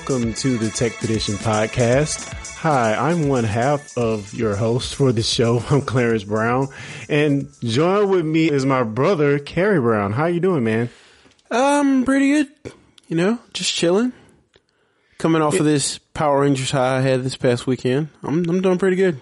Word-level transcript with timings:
welcome 0.00 0.32
to 0.32 0.56
the 0.56 0.70
Tech 0.70 0.92
Tradition 0.94 1.34
Podcast. 1.34 2.32
Hi, 2.56 2.94
I'm 2.94 3.28
one 3.28 3.44
half 3.44 3.98
of 3.98 4.32
your 4.32 4.56
host 4.56 4.94
for 4.94 5.12
the 5.12 5.22
show. 5.22 5.62
I'm 5.70 5.82
Clarence 5.82 6.24
Brown, 6.24 6.68
and 7.10 7.52
join 7.62 8.08
with 8.08 8.24
me 8.24 8.50
is 8.50 8.64
my 8.64 8.82
brother, 8.82 9.38
Kerry 9.38 9.78
Brown. 9.78 10.12
How 10.12 10.24
you 10.24 10.40
doing, 10.40 10.64
man? 10.64 10.88
Um, 11.50 12.06
pretty 12.06 12.28
good. 12.32 12.48
You 13.08 13.16
know, 13.16 13.38
just 13.52 13.74
chilling. 13.74 14.14
Coming 15.18 15.42
off 15.42 15.58
of 15.58 15.66
this 15.66 15.98
Power 15.98 16.40
Rangers 16.40 16.70
high 16.70 16.96
I 16.96 17.00
had 17.00 17.22
this 17.22 17.36
past 17.36 17.66
weekend. 17.66 18.08
I'm 18.22 18.48
I'm 18.48 18.62
doing 18.62 18.78
pretty 18.78 18.96
good. 18.96 19.20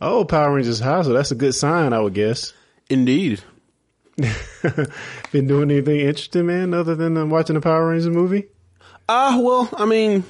Oh, 0.00 0.24
Power 0.24 0.52
Rangers 0.56 0.80
high, 0.80 1.02
so 1.02 1.12
that's 1.12 1.30
a 1.30 1.36
good 1.36 1.54
sign, 1.54 1.92
I 1.92 2.00
would 2.00 2.14
guess. 2.14 2.52
Indeed. 2.88 3.44
Been 4.16 5.46
doing 5.46 5.70
anything 5.70 6.00
interesting, 6.00 6.46
man, 6.46 6.74
other 6.74 6.96
than 6.96 7.16
uh, 7.16 7.26
watching 7.26 7.54
the 7.54 7.60
Power 7.60 7.90
Rangers 7.90 8.08
movie? 8.08 8.48
Ah, 9.12 9.34
uh, 9.34 9.40
well, 9.40 9.68
I 9.76 9.86
mean, 9.86 10.22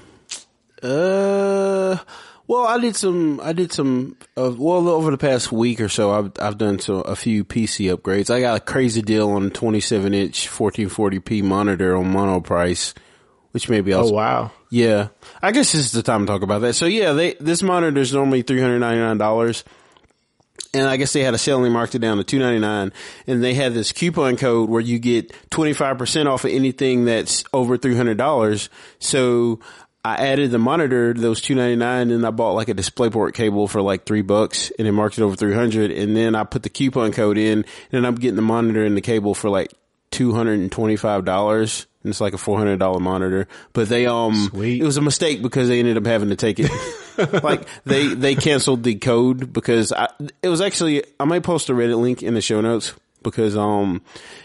uh, 0.83 1.99
well, 2.47 2.67
I 2.67 2.79
did 2.79 2.97
some, 2.97 3.39
I 3.43 3.53
did 3.53 3.73
some, 3.73 4.17
uh, 4.39 4.55
well, 4.57 4.89
over 4.89 5.11
the 5.11 5.19
past 5.19 5.53
week 5.53 5.83
or 5.83 5.91
so, 5.91 6.11
I've, 6.11 6.33
I've 6.41 6.57
done 6.57 6.79
so, 6.79 7.03
a 7.03 7.15
few 7.15 7.45
PC 7.45 7.95
upgrades. 7.95 8.35
I 8.35 8.41
got 8.41 8.57
a 8.57 8.61
crazy 8.61 9.03
deal 9.03 9.33
on 9.33 9.49
a 9.49 9.51
27 9.51 10.15
inch 10.15 10.49
1440p 10.49 11.43
monitor 11.43 11.95
on 11.95 12.07
Monoprice, 12.07 12.95
which 13.51 13.69
maybe 13.69 13.93
I'll. 13.93 14.09
Oh, 14.09 14.13
wow. 14.13 14.51
Yeah. 14.71 15.09
I 15.43 15.53
guess 15.53 15.73
this 15.73 15.85
is 15.85 15.93
the 15.93 16.03
time 16.03 16.25
to 16.25 16.33
talk 16.33 16.41
about 16.41 16.63
that. 16.63 16.73
So 16.73 16.87
yeah, 16.87 17.13
they, 17.13 17.35
this 17.35 17.63
monitor 17.63 18.01
is 18.01 18.15
normally 18.15 18.43
$399 18.43 19.63
and 20.73 20.89
I 20.89 20.97
guess 20.97 21.13
they 21.13 21.23
had 21.23 21.35
a 21.35 21.39
sale 21.39 21.57
and 21.57 21.67
they 21.67 21.71
marked 21.71 21.95
it 21.95 21.99
down 22.01 22.19
to 22.19 22.25
two 22.25 22.39
ninety 22.39 22.61
nine, 22.61 22.93
and 23.27 23.43
they 23.43 23.55
had 23.55 23.75
this 23.75 23.93
coupon 23.93 24.37
code 24.37 24.69
where 24.69 24.81
you 24.81 24.99
get 24.99 25.33
twenty 25.51 25.73
five 25.73 25.99
percent 25.99 26.29
off 26.29 26.45
of 26.45 26.51
anything 26.51 27.05
that's 27.05 27.45
over 27.53 27.77
three 27.77 27.97
hundred 27.97 28.19
dollars. 28.19 28.69
So 28.99 29.61
I 30.05 30.17
added 30.17 30.51
the 30.51 30.59
monitor 30.59 31.13
to 31.13 31.21
those 31.21 31.41
two 31.41 31.55
ninety 31.55 31.77
nine, 31.77 32.11
and 32.11 32.27
I 32.27 32.31
bought 32.31 32.53
like 32.53 32.69
a 32.69 32.75
DisplayPort 32.75 33.35
cable 33.35 33.69
for 33.69 33.83
like 33.83 34.05
three 34.07 34.23
bucks, 34.23 34.71
and 34.79 34.87
it 34.87 34.93
marked 34.93 35.19
it 35.19 35.23
over 35.23 35.37
three 35.37 35.55
hundred. 35.55 35.91
And 35.91 36.17
then 36.17 36.35
I 36.35 36.45
put 36.45 36.63
the 36.63 36.71
coupon 36.71 37.13
code 37.13 37.37
in, 37.37 37.65
and 37.93 38.07
I'm 38.07 38.15
getting 38.15 38.37
the 38.37 38.43
monitor 38.43 38.85
and 38.85 38.97
the 38.97 39.01
cable 39.03 39.35
for 39.35 39.51
like 39.51 39.75
two 40.11 40.33
hundred 40.33 40.61
and 40.61 40.71
twenty 40.73 40.97
five 40.97 41.25
dollars. 41.25 41.87
And 42.03 42.11
it's 42.11 42.21
like 42.21 42.33
a 42.33 42.39
four 42.39 42.57
hundred 42.57 42.79
dollar 42.79 42.99
monitor, 42.99 43.47
but 43.75 43.91
they 43.91 44.07
um, 44.07 44.49
Sweet. 44.49 44.81
it 44.81 44.85
was 44.85 44.97
a 44.97 45.03
mistake 45.03 45.43
because 45.43 45.69
they 45.69 45.81
ended 45.81 45.99
up 45.99 46.07
having 46.07 46.31
to 46.31 46.37
take 46.37 46.59
it. 46.59 46.71
like 47.43 47.67
they 47.85 48.15
they 48.15 48.35
canceled 48.35 48.83
the 48.83 48.95
code 48.97 49.53
because 49.53 49.93
I, 49.93 50.09
it 50.43 50.49
was 50.49 50.61
actually 50.61 51.05
I 51.19 51.25
might 51.25 51.43
post 51.43 51.69
a 51.71 51.73
Reddit 51.73 52.01
link 52.01 52.23
in 52.23 52.35
the 52.35 52.41
show 52.41 52.61
notes 52.61 52.93
because 53.23 53.57
um 53.57 54.03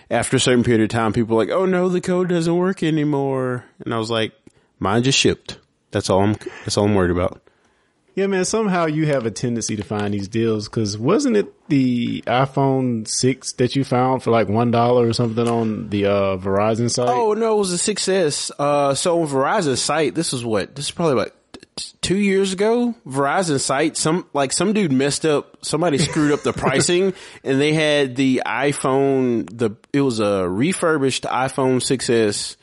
after 0.10 0.38
a 0.38 0.40
certain 0.40 0.64
period 0.64 0.84
of 0.84 0.90
time 0.90 1.14
people 1.14 1.36
were 1.36 1.44
like 1.44 1.54
oh 1.54 1.66
no 1.66 1.90
the 1.90 2.02
code 2.02 2.30
doesn't 2.30 2.58
work 2.58 2.84
anymore. 2.84 3.66
And 3.84 3.94
I 3.94 3.98
was 3.98 4.10
like 4.10 4.34
mine 4.80 5.04
just 5.04 5.18
shipped. 5.18 5.60
That's 5.92 6.10
all 6.10 6.22
I'm 6.22 6.36
that's 6.64 6.78
all 6.78 6.86
I'm 6.86 6.96
worried 6.96 7.12
about. 7.12 7.42
Yeah, 8.16 8.28
man, 8.28 8.46
somehow 8.46 8.86
you 8.86 9.08
have 9.08 9.26
a 9.26 9.32
tendency 9.32 9.76
to 9.76 9.84
find 9.84 10.14
these 10.14 10.30
deals 10.30 10.70
because 10.70 10.98
wasn't 10.98 11.36
it 11.36 11.68
the 11.68 12.22
iPhone 12.22 13.06
6 13.06 13.52
that 13.54 13.76
you 13.76 13.84
found 13.84 14.24
for 14.24 14.32
like 14.32 14.48
$1 14.48 14.94
or 14.94 15.12
something 15.12 15.46
on 15.50 15.90
the 15.90 16.06
uh, 16.06 16.38
Verizon 16.38 16.90
site? 16.90 17.10
oh 17.10 17.34
no 17.34 17.56
it 17.56 17.58
was 17.58 17.74
a 17.74 17.94
6s 17.94 18.52
uh 18.58 18.94
so 18.94 19.22
on 19.22 19.28
Verizon's 19.28 19.82
site 19.82 20.16
this 20.16 20.32
was 20.32 20.46
what 20.46 20.76
this 20.76 20.86
is 20.86 20.92
probably 20.92 21.14
about 21.22 21.28
t- 21.28 21.34
two 22.02 22.16
years 22.18 22.54
ago 22.54 22.96
Verizon 23.06 23.60
site 23.60 23.98
some 23.98 24.26
like 24.34 24.54
some 24.54 24.72
dude 24.72 24.94
messed 24.94 25.26
up 25.26 25.58
somebody 25.66 25.98
screwed 25.98 26.32
up 26.32 26.42
the 26.42 26.54
pricing 26.64 27.14
and 27.44 27.60
they 27.60 27.74
had 27.74 28.16
the 28.16 28.44
iPhone 28.46 29.46
the 29.52 29.72
it 29.92 30.00
was 30.00 30.20
a 30.22 30.48
refurbished 30.48 31.24
iPhone 31.24 31.78
6s 31.78 32.56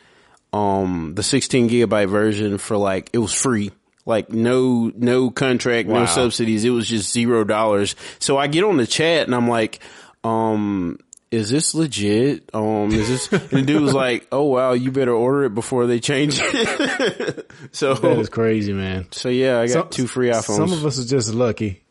um 0.57 1.13
the 1.15 1.23
16 1.23 1.69
gigabyte 1.69 2.09
version 2.09 2.57
for 2.59 2.77
like 2.79 3.11
it 3.13 3.19
was 3.19 3.35
free. 3.35 3.71
Like 4.07 4.31
no 4.31 4.91
no 4.97 5.31
contract 5.31 5.89
Wow. 5.89 6.01
no 6.01 6.07
subsidies. 6.07 6.65
It 6.65 6.71
was 6.71 6.89
just 6.89 7.13
zero 7.13 7.45
dollars. 7.45 7.95
So 8.19 8.39
i 8.39 8.47
get 8.47 8.65
on 8.65 8.77
the 8.79 8.87
chat 8.87 9.27
and 9.27 9.35
i'm 9.35 9.47
like 9.49 9.81
um 10.25 10.99
is 11.33 11.51
this 11.51 11.75
legit 11.75 12.49
um 12.55 12.93
is 12.93 13.09
this 13.09 13.33
and 13.33 13.51
the 13.51 13.63
dude 13.63 13.83
was 13.83 13.95
like 13.95 14.29
oh 14.31 14.45
wow 14.45 14.73
you 14.73 14.93
better 14.93 15.13
order 15.15 15.45
it 15.45 15.55
before 15.55 15.87
they 15.87 15.99
change 15.99 16.39
it 16.41 17.51
so 17.73 17.95
That 17.95 18.19
is 18.19 18.29
crazy, 18.29 18.73
man. 18.73 19.07
so 19.11 19.29
yeah 19.29 19.59
i 19.59 19.67
got 19.67 19.73
Some- 19.73 19.89
two 19.91 20.07
free 20.07 20.29
iPhones. 20.29 20.57
Some 20.57 20.73
of 20.73 20.85
us 20.87 21.01
are 21.01 21.09
just 21.09 21.35
lucky. 21.35 21.83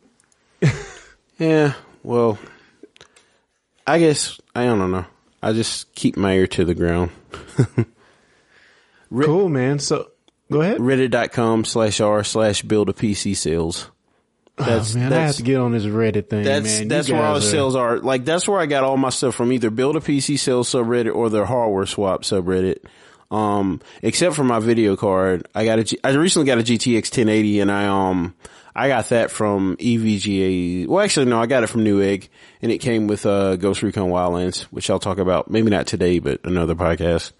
Yeah, 1.39 1.73
well, 2.03 2.37
I 3.87 3.97
guess 3.97 4.39
I 4.53 4.65
don't 4.65 4.91
know. 4.91 5.05
I 5.41 5.53
just 5.53 5.91
keep 5.95 6.15
my 6.15 6.33
ear 6.35 6.45
to 6.47 6.63
the 6.65 6.75
ground. 6.75 7.09
Cool, 9.11 9.49
man. 9.49 9.79
So 9.79 10.09
go 10.51 10.61
ahead. 10.61 10.77
Reddit.com 10.77 11.65
slash 11.65 11.99
r 11.99 12.23
slash 12.23 12.61
build 12.61 12.89
a 12.89 12.93
PC 12.93 13.35
sales. 13.35 13.89
That's 14.57 14.95
oh, 14.95 14.99
man, 14.99 15.13
I 15.13 15.15
have 15.15 15.27
that's 15.27 15.37
to 15.37 15.43
get 15.43 15.57
on 15.57 15.71
this 15.71 15.83
Reddit 15.83 16.29
thing, 16.29 16.43
that's 16.43 16.79
man. 16.79 16.87
That's 16.87 17.09
where 17.09 17.23
all 17.23 17.35
the 17.35 17.41
sales 17.41 17.75
are. 17.75 17.99
Like 17.99 18.25
that's 18.25 18.47
where 18.47 18.59
I 18.59 18.65
got 18.65 18.83
all 18.83 18.97
my 18.97 19.09
stuff 19.09 19.35
from. 19.35 19.51
Either 19.51 19.69
build 19.69 19.95
a 19.95 19.99
PC 19.99 20.37
sales 20.37 20.69
subreddit 20.69 21.15
or 21.15 21.29
the 21.29 21.45
hardware 21.45 21.85
swap 21.85 22.23
subreddit. 22.23 22.79
Um, 23.31 23.79
except 24.01 24.35
for 24.35 24.43
my 24.43 24.59
video 24.59 24.97
card, 24.97 25.47
I 25.55 25.63
got 25.63 25.79
a 25.79 25.83
G- 25.85 25.99
I 26.03 26.11
recently 26.11 26.45
got 26.45 26.57
a 26.57 26.63
GTX 26.63 26.95
1080, 27.05 27.61
and 27.61 27.71
I 27.71 27.87
um 27.87 28.35
I 28.75 28.87
got 28.89 29.09
that 29.09 29.31
from 29.31 29.77
EVGA. 29.77 30.87
Well, 30.87 31.03
actually, 31.03 31.27
no, 31.27 31.41
I 31.41 31.45
got 31.45 31.63
it 31.63 31.67
from 31.67 31.83
Newegg, 31.85 32.27
and 32.61 32.71
it 32.71 32.79
came 32.79 33.07
with 33.07 33.25
uh 33.25 33.55
Ghost 33.55 33.83
Recon 33.83 34.09
Wildlands, 34.09 34.63
which 34.63 34.89
I'll 34.89 34.99
talk 34.99 35.17
about 35.17 35.49
maybe 35.49 35.69
not 35.69 35.87
today, 35.87 36.19
but 36.19 36.41
another 36.43 36.75
podcast. 36.75 37.31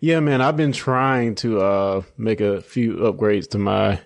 Yeah, 0.00 0.20
man, 0.20 0.40
I've 0.40 0.56
been 0.56 0.72
trying 0.72 1.34
to 1.36 1.60
uh 1.60 2.02
make 2.16 2.40
a 2.40 2.62
few 2.62 2.94
upgrades 2.98 3.50
to 3.50 3.58
my 3.58 4.00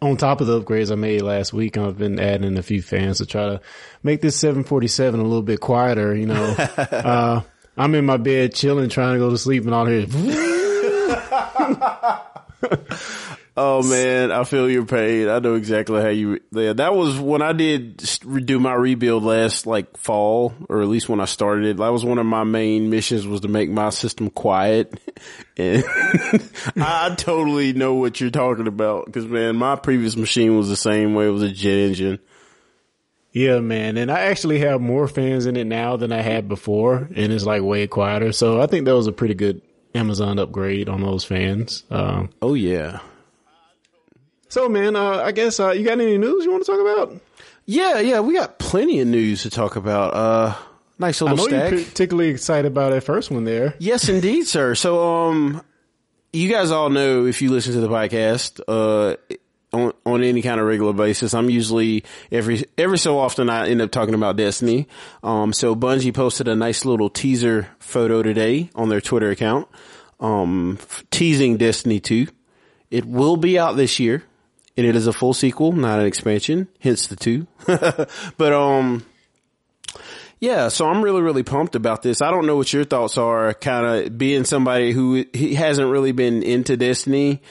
on 0.00 0.16
top 0.16 0.40
of 0.40 0.46
the 0.46 0.60
upgrades 0.60 0.92
I 0.92 0.94
made 0.94 1.22
last 1.22 1.52
week. 1.52 1.76
I've 1.76 1.98
been 1.98 2.20
adding 2.20 2.56
a 2.56 2.62
few 2.62 2.82
fans 2.82 3.18
to 3.18 3.26
try 3.26 3.46
to 3.46 3.60
make 4.02 4.20
this 4.20 4.36
747 4.36 5.18
a 5.18 5.22
little 5.22 5.42
bit 5.42 5.60
quieter, 5.60 6.14
you 6.14 6.26
know. 6.26 6.44
uh 6.76 7.40
I'm 7.76 7.94
in 7.94 8.06
my 8.06 8.16
bed 8.16 8.54
chilling 8.54 8.88
trying 8.88 9.14
to 9.14 9.20
go 9.20 9.30
to 9.30 9.38
sleep 9.38 9.64
and 9.64 9.72
all 9.72 9.86
here 9.86 10.06
Oh 13.60 13.82
man, 13.82 14.30
I 14.30 14.44
feel 14.44 14.70
your 14.70 14.84
pain. 14.84 15.28
I 15.28 15.40
know 15.40 15.56
exactly 15.56 16.00
how 16.00 16.10
you. 16.10 16.38
Yeah, 16.52 16.74
that 16.74 16.94
was 16.94 17.18
when 17.18 17.42
I 17.42 17.52
did 17.52 17.98
redo 17.98 18.60
my 18.60 18.72
rebuild 18.72 19.24
last 19.24 19.66
like 19.66 19.96
fall, 19.96 20.54
or 20.68 20.80
at 20.80 20.86
least 20.86 21.08
when 21.08 21.18
I 21.18 21.24
started 21.24 21.64
it. 21.64 21.76
That 21.78 21.88
was 21.88 22.04
one 22.04 22.18
of 22.18 22.26
my 22.26 22.44
main 22.44 22.88
missions 22.88 23.26
was 23.26 23.40
to 23.40 23.48
make 23.48 23.68
my 23.68 23.90
system 23.90 24.30
quiet, 24.30 24.94
and 25.56 25.82
I 26.76 27.12
totally 27.16 27.72
know 27.72 27.94
what 27.94 28.20
you're 28.20 28.30
talking 28.30 28.68
about 28.68 29.06
because 29.06 29.26
man, 29.26 29.56
my 29.56 29.74
previous 29.74 30.16
machine 30.16 30.56
was 30.56 30.68
the 30.68 30.76
same 30.76 31.14
way. 31.14 31.26
It 31.26 31.30
was 31.30 31.42
a 31.42 31.50
jet 31.50 31.78
engine. 31.78 32.20
Yeah, 33.32 33.58
man. 33.58 33.96
And 33.96 34.10
I 34.10 34.20
actually 34.20 34.60
have 34.60 34.80
more 34.80 35.08
fans 35.08 35.46
in 35.46 35.56
it 35.56 35.66
now 35.66 35.96
than 35.96 36.12
I 36.12 36.22
had 36.22 36.48
before 36.48 37.08
and 37.14 37.32
it's 37.32 37.44
like 37.44 37.62
way 37.62 37.86
quieter. 37.88 38.32
So 38.32 38.60
I 38.60 38.66
think 38.66 38.84
that 38.86 38.94
was 38.94 39.06
a 39.06 39.12
pretty 39.12 39.34
good 39.34 39.62
Amazon 39.94 40.38
upgrade 40.38 40.88
on 40.88 41.02
those 41.02 41.24
fans. 41.24 41.84
Um 41.90 42.30
Oh 42.40 42.54
yeah, 42.54 43.00
So, 44.48 44.68
man, 44.68 44.96
uh, 44.96 45.22
I 45.24 45.32
guess 45.32 45.60
uh, 45.60 45.70
you 45.70 45.84
got 45.84 46.00
any 46.00 46.16
news 46.18 46.44
you 46.44 46.50
want 46.50 46.64
to 46.64 46.72
talk 46.72 46.80
about? 46.80 47.20
yeah, 47.66 47.98
yeah. 48.00 48.20
We 48.20 48.34
got 48.34 48.58
plenty 48.58 49.00
of 49.00 49.08
news 49.08 49.42
to 49.42 49.50
talk 49.50 49.76
about. 49.76 50.14
Uh, 50.14 50.54
nice 50.98 51.20
I 51.20 51.26
little 51.26 51.36
know 51.38 51.44
stack. 51.48 51.72
you're 51.72 51.84
particularly 51.84 52.30
excited 52.30 52.66
about 52.70 52.90
that 52.92 53.02
first 53.02 53.30
one 53.30 53.44
there. 53.44 53.74
Yes, 53.78 54.08
indeed, 54.08 54.44
sir. 54.46 54.74
So, 54.74 55.06
um, 55.28 55.62
you 56.32 56.50
guys 56.50 56.70
all 56.70 56.88
know 56.90 57.26
if 57.26 57.42
you 57.42 57.50
listen 57.50 57.74
to 57.74 57.80
the 57.80 57.88
podcast, 57.88 58.60
uh, 58.68 59.16
on, 59.70 59.92
on 60.06 60.22
any 60.22 60.40
kind 60.40 60.58
of 60.60 60.66
regular 60.66 60.94
basis, 60.94 61.34
I'm 61.34 61.50
usually 61.50 62.04
every, 62.32 62.64
every 62.78 62.96
so 62.96 63.18
often 63.18 63.50
I 63.50 63.68
end 63.68 63.82
up 63.82 63.90
talking 63.90 64.14
about 64.14 64.36
Destiny. 64.36 64.88
Um, 65.22 65.52
so 65.52 65.76
Bungie 65.76 66.14
posted 66.14 66.48
a 66.48 66.54
nice 66.56 66.86
little 66.86 67.10
teaser 67.10 67.68
photo 67.78 68.22
today 68.22 68.70
on 68.74 68.88
their 68.88 69.02
Twitter 69.02 69.30
account, 69.30 69.68
um, 70.20 70.78
f- 70.80 71.04
teasing 71.10 71.58
Destiny 71.58 72.00
2. 72.00 72.28
It 72.90 73.04
will 73.04 73.36
be 73.36 73.58
out 73.58 73.76
this 73.76 74.00
year 74.00 74.22
and 74.78 74.86
it 74.86 74.94
is 74.94 75.08
a 75.08 75.12
full 75.12 75.34
sequel, 75.34 75.72
not 75.72 75.98
an 75.98 76.06
expansion, 76.06 76.68
hence 76.78 77.08
the 77.08 77.16
two. 77.16 77.48
but, 77.66 78.52
um, 78.52 79.04
yeah, 80.38 80.68
so 80.68 80.86
I'm 80.86 81.02
really, 81.02 81.20
really 81.20 81.42
pumped 81.42 81.74
about 81.74 82.02
this. 82.02 82.22
I 82.22 82.30
don't 82.30 82.46
know 82.46 82.56
what 82.56 82.72
your 82.72 82.84
thoughts 82.84 83.18
are, 83.18 83.52
kind 83.54 84.06
of 84.06 84.16
being 84.16 84.44
somebody 84.44 84.92
who 84.92 85.26
he 85.34 85.56
hasn't 85.56 85.90
really 85.90 86.12
been 86.12 86.44
into 86.44 86.76
Destiny. 86.76 87.42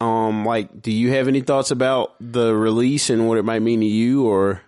Um, 0.00 0.44
like, 0.44 0.80
do 0.80 0.92
you 0.92 1.10
have 1.10 1.26
any 1.26 1.40
thoughts 1.40 1.72
about 1.72 2.14
the 2.20 2.54
release 2.54 3.10
and 3.10 3.26
what 3.26 3.38
it 3.38 3.44
might 3.44 3.62
mean 3.62 3.80
to 3.80 3.86
you 3.86 4.28
or? 4.28 4.62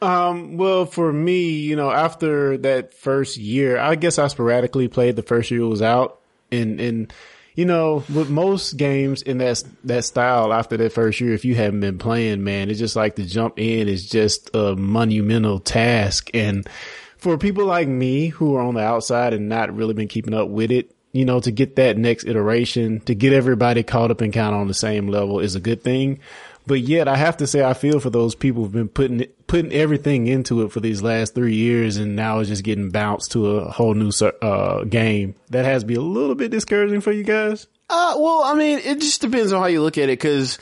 Um, 0.00 0.56
well, 0.56 0.86
for 0.86 1.12
me, 1.12 1.50
you 1.50 1.76
know, 1.76 1.90
after 1.90 2.56
that 2.58 2.94
first 2.94 3.36
year, 3.36 3.76
I 3.76 3.94
guess 3.94 4.18
I 4.18 4.28
sporadically 4.28 4.88
played 4.88 5.16
the 5.16 5.22
first 5.22 5.50
year 5.50 5.60
it 5.60 5.66
was 5.66 5.82
out 5.82 6.20
and, 6.50 6.80
and, 6.80 7.12
you 7.56 7.64
know, 7.64 8.04
with 8.14 8.28
most 8.28 8.76
games 8.76 9.22
in 9.22 9.38
that, 9.38 9.64
that 9.84 10.04
style 10.04 10.52
after 10.52 10.76
that 10.76 10.92
first 10.92 11.20
year, 11.20 11.32
if 11.32 11.44
you 11.44 11.54
haven't 11.54 11.80
been 11.80 11.98
playing, 11.98 12.44
man, 12.44 12.70
it's 12.70 12.78
just 12.78 12.94
like 12.94 13.16
to 13.16 13.24
jump 13.24 13.58
in 13.58 13.88
is 13.88 14.08
just 14.08 14.50
a 14.54 14.76
monumental 14.76 15.58
task. 15.58 16.30
And 16.34 16.68
for 17.16 17.38
people 17.38 17.64
like 17.64 17.88
me 17.88 18.28
who 18.28 18.54
are 18.56 18.62
on 18.62 18.74
the 18.74 18.82
outside 18.82 19.32
and 19.32 19.48
not 19.48 19.74
really 19.74 19.94
been 19.94 20.06
keeping 20.06 20.34
up 20.34 20.48
with 20.48 20.70
it, 20.70 20.94
you 21.12 21.24
know, 21.24 21.40
to 21.40 21.50
get 21.50 21.76
that 21.76 21.96
next 21.96 22.26
iteration, 22.26 23.00
to 23.00 23.14
get 23.14 23.32
everybody 23.32 23.82
caught 23.82 24.10
up 24.10 24.20
and 24.20 24.34
kind 24.34 24.54
of 24.54 24.60
on 24.60 24.68
the 24.68 24.74
same 24.74 25.08
level 25.08 25.40
is 25.40 25.54
a 25.54 25.60
good 25.60 25.82
thing. 25.82 26.20
But 26.66 26.80
yet 26.80 27.06
I 27.06 27.16
have 27.16 27.36
to 27.38 27.46
say 27.46 27.62
I 27.62 27.74
feel 27.74 28.00
for 28.00 28.10
those 28.10 28.34
people 28.34 28.62
who've 28.62 28.72
been 28.72 28.88
putting 28.88 29.24
putting 29.46 29.72
everything 29.72 30.26
into 30.26 30.62
it 30.62 30.72
for 30.72 30.80
these 30.80 31.00
last 31.00 31.34
three 31.34 31.54
years 31.54 31.96
and 31.96 32.16
now 32.16 32.40
it's 32.40 32.48
just 32.48 32.64
getting 32.64 32.90
bounced 32.90 33.32
to 33.32 33.58
a 33.58 33.70
whole 33.70 33.94
new 33.94 34.10
uh, 34.42 34.82
game. 34.84 35.36
That 35.50 35.64
has 35.64 35.82
to 35.82 35.86
be 35.86 35.94
a 35.94 36.00
little 36.00 36.34
bit 36.34 36.50
discouraging 36.50 37.00
for 37.00 37.12
you 37.12 37.22
guys. 37.22 37.68
Uh, 37.88 38.16
well, 38.18 38.42
I 38.42 38.54
mean, 38.54 38.80
it 38.80 39.00
just 39.00 39.20
depends 39.20 39.52
on 39.52 39.60
how 39.60 39.68
you 39.68 39.80
look 39.80 39.96
at 39.96 40.08
it. 40.08 40.16
Cause 40.16 40.58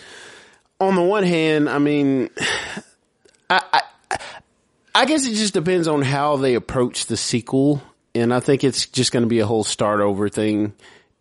on 0.79 0.95
the 0.95 1.03
one 1.03 1.25
hand, 1.25 1.71
I 1.71 1.79
mean, 1.79 2.29
I, 3.49 3.63
I, 3.73 4.19
I 4.95 5.05
guess 5.07 5.27
it 5.27 5.35
just 5.35 5.55
depends 5.55 5.89
on 5.89 6.03
how 6.03 6.37
they 6.37 6.55
approach 6.55 7.07
the 7.07 7.17
sequel. 7.17 7.83
And 8.15 8.33
I 8.33 8.41
think 8.41 8.63
it's 8.63 8.87
just 8.87 9.11
going 9.11 9.25
to 9.25 9.29
be 9.29 9.41
a 9.41 9.47
whole 9.47 9.65
start 9.65 10.01
over 10.01 10.29
thing. 10.29 10.75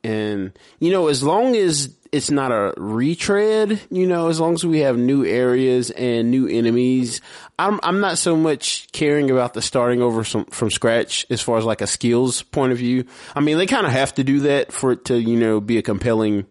And, 0.04 0.58
you 0.80 0.92
know, 0.92 1.08
as 1.08 1.24
long 1.24 1.56
as 1.56 1.96
it's 2.12 2.30
not 2.30 2.52
a 2.52 2.74
retread, 2.78 3.80
you 3.90 4.06
know, 4.06 4.28
as 4.28 4.40
long 4.40 4.54
as 4.54 4.66
we 4.66 4.80
have 4.80 4.98
new 4.98 5.26
areas 5.26 5.92
and 5.92 6.30
new 6.30 6.48
enemies, 6.48 7.22
I'm, 7.58 7.80
I'm 7.82 8.00
not 8.02 8.18
so 8.18 8.36
much 8.36 8.92
caring 8.92 9.32
about 9.32 9.54
the 9.54 9.62
starting 9.62 10.02
over 10.02 10.24
some, 10.24 10.46
from 10.46 10.70
scratch 10.70 11.26
as 11.30 11.42
far 11.42 11.58
as 11.58 11.66
like 11.66 11.82
a 11.82 11.88
skills 11.88 12.44
point 12.44 12.72
of 12.72 12.78
view. 12.78 13.06
I 13.36 13.40
mean, 13.40 13.58
they 13.58 13.66
kind 13.66 13.86
of 13.86 13.94
have 13.94 14.14
to 14.16 14.24
do 14.24 14.42
that 14.42 14.72
for 14.72 14.92
it 14.92 15.06
to, 15.06 15.20
you 15.20 15.38
know, 15.38 15.60
be 15.60 15.78
a 15.78 15.82
compelling 15.82 16.46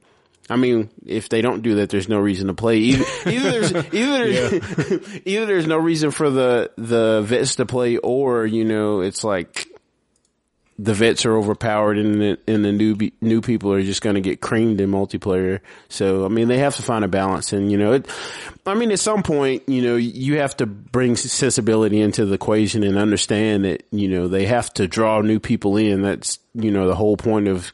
I 0.50 0.56
mean, 0.56 0.90
if 1.06 1.28
they 1.28 1.40
don't 1.40 1.62
do 1.62 1.76
that, 1.76 1.88
there's 1.88 2.08
no 2.08 2.19
reason 2.19 2.48
to 2.48 2.55
play. 2.55 2.78
Either, 2.78 3.05
either 3.26 3.50
there's 3.50 3.72
either 3.72 4.32
there's, 4.32 5.20
either 5.25 5.46
there's 5.46 5.66
no 5.66 5.78
reason 5.78 6.10
for 6.10 6.31
the 6.31 6.70
the 6.76 7.22
vets 7.22 7.56
to 7.56 7.66
play, 7.66 7.96
or 7.96 8.44
you 8.44 8.64
know, 8.64 9.00
it's 9.00 9.25
like 9.25 9.66
the 10.82 10.94
vets 10.94 11.25
are 11.25 11.37
overpowered 11.37 11.96
and 11.96 12.20
the, 12.20 12.38
and 12.49 12.64
the 12.64 12.73
new 12.73 12.96
new 13.20 13.40
people 13.40 13.73
are 13.73 13.82
just 13.82 14.02
going 14.02 14.17
to 14.17 14.20
get 14.20 14.40
creamed 14.40 14.81
in 14.81 14.90
multiplayer. 14.90 15.61
So 15.88 16.25
I 16.25 16.29
mean, 16.29 16.49
they 16.49 16.58
have 16.58 16.75
to 16.76 16.82
find 16.82 17.05
a 17.05 17.08
balance, 17.08 17.52
and 17.52 17.70
you 17.70 17.79
know, 17.79 17.93
it, 17.93 18.06
I 18.67 18.75
mean, 18.75 18.90
at 18.90 18.99
some 18.99 19.23
point, 19.23 19.69
you 19.69 19.81
know, 19.81 19.94
you 19.94 20.38
have 20.38 20.56
to 20.56 20.67
bring 20.67 21.14
sensibility 21.14 22.00
into 22.00 22.26
the 22.26 22.34
equation 22.34 22.82
and 22.82 22.99
understand 22.99 23.64
that 23.64 23.84
you 23.93 24.08
know 24.08 24.26
they 24.26 24.46
have 24.46 24.73
to 24.75 24.88
draw 24.88 25.20
new 25.20 25.38
people 25.38 25.76
in. 25.76 26.02
That's 26.02 26.40
you 26.55 26.73
know 26.73 26.88
the 26.88 26.96
whole 26.96 27.17
point 27.17 27.46
of 27.46 27.73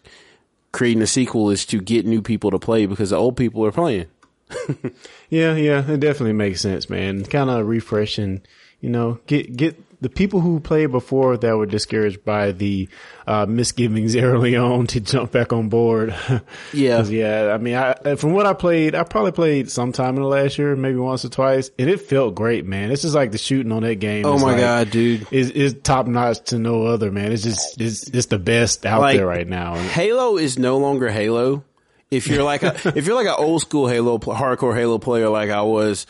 creating 0.73 1.03
a 1.03 1.07
sequel 1.07 1.49
is 1.49 1.65
to 1.67 1.81
get 1.81 2.05
new 2.05 2.21
people 2.21 2.51
to 2.51 2.59
play 2.59 2.85
because 2.85 3.11
the 3.11 3.17
old 3.17 3.39
people 3.39 3.65
are 3.65 3.73
playing. 3.73 4.07
yeah, 5.31 5.55
yeah, 5.55 5.91
it 5.91 6.01
definitely 6.01 6.35
makes 6.35 6.61
sense, 6.61 6.91
man. 6.91 7.25
Kind 7.25 7.49
of 7.49 7.67
refreshing, 7.67 8.43
you 8.81 8.91
know, 8.91 9.19
get 9.27 9.57
get 9.57 9.83
the 10.01 10.09
people 10.09 10.41
who 10.41 10.61
played 10.61 10.93
before 10.93 11.37
that 11.37 11.57
were 11.57 11.67
discouraged 11.67 12.25
by 12.25 12.53
the 12.53 12.89
uh, 13.27 13.47
misgivings 13.47 14.15
early 14.17 14.57
on 14.57 14.87
to 14.89 15.01
jump 15.01 15.33
back 15.33 15.53
on 15.53 15.69
board. 15.69 16.15
yeah, 16.73 17.03
yeah. 17.05 17.53
I 17.53 17.59
mean, 17.59 17.75
I, 17.75 18.15
from 18.15 18.33
what 18.33 18.47
I 18.47 18.53
played, 18.53 18.95
I 18.95 19.03
probably 19.03 19.33
played 19.33 19.71
sometime 19.71 20.17
in 20.17 20.23
the 20.23 20.29
last 20.29 20.59
year, 20.59 20.77
maybe 20.77 20.99
once 20.99 21.25
or 21.25 21.29
twice, 21.29 21.71
and 21.79 21.91
it 21.91 22.01
felt 22.03 22.35
great, 22.35 22.65
man. 22.65 22.91
It's 22.91 23.03
just 23.03 23.15
like 23.15 23.33
the 23.33 23.39
shooting 23.39 23.73
on 23.73 23.83
that 23.83 23.97
game. 23.97 24.25
Oh 24.25 24.39
my 24.39 24.53
like, 24.53 24.61
god, 24.61 24.91
dude, 24.91 25.27
is 25.33 25.51
is 25.51 25.75
top 25.83 26.07
notch 26.07 26.41
to 26.47 26.59
no 26.59 26.85
other, 26.85 27.11
man. 27.11 27.33
It's 27.33 27.43
just 27.43 27.81
it's 27.81 28.09
it's 28.09 28.27
the 28.27 28.39
best 28.39 28.87
out 28.87 29.01
like, 29.01 29.17
there 29.17 29.27
right 29.27 29.47
now. 29.47 29.75
Halo 29.75 30.37
is 30.37 30.59
no 30.59 30.79
longer 30.79 31.11
Halo. 31.11 31.65
If 32.11 32.27
you're 32.27 32.45
like 32.45 32.63
a 32.63 32.75
if 32.97 33.07
you're 33.07 33.17
like 33.17 33.27
an 33.27 33.35
old 33.37 33.63
school 33.63 33.89
Halo 33.89 34.19
hardcore 34.19 34.75
Halo 34.75 34.99
player 34.99 35.29
like 35.29 35.51
I 35.51 35.63
was, 35.63 36.07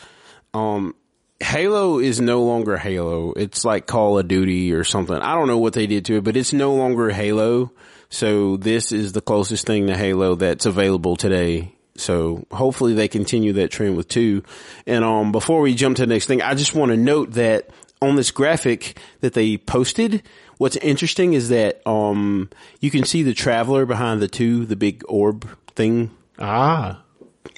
um, 0.53 0.95
Halo 1.41 1.99
is 1.99 2.19
no 2.19 2.43
longer 2.43 2.77
Halo. 2.77 3.33
It's 3.33 3.63
like 3.63 3.87
Call 3.87 4.19
of 4.19 4.27
Duty 4.27 4.73
or 4.73 4.83
something. 4.83 5.15
I 5.15 5.35
don't 5.35 5.47
know 5.47 5.57
what 5.57 5.73
they 5.73 5.87
did 5.87 6.05
to 6.05 6.17
it, 6.17 6.23
but 6.23 6.35
it's 6.35 6.53
no 6.53 6.75
longer 6.75 7.09
Halo. 7.09 7.71
So 8.09 8.57
this 8.57 8.91
is 8.91 9.13
the 9.13 9.21
closest 9.21 9.65
thing 9.65 9.87
to 9.87 9.95
Halo 9.95 10.35
that's 10.35 10.65
available 10.65 11.15
today. 11.15 11.73
So 11.95 12.45
hopefully 12.51 12.93
they 12.93 13.07
continue 13.07 13.53
that 13.53 13.71
trend 13.71 13.97
with 13.97 14.07
two. 14.07 14.43
And 14.85 15.03
um, 15.03 15.31
before 15.31 15.61
we 15.61 15.75
jump 15.75 15.97
to 15.97 16.03
the 16.03 16.13
next 16.13 16.25
thing, 16.25 16.41
I 16.41 16.55
just 16.55 16.73
want 16.73 16.91
to 16.91 16.97
note 16.97 17.33
that 17.33 17.69
on 18.01 18.15
this 18.15 18.31
graphic 18.31 18.97
that 19.21 19.33
they 19.33 19.57
posted, 19.57 20.23
what's 20.57 20.77
interesting 20.77 21.33
is 21.33 21.49
that 21.49 21.85
um, 21.87 22.49
you 22.79 22.89
can 22.89 23.05
see 23.05 23.23
the 23.23 23.33
traveler 23.33 23.85
behind 23.85 24.21
the 24.21 24.27
two, 24.27 24.65
the 24.65 24.75
big 24.75 25.03
orb 25.07 25.47
thing. 25.75 26.11
Ah. 26.37 27.03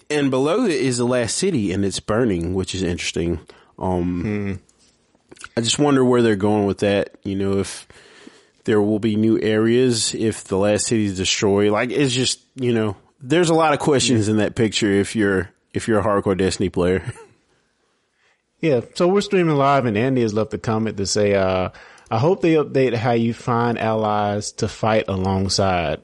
And 0.10 0.30
below 0.30 0.66
it 0.66 0.72
is 0.72 0.98
the 0.98 1.06
last 1.06 1.38
city 1.38 1.72
and 1.72 1.86
it's 1.86 2.00
burning, 2.00 2.54
which 2.54 2.76
is 2.76 2.84
interesting. 2.84 3.40
Um, 3.82 4.22
hmm. 4.22 4.54
I 5.58 5.62
just 5.62 5.80
wonder 5.80 6.06
where 6.06 6.22
they're 6.22 6.36
going 6.36 6.66
with 6.66 6.80
that. 6.80 7.18
You 7.24 7.36
know, 7.36 7.60
if 7.60 7.88
there 8.64 8.82
will 8.82 9.00
be 9.00 9.16
new 9.16 9.40
areas, 9.42 10.14
if 10.14 10.46
the 10.46 10.58
last 10.58 10.86
city 10.86 11.06
is 11.06 11.18
destroyed, 11.18 11.72
like 11.72 11.90
it's 11.90 12.14
just, 12.14 12.42
you 12.56 12.74
know, 12.74 12.96
there's 13.20 13.50
a 13.50 13.56
lot 13.56 13.74
of 13.74 13.80
questions 13.80 14.28
yeah. 14.28 14.34
in 14.34 14.38
that 14.38 14.56
picture 14.56 14.92
if 14.92 15.16
you're, 15.16 15.50
if 15.74 15.88
you're 15.88 16.00
a 16.00 16.04
hardcore 16.04 16.38
Destiny 16.38 16.70
player. 16.70 17.12
yeah. 18.62 18.82
So 18.96 19.08
we're 19.08 19.22
streaming 19.22 19.56
live 19.56 19.86
and 19.86 19.98
Andy 19.98 20.22
has 20.22 20.34
left 20.34 20.54
a 20.54 20.58
comment 20.58 20.98
to 20.98 21.06
say, 21.06 21.34
uh, 21.34 21.70
I 22.10 22.20
hope 22.20 22.42
they 22.42 22.54
update 22.54 22.94
how 22.94 23.14
you 23.14 23.34
find 23.34 23.80
allies 23.80 24.52
to 24.54 24.68
fight 24.68 25.06
alongside. 25.08 26.02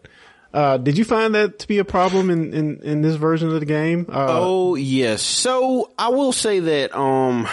Uh, 0.53 0.77
did 0.77 0.97
you 0.97 1.03
find 1.03 1.35
that 1.35 1.59
to 1.59 1.67
be 1.67 1.79
a 1.79 1.85
problem 1.85 2.29
in, 2.29 2.53
in, 2.53 2.81
in 2.81 3.01
this 3.01 3.15
version 3.15 3.49
of 3.49 3.59
the 3.59 3.65
game? 3.65 4.05
Uh, 4.09 4.25
oh, 4.29 4.75
yes. 4.75 5.21
So 5.21 5.91
I 5.97 6.09
will 6.09 6.31
say 6.31 6.59
that, 6.59 6.95
um, 6.95 7.47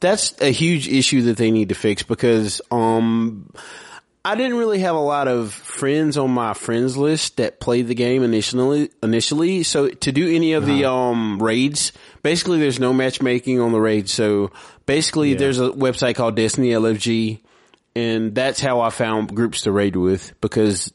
that's 0.00 0.40
a 0.40 0.50
huge 0.50 0.88
issue 0.88 1.22
that 1.22 1.36
they 1.36 1.50
need 1.50 1.68
to 1.70 1.74
fix 1.74 2.02
because, 2.02 2.60
um, 2.70 3.52
I 4.24 4.34
didn't 4.34 4.56
really 4.56 4.80
have 4.80 4.96
a 4.96 5.00
lot 5.00 5.28
of 5.28 5.52
friends 5.52 6.18
on 6.18 6.32
my 6.32 6.52
friends 6.52 6.96
list 6.96 7.36
that 7.36 7.60
played 7.60 7.86
the 7.86 7.94
game 7.94 8.24
initially, 8.24 8.90
initially. 9.00 9.62
So 9.62 9.88
to 9.88 10.10
do 10.10 10.34
any 10.34 10.54
of 10.54 10.66
the, 10.66 10.84
uh-huh. 10.84 11.10
um, 11.10 11.40
raids, 11.40 11.92
basically 12.22 12.58
there's 12.58 12.80
no 12.80 12.92
matchmaking 12.92 13.60
on 13.60 13.70
the 13.70 13.80
raids. 13.80 14.12
So 14.12 14.50
basically 14.84 15.32
yeah. 15.32 15.38
there's 15.38 15.60
a 15.60 15.68
website 15.70 16.16
called 16.16 16.34
Destiny 16.34 16.70
LFG 16.70 17.40
and 17.96 18.34
that's 18.34 18.60
how 18.60 18.82
I 18.82 18.90
found 18.90 19.34
groups 19.34 19.62
to 19.62 19.72
raid 19.72 19.96
with 19.96 20.38
because 20.42 20.92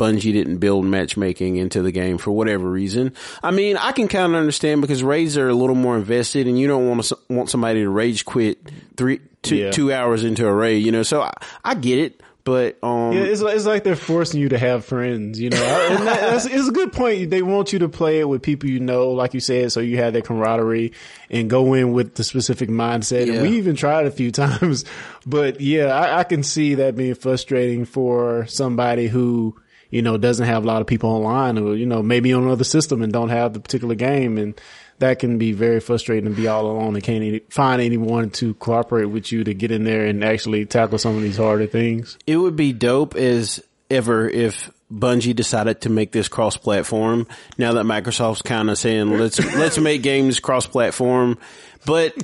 Bungie 0.00 0.32
didn't 0.32 0.56
build 0.56 0.86
matchmaking 0.86 1.56
into 1.56 1.82
the 1.82 1.92
game 1.92 2.16
for 2.16 2.30
whatever 2.30 2.68
reason. 2.68 3.12
I 3.42 3.50
mean, 3.50 3.76
I 3.76 3.92
can 3.92 4.08
kind 4.08 4.32
of 4.32 4.38
understand 4.38 4.80
because 4.80 5.02
raids 5.02 5.36
are 5.36 5.48
a 5.48 5.54
little 5.54 5.76
more 5.76 5.96
invested, 5.96 6.46
and 6.46 6.58
you 6.58 6.66
don't 6.66 6.88
want 6.88 7.04
to 7.04 7.18
want 7.28 7.50
somebody 7.50 7.82
to 7.82 7.90
rage 7.90 8.24
quit 8.24 8.58
three 8.96 9.20
two, 9.42 9.56
yeah. 9.56 9.70
two 9.70 9.92
hours 9.92 10.24
into 10.24 10.46
a 10.46 10.52
raid. 10.52 10.78
You 10.78 10.90
know, 10.90 11.02
so 11.02 11.20
I, 11.20 11.34
I 11.62 11.74
get 11.74 11.98
it. 11.98 12.22
But 12.42 12.78
um, 12.82 13.12
yeah, 13.12 13.24
it's 13.24 13.42
like, 13.42 13.54
it's 13.54 13.66
like 13.66 13.84
they're 13.84 13.94
forcing 13.94 14.40
you 14.40 14.48
to 14.48 14.58
have 14.58 14.86
friends, 14.86 15.38
you 15.38 15.50
know. 15.50 15.58
and 15.58 16.06
that, 16.06 16.46
it's 16.46 16.68
a 16.68 16.72
good 16.72 16.94
point. 16.94 17.28
They 17.28 17.42
want 17.42 17.74
you 17.74 17.80
to 17.80 17.88
play 17.90 18.20
it 18.20 18.28
with 18.28 18.40
people 18.40 18.70
you 18.70 18.80
know, 18.80 19.10
like 19.10 19.34
you 19.34 19.40
said, 19.40 19.70
so 19.72 19.80
you 19.80 19.98
have 19.98 20.14
that 20.14 20.24
camaraderie 20.24 20.94
and 21.28 21.50
go 21.50 21.74
in 21.74 21.92
with 21.92 22.14
the 22.14 22.24
specific 22.24 22.70
mindset. 22.70 23.26
Yeah. 23.26 23.34
And 23.34 23.42
we 23.42 23.58
even 23.58 23.76
tried 23.76 24.06
a 24.06 24.10
few 24.10 24.32
times, 24.32 24.86
but 25.26 25.60
yeah, 25.60 25.88
I, 25.88 26.20
I 26.20 26.24
can 26.24 26.42
see 26.42 26.76
that 26.76 26.96
being 26.96 27.14
frustrating 27.14 27.84
for 27.84 28.46
somebody 28.46 29.06
who 29.06 29.54
you 29.90 30.02
know, 30.02 30.16
doesn't 30.16 30.46
have 30.46 30.64
a 30.64 30.66
lot 30.66 30.80
of 30.80 30.86
people 30.86 31.10
online 31.10 31.58
or, 31.58 31.74
you 31.74 31.86
know, 31.86 32.02
maybe 32.02 32.32
on 32.32 32.44
another 32.44 32.64
system 32.64 33.02
and 33.02 33.12
don't 33.12 33.28
have 33.28 33.52
the 33.52 33.60
particular 33.60 33.94
game. 33.94 34.38
And 34.38 34.60
that 34.98 35.18
can 35.18 35.38
be 35.38 35.52
very 35.52 35.80
frustrating 35.80 36.30
to 36.30 36.36
be 36.36 36.46
all 36.46 36.66
alone 36.66 36.94
and 36.94 37.02
can't 37.02 37.52
find 37.52 37.82
anyone 37.82 38.30
to 38.30 38.54
cooperate 38.54 39.06
with 39.06 39.32
you 39.32 39.44
to 39.44 39.54
get 39.54 39.70
in 39.70 39.84
there 39.84 40.04
and 40.04 40.24
actually 40.24 40.66
tackle 40.66 40.98
some 40.98 41.16
of 41.16 41.22
these 41.22 41.38
harder 41.38 41.66
things. 41.66 42.16
It 42.26 42.36
would 42.36 42.56
be 42.56 42.72
dope 42.72 43.16
as 43.16 43.62
ever 43.90 44.28
if 44.28 44.70
Bungie 44.92 45.34
decided 45.34 45.82
to 45.82 45.90
make 45.90 46.12
this 46.12 46.28
cross-platform. 46.28 47.26
Now 47.58 47.72
that 47.74 47.84
Microsoft's 47.84 48.42
kind 48.42 48.70
of 48.70 48.78
saying 48.78 49.18
let's 49.18 49.38
let's 49.56 49.78
make 49.78 50.02
games 50.02 50.40
cross-platform, 50.40 51.38
but 51.86 52.14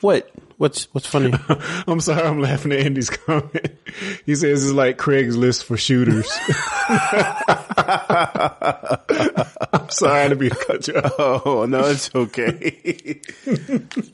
what 0.00 0.30
What's 0.62 0.84
what's 0.94 1.08
funny? 1.08 1.34
I'm 1.88 1.98
sorry, 1.98 2.22
I'm 2.22 2.40
laughing 2.40 2.70
at 2.70 2.86
Andy's 2.86 3.10
comment. 3.10 3.50
He 4.24 4.36
says 4.36 4.64
it's 4.64 4.72
like 4.72 4.96
Craigslist 4.96 5.64
for 5.64 5.76
shooters. 5.76 6.30
I'm 9.72 9.90
sorry 9.90 10.28
to 10.28 10.36
be 10.36 10.50
cut 10.50 10.86
you 10.86 10.94
off. 10.94 11.42
Oh 11.44 11.66
no, 11.66 11.80
it's 11.86 12.14
okay. 12.14 13.20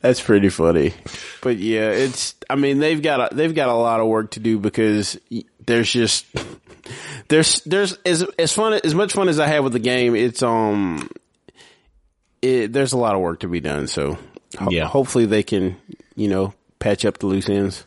That's 0.00 0.22
pretty 0.22 0.48
funny. 0.48 0.94
But 1.42 1.58
yeah, 1.58 1.90
it's. 1.90 2.34
I 2.48 2.54
mean, 2.56 2.78
they've 2.78 3.02
got 3.02 3.30
a, 3.30 3.34
they've 3.34 3.54
got 3.54 3.68
a 3.68 3.74
lot 3.74 4.00
of 4.00 4.06
work 4.06 4.30
to 4.32 4.40
do 4.40 4.58
because 4.58 5.18
there's 5.66 5.92
just 5.92 6.26
there's 7.28 7.60
there's 7.64 7.92
as 8.06 8.22
as 8.38 8.54
fun 8.54 8.72
as 8.72 8.94
much 8.94 9.12
fun 9.12 9.28
as 9.28 9.38
I 9.38 9.46
had 9.46 9.60
with 9.60 9.74
the 9.74 9.80
game. 9.80 10.16
It's 10.16 10.42
um, 10.42 11.10
it, 12.40 12.72
there's 12.72 12.94
a 12.94 12.98
lot 12.98 13.14
of 13.14 13.20
work 13.20 13.40
to 13.40 13.48
be 13.48 13.60
done. 13.60 13.86
So 13.86 14.16
yeah, 14.70 14.86
hopefully 14.86 15.26
they 15.26 15.42
can 15.42 15.76
you 16.18 16.28
know, 16.28 16.52
patch 16.78 17.04
up 17.04 17.18
the 17.18 17.26
loose 17.26 17.48
ends. 17.48 17.84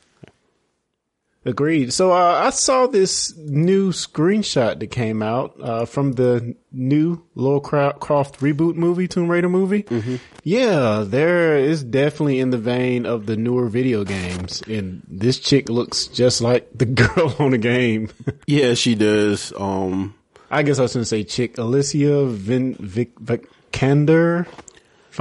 Agreed. 1.43 1.91
So 1.91 2.11
uh, 2.11 2.43
I 2.45 2.51
saw 2.51 2.85
this 2.85 3.35
new 3.35 3.89
screenshot 3.89 4.79
that 4.79 4.91
came 4.91 5.23
out 5.23 5.55
uh, 5.59 5.85
from 5.85 6.11
the 6.11 6.55
new 6.71 7.23
Lara 7.33 7.93
Croft 7.93 8.39
reboot 8.41 8.75
movie, 8.75 9.07
Tomb 9.07 9.27
Raider 9.27 9.49
movie. 9.49 9.81
Mm-hmm. 9.83 10.17
Yeah, 10.43 11.03
there 11.05 11.57
is 11.57 11.83
definitely 11.83 12.39
in 12.39 12.51
the 12.51 12.59
vein 12.59 13.07
of 13.07 13.25
the 13.25 13.35
newer 13.35 13.69
video 13.69 14.03
games, 14.03 14.61
and 14.67 15.01
this 15.07 15.39
chick 15.39 15.67
looks 15.67 16.05
just 16.05 16.41
like 16.41 16.69
the 16.75 16.85
girl 17.01 17.35
on 17.39 17.51
the 17.51 17.57
game. 17.57 18.09
yeah, 18.45 18.75
she 18.75 18.93
does. 18.93 19.51
Um, 19.57 20.13
I 20.51 20.61
guess 20.61 20.77
I 20.77 20.83
was 20.83 20.93
going 20.93 21.01
to 21.01 21.07
say 21.07 21.23
chick, 21.23 21.57
Alicia 21.57 22.27
Vin, 22.27 22.75
Vic, 22.75 23.15
Vikander. 23.15 24.47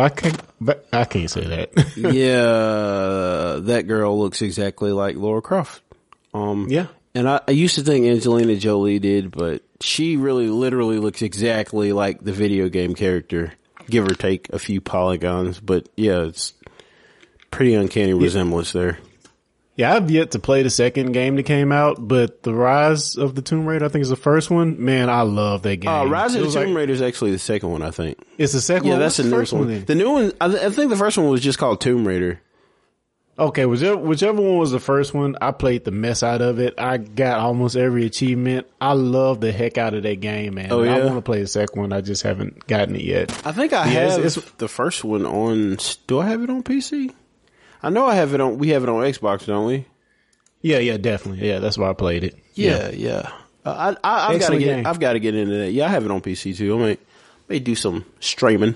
I 0.00 0.09
can, 0.09 0.37
but 0.61 0.87
I 0.92 1.04
can't 1.04 1.30
say 1.30 1.45
that. 1.45 1.71
yeah, 1.97 3.61
that 3.61 3.87
girl 3.87 4.19
looks 4.19 4.42
exactly 4.42 4.92
like 4.92 5.16
Laura 5.16 5.42
Croft. 5.42 5.83
Um, 6.35 6.66
yeah. 6.69 6.87
And 7.14 7.28
I, 7.28 7.40
I 7.47 7.50
used 7.52 7.75
to 7.75 7.83
think 7.83 8.07
Angelina 8.07 8.57
Jolie 8.57 8.99
did, 8.99 9.30
but 9.30 9.62
she 9.80 10.16
really 10.16 10.49
literally 10.49 10.99
looks 10.99 11.23
exactly 11.23 11.92
like 11.92 12.23
the 12.23 12.33
video 12.33 12.69
game 12.69 12.95
character, 12.95 13.52
give 13.88 14.07
or 14.07 14.14
take 14.14 14.49
a 14.50 14.59
few 14.59 14.80
polygons. 14.80 15.59
But 15.59 15.88
yeah, 15.97 16.23
it's 16.23 16.54
pretty 17.50 17.75
uncanny 17.75 18.14
resemblance 18.14 18.73
there. 18.73 18.99
Yeah, 19.80 19.94
I've 19.94 20.10
yet 20.10 20.32
to 20.32 20.38
play 20.38 20.62
the 20.62 20.68
second 20.68 21.12
game 21.12 21.37
that 21.37 21.44
came 21.44 21.72
out, 21.72 22.06
but 22.06 22.42
the 22.42 22.52
Rise 22.52 23.16
of 23.16 23.34
the 23.34 23.40
Tomb 23.40 23.64
Raider, 23.64 23.87
I 23.87 23.88
think 23.88 24.02
is 24.02 24.10
the 24.10 24.14
first 24.14 24.50
one. 24.50 24.84
Man, 24.84 25.08
I 25.08 25.22
love 25.22 25.62
that 25.62 25.76
game. 25.76 25.90
Uh, 25.90 26.04
Rise 26.04 26.34
of 26.34 26.42
the 26.42 26.50
Tomb 26.50 26.75
like, 26.75 26.76
Raider 26.76 26.92
is 26.92 27.00
actually 27.00 27.30
the 27.30 27.38
second 27.38 27.70
one, 27.70 27.80
I 27.80 27.90
think. 27.90 28.18
It's 28.37 28.52
the 28.52 28.60
second 28.60 28.88
yeah, 28.88 28.92
one? 28.92 29.00
that's 29.00 29.16
the 29.16 29.25
newest 29.25 29.54
one. 29.54 29.68
one 29.68 29.84
the 29.87 29.94
new 29.94 30.10
one, 30.10 30.32
I, 30.38 30.49
th- 30.49 30.60
I, 30.60 30.68
think 30.68 30.90
the 30.90 30.99
first 30.99 31.16
one 31.16 31.30
was 31.30 31.40
just 31.40 31.58
called 31.58 31.80
Tomb 31.80 32.06
Raider. 32.06 32.42
Okay, 33.38 33.64
whichever, 33.64 33.96
whichever 33.96 34.42
one 34.42 34.58
was 34.58 34.70
the 34.70 34.80
first 34.80 35.14
one, 35.14 35.38
I 35.40 35.52
played 35.52 35.87
the 35.87 35.92
mess 35.92 36.22
out 36.22 36.42
of 36.42 36.58
it. 36.58 36.75
I 36.76 36.99
got 36.99 37.38
almost 37.38 37.75
every 37.75 38.04
achievement. 38.04 38.66
I 38.82 38.92
love 38.92 39.40
the 39.40 39.50
heck 39.50 39.78
out 39.78 39.94
of 39.94 40.02
that 40.02 40.20
game, 40.20 40.56
man. 40.56 40.70
Oh, 40.72 40.82
yeah? 40.82 40.96
I 40.96 41.04
want 41.06 41.16
to 41.16 41.22
play 41.22 41.40
the 41.40 41.46
second 41.46 41.80
one. 41.80 41.94
I 41.94 42.02
just 42.02 42.22
haven't 42.22 42.66
gotten 42.66 42.96
it 42.96 43.04
yet. 43.04 43.30
I 43.46 43.52
think 43.52 43.72
I 43.72 43.90
yeah, 43.90 44.10
have 44.10 44.22
it's, 44.22 44.37
it's, 44.37 44.50
the 44.58 44.68
first 44.68 45.04
one 45.04 45.25
on. 45.25 45.78
Do 46.06 46.20
I 46.20 46.26
have 46.26 46.42
it 46.42 46.50
on 46.50 46.62
PC? 46.62 47.14
I 47.82 47.90
know 47.90 48.06
I 48.06 48.14
have 48.14 48.34
it 48.34 48.40
on. 48.40 48.58
We 48.58 48.70
have 48.70 48.82
it 48.82 48.88
on 48.88 49.02
Xbox, 49.02 49.46
don't 49.46 49.66
we? 49.66 49.87
Yeah, 50.62 50.78
yeah, 50.78 50.96
definitely. 50.99 51.49
Yeah, 51.49 51.58
that's 51.58 51.78
why 51.78 51.90
I 51.90 51.94
played 51.94 52.25
it. 52.25 52.37
Yeah, 52.54 52.90
yeah. 52.90 53.30
Uh, 53.64 53.94
I, 54.02 54.28
I, 54.28 54.32
have 54.32 54.40
got 54.40 54.50
to 54.50 54.58
get. 54.58 54.76
Game. 54.76 54.87
I've 54.87 55.00
got 55.00 55.14
to 55.14 55.20
get 55.20 55.34
into 55.34 55.54
that. 55.56 55.72
Yeah, 55.72 55.87
I 55.87 55.88
have 55.88 56.04
it 56.04 56.10
on 56.10 56.20
PC 56.20 56.56
too. 56.56 56.75
I 56.76 56.78
may, 56.78 56.99
may 57.49 57.58
do 57.58 57.75
some 57.75 58.04
streaming. 58.20 58.75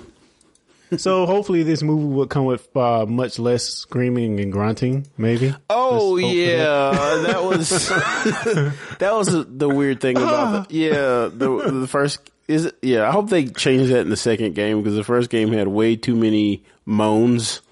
so 0.97 1.27
hopefully 1.27 1.63
this 1.63 1.83
movie 1.83 2.15
will 2.15 2.27
come 2.27 2.45
with 2.45 2.75
uh, 2.77 3.07
much 3.07 3.39
less 3.39 3.65
screaming 3.65 4.41
and 4.41 4.53
grunting. 4.53 5.07
Maybe. 5.17 5.55
Oh 5.69 6.17
yeah, 6.17 6.91
that 7.27 7.43
was 7.45 7.89
that 8.99 9.13
was 9.13 9.29
the 9.29 9.69
weird 9.69 10.01
thing 10.01 10.17
about 10.17 10.69
the 10.69 10.75
yeah 10.75 11.29
the 11.33 11.71
the 11.81 11.89
first 11.89 12.31
is 12.49 12.73
yeah. 12.83 13.09
I 13.09 13.11
hope 13.11 13.31
they 13.31 13.47
change 13.47 13.89
that 13.91 14.01
in 14.01 14.11
the 14.11 14.17
second 14.17 14.55
game 14.55 14.83
because 14.83 14.97
the 14.97 15.05
first 15.05 15.31
game 15.31 15.53
had 15.53 15.69
way 15.69 15.97
too 15.97 16.17
many 16.17 16.65
moans 16.85 17.63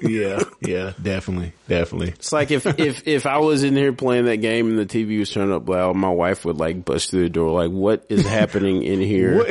yeah, 0.00 0.42
yeah, 0.60 0.92
definitely, 1.00 1.52
definitely. 1.68 2.08
It's 2.10 2.32
like 2.32 2.50
if 2.50 2.66
if 2.78 3.06
if 3.06 3.26
I 3.26 3.38
was 3.38 3.64
in 3.64 3.76
here 3.76 3.92
playing 3.92 4.26
that 4.26 4.38
game 4.38 4.68
and 4.68 4.78
the 4.78 4.86
TV 4.86 5.18
was 5.18 5.30
turned 5.30 5.52
up 5.52 5.68
loud, 5.68 5.96
my 5.96 6.10
wife 6.10 6.44
would 6.44 6.58
like 6.58 6.84
bust 6.84 7.10
through 7.10 7.24
the 7.24 7.30
door, 7.30 7.50
like, 7.52 7.70
"What 7.70 8.06
is 8.08 8.26
happening 8.26 8.82
in 8.82 9.00
here?" 9.00 9.44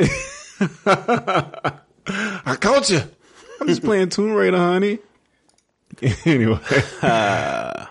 I 0.86 2.56
caught 2.60 2.90
you. 2.90 3.00
I'm 3.60 3.68
just 3.68 3.82
playing 3.82 4.08
Tomb 4.08 4.32
Raider, 4.32 4.58
honey. 4.58 4.98
anyway. 6.24 6.58
Uh, 7.00 7.86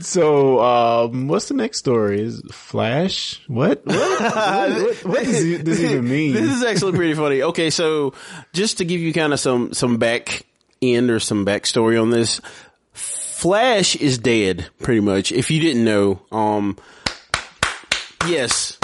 so, 0.00 0.60
um, 0.60 1.28
what's 1.28 1.48
the 1.48 1.54
next 1.54 1.78
story? 1.78 2.20
Is 2.20 2.42
Flash? 2.50 3.40
What? 3.46 3.86
What, 3.86 3.96
what, 3.96 4.82
what, 4.82 5.04
what 5.04 5.24
does 5.24 5.62
this 5.62 5.80
even 5.80 6.08
mean? 6.08 6.34
This 6.34 6.50
is 6.50 6.64
actually 6.64 6.92
pretty 6.92 7.14
funny. 7.14 7.42
Okay, 7.42 7.70
so 7.70 8.14
just 8.52 8.78
to 8.78 8.84
give 8.84 9.00
you 9.00 9.12
kind 9.12 9.32
of 9.32 9.40
some 9.40 9.72
some 9.72 9.96
back 9.96 10.44
end 10.82 11.10
or 11.10 11.20
some 11.20 11.44
backstory 11.44 12.00
on 12.00 12.10
this. 12.10 12.40
Flash 12.92 13.96
is 13.96 14.18
dead, 14.18 14.68
pretty 14.80 15.00
much. 15.00 15.30
If 15.30 15.50
you 15.50 15.60
didn't 15.60 15.84
know, 15.84 16.22
um, 16.32 16.76
yes. 18.26 18.78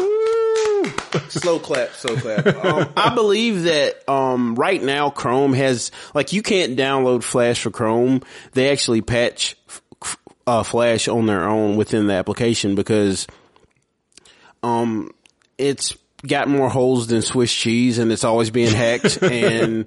slow 1.28 1.58
clap, 1.58 1.90
slow 1.94 2.16
clap. 2.16 2.46
Um, 2.64 2.92
I 2.96 3.14
believe 3.14 3.64
that 3.64 4.08
um, 4.08 4.54
right 4.54 4.82
now 4.82 5.11
Chrome 5.11 5.54
has 5.54 5.90
like 6.14 6.32
you 6.32 6.42
can't 6.42 6.76
download 6.76 7.22
Flash 7.22 7.62
for 7.62 7.70
Chrome. 7.70 8.22
They 8.52 8.70
actually 8.70 9.00
patch 9.00 9.56
uh, 10.46 10.62
Flash 10.62 11.08
on 11.08 11.26
their 11.26 11.49
own 11.49 11.76
within 11.76 12.06
the 12.06 12.14
application 12.14 12.75
because 12.75 13.26
um, 14.62 15.11
it's 15.58 15.96
got 16.26 16.49
more 16.49 16.69
holes 16.69 17.09
than 17.09 17.23
Swiss 17.23 17.52
cheese 17.52 17.99
and 17.99 18.12
it's 18.12 18.25
always 18.25 18.50
being 18.50 18.73
hacked 18.73 19.23
and, 19.23 19.87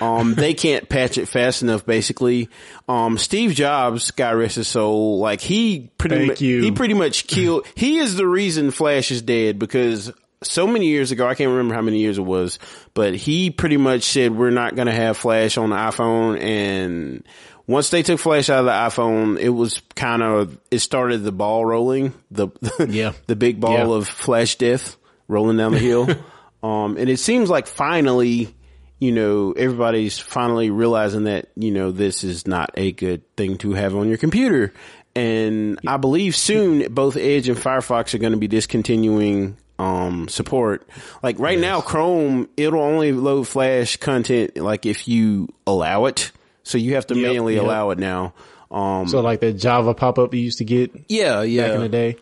um, 0.00 0.34
they 0.34 0.54
can't 0.54 0.88
patch 0.88 1.18
it 1.18 1.26
fast 1.26 1.62
enough 1.62 1.84
basically. 1.84 2.48
Um, 2.88 3.18
Steve 3.18 3.52
Jobs, 3.52 4.10
God 4.10 4.36
rest 4.36 4.56
his 4.56 4.68
soul, 4.68 5.18
like 5.18 5.40
he 5.40 5.90
pretty 5.98 6.26
much, 6.26 6.38
he 6.40 6.70
pretty 6.70 6.94
much 6.94 7.26
killed, 7.26 7.66
he 7.74 7.98
is 7.98 8.16
the 8.16 8.26
reason 8.26 8.70
Flash 8.70 9.10
is 9.10 9.22
dead 9.22 9.58
because 9.58 10.12
so 10.42 10.66
many 10.66 10.86
years 10.86 11.10
ago, 11.10 11.26
I 11.26 11.34
can't 11.34 11.50
remember 11.50 11.74
how 11.74 11.82
many 11.82 12.00
years 12.00 12.18
it 12.18 12.22
was, 12.22 12.58
but 12.94 13.14
he 13.14 13.50
pretty 13.50 13.76
much 13.76 14.04
said 14.04 14.36
we're 14.36 14.50
not 14.50 14.74
going 14.76 14.86
to 14.86 14.92
have 14.92 15.16
Flash 15.16 15.58
on 15.58 15.70
the 15.70 15.76
iPhone 15.76 16.40
and 16.40 17.24
once 17.66 17.90
they 17.90 18.02
took 18.02 18.20
Flash 18.20 18.50
out 18.50 18.60
of 18.60 18.64
the 18.66 18.70
iPhone, 18.70 19.38
it 19.38 19.48
was 19.48 19.80
kind 19.94 20.22
of, 20.22 20.58
it 20.70 20.80
started 20.80 21.18
the 21.18 21.32
ball 21.32 21.64
rolling, 21.64 22.12
the, 22.30 22.48
yeah. 22.88 23.12
the 23.26 23.36
big 23.36 23.60
ball 23.60 23.72
yeah. 23.72 23.96
of 23.96 24.08
Flash 24.08 24.56
death 24.56 24.96
rolling 25.28 25.56
down 25.56 25.72
the 25.72 25.78
hill. 25.78 26.08
um, 26.62 26.96
and 26.96 27.08
it 27.08 27.18
seems 27.18 27.50
like 27.50 27.66
finally, 27.66 28.54
you 28.98 29.12
know, 29.12 29.52
everybody's 29.52 30.18
finally 30.18 30.70
realizing 30.70 31.24
that, 31.24 31.48
you 31.56 31.70
know, 31.70 31.90
this 31.90 32.24
is 32.24 32.46
not 32.46 32.70
a 32.74 32.92
good 32.92 33.22
thing 33.36 33.58
to 33.58 33.72
have 33.72 33.94
on 33.94 34.08
your 34.08 34.18
computer. 34.18 34.72
And 35.16 35.78
I 35.86 35.96
believe 35.96 36.34
soon 36.34 36.92
both 36.92 37.16
Edge 37.16 37.48
and 37.48 37.56
Firefox 37.56 38.14
are 38.14 38.18
going 38.18 38.32
to 38.32 38.38
be 38.38 38.48
discontinuing 38.48 39.56
um 39.78 40.28
support. 40.28 40.88
Like 41.22 41.38
right 41.40 41.58
yes. 41.58 41.62
now 41.62 41.80
Chrome 41.80 42.48
it'll 42.56 42.80
only 42.80 43.10
load 43.12 43.48
flash 43.48 43.96
content 43.96 44.56
like 44.56 44.86
if 44.86 45.08
you 45.08 45.48
allow 45.66 46.04
it. 46.06 46.30
So 46.62 46.78
you 46.78 46.94
have 46.94 47.08
to 47.08 47.16
yep, 47.16 47.26
manually 47.26 47.54
yep. 47.54 47.64
allow 47.64 47.90
it 47.90 47.98
now. 47.98 48.34
Um 48.70 49.08
So 49.08 49.20
like 49.20 49.40
the 49.40 49.52
Java 49.52 49.94
pop 49.94 50.18
up 50.18 50.32
you 50.32 50.40
used 50.40 50.58
to 50.58 50.64
get 50.64 50.92
Yeah, 51.08 51.42
yeah. 51.42 51.66
back 51.66 51.74
in 51.74 51.80
the 51.80 51.88
day 51.88 52.16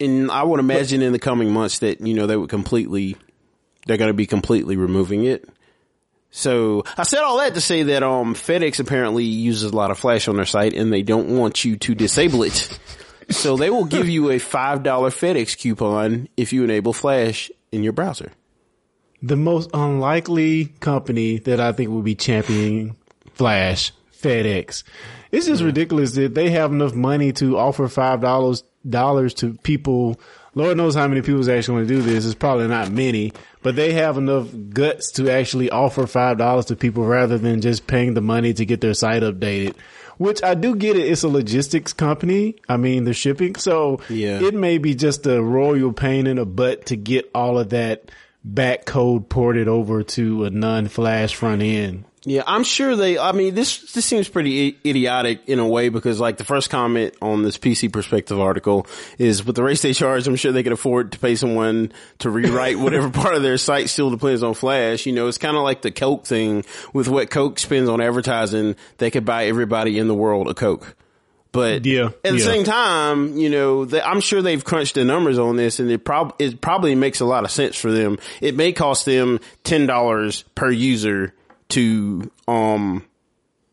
and 0.00 0.30
I 0.30 0.42
would 0.42 0.60
imagine 0.60 1.02
in 1.02 1.12
the 1.12 1.18
coming 1.18 1.52
months 1.52 1.80
that 1.80 2.00
you 2.00 2.14
know 2.14 2.26
they 2.26 2.36
would 2.36 2.50
completely 2.50 3.16
they're 3.86 3.96
going 3.96 4.10
to 4.10 4.14
be 4.14 4.26
completely 4.26 4.76
removing 4.76 5.24
it. 5.24 5.48
So 6.30 6.84
I 6.96 7.02
said 7.02 7.20
all 7.20 7.38
that 7.38 7.54
to 7.54 7.60
say 7.60 7.82
that 7.84 8.02
um 8.02 8.34
FedEx 8.34 8.80
apparently 8.80 9.24
uses 9.24 9.70
a 9.70 9.76
lot 9.76 9.90
of 9.90 9.98
Flash 9.98 10.28
on 10.28 10.36
their 10.36 10.44
site 10.46 10.74
and 10.74 10.92
they 10.92 11.02
don't 11.02 11.36
want 11.36 11.64
you 11.64 11.76
to 11.76 11.94
disable 11.94 12.42
it. 12.42 12.78
so 13.30 13.56
they 13.56 13.70
will 13.70 13.84
give 13.84 14.08
you 14.08 14.30
a 14.30 14.38
five 14.38 14.82
dollar 14.82 15.10
FedEx 15.10 15.58
coupon 15.58 16.28
if 16.36 16.52
you 16.52 16.64
enable 16.64 16.92
Flash 16.92 17.50
in 17.70 17.82
your 17.82 17.92
browser. 17.92 18.32
The 19.22 19.36
most 19.36 19.70
unlikely 19.72 20.66
company 20.80 21.38
that 21.38 21.60
I 21.60 21.72
think 21.72 21.90
will 21.90 22.02
be 22.02 22.16
championing 22.16 22.96
Flash, 23.34 23.92
FedEx. 24.20 24.82
It's 25.30 25.46
just 25.46 25.60
yeah. 25.60 25.66
ridiculous 25.66 26.12
that 26.12 26.34
they 26.34 26.50
have 26.50 26.72
enough 26.72 26.94
money 26.94 27.32
to 27.34 27.56
offer 27.56 27.88
five 27.88 28.20
dollars 28.20 28.64
dollars 28.88 29.34
to 29.34 29.54
people. 29.58 30.20
Lord 30.54 30.76
knows 30.76 30.94
how 30.94 31.08
many 31.08 31.22
people 31.22 31.40
is 31.40 31.48
actually 31.48 31.76
going 31.76 31.88
to 31.88 31.94
do 31.94 32.02
this. 32.02 32.26
It's 32.26 32.34
probably 32.34 32.68
not 32.68 32.90
many, 32.90 33.32
but 33.62 33.74
they 33.74 33.94
have 33.94 34.18
enough 34.18 34.48
guts 34.70 35.12
to 35.12 35.30
actually 35.30 35.70
offer 35.70 36.06
five 36.06 36.38
dollars 36.38 36.66
to 36.66 36.76
people 36.76 37.04
rather 37.04 37.38
than 37.38 37.60
just 37.60 37.86
paying 37.86 38.14
the 38.14 38.20
money 38.20 38.52
to 38.54 38.66
get 38.66 38.80
their 38.80 38.94
site 38.94 39.22
updated. 39.22 39.74
Which 40.18 40.42
I 40.42 40.54
do 40.54 40.76
get 40.76 40.96
it. 40.96 41.10
It's 41.10 41.22
a 41.22 41.28
logistics 41.28 41.92
company. 41.92 42.56
I 42.68 42.76
mean, 42.76 43.04
the 43.04 43.14
shipping. 43.14 43.56
So 43.56 44.00
yeah. 44.08 44.40
it 44.40 44.54
may 44.54 44.78
be 44.78 44.94
just 44.94 45.26
a 45.26 45.42
royal 45.42 45.92
pain 45.92 46.26
in 46.26 46.36
the 46.36 46.46
butt 46.46 46.86
to 46.86 46.96
get 46.96 47.30
all 47.34 47.58
of 47.58 47.70
that 47.70 48.10
back 48.44 48.84
code 48.84 49.28
ported 49.28 49.68
over 49.68 50.02
to 50.02 50.44
a 50.44 50.50
non-flash 50.50 51.34
front 51.34 51.62
end. 51.62 52.04
Yeah, 52.24 52.44
I'm 52.46 52.62
sure 52.62 52.94
they, 52.94 53.18
I 53.18 53.32
mean, 53.32 53.54
this, 53.54 53.92
this 53.92 54.04
seems 54.04 54.28
pretty 54.28 54.78
idiotic 54.86 55.48
in 55.48 55.58
a 55.58 55.66
way 55.66 55.88
because 55.88 56.20
like 56.20 56.36
the 56.36 56.44
first 56.44 56.70
comment 56.70 57.16
on 57.20 57.42
this 57.42 57.58
PC 57.58 57.92
perspective 57.92 58.38
article 58.38 58.86
is 59.18 59.44
with 59.44 59.56
the 59.56 59.64
race 59.64 59.82
they 59.82 59.92
charge, 59.92 60.28
I'm 60.28 60.36
sure 60.36 60.52
they 60.52 60.62
could 60.62 60.72
afford 60.72 61.12
to 61.12 61.18
pay 61.18 61.34
someone 61.34 61.92
to 62.20 62.30
rewrite 62.30 62.78
whatever 62.78 63.10
part 63.10 63.34
of 63.34 63.42
their 63.42 63.58
site 63.58 63.90
still 63.90 64.10
depends 64.10 64.44
on 64.44 64.54
Flash. 64.54 65.04
You 65.04 65.12
know, 65.12 65.26
it's 65.26 65.38
kind 65.38 65.56
of 65.56 65.64
like 65.64 65.82
the 65.82 65.90
Coke 65.90 66.24
thing 66.24 66.64
with 66.92 67.08
what 67.08 67.28
Coke 67.28 67.58
spends 67.58 67.88
on 67.88 68.00
advertising. 68.00 68.76
They 68.98 69.10
could 69.10 69.24
buy 69.24 69.46
everybody 69.46 69.98
in 69.98 70.06
the 70.06 70.14
world 70.14 70.48
a 70.48 70.54
Coke. 70.54 70.94
But 71.50 71.84
yeah, 71.84 72.06
at 72.06 72.22
the 72.22 72.38
yeah. 72.38 72.44
same 72.44 72.64
time, 72.64 73.36
you 73.36 73.50
know, 73.50 73.84
they, 73.84 74.00
I'm 74.00 74.20
sure 74.20 74.40
they've 74.40 74.64
crunched 74.64 74.94
the 74.94 75.04
numbers 75.04 75.38
on 75.38 75.56
this 75.56 75.80
and 75.80 75.90
it, 75.90 76.02
prob- 76.02 76.34
it 76.38 76.62
probably 76.62 76.94
makes 76.94 77.20
a 77.20 77.26
lot 77.26 77.44
of 77.44 77.50
sense 77.50 77.76
for 77.76 77.92
them. 77.92 78.18
It 78.40 78.56
may 78.56 78.72
cost 78.72 79.04
them 79.04 79.38
$10 79.64 80.44
per 80.54 80.70
user 80.70 81.34
to 81.72 82.30
um 82.48 83.04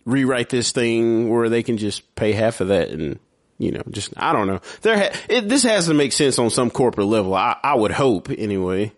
rewrite 0.06 0.50
this 0.50 0.72
thing 0.72 1.30
where 1.30 1.50
they 1.50 1.64
can 1.64 1.78
just 1.78 2.16
pay 2.16 2.32
half 2.32 2.62
of 2.62 2.70
that 2.70 2.90
and 2.90 3.20
you 3.58 3.72
know 3.72 3.82
just 3.90 4.14
I 4.18 4.34
don't 4.34 4.48
know. 4.48 4.60
There 4.82 4.98
ha- 4.98 5.20
it, 5.30 5.48
this 5.50 5.64
has 5.64 5.88
to 5.88 5.94
make 5.94 6.12
sense 6.12 6.40
on 6.40 6.50
some 6.50 6.72
corporate 6.72 7.08
level. 7.08 7.34
I, 7.36 7.58
I 7.62 7.76
would 7.76 7.92
hope 7.92 8.30
anyway. 8.30 8.92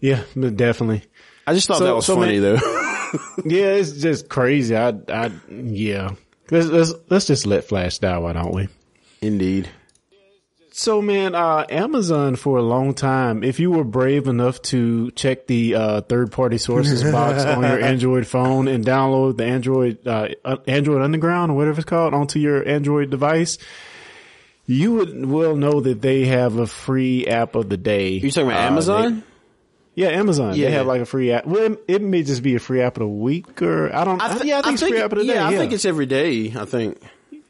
Yeah 0.00 0.22
definitely. 0.34 1.04
I 1.46 1.54
just 1.54 1.66
thought 1.66 1.78
so, 1.78 1.84
that 1.84 1.94
was 1.94 2.06
so 2.06 2.16
funny 2.16 2.40
man, 2.40 2.56
though. 2.56 2.76
Yeah 3.44 3.74
it's 3.74 3.92
just 3.92 4.28
crazy. 4.28 4.76
I 4.76 4.90
I 5.08 5.32
yeah. 5.50 6.14
Let's 6.50 6.66
let's 6.66 6.92
let's 7.08 7.26
just 7.26 7.46
let 7.46 7.64
Flash 7.64 7.98
die 7.98 8.18
why 8.18 8.32
don't 8.32 8.54
we? 8.54 8.68
Indeed 9.20 9.68
So 10.72 11.02
man, 11.02 11.34
uh, 11.34 11.66
Amazon 11.68 12.36
for 12.36 12.56
a 12.58 12.62
long 12.62 12.94
time, 12.94 13.42
if 13.42 13.58
you 13.58 13.70
were 13.72 13.82
brave 13.84 14.28
enough 14.28 14.62
to 14.62 15.10
check 15.12 15.46
the 15.46 15.74
uh, 15.74 16.00
third 16.02 16.30
party 16.32 16.58
sources 16.58 17.02
box 17.02 17.44
on 17.44 17.62
your 17.62 17.80
Android 17.82 18.26
phone 18.26 18.68
and 18.68 18.84
download 18.84 19.36
the 19.36 19.44
Android 19.44 20.06
uh, 20.06 20.28
uh, 20.44 20.56
Android 20.68 21.02
Underground 21.02 21.50
or 21.50 21.56
whatever 21.56 21.80
it's 21.80 21.88
called 21.88 22.14
onto 22.14 22.38
your 22.38 22.66
Android 22.66 23.10
device, 23.10 23.58
you 24.66 24.92
would 24.94 25.26
well 25.26 25.56
know 25.56 25.80
that 25.80 26.00
they 26.02 26.26
have 26.26 26.56
a 26.56 26.66
free 26.68 27.26
app 27.26 27.56
of 27.56 27.68
the 27.68 27.76
day. 27.76 28.10
You 28.12 28.30
talking 28.30 28.48
about 28.50 28.60
Uh, 28.62 28.66
Amazon? 28.66 29.14
they- 29.16 29.22
yeah, 29.96 30.08
Amazon. 30.10 30.54
Yeah. 30.54 30.66
They 30.66 30.72
have 30.74 30.86
like 30.86 31.00
a 31.02 31.04
free 31.04 31.32
app. 31.32 31.46
Well, 31.46 31.72
it, 31.72 31.84
it 31.88 32.02
may 32.02 32.22
just 32.22 32.44
be 32.44 32.54
a 32.54 32.60
free 32.60 32.80
app 32.80 32.96
of 32.96 33.00
the 33.00 33.06
week, 33.08 33.60
or 33.60 33.94
I 33.94 34.04
don't. 34.04 34.20
thi- 34.20 34.48
yeah, 34.48 34.60
I 34.60 34.62
think 34.62 34.74
it's 34.74 34.82
free 34.88 35.00
app 35.00 35.12
of 35.12 35.18
the 35.18 35.24
yeah, 35.26 35.50
day. 35.50 35.56
I 35.56 35.58
think 35.58 35.72
it's 35.72 35.84
every 35.84 36.06
day. 36.06 36.54
I 36.56 36.64
think. 36.64 37.02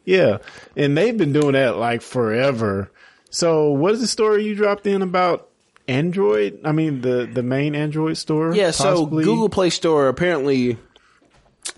Yeah. 0.06 0.38
And 0.74 0.96
they've 0.96 1.16
been 1.16 1.34
doing 1.34 1.52
that 1.52 1.76
like 1.76 2.00
forever. 2.00 2.90
So 3.30 3.70
what 3.70 3.92
is 3.94 4.00
the 4.00 4.06
story 4.06 4.44
you 4.44 4.54
dropped 4.54 4.86
in 4.86 5.02
about 5.02 5.48
Android? 5.88 6.60
I 6.64 6.72
mean, 6.72 7.00
the, 7.00 7.28
the 7.32 7.42
main 7.42 7.74
Android 7.74 8.16
store? 8.16 8.54
Yeah, 8.54 8.70
so? 8.72 9.06
Google 9.06 9.48
Play 9.48 9.70
Store 9.70 10.08
apparently 10.08 10.76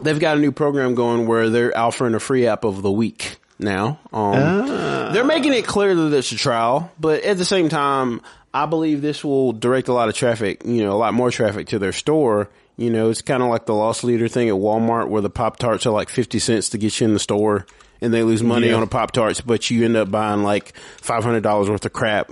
they've 0.00 0.18
got 0.21 0.37
a 0.37 0.40
new 0.40 0.52
program 0.52 0.94
going 0.94 1.26
where 1.26 1.50
they're 1.50 1.76
offering 1.76 2.14
a 2.14 2.21
free 2.21 2.47
app 2.47 2.64
of 2.64 2.82
the 2.82 2.90
week 2.90 3.37
now. 3.59 3.99
Um, 4.12 4.35
Ah. 4.35 5.11
They're 5.12 5.25
making 5.25 5.52
it 5.52 5.66
clear 5.66 5.94
that 5.94 6.16
it's 6.16 6.32
a 6.32 6.37
trial, 6.37 6.90
but 6.99 7.23
at 7.23 7.37
the 7.37 7.44
same 7.44 7.68
time, 7.68 8.23
I 8.54 8.64
believe 8.66 9.02
this 9.02 9.23
will 9.23 9.52
direct 9.52 9.88
a 9.88 9.92
lot 9.92 10.09
of 10.09 10.14
traffic, 10.14 10.62
you 10.64 10.82
know, 10.82 10.92
a 10.92 10.97
lot 10.97 11.12
more 11.14 11.30
traffic 11.30 11.68
to 11.68 11.78
their 11.78 11.92
store. 11.92 12.49
You 12.78 12.88
know, 12.90 13.11
it's 13.11 13.21
kind 13.21 13.42
of 13.42 13.50
like 13.50 13.66
the 13.66 13.75
loss 13.75 14.02
leader 14.02 14.28
thing 14.28 14.49
at 14.49 14.54
Walmart 14.54 15.09
where 15.09 15.21
the 15.21 15.28
Pop 15.30 15.59
Tarts 15.59 15.85
are 15.85 15.90
like 15.90 16.09
50 16.09 16.38
cents 16.38 16.71
to 16.71 16.78
get 16.78 16.99
you 16.99 17.06
in 17.06 17.12
the 17.12 17.18
store 17.21 17.66
and 18.02 18.12
they 18.12 18.23
lose 18.23 18.42
money 18.42 18.68
Yeah. 18.68 18.75
on 18.75 18.82
a 18.82 18.87
Pop 18.87 19.12
Tarts, 19.12 19.40
but 19.40 19.71
you 19.71 19.85
end 19.85 19.97
up 19.97 20.11
buying 20.11 20.42
like 20.42 20.75
$500 21.00 21.68
worth 21.71 21.85
of 21.87 21.92
crap 21.92 22.30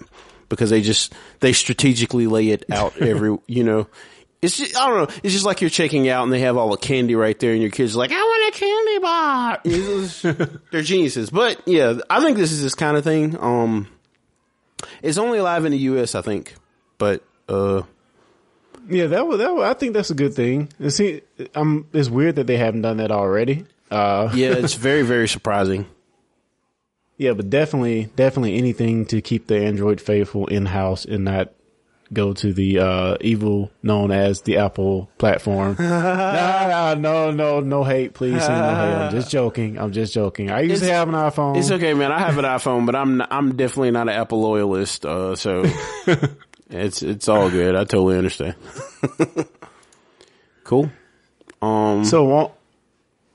because 0.50 0.68
they 0.70 0.82
just, 0.82 1.14
they 1.40 1.52
strategically 1.52 2.26
lay 2.26 2.48
it 2.48 2.64
out 2.70 2.96
every, 3.00 3.38
you 3.46 3.64
know, 3.64 3.86
it's 4.42 4.56
just, 4.56 4.76
I 4.76 4.88
don't 4.88 4.96
know. 5.10 5.16
It's 5.22 5.34
just 5.34 5.44
like 5.44 5.60
you're 5.60 5.68
checking 5.70 6.08
out 6.08 6.24
and 6.24 6.32
they 6.32 6.40
have 6.40 6.56
all 6.56 6.70
the 6.70 6.76
candy 6.78 7.14
right 7.14 7.38
there 7.38 7.52
and 7.52 7.60
your 7.60 7.70
kids 7.70 7.94
are 7.94 7.98
like, 7.98 8.10
I 8.10 8.14
want 8.16 8.54
a 8.54 8.58
candy 8.58 8.98
bar. 8.98 9.60
Just- 9.66 10.70
They're 10.72 10.82
geniuses. 10.82 11.28
But 11.30 11.60
yeah, 11.66 11.98
I 12.08 12.20
think 12.22 12.36
this 12.38 12.50
is 12.50 12.62
this 12.62 12.74
kind 12.74 12.96
of 12.96 13.04
thing. 13.04 13.36
Um, 13.38 13.86
it's 15.02 15.18
only 15.18 15.38
alive 15.38 15.66
in 15.66 15.72
the 15.72 15.78
U.S., 15.78 16.14
I 16.14 16.22
think. 16.22 16.54
But, 16.96 17.22
uh, 17.50 17.82
Yeah, 18.88 19.08
that 19.08 19.26
was, 19.26 19.38
that 19.38 19.54
was, 19.54 19.62
I 19.64 19.74
think 19.74 19.92
that's 19.92 20.10
a 20.10 20.14
good 20.14 20.32
thing. 20.32 20.70
And 20.78 20.90
see, 20.90 21.20
um, 21.54 21.86
it's 21.92 22.08
weird 22.08 22.36
that 22.36 22.46
they 22.46 22.56
haven't 22.56 22.80
done 22.82 22.96
that 22.96 23.10
already. 23.10 23.66
Uh, 23.90 24.30
yeah, 24.34 24.52
it's 24.52 24.74
very, 24.74 25.02
very 25.02 25.26
surprising. 25.28 25.86
yeah, 27.16 27.32
but 27.32 27.50
definitely, 27.50 28.08
definitely 28.16 28.56
anything 28.56 29.04
to 29.06 29.20
keep 29.20 29.46
the 29.46 29.58
Android 29.58 30.00
faithful 30.00 30.46
in 30.46 30.66
house 30.66 31.04
and 31.04 31.24
not 31.24 31.52
go 32.12 32.32
to 32.32 32.52
the, 32.52 32.78
uh, 32.80 33.16
evil 33.20 33.70
known 33.84 34.10
as 34.10 34.42
the 34.42 34.56
Apple 34.56 35.08
platform. 35.18 35.76
no, 35.78 35.84
no, 35.88 36.94
no, 36.98 37.30
no, 37.30 37.60
no 37.60 37.84
hate, 37.84 38.14
please. 38.14 38.32
No 38.34 38.40
hate. 38.48 38.50
I'm 38.50 39.10
just 39.18 39.30
joking. 39.30 39.78
I'm 39.78 39.92
just 39.92 40.12
joking. 40.12 40.50
I 40.50 40.62
used 40.62 40.82
to 40.82 40.92
have 40.92 41.08
an 41.08 41.14
iPhone. 41.14 41.56
It's 41.56 41.70
okay, 41.70 41.94
man. 41.94 42.10
I 42.10 42.18
have 42.18 42.36
an 42.38 42.44
iPhone, 42.44 42.84
but 42.86 42.96
I'm, 42.96 43.22
I'm 43.30 43.56
definitely 43.56 43.92
not 43.92 44.08
an 44.08 44.14
Apple 44.14 44.40
loyalist. 44.40 45.06
Uh, 45.06 45.36
so 45.36 45.64
it's, 46.68 47.02
it's 47.02 47.28
all 47.28 47.48
good. 47.48 47.76
I 47.76 47.84
totally 47.84 48.16
understand. 48.18 48.56
cool. 50.64 50.90
Um, 51.62 52.04
So, 52.04 52.54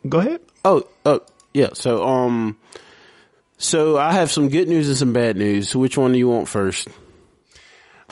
go 0.08 0.20
ahead. 0.20 0.42
Oh, 0.64 0.84
oh, 1.06 1.22
yeah. 1.54 1.70
So, 1.74 2.04
um, 2.06 2.58
so 3.58 3.98
I 3.98 4.14
have 4.14 4.32
some 4.32 4.50
good 4.50 4.68
news 4.68 4.88
and 4.88 4.98
some 4.98 5.14
bad 5.14 5.38
news. 5.38 5.76
Which 5.76 5.98
one 5.98 6.12
do 6.12 6.18
you 6.18 6.28
want 6.30 6.48
first? 6.48 6.88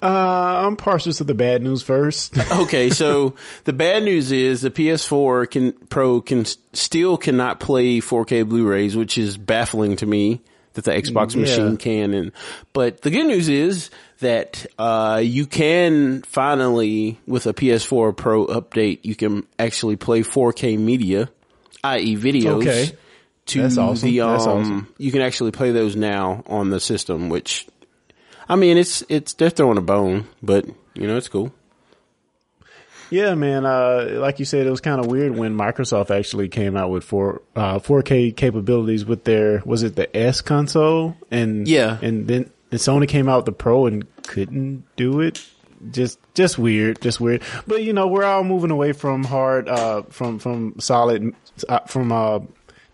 Uh, 0.01 0.65
I'm 0.65 0.75
partial 0.75 1.13
to 1.13 1.23
the 1.23 1.33
bad 1.33 1.61
news 1.61 1.81
first. 1.81 2.35
Okay, 2.51 2.89
so 2.89 3.35
the 3.63 3.73
bad 3.73 4.03
news 4.03 4.31
is 4.31 4.61
the 4.61 4.69
PS4 4.71 5.49
can 5.49 5.71
Pro 5.71 6.19
can 6.21 6.45
still 6.73 7.15
cannot 7.17 7.59
play 7.59 7.99
4K 7.99 8.47
Blu-rays, 8.47 8.97
which 8.97 9.17
is 9.17 9.37
baffling 9.37 9.95
to 9.97 10.05
me 10.05 10.41
that 10.73 10.83
the 10.83 10.91
Xbox 10.91 11.35
Yeah. 11.35 11.41
machine 11.41 11.77
can. 11.77 12.13
And 12.13 12.31
but 12.73 13.01
the 13.01 13.11
good 13.11 13.27
news 13.27 13.47
is 13.47 13.91
that 14.19 14.65
uh, 14.77 15.21
you 15.23 15.45
can 15.45 16.23
finally 16.23 17.19
with 17.27 17.45
a 17.47 17.53
PS4 17.53 18.15
Pro 18.17 18.47
update, 18.47 18.99
you 19.03 19.15
can 19.15 19.45
actually 19.57 19.95
play 19.95 20.21
4K 20.21 20.77
media, 20.77 21.29
i.e., 21.83 22.15
videos. 22.15 22.61
Okay. 22.61 22.91
To 23.47 23.61
That's 23.61 23.77
awesome. 23.77 24.09
the 24.09 24.21
um, 24.21 24.31
That's 24.31 24.47
awesome. 24.47 24.93
you 24.97 25.11
can 25.11 25.21
actually 25.21 25.51
play 25.51 25.71
those 25.71 25.97
now 25.97 26.43
on 26.47 26.69
the 26.69 26.79
system, 26.79 27.27
which 27.27 27.67
I 28.47 28.55
mean, 28.55 28.77
it's 28.77 29.03
it's 29.09 29.33
they're 29.33 29.49
throwing 29.49 29.77
a 29.77 29.81
bone, 29.81 30.27
but 30.41 30.65
you 30.93 31.07
know, 31.07 31.17
it's 31.17 31.27
cool. 31.27 31.51
yeah, 33.09 33.35
man. 33.35 33.65
Uh, 33.65 34.11
like 34.13 34.39
you 34.39 34.45
said, 34.45 34.65
it 34.65 34.71
was 34.71 34.79
kind 34.81 34.99
of 35.01 35.07
weird 35.07 35.35
when 35.37 35.57
Microsoft 35.57 36.09
actually 36.09 36.47
came 36.47 36.77
out 36.77 36.89
with 36.89 37.03
four, 37.03 37.41
uh, 37.55 37.79
4K 37.79 38.35
capabilities 38.35 39.05
with 39.05 39.23
their, 39.25 39.61
was 39.65 39.83
it 39.83 39.95
the 39.95 40.15
S 40.15 40.41
console? 40.41 41.15
And, 41.29 41.67
Yeah. 41.67 41.99
And 42.01 42.27
then 42.27 42.49
and 42.71 42.79
Sony 42.79 43.07
came 43.07 43.29
out 43.29 43.37
with 43.39 43.45
the 43.45 43.51
Pro 43.51 43.85
and 43.85 44.05
couldn't 44.23 44.83
do 44.95 45.19
it. 45.19 45.45
Just, 45.91 46.19
just 46.33 46.57
weird, 46.57 47.01
just 47.01 47.19
weird. 47.19 47.41
But 47.67 47.83
you 47.83 47.93
know, 47.93 48.07
we're 48.07 48.23
all 48.23 48.43
moving 48.43 48.71
away 48.71 48.93
from 48.93 49.23
hard, 49.23 49.67
uh, 49.67 50.03
from, 50.03 50.39
from 50.39 50.79
solid, 50.79 51.35
uh, 51.67 51.79
from, 51.79 52.11
uh, 52.11 52.39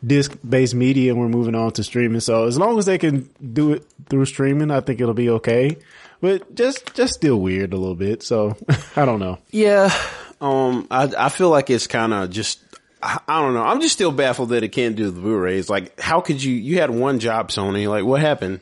disc 0.05 0.37
based 0.47 0.75
media 0.75 1.11
and 1.11 1.19
we're 1.19 1.27
moving 1.27 1.55
on 1.55 1.71
to 1.73 1.83
streaming. 1.83 2.21
So 2.21 2.45
as 2.45 2.57
long 2.57 2.79
as 2.79 2.85
they 2.85 2.97
can 2.97 3.29
do 3.53 3.73
it 3.73 3.85
through 4.09 4.25
streaming, 4.25 4.71
I 4.71 4.79
think 4.79 5.01
it'll 5.01 5.13
be 5.13 5.29
okay. 5.29 5.77
But 6.21 6.55
just, 6.55 6.93
just 6.95 7.13
still 7.13 7.39
weird 7.39 7.73
a 7.73 7.77
little 7.77 7.95
bit. 7.95 8.23
So 8.23 8.55
I 8.95 9.05
don't 9.05 9.19
know. 9.19 9.39
Yeah, 9.51 9.93
um, 10.41 10.87
I 10.89 11.11
I 11.17 11.29
feel 11.29 11.49
like 11.49 11.69
it's 11.69 11.87
kind 11.87 12.13
of 12.13 12.29
just 12.29 12.59
I, 13.01 13.19
I 13.27 13.41
don't 13.41 13.53
know. 13.53 13.63
I'm 13.63 13.81
just 13.81 13.93
still 13.93 14.11
baffled 14.11 14.49
that 14.49 14.63
it 14.63 14.69
can't 14.69 14.95
do 14.95 15.09
the 15.09 15.19
Blu-rays. 15.19 15.69
Like, 15.69 15.99
how 15.99 16.21
could 16.21 16.43
you? 16.43 16.53
You 16.53 16.79
had 16.79 16.89
one 16.89 17.19
job, 17.19 17.49
Sony. 17.49 17.89
Like, 17.89 18.03
what 18.03 18.21
happened? 18.21 18.59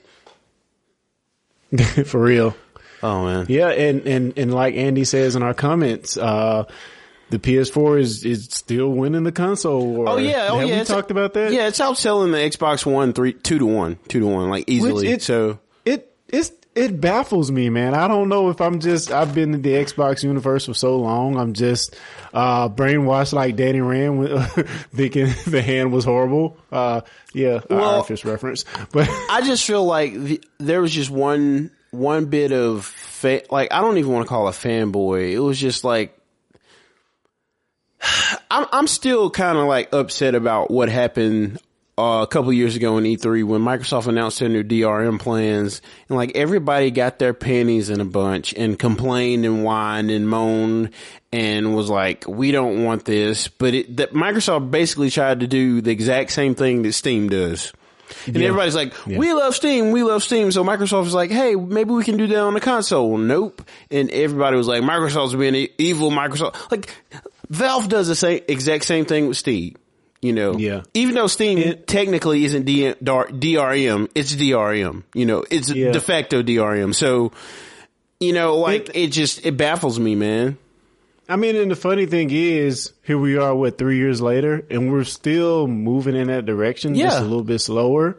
For 2.06 2.22
real. 2.22 2.56
Oh 3.04 3.26
man. 3.26 3.46
Yeah, 3.50 3.70
and, 3.70 4.06
and, 4.08 4.38
and 4.38 4.54
like 4.54 4.76
Andy 4.76 5.04
says 5.04 5.36
in 5.36 5.44
our 5.44 5.54
comments, 5.54 6.18
uh, 6.18 6.64
the 7.30 7.40
PS4 7.40 8.00
is, 8.00 8.24
is 8.24 8.46
still 8.46 8.90
winning 8.90 9.24
the 9.24 9.32
console 9.32 9.86
war. 9.86 10.10
Oh 10.10 10.18
yeah. 10.18 10.48
Oh 10.50 10.60
Have 10.60 10.70
yeah. 10.70 10.80
we 10.80 10.86
talked 10.86 11.12
about 11.12 11.34
that? 11.34 11.52
Yeah, 11.52 11.68
it's 11.68 11.80
outselling 11.80 12.32
the 12.32 12.38
Xbox 12.38 12.86
One 12.86 13.14
three 13.14 13.34
two 13.34 13.60
to 13.60 13.66
one, 13.66 13.98
two 14.08 14.20
to 14.22 14.26
one, 14.28 14.50
like 14.50 14.66
easily. 14.68 15.08
it- 15.10 15.22
so 15.22 15.60
It, 15.86 16.12
it's, 16.30 16.52
it 16.74 17.02
baffles 17.02 17.50
me, 17.52 17.70
man. 17.72 17.96
I 17.96 18.08
don't 18.08 18.30
know 18.30 18.50
if 18.50 18.62
I'm 18.62 18.80
just, 18.80 19.12
I've 19.12 19.34
been 19.34 19.54
in 19.56 19.62
the 19.64 19.72
Xbox 19.72 20.24
universe 20.24 20.68
for 20.68 20.76
so 20.76 20.98
long. 20.98 21.36
I'm 21.36 21.54
just, 21.54 21.96
uh, 22.36 22.70
brainwashed 22.70 23.34
like 23.34 23.56
Danny 23.56 23.82
Rand 23.82 24.20
with, 24.20 24.32
thinking 24.94 25.26
the 25.48 25.62
hand 25.64 25.92
was 25.92 26.06
horrible. 26.06 26.56
Uh, 26.72 27.02
yeah, 27.34 27.62
Well- 27.70 27.84
Iron 27.96 28.04
Fist 28.04 28.26
reference. 28.26 28.64
But 28.92 29.10
I 29.10 29.42
just 29.44 29.66
feel 29.66 29.84
like 29.86 30.14
the, 30.14 30.42
there 30.60 30.82
was 30.82 30.92
just 30.94 31.10
one 31.10 31.72
one 31.92 32.26
bit 32.26 32.52
of 32.52 32.86
fa- 32.86 33.44
like 33.50 33.72
I 33.72 33.82
don't 33.82 33.98
even 33.98 34.12
want 34.12 34.26
to 34.26 34.30
call 34.30 34.48
it 34.48 34.54
fanboy. 34.54 35.32
It 35.32 35.40
was 35.40 35.60
just 35.60 35.84
like 35.84 36.18
I'm 38.52 38.68
I'm 38.72 38.88
still 38.88 39.30
kind 39.30 39.58
of 39.58 39.66
like 39.66 39.94
upset 39.94 40.36
about 40.36 40.72
what 40.72 40.90
happened 40.90 41.60
uh, 41.98 42.22
a 42.22 42.28
couple 42.28 42.54
years 42.54 42.76
ago 42.76 42.98
in 42.98 43.04
E3 43.06 43.44
when 43.44 43.62
Microsoft 43.62 44.06
announced 44.06 44.40
their 44.40 44.50
new 44.50 44.64
DRM 44.64 45.20
plans 45.20 45.82
and 46.08 46.16
like 46.16 46.36
everybody 46.36 46.92
got 46.92 47.18
their 47.18 47.34
panties 47.34 47.90
in 47.90 48.00
a 48.00 48.06
bunch 48.06 48.54
and 48.54 48.78
complained 48.78 49.46
and 49.46 49.64
whined 49.64 50.12
and 50.12 50.30
moaned 50.30 50.92
and 51.32 51.76
was 51.76 51.90
like, 51.90 52.28
we 52.28 52.52
don't 52.52 52.84
want 52.84 53.06
this. 53.06 53.48
But 53.48 53.74
it, 53.74 53.98
that 53.98 54.14
Microsoft 54.14 54.70
basically 54.70 55.10
tried 55.10 55.40
to 55.40 55.48
do 55.48 55.82
the 55.82 55.92
exact 55.92 56.32
same 56.32 56.54
thing 56.54 56.84
that 56.84 56.94
Steam 56.94 57.30
does. 57.30 57.74
And 58.26 58.38
everybody's 58.38 58.76
like, 58.76 58.94
we 59.06 59.34
love 59.34 59.56
Steam, 59.56 59.92
we 59.92 60.04
love 60.04 60.24
Steam. 60.24 60.52
So 60.52 60.64
Microsoft 60.64 61.08
is 61.08 61.14
like, 61.14 61.32
hey, 61.32 61.56
maybe 61.56 61.92
we 61.92 62.04
can 62.04 62.18
do 62.18 62.28
that 62.28 62.40
on 62.40 62.54
the 62.54 62.60
console. 62.62 63.18
Nope. 63.18 63.62
And 63.92 64.10
everybody 64.12 64.56
was 64.58 64.68
like, 64.68 64.82
Microsoft's 64.84 65.36
being 65.36 65.68
evil. 65.78 66.10
Microsoft, 66.12 66.72
like, 66.72 66.90
Valve 67.50 67.90
does 67.90 68.08
the 68.08 68.16
same, 68.16 68.42
exact 68.48 68.84
same 68.86 69.06
thing 69.06 69.28
with 69.28 69.38
Steam. 69.38 69.76
You 70.22 70.34
know, 70.34 70.58
Yeah. 70.58 70.82
Even 70.96 71.14
though 71.16 71.28
Steam 71.28 71.76
technically 71.86 72.44
isn't 72.46 72.66
D- 72.66 72.94
DRM, 73.04 74.10
it's 74.16 74.34
DRM. 74.36 75.04
You 75.14 75.26
know, 75.28 75.46
it's 75.50 75.70
Yeah. 75.70 75.92
de 75.92 76.02
facto 76.02 76.42
DRM. 76.42 76.94
So, 76.96 77.32
you 78.20 78.34
know, 78.34 78.58
like 78.58 78.90
it, 78.96 79.08
just 79.12 79.46
it 79.46 79.56
baffles 79.58 80.00
me, 80.00 80.16
man. 80.16 80.58
I 81.30 81.36
mean, 81.36 81.56
and 81.56 81.70
the 81.70 81.76
funny 81.76 82.06
thing 82.06 82.30
is, 82.32 82.94
here 83.04 83.18
we 83.18 83.38
are, 83.38 83.54
what, 83.54 83.78
three 83.78 83.98
years 83.98 84.22
later, 84.22 84.66
and 84.70 84.92
we're 84.92 85.04
still 85.04 85.68
moving 85.68 86.16
in 86.16 86.28
that 86.28 86.46
direction, 86.46 86.96
just 86.96 87.20
a 87.20 87.24
little 87.24 87.44
bit 87.44 87.60
slower. 87.60 88.18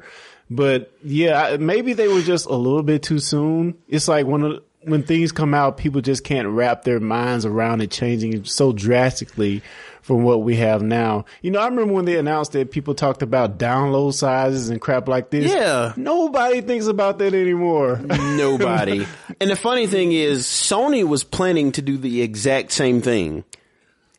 But 0.50 0.92
yeah, 1.02 1.56
maybe 1.58 1.92
they 1.92 2.08
were 2.08 2.22
just 2.22 2.46
a 2.46 2.54
little 2.54 2.82
bit 2.82 3.02
too 3.02 3.18
soon. 3.18 3.78
It's 3.88 4.08
like 4.08 4.26
one 4.26 4.42
of 4.42 4.62
when 4.88 5.02
things 5.02 5.32
come 5.32 5.54
out, 5.54 5.76
people 5.76 6.00
just 6.00 6.24
can't 6.24 6.48
wrap 6.48 6.84
their 6.84 7.00
minds 7.00 7.44
around 7.44 7.80
it 7.80 7.90
changing 7.90 8.44
so 8.44 8.72
drastically 8.72 9.62
from 10.08 10.22
what 10.22 10.42
we 10.42 10.56
have 10.56 10.80
now. 10.80 11.26
You 11.42 11.50
know, 11.50 11.60
I 11.60 11.68
remember 11.68 11.92
when 11.92 12.06
they 12.06 12.16
announced 12.16 12.52
that 12.52 12.70
people 12.70 12.94
talked 12.94 13.20
about 13.20 13.58
download 13.58 14.14
sizes 14.14 14.70
and 14.70 14.80
crap 14.80 15.06
like 15.06 15.28
this. 15.28 15.52
Yeah. 15.52 15.92
Nobody 15.98 16.62
thinks 16.62 16.86
about 16.86 17.18
that 17.18 17.34
anymore. 17.34 17.98
Nobody. 17.98 19.06
and 19.40 19.50
the 19.50 19.56
funny 19.56 19.86
thing 19.86 20.12
is, 20.12 20.46
Sony 20.46 21.06
was 21.06 21.24
planning 21.24 21.72
to 21.72 21.82
do 21.82 21.98
the 21.98 22.22
exact 22.22 22.72
same 22.72 23.02
thing. 23.02 23.44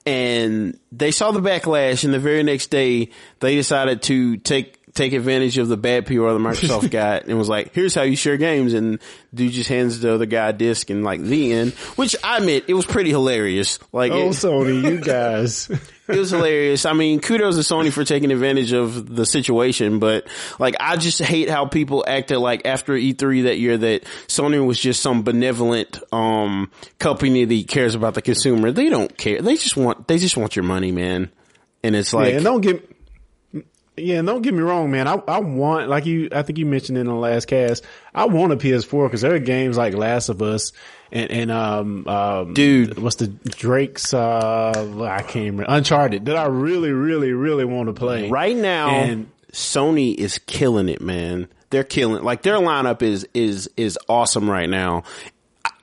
And 0.06 0.80
they 0.92 1.10
saw 1.10 1.32
the 1.32 1.42
backlash, 1.42 2.04
and 2.04 2.14
the 2.14 2.20
very 2.20 2.44
next 2.44 2.68
day, 2.68 3.10
they 3.40 3.56
decided 3.56 4.04
to 4.04 4.38
take 4.38 4.79
take 4.94 5.14
advantage 5.14 5.58
of 5.58 5.68
the 5.68 5.78
bad 5.78 6.06
PR 6.06 6.14
that 6.14 6.40
Microsoft 6.40 6.92
got 6.92 7.26
and 7.26 7.38
was 7.38 7.50
like, 7.50 7.74
here's 7.74 7.94
how 7.94 8.02
you 8.02 8.16
share 8.16 8.38
games. 8.38 8.74
And 8.74 9.00
dude 9.34 9.52
just 9.52 9.70
hands 9.70 10.00
the 10.00 10.14
other 10.14 10.26
guy 10.26 10.50
a 10.50 10.54
disc 10.54 10.90
and 10.90 11.04
like 11.04 11.22
the 11.22 11.54
end, 11.54 11.74
which 11.96 12.16
I 12.24 12.38
admit 12.38 12.66
it 12.68 12.74
was 12.74 12.86
pretty 12.86 13.10
hilarious. 13.10 13.80
Like, 13.92 14.12
oh, 14.12 14.30
it, 14.30 14.32
Sony, 14.32 14.84
you 14.84 14.98
guys. 15.04 15.70
it 15.70 16.18
was 16.18 16.32
hilarious. 16.32 16.86
I 16.86 16.94
mean, 16.94 17.20
kudos 17.20 17.56
to 17.56 17.62
Sony 17.62 17.92
for 17.92 18.04
taking 18.04 18.32
advantage 18.32 18.74
of 18.74 19.14
the 19.16 19.26
situation, 19.26 20.00
but 20.00 20.28
like, 20.58 20.76
I 20.80 20.98
just 20.98 21.20
hate 21.20 21.50
how 21.50 21.66
people 21.66 22.04
acted 22.08 22.40
like 22.40 22.66
after 22.66 22.94
E3 22.94 23.44
that 23.44 23.60
year 23.60 23.78
that 23.78 24.04
Sony 24.28 24.66
was 24.66 24.80
just 24.80 25.02
some 25.02 25.24
benevolent, 25.24 26.00
um, 26.12 26.72
company 26.98 27.46
that 27.46 27.68
cares 27.68 27.96
about 27.96 28.16
the 28.16 28.22
consumer. 28.22 28.72
They 28.72 28.90
don't 28.90 29.16
care. 29.18 29.42
They 29.42 29.56
just 29.56 29.78
want, 29.78 30.08
they 30.08 30.18
just 30.18 30.36
want 30.38 30.56
your 30.56 30.64
money, 30.64 30.92
man. 30.92 31.30
And 31.84 31.96
it's 31.96 32.14
like, 32.14 32.32
yeah, 32.32 32.36
and 32.38 32.44
don't 32.44 32.62
get, 32.62 32.89
yeah, 34.02 34.18
and 34.20 34.28
don't 34.28 34.42
get 34.42 34.54
me 34.54 34.62
wrong, 34.62 34.92
man. 34.92 35.08
I, 35.08 35.22
I 35.28 35.40
want, 35.40 35.90
like 35.90 36.06
you, 36.06 36.30
I 36.32 36.42
think 36.42 36.58
you 36.60 36.66
mentioned 36.66 36.98
in 36.98 37.06
the 37.08 37.14
last 37.14 37.48
cast, 37.48 37.84
I 38.14 38.26
want 38.26 38.54
a 38.54 38.58
PS4 38.58 39.08
because 39.08 39.22
there 39.22 39.34
are 39.34 39.40
games 39.40 39.78
like 39.78 39.94
Last 39.94 40.30
of 40.30 40.42
Us 40.42 40.72
and, 41.12 41.30
and, 41.32 41.52
um, 41.52 42.08
um, 42.08 42.54
Dude. 42.54 42.98
what's 43.00 43.16
the 43.18 43.28
Drake's, 43.28 44.14
uh, 44.14 44.72
I 45.02 45.22
can't 45.24 45.46
remember, 45.52 45.66
Uncharted 45.68 46.26
that 46.26 46.36
I 46.36 46.46
really, 46.48 46.92
really, 46.92 47.32
really 47.34 47.66
want 47.66 47.88
to 47.88 47.94
play. 47.94 48.30
right 48.30 48.56
now, 48.56 48.90
And- 48.90 49.30
Sony 49.52 50.14
is 50.16 50.38
killing 50.46 50.90
it, 50.90 51.02
man. 51.02 51.48
They're 51.72 51.84
killing, 51.84 52.24
like 52.24 52.44
their 52.44 52.58
lineup 52.58 53.02
is, 53.02 53.28
is, 53.34 53.70
is 53.78 53.98
awesome 54.08 54.50
right 54.50 54.70
now. 54.70 55.04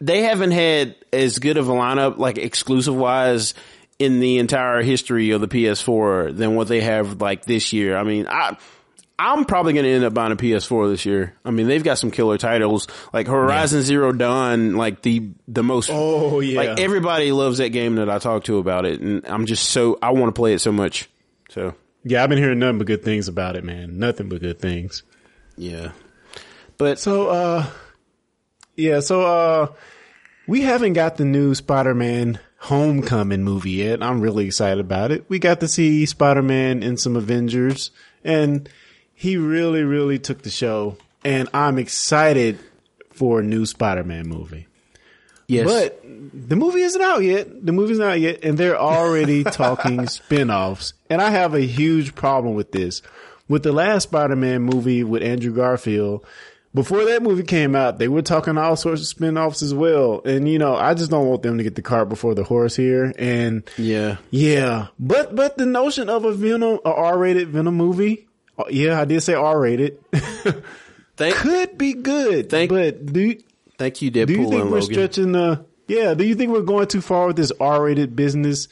They 0.00 0.22
haven't 0.22 0.50
had 0.52 0.94
as 1.12 1.38
good 1.38 1.57
of 1.57 1.68
a 1.68 1.72
lineup, 1.72 2.18
like 2.18 2.38
exclusive 2.38 2.94
wise, 2.94 3.55
in 3.98 4.20
the 4.20 4.38
entire 4.38 4.82
history 4.82 5.30
of 5.30 5.40
the 5.40 5.48
PS4 5.48 6.37
than 6.37 6.54
what 6.54 6.68
they 6.68 6.80
have 6.80 7.20
like 7.20 7.44
this 7.44 7.72
year. 7.72 7.96
I 7.96 8.02
mean, 8.02 8.26
I, 8.28 8.56
I'm 9.18 9.46
probably 9.46 9.72
going 9.72 9.85
to 9.85 9.90
end 9.90 10.04
up 10.04 10.12
buying 10.12 10.32
a 10.32 10.37
PS4 10.37 10.90
this 10.90 11.06
year. 11.06 11.35
I 11.44 11.50
mean, 11.50 11.66
they've 11.66 11.82
got 11.82 11.98
some 11.98 12.11
killer 12.11 12.37
titles 12.37 12.87
like 13.12 13.26
Horizon 13.26 13.80
Zero 13.80 14.12
Dawn, 14.12 14.74
like 14.74 15.00
the 15.02 15.30
the 15.48 15.62
most. 15.62 15.90
Oh, 15.92 16.40
yeah. 16.40 16.59
like 16.59 16.80
everybody 16.80 17.32
loves 17.32 17.59
that 17.59 17.70
game 17.70 17.96
that 17.96 18.11
I 18.11 18.18
talk 18.18 18.44
to 18.44 18.59
about 18.59 18.85
it, 18.85 19.00
and 19.00 19.26
I'm 19.26 19.46
just 19.46 19.70
so 19.70 19.98
I 20.02 20.11
want 20.11 20.35
to 20.35 20.38
play 20.38 20.52
it 20.52 20.59
so 20.61 20.72
much. 20.72 21.09
So 21.48 21.74
Yeah, 22.04 22.22
I've 22.22 22.28
been 22.28 22.38
hearing 22.38 22.59
nothing 22.59 22.78
but 22.78 22.87
good 22.87 23.04
things 23.04 23.28
about 23.28 23.56
it, 23.56 23.64
man. 23.64 23.98
Nothing 23.98 24.28
but 24.28 24.40
good 24.40 24.59
things. 24.59 25.02
yeah, 25.56 25.92
but 26.76 26.98
So, 26.98 27.28
uh, 27.28 27.66
yeah, 28.76 29.00
so, 29.00 29.22
uh, 29.22 29.66
we 30.46 30.61
haven't 30.61 30.92
got 30.92 31.16
the 31.16 31.24
new 31.24 31.54
Spider-Man 31.54 32.38
Homecoming 32.66 33.44
movie 33.44 33.70
yet. 33.72 34.02
I'm 34.02 34.20
really 34.20 34.46
excited 34.46 34.81
about 34.81 35.12
it. 35.12 35.24
We 35.29 35.38
got 35.38 35.61
to 35.61 35.68
see 35.68 36.05
Spider-Man 36.05 36.83
and 36.83 36.98
some 36.98 37.14
Avengers 37.16 37.90
and 38.24 38.68
he 39.14 39.37
really, 39.37 39.83
really 39.85 40.18
took 40.18 40.42
the 40.42 40.50
show 40.50 40.96
and 41.24 41.48
I'm 41.55 41.79
excited 41.79 42.59
for 43.12 43.38
a 43.40 43.42
new 43.42 43.66
Spider-Man 43.66 44.29
movie. 44.29 44.66
yes, 45.46 45.64
But 45.66 46.02
the 46.02 46.57
movie 46.57 46.81
isn't 46.81 47.00
out 47.00 47.22
yet. 47.22 47.64
The 47.64 47.72
movie's 47.72 47.98
not 47.98 48.11
out 48.11 48.20
yet, 48.20 48.44
and 48.44 48.59
they're 48.59 48.79
already 48.79 49.42
talking 49.44 50.07
spin-offs. 50.07 50.92
And 51.09 51.22
I 51.22 51.31
have 51.31 51.55
a 51.55 51.61
huge 51.61 52.14
problem 52.14 52.55
with 52.55 52.72
this. 52.72 53.00
With 53.48 53.62
the 53.62 53.72
last 53.72 54.05
Spider-Man 54.05 54.62
movie 54.62 55.02
with 55.05 55.22
Andrew 55.22 55.55
Garfield, 55.55 56.26
before 56.76 57.06
that 57.06 57.22
movie 57.22 57.42
came 57.42 57.74
out, 57.74 57.98
they 57.98 58.06
were 58.06 58.20
talking 58.20 58.58
all 58.58 58.76
sorts 58.76 59.00
of 59.00 59.06
spin-offs 59.06 59.62
as 59.62 59.72
well. 59.72 60.20
And 60.24 60.46
you 60.48 60.58
know, 60.58 60.76
I 60.76 60.92
just 60.94 61.10
don't 61.10 61.26
want 61.26 61.42
them 61.42 61.56
to 61.56 61.64
get 61.64 61.74
the 61.74 61.82
cart 61.82 62.08
before 62.10 62.34
the 62.34 62.44
horse 62.44 62.76
here. 62.76 63.12
And 63.18 63.68
yeah, 63.78 64.18
yeah, 64.30 64.88
but 65.00 65.34
but 65.34 65.56
the 65.56 65.64
notion 65.66 66.08
of 66.10 66.24
a 66.24 66.32
Venom, 66.32 66.78
a 66.84 66.92
R-rated 66.92 67.48
Venom 67.48 67.74
movie, 67.74 68.28
uh, 68.58 68.64
yeah, 68.68 69.00
I 69.00 69.06
did 69.06 69.22
say 69.22 69.32
R-rated, 69.34 69.98
thank 71.16 71.34
could 71.36 71.78
be 71.78 71.94
good. 71.94 72.50
Thank- 72.50 72.70
but 72.70 73.06
do 73.06 73.20
you, 73.20 73.42
thank 73.78 74.02
you, 74.02 74.10
do 74.10 74.20
you 74.20 74.26
think 74.26 74.64
we're 74.64 74.80
Logan. 74.80 74.82
stretching 74.82 75.32
the? 75.32 75.64
Yeah. 75.88 76.14
Do 76.14 76.24
you 76.24 76.34
think 76.34 76.52
we're 76.52 76.62
going 76.62 76.88
too 76.88 77.00
far 77.00 77.28
with 77.28 77.36
this 77.36 77.52
R-rated 77.58 78.14
business? 78.16 78.68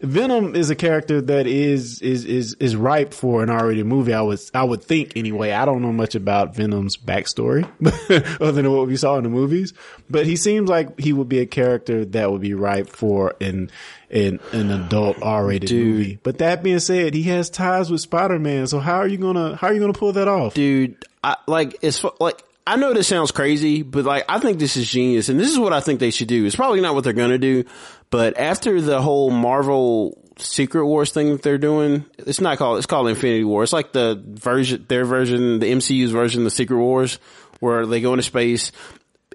Venom 0.00 0.54
is 0.54 0.70
a 0.70 0.74
character 0.74 1.20
that 1.20 1.46
is 1.46 2.02
is 2.02 2.24
is 2.24 2.54
is 2.54 2.76
ripe 2.76 3.14
for 3.14 3.42
an 3.42 3.50
R-rated 3.50 3.86
movie. 3.86 4.12
I 4.12 4.20
would 4.22 4.40
I 4.52 4.64
would 4.64 4.82
think 4.82 5.16
anyway. 5.16 5.52
I 5.52 5.64
don't 5.64 5.82
know 5.82 5.92
much 5.92 6.14
about 6.14 6.54
Venom's 6.54 6.96
backstory 6.96 7.64
other 8.40 8.52
than 8.52 8.70
what 8.70 8.86
we 8.86 8.96
saw 8.96 9.16
in 9.16 9.24
the 9.24 9.30
movies, 9.30 9.72
but 10.10 10.26
he 10.26 10.36
seems 10.36 10.68
like 10.68 10.98
he 10.98 11.12
would 11.12 11.28
be 11.28 11.38
a 11.38 11.46
character 11.46 12.04
that 12.04 12.30
would 12.30 12.40
be 12.40 12.54
ripe 12.54 12.88
for 12.88 13.34
an 13.40 13.70
an 14.10 14.40
an 14.52 14.70
adult 14.70 15.22
R-rated 15.22 15.70
movie. 15.70 16.18
But 16.22 16.38
that 16.38 16.62
being 16.62 16.80
said, 16.80 17.14
he 17.14 17.22
has 17.24 17.48
ties 17.48 17.90
with 17.90 18.00
Spider-Man. 18.00 18.66
So 18.66 18.80
how 18.80 18.96
are 18.96 19.08
you 19.08 19.16
gonna 19.18 19.56
how 19.56 19.68
are 19.68 19.72
you 19.72 19.80
gonna 19.80 19.92
pull 19.92 20.12
that 20.12 20.28
off? 20.28 20.54
dude. 20.54 21.04
I 21.22 21.36
like 21.46 21.78
it's 21.80 22.04
like 22.20 22.42
I 22.66 22.76
know 22.76 22.94
this 22.94 23.08
sounds 23.08 23.30
crazy, 23.30 23.82
but 23.82 24.04
like 24.04 24.24
I 24.28 24.38
think 24.38 24.58
this 24.58 24.76
is 24.76 24.88
genius, 24.88 25.28
and 25.28 25.38
this 25.38 25.50
is 25.50 25.58
what 25.58 25.72
I 25.72 25.80
think 25.80 26.00
they 26.00 26.10
should 26.10 26.28
do. 26.28 26.46
It's 26.46 26.56
probably 26.56 26.80
not 26.80 26.94
what 26.94 27.04
they're 27.04 27.12
gonna 27.12 27.38
do, 27.38 27.64
but 28.10 28.38
after 28.38 28.80
the 28.80 29.00
whole 29.00 29.30
Marvel 29.30 30.20
Secret 30.38 30.86
Wars 30.86 31.12
thing 31.12 31.30
that 31.30 31.42
they're 31.42 31.58
doing, 31.58 32.04
it's 32.18 32.40
not 32.40 32.58
called 32.58 32.78
it's 32.78 32.86
called 32.86 33.08
Infinity 33.08 33.44
War. 33.44 33.62
It's 33.62 33.72
like 33.72 33.92
the 33.92 34.20
version, 34.24 34.84
their 34.88 35.04
version, 35.04 35.60
the 35.60 35.70
MCU's 35.70 36.10
version 36.10 36.42
of 36.42 36.44
the 36.44 36.50
Secret 36.50 36.78
Wars, 36.78 37.18
where 37.60 37.86
they 37.86 38.00
go 38.00 38.12
into 38.12 38.22
space. 38.22 38.72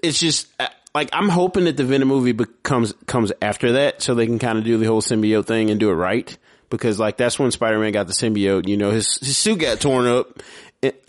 It's 0.02 0.18
just 0.18 0.48
uh, 0.58 0.68
like 0.94 1.10
I'm 1.12 1.28
hoping 1.28 1.64
that 1.64 1.76
the 1.76 1.84
Venom 1.84 2.08
movie 2.08 2.32
becomes 2.32 2.92
comes 3.06 3.32
after 3.40 3.72
that, 3.72 4.02
so 4.02 4.14
they 4.14 4.26
can 4.26 4.38
kind 4.38 4.58
of 4.58 4.64
do 4.64 4.78
the 4.78 4.86
whole 4.86 5.02
symbiote 5.02 5.46
thing 5.46 5.70
and 5.70 5.80
do 5.80 5.90
it 5.90 5.94
right. 5.94 6.36
Because 6.68 6.98
like 6.98 7.16
that's 7.16 7.38
when 7.38 7.50
Spider 7.50 7.78
Man 7.78 7.92
got 7.92 8.06
the 8.06 8.12
symbiote. 8.12 8.68
You 8.68 8.76
know, 8.76 8.90
his 8.90 9.18
his 9.18 9.36
suit 9.36 9.60
got 9.60 9.80
torn 9.80 10.06
up. 10.06 10.42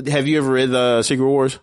Have 0.07 0.27
you 0.27 0.37
ever 0.37 0.51
read 0.51 0.71
the 0.71 1.03
Secret 1.03 1.25
Wars? 1.27 1.59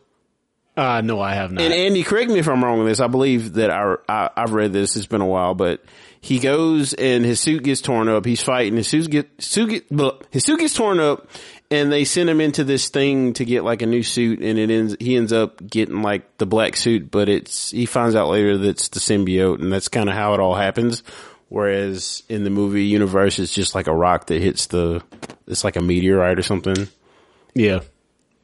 Uh 0.79 1.01
no, 1.01 1.21
I 1.21 1.35
have 1.35 1.51
not. 1.51 1.65
And 1.65 1.75
Andy, 1.75 2.05
correct 2.05 2.31
me 2.31 2.39
if 2.39 2.47
I'm 2.49 2.63
wrong 2.63 2.79
with 2.79 2.87
this. 2.87 3.01
I 3.01 3.09
believe 3.09 3.55
that 3.55 3.69
I, 3.69 3.97
I 4.09 4.31
I've 4.37 4.53
read 4.53 4.73
this. 4.73 4.95
It's 4.95 5.07
been 5.07 5.21
a 5.21 5.27
while, 5.27 5.55
but 5.55 5.83
he 6.21 6.39
goes 6.39 6.95
and 6.95 7.25
his 7.25 7.41
suit 7.41 7.65
gets 7.65 7.81
torn 7.81 8.09
up. 8.09 8.25
He's 8.25 8.41
fighting. 8.41 8.77
His 8.77 8.87
suit 8.87 9.11
get 9.11 9.29
suit 9.43 9.71
get 9.71 9.89
blah, 9.91 10.13
his 10.31 10.45
suit 10.45 10.61
gets 10.61 10.75
torn 10.75 11.01
up, 11.01 11.29
and 11.69 11.91
they 11.91 12.05
send 12.05 12.31
him 12.31 12.41
into 12.41 12.63
this 12.63 12.91
thing 12.91 13.33
to 13.33 13.45
get 13.45 13.65
like 13.65 13.83
a 13.83 13.87
new 13.87 14.05
suit. 14.05 14.41
And 14.41 14.57
it 14.57 14.71
ends. 14.71 14.97
He 15.01 15.17
ends 15.17 15.33
up 15.33 15.67
getting 15.69 16.01
like 16.03 16.39
the 16.39 16.47
black 16.47 16.77
suit, 16.77 17.11
but 17.11 17.29
it's 17.29 17.73
he 17.73 17.85
finds 17.85 18.15
out 18.15 18.29
later 18.29 18.57
that 18.59 18.69
it's 18.69 18.87
the 18.89 19.01
symbiote, 19.01 19.61
and 19.61 19.73
that's 19.73 19.89
kind 19.89 20.09
of 20.09 20.15
how 20.15 20.35
it 20.35 20.41
all 20.41 20.55
happens. 20.55 21.03
Whereas 21.49 22.23
in 22.29 22.45
the 22.45 22.51
movie 22.51 22.85
universe, 22.85 23.41
it's 23.41 23.53
just 23.53 23.75
like 23.75 23.89
a 23.89 23.95
rock 23.95 24.27
that 24.29 24.41
hits 24.41 24.67
the. 24.67 25.03
It's 25.49 25.65
like 25.65 25.75
a 25.75 25.81
meteorite 25.81 26.39
or 26.39 26.43
something. 26.43 26.87
yeah. 27.55 27.81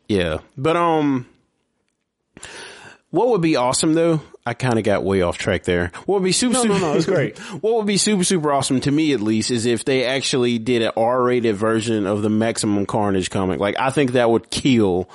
Yeah, 0.09 0.41
but 0.59 0.77
um, 0.77 1.27
what 3.15 3.29
would 3.29 3.41
be 3.41 3.57
awesome 3.57 3.95
though? 3.95 4.21
I 4.47 4.53
kind 4.55 4.79
of 4.79 4.85
got 4.85 5.05
way 5.05 5.23
off 5.23 5.39
track 5.39 5.63
there. 5.65 5.91
What 6.05 6.21
would 6.21 6.25
be 6.25 6.33
super? 6.33 6.53
No, 6.55 6.63
super, 6.63 6.75
no, 6.75 6.81
no, 6.81 6.93
it's 6.97 7.07
great. 7.07 7.39
what 7.63 7.77
would 7.77 7.87
be 7.87 7.97
super 7.97 8.25
super 8.25 8.53
awesome 8.53 8.81
to 8.81 8.91
me 8.91 9.13
at 9.13 9.21
least 9.21 9.51
is 9.51 9.65
if 9.67 9.85
they 9.85 10.05
actually 10.05 10.59
did 10.59 10.83
an 10.83 10.93
R-rated 10.97 11.57
version 11.57 12.07
of 12.07 12.23
the 12.23 12.29
Maximum 12.29 12.85
Carnage 12.87 13.31
comic. 13.31 13.59
Like 13.61 13.77
I 13.79 13.91
think 13.91 14.13
that 14.13 14.29
would 14.31 14.51
kill. 14.51 15.09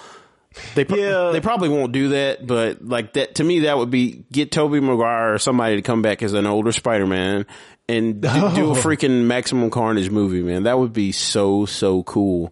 They 0.73 0.83
pro- 0.83 0.97
Yeah. 0.97 1.31
they 1.31 1.41
probably 1.41 1.69
won't 1.69 1.91
do 1.91 2.09
that, 2.09 2.45
but 2.47 2.83
like 2.83 3.13
that 3.13 3.35
to 3.35 3.43
me 3.43 3.59
that 3.61 3.77
would 3.77 3.91
be 3.91 4.23
get 4.31 4.51
Tobey 4.51 4.79
Maguire 4.79 5.35
or 5.35 5.37
somebody 5.37 5.75
to 5.75 5.81
come 5.83 6.01
back 6.01 6.23
as 6.23 6.33
an 6.33 6.47
older 6.47 6.71
Spider-Man 6.71 7.45
and 7.87 8.21
do, 8.21 8.27
do 8.55 8.67
a 8.67 8.71
Oh. 8.71 8.75
freaking 8.75 9.25
Maximum 9.25 9.69
Carnage 9.69 10.09
movie, 10.09 10.41
man. 10.41 10.63
That 10.63 10.79
would 10.79 10.91
be 10.93 11.11
so 11.11 11.65
so 11.67 12.01
cool. 12.03 12.51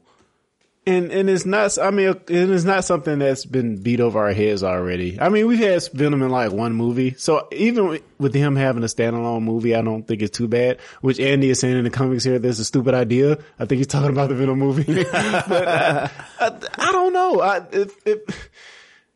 And 0.87 1.11
and 1.11 1.29
it's 1.29 1.45
not. 1.45 1.77
I 1.77 1.91
mean, 1.91 2.15
it's 2.29 2.63
not 2.63 2.85
something 2.85 3.19
that's 3.19 3.43
been 3.43 3.83
beat 3.83 3.99
over 3.99 4.19
our 4.19 4.31
heads 4.31 4.63
already. 4.63 5.19
I 5.19 5.27
mean, 5.27 5.45
we've 5.45 5.59
had 5.59 5.85
Venom 5.91 6.23
in 6.23 6.29
like 6.29 6.53
one 6.53 6.71
movie, 6.71 7.13
so 7.17 7.45
even 7.51 7.99
with 8.17 8.33
him 8.33 8.55
having 8.55 8.83
a 8.83 8.85
standalone 8.85 9.43
movie, 9.43 9.75
I 9.75 9.81
don't 9.81 10.07
think 10.07 10.21
it's 10.21 10.37
too 10.37 10.47
bad. 10.47 10.79
Which 11.01 11.19
Andy 11.19 11.49
is 11.49 11.59
saying 11.59 11.77
in 11.77 11.83
the 11.83 11.89
comics 11.89 12.23
here, 12.23 12.39
that's 12.39 12.59
a 12.59 12.65
stupid 12.65 12.93
idea. 12.93 13.37
I 13.59 13.65
think 13.65 13.79
he's 13.79 13.87
talking 13.87 14.11
about 14.11 14.29
the 14.29 14.35
Venom 14.35 14.59
movie, 14.59 15.03
but 15.11 15.67
uh, 15.67 16.07
I, 16.39 16.57
I 16.77 16.91
don't 16.93 17.11
know. 17.11 17.41
I, 17.41 17.63
if, 17.69 17.93
if, 18.07 18.49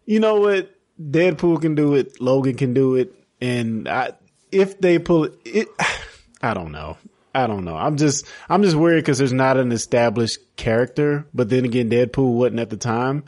you 0.05 0.19
know 0.19 0.41
what, 0.41 0.75
Deadpool 1.01 1.61
can 1.61 1.75
do 1.75 1.95
it, 1.95 2.19
Logan 2.19 2.57
can 2.57 2.73
do 2.73 2.95
it, 2.95 3.13
and 3.39 3.87
I, 3.87 4.11
if 4.51 4.77
they 4.81 4.99
pull 4.99 5.23
it, 5.23 5.39
it, 5.45 5.67
I 6.41 6.53
don't 6.53 6.73
know. 6.73 6.97
I 7.33 7.47
don't 7.47 7.63
know. 7.65 7.75
I'm 7.75 7.97
just, 7.97 8.25
I'm 8.49 8.63
just 8.63 8.75
worried 8.75 9.01
because 9.01 9.17
there's 9.17 9.31
not 9.33 9.57
an 9.57 9.71
established 9.71 10.39
character. 10.57 11.25
But 11.33 11.49
then 11.49 11.65
again, 11.65 11.89
Deadpool 11.89 12.33
wasn't 12.33 12.59
at 12.59 12.69
the 12.69 12.77
time. 12.77 13.23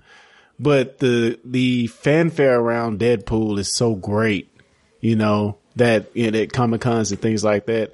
But 0.60 1.00
the 1.00 1.40
the 1.44 1.88
fanfare 1.88 2.60
around 2.60 3.00
Deadpool 3.00 3.58
is 3.60 3.74
so 3.76 3.96
great. 3.96 4.50
you 5.00 5.16
know, 5.18 5.58
that 5.76 6.16
you 6.16 6.32
know, 6.32 6.40
at 6.40 6.54
Comic 6.54 6.82
Cons 6.82 7.12
and 7.12 7.22
things 7.22 7.44
like 7.44 7.66
that. 7.66 7.92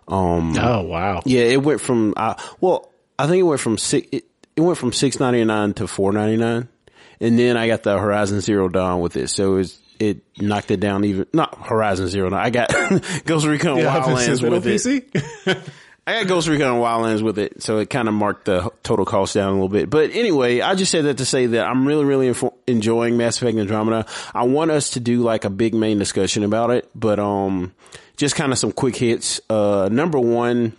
um, 0.07 0.55
Oh, 0.57 0.81
wow. 0.83 1.21
yeah, 1.25 1.41
it 1.43 1.61
went 1.63 1.81
from 1.81 2.13
uh, 2.17 2.35
well, 2.61 2.91
I 3.17 3.27
think 3.27 3.39
it 3.39 3.43
went 3.43 3.61
from 3.61 3.77
six. 3.77 4.07
It, 4.11 4.25
it 4.55 4.61
went 4.61 4.77
from 4.77 4.93
six 4.93 5.19
ninety 5.19 5.43
nine 5.43 5.73
to 5.75 5.87
four 5.87 6.11
ninety 6.13 6.37
nine, 6.37 6.67
and 7.19 7.37
then 7.39 7.57
I 7.57 7.67
got 7.67 7.83
the 7.83 7.97
Horizon 7.97 8.39
Zero 8.41 8.69
Dawn 8.69 9.01
with 9.01 9.17
it, 9.17 9.29
so 9.29 9.57
it, 9.57 9.75
it 9.99 10.17
knocked 10.39 10.71
it 10.71 10.79
down 10.79 11.03
even. 11.05 11.25
Not 11.33 11.57
Horizon 11.67 12.07
Zero 12.07 12.29
Dawn. 12.29 12.39
I 12.39 12.49
got 12.49 12.69
Ghost 13.25 13.45
Recon 13.45 13.77
Yeah, 13.77 13.99
Wildlands 13.99 14.49
with 14.49 14.67
it. 14.67 14.75
PC? 14.81 15.69
I 16.07 16.19
got 16.19 16.27
Ghost 16.27 16.47
Recon 16.47 16.79
Wildlands 16.79 17.23
with 17.23 17.39
it, 17.39 17.63
so 17.63 17.79
it 17.79 17.89
kind 17.89 18.07
of 18.07 18.13
marked 18.13 18.45
the 18.45 18.71
total 18.83 19.05
cost 19.05 19.33
down 19.33 19.49
a 19.49 19.53
little 19.53 19.69
bit. 19.69 19.89
But 19.89 20.11
anyway, 20.11 20.61
I 20.61 20.75
just 20.75 20.91
said 20.91 21.05
that 21.05 21.17
to 21.17 21.25
say 21.25 21.47
that 21.47 21.65
I'm 21.65 21.87
really, 21.87 22.05
really 22.05 22.31
enjoying 22.67 23.17
Mass 23.17 23.37
Effect 23.41 23.57
Andromeda. 23.57 24.05
I 24.33 24.43
want 24.43 24.69
us 24.69 24.91
to 24.91 24.99
do 24.99 25.23
like 25.23 25.45
a 25.45 25.49
big 25.49 25.73
main 25.73 25.97
discussion 25.97 26.43
about 26.43 26.69
it, 26.69 26.87
but 26.93 27.17
um, 27.17 27.73
just 28.15 28.35
kind 28.35 28.51
of 28.51 28.57
some 28.57 28.71
quick 28.71 28.95
hits. 28.95 29.41
Uh, 29.49 29.89
number 29.91 30.19
one, 30.19 30.73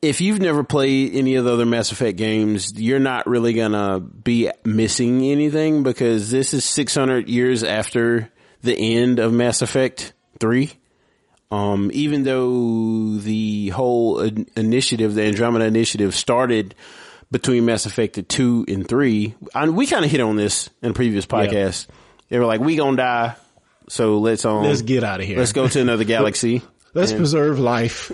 if 0.00 0.20
you've 0.20 0.40
never 0.40 0.62
played 0.62 1.14
any 1.14 1.34
of 1.34 1.44
the 1.44 1.52
other 1.52 1.66
Mass 1.66 1.90
Effect 1.90 2.16
games, 2.16 2.78
you're 2.78 3.00
not 3.00 3.26
really 3.26 3.52
gonna 3.52 3.98
be 4.00 4.50
missing 4.64 5.22
anything 5.24 5.82
because 5.82 6.30
this 6.30 6.54
is 6.54 6.64
600 6.64 7.28
years 7.28 7.64
after 7.64 8.30
the 8.62 8.74
end 8.74 9.18
of 9.18 9.32
Mass 9.32 9.62
Effect 9.62 10.12
3. 10.40 10.70
Um, 11.50 11.90
even 11.94 12.24
though 12.24 13.16
the 13.16 13.70
whole 13.70 14.20
in- 14.20 14.46
initiative, 14.56 15.14
the 15.14 15.22
Andromeda 15.22 15.64
initiative 15.64 16.14
started 16.14 16.74
between 17.30 17.64
Mass 17.64 17.86
Effect 17.86 18.28
2 18.28 18.66
and 18.68 18.86
3, 18.86 19.34
and 19.54 19.76
we 19.76 19.86
kind 19.86 20.04
of 20.04 20.10
hit 20.10 20.20
on 20.20 20.36
this 20.36 20.70
in 20.82 20.90
a 20.90 20.94
previous 20.94 21.26
podcast. 21.26 21.86
They 22.28 22.38
were 22.38 22.44
like, 22.46 22.60
we 22.60 22.76
gonna 22.76 22.96
die. 22.96 23.36
So 23.88 24.18
let's, 24.18 24.44
um, 24.44 24.62
Let's 24.64 24.82
get 24.82 25.04
out 25.04 25.20
of 25.20 25.26
here. 25.26 25.38
let's 25.38 25.52
go 25.52 25.68
to 25.68 25.80
another 25.80 26.04
galaxy. 26.16 26.62
Let's 26.94 27.12
preserve 27.12 27.58
life. 27.60 28.10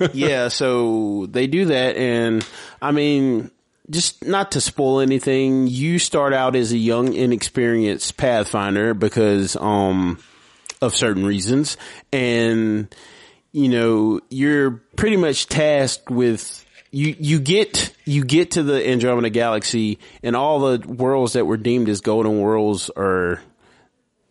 yeah, 0.12 0.48
so 0.48 1.26
they 1.30 1.46
do 1.46 1.66
that, 1.66 1.96
and 1.96 2.46
I 2.82 2.90
mean, 2.90 3.50
just 3.90 4.26
not 4.26 4.52
to 4.52 4.60
spoil 4.60 5.00
anything, 5.00 5.66
you 5.66 5.98
start 5.98 6.34
out 6.34 6.54
as 6.56 6.72
a 6.72 6.76
young, 6.76 7.14
inexperienced 7.14 8.16
Pathfinder 8.16 8.92
because 8.92 9.56
um 9.56 10.18
of 10.82 10.94
certain 10.94 11.24
reasons, 11.24 11.76
and 12.12 12.94
you 13.52 13.68
know 13.68 14.20
you're 14.30 14.72
pretty 14.96 15.16
much 15.16 15.46
tasked 15.46 16.10
with. 16.10 16.64
You, 16.90 17.14
you 17.18 17.38
get 17.38 17.94
you 18.04 18.24
get 18.24 18.52
to 18.52 18.62
the 18.62 18.86
Andromeda 18.88 19.30
galaxy 19.30 19.98
and 20.22 20.34
all 20.34 20.60
the 20.60 20.86
worlds 20.88 21.34
that 21.34 21.44
were 21.46 21.58
deemed 21.58 21.88
as 21.90 22.00
golden 22.00 22.40
worlds 22.40 22.90
are 22.96 23.42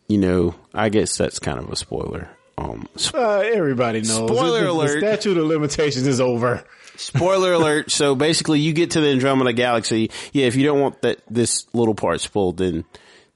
you 0.08 0.18
know 0.18 0.56
I 0.74 0.90
guess 0.90 1.18
that's 1.18 1.40
kind 1.40 1.60
of 1.60 1.70
a 1.72 1.76
spoiler 1.76 2.30
um 2.58 2.88
uh, 3.14 3.40
everybody 3.40 4.00
knows. 4.00 4.10
Spoiler 4.30 4.60
The- 4.62 4.66
the, 4.66 4.72
alert. 4.72 4.94
The 5.02 5.08
statute 5.16 5.38
of 5.38 5.46
limitations 5.46 6.08
is 6.08 6.20
over. 6.20 6.64
Spoiler 6.96 7.54
alert. 7.54 7.92
So 7.92 8.16
basically 8.16 8.60
you 8.60 8.74
get 8.74 8.92
to 8.92 9.02
the 9.02 9.10
Andromeda 9.10 9.54
galaxy. 9.54 10.10
Yeah, 10.34 10.48
if 10.48 10.56
you 10.56 10.64
don't 10.66 10.80
want 10.80 11.02
that, 11.04 11.20
this 11.30 11.68
little 11.74 11.94
part 11.94 12.20
spoiled, 12.22 12.58
then 12.58 12.84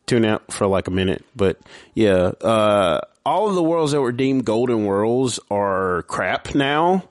tune 0.07 0.25
out 0.25 0.51
for 0.51 0.65
like 0.65 0.87
a 0.87 0.91
minute. 0.91 1.23
But 1.35 1.59
yeah, 1.93 2.31
uh, 2.41 3.01
all 3.23 3.47
of 3.49 3.53
the 3.53 3.61
worlds 3.61 3.91
that 3.91 4.01
were 4.01 4.11
deemed 4.11 4.45
golden 4.45 4.85
worlds 4.85 5.39
are 5.51 6.01
crap 6.07 6.55
now. 6.55 7.03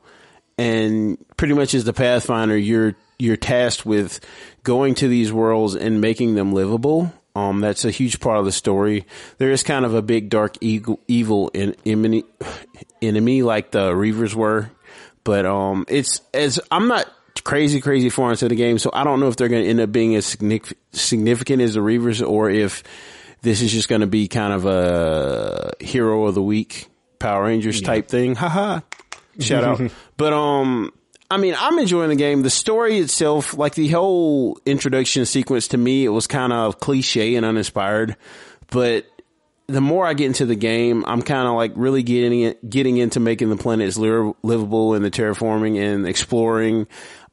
And 0.58 1.16
pretty 1.36 1.54
much 1.54 1.72
as 1.74 1.84
the 1.84 1.92
Pathfinder, 1.92 2.58
you're, 2.58 2.96
you're 3.20 3.36
tasked 3.36 3.86
with 3.86 4.18
going 4.64 4.96
to 4.96 5.06
these 5.06 5.32
worlds 5.32 5.76
and 5.76 6.00
making 6.00 6.34
them 6.34 6.52
livable. 6.52 7.12
Um, 7.34 7.60
that's 7.60 7.84
a 7.84 7.90
huge 7.90 8.20
part 8.20 8.38
of 8.38 8.44
the 8.44 8.52
story. 8.52 9.06
There 9.38 9.50
is 9.50 9.62
kind 9.62 9.84
of 9.84 9.94
a 9.94 10.02
big 10.02 10.30
dark 10.30 10.56
evil, 10.60 10.98
evil 11.06 11.48
in, 11.54 11.76
enemy, 11.86 12.24
enemy 13.02 13.42
like 13.42 13.70
the 13.70 13.92
Reavers 13.92 14.34
were 14.34 14.70
but 15.24 15.46
um, 15.46 15.84
it's 15.88 16.20
as 16.32 16.60
I'm 16.70 16.88
not 16.88 17.10
crazy 17.44 17.80
crazy 17.80 18.08
far 18.08 18.30
into 18.30 18.48
the 18.48 18.54
game, 18.54 18.78
so 18.78 18.90
I 18.92 19.04
don't 19.04 19.20
know 19.20 19.28
if 19.28 19.36
they're 19.36 19.48
going 19.48 19.64
to 19.64 19.68
end 19.68 19.80
up 19.80 19.92
being 19.92 20.14
as 20.16 20.26
significant 20.26 20.78
significant 20.92 21.62
as 21.62 21.74
the 21.74 21.80
Reavers, 21.80 22.26
or 22.26 22.50
if 22.50 22.82
this 23.42 23.62
is 23.62 23.72
just 23.72 23.88
going 23.88 24.00
to 24.00 24.06
be 24.06 24.28
kind 24.28 24.52
of 24.52 24.66
a 24.66 25.72
hero 25.80 26.26
of 26.26 26.34
the 26.34 26.42
week 26.42 26.88
Power 27.18 27.44
Rangers 27.44 27.80
type 27.80 28.08
thing. 28.08 28.34
Haha, 28.34 28.80
shout 29.38 29.64
out. 29.64 29.80
But 30.16 30.32
um. 30.32 30.92
I 31.30 31.36
mean, 31.36 31.54
I'm 31.58 31.78
enjoying 31.78 32.08
the 32.08 32.16
game. 32.16 32.42
The 32.42 32.50
story 32.50 32.98
itself, 32.98 33.56
like 33.56 33.74
the 33.74 33.88
whole 33.88 34.58
introduction 34.66 35.24
sequence 35.26 35.68
to 35.68 35.78
me, 35.78 36.04
it 36.04 36.08
was 36.08 36.26
kind 36.26 36.52
of 36.52 36.80
cliche 36.80 37.36
and 37.36 37.46
uninspired. 37.46 38.16
But 38.70 39.06
the 39.68 39.80
more 39.80 40.04
I 40.06 40.14
get 40.14 40.26
into 40.26 40.44
the 40.46 40.56
game, 40.56 41.04
I'm 41.06 41.22
kind 41.22 41.46
of 41.46 41.54
like 41.54 41.72
really 41.76 42.02
getting 42.02 42.54
getting 42.68 42.96
into 42.96 43.20
making 43.20 43.50
the 43.50 43.56
planets 43.56 43.96
li- 43.96 44.32
livable 44.42 44.94
and 44.94 45.04
the 45.04 45.10
terraforming 45.10 45.78
and 45.78 46.06
exploring. 46.06 46.88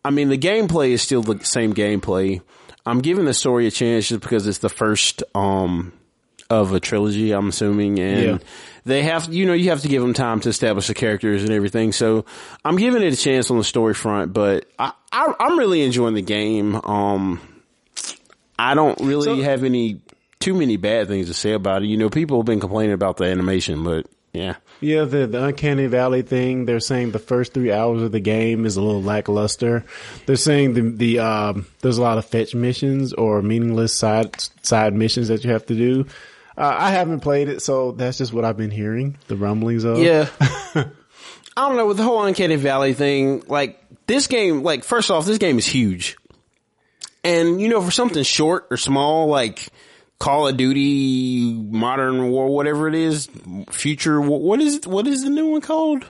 I 0.05 0.11
mean, 0.11 0.29
the 0.29 0.37
gameplay 0.37 0.91
is 0.91 1.01
still 1.01 1.23
the 1.23 1.43
same 1.43 1.73
gameplay. 1.73 2.41
I'm 2.85 2.99
giving 2.99 3.25
the 3.25 3.33
story 3.33 3.65
a 3.67 3.71
chance 3.71 4.07
just 4.09 4.21
because 4.21 4.47
it's 4.47 4.59
the 4.59 4.69
first 4.69 5.23
um 5.33 5.91
of 6.49 6.71
a 6.71 6.79
trilogy. 6.79 7.31
I'm 7.31 7.49
assuming, 7.49 7.99
and 7.99 8.23
Yeah. 8.23 8.37
They 8.87 9.03
have 9.03 9.31
you 9.33 9.45
know 9.45 9.53
you 9.53 9.69
have 9.69 9.81
to 9.81 9.87
give 9.87 10.01
them 10.01 10.13
time 10.13 10.39
to 10.41 10.49
establish 10.49 10.87
the 10.87 10.93
characters 10.93 11.43
and 11.43 11.51
everything. 11.51 11.91
So 11.91 12.25
I'm 12.65 12.77
giving 12.77 13.03
it 13.03 13.13
a 13.13 13.17
chance 13.17 13.51
on 13.51 13.57
the 13.57 13.63
story 13.63 13.93
front, 13.93 14.33
but 14.33 14.65
I, 14.79 14.93
I 15.11 15.33
I'm 15.39 15.59
really 15.59 15.83
enjoying 15.83 16.15
the 16.15 16.21
game. 16.21 16.75
Um, 16.75 17.39
I 18.57 18.73
don't 18.73 18.99
really 19.01 19.23
So- 19.25 19.41
have 19.43 19.63
any 19.63 20.01
too 20.39 20.53
many 20.53 20.77
bad 20.77 21.07
things 21.07 21.27
to 21.27 21.33
say 21.33 21.51
about 21.53 21.83
it. 21.83 21.87
You 21.87 21.97
know, 21.97 22.09
people 22.09 22.37
have 22.39 22.45
been 22.45 22.59
complaining 22.59 22.93
about 22.93 23.17
the 23.17 23.25
animation, 23.25 23.83
but 23.83 24.05
yeah. 24.33 24.55
Yeah, 24.81 25.05
the, 25.05 25.25
the 25.25 25.43
Uncanny 25.45 25.87
Valley 25.87 26.21
thing. 26.21 26.65
They're 26.65 26.79
saying 26.79 27.09
the 27.11 27.17
first 27.19 27.53
three 27.55 27.71
hours 27.71 28.03
of 28.03 28.11
the 28.11 28.19
game 28.19 28.65
is 28.67 28.77
a 28.77 28.81
little 28.83 29.01
lackluster. 29.01 29.83
They're 30.27 30.35
saying 30.35 30.73
the 30.75 30.81
the 30.81 31.19
um, 31.19 31.65
there's 31.81 31.97
a 31.97 32.01
lot 32.03 32.19
of 32.19 32.25
fetch 32.25 32.53
missions 32.53 33.13
or 33.13 33.41
meaningless 33.41 33.93
side 33.93 34.35
side 34.61 34.93
missions 34.93 35.29
that 35.29 35.43
you 35.43 35.49
have 35.51 35.65
to 35.67 35.75
do. 35.75 36.05
Uh, 36.57 36.75
I 36.77 36.91
haven't 36.91 37.19
played 37.19 37.49
it, 37.49 37.61
so 37.61 37.91
that's 37.91 38.17
just 38.17 38.33
what 38.33 38.43
I've 38.43 38.57
been 38.57 38.71
hearing. 38.71 39.17
The 39.27 39.35
rumblings 39.35 39.83
of. 39.83 39.99
Yeah. 39.99 40.27
I 40.39 41.67
don't 41.67 41.77
know 41.77 41.85
with 41.87 41.97
the 41.97 42.03
whole 42.03 42.23
Uncanny 42.23 42.55
Valley 42.55 42.93
thing. 42.93 43.43
Like 43.47 43.79
this 44.07 44.27
game, 44.27 44.63
like 44.63 44.83
first 44.83 45.11
off, 45.11 45.25
this 45.25 45.37
game 45.37 45.59
is 45.59 45.65
huge, 45.65 46.17
and 47.23 47.61
you 47.61 47.69
know 47.69 47.81
for 47.81 47.91
something 47.91 48.23
short 48.23 48.67
or 48.71 48.77
small, 48.77 49.27
like 49.27 49.69
Call 50.19 50.47
of 50.47 50.57
Duty, 50.57 51.53
Modern 51.53 52.29
War, 52.29 52.47
whatever 52.47 52.87
it 52.87 52.95
is, 52.95 53.29
Future. 53.71 54.19
What 54.19 54.59
is 54.59 54.87
what 54.87 55.05
is 55.05 55.23
the 55.23 55.29
new 55.29 55.47
one 55.47 55.61
called? 55.61 56.05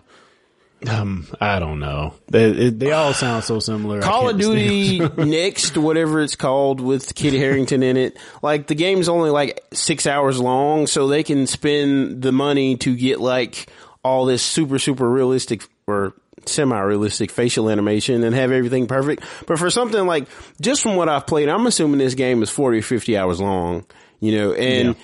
Um, 0.88 1.26
I 1.42 1.58
don't 1.60 1.80
know. 1.80 2.14
They, 2.28 2.70
they 2.70 2.92
all 2.92 3.14
sound 3.14 3.44
so 3.44 3.60
similar. 3.60 4.02
Call 4.02 4.30
of 4.30 4.38
Duty 4.38 5.00
Next, 5.18 5.76
whatever 5.76 6.22
it's 6.22 6.36
called, 6.36 6.80
with 6.80 7.16
Kit 7.16 7.34
Harington 7.34 7.82
in 7.82 7.98
it. 7.98 8.18
Like 8.44 8.68
the 8.68 8.76
game's 8.76 9.10
only 9.10 9.32
like 9.32 9.64
six 9.74 10.06
hours 10.06 10.40
long, 10.40 10.86
so 10.86 11.08
they 11.08 11.24
can 11.24 11.48
spend 11.48 12.22
the 12.22 12.32
money 12.32 12.78
to 12.78 12.96
get 12.96 13.20
like 13.20 13.72
all 14.04 14.26
this 14.26 14.44
super 14.44 14.78
super 14.78 15.10
realistic 15.10 15.64
or 15.88 16.14
semi-realistic 16.46 17.32
facial 17.32 17.70
animation 17.70 18.24
and 18.24 18.36
have 18.36 18.52
everything 18.52 18.88
perfect. 18.88 19.24
But 19.48 19.60
for 19.60 19.70
something 19.70 20.06
like, 20.06 20.28
just 20.62 20.82
from 20.82 20.96
what 20.96 21.10
I've 21.10 21.28
played, 21.28 21.50
I'm 21.50 21.66
assuming 21.68 21.98
this 21.98 22.14
game 22.14 22.42
is 22.44 22.50
40 22.50 22.80
or 22.80 22.82
50 22.84 23.18
hours 23.18 23.42
long, 23.42 23.86
you 24.20 24.32
know, 24.32 24.54
and 24.54 24.90
yeah. 24.90 25.04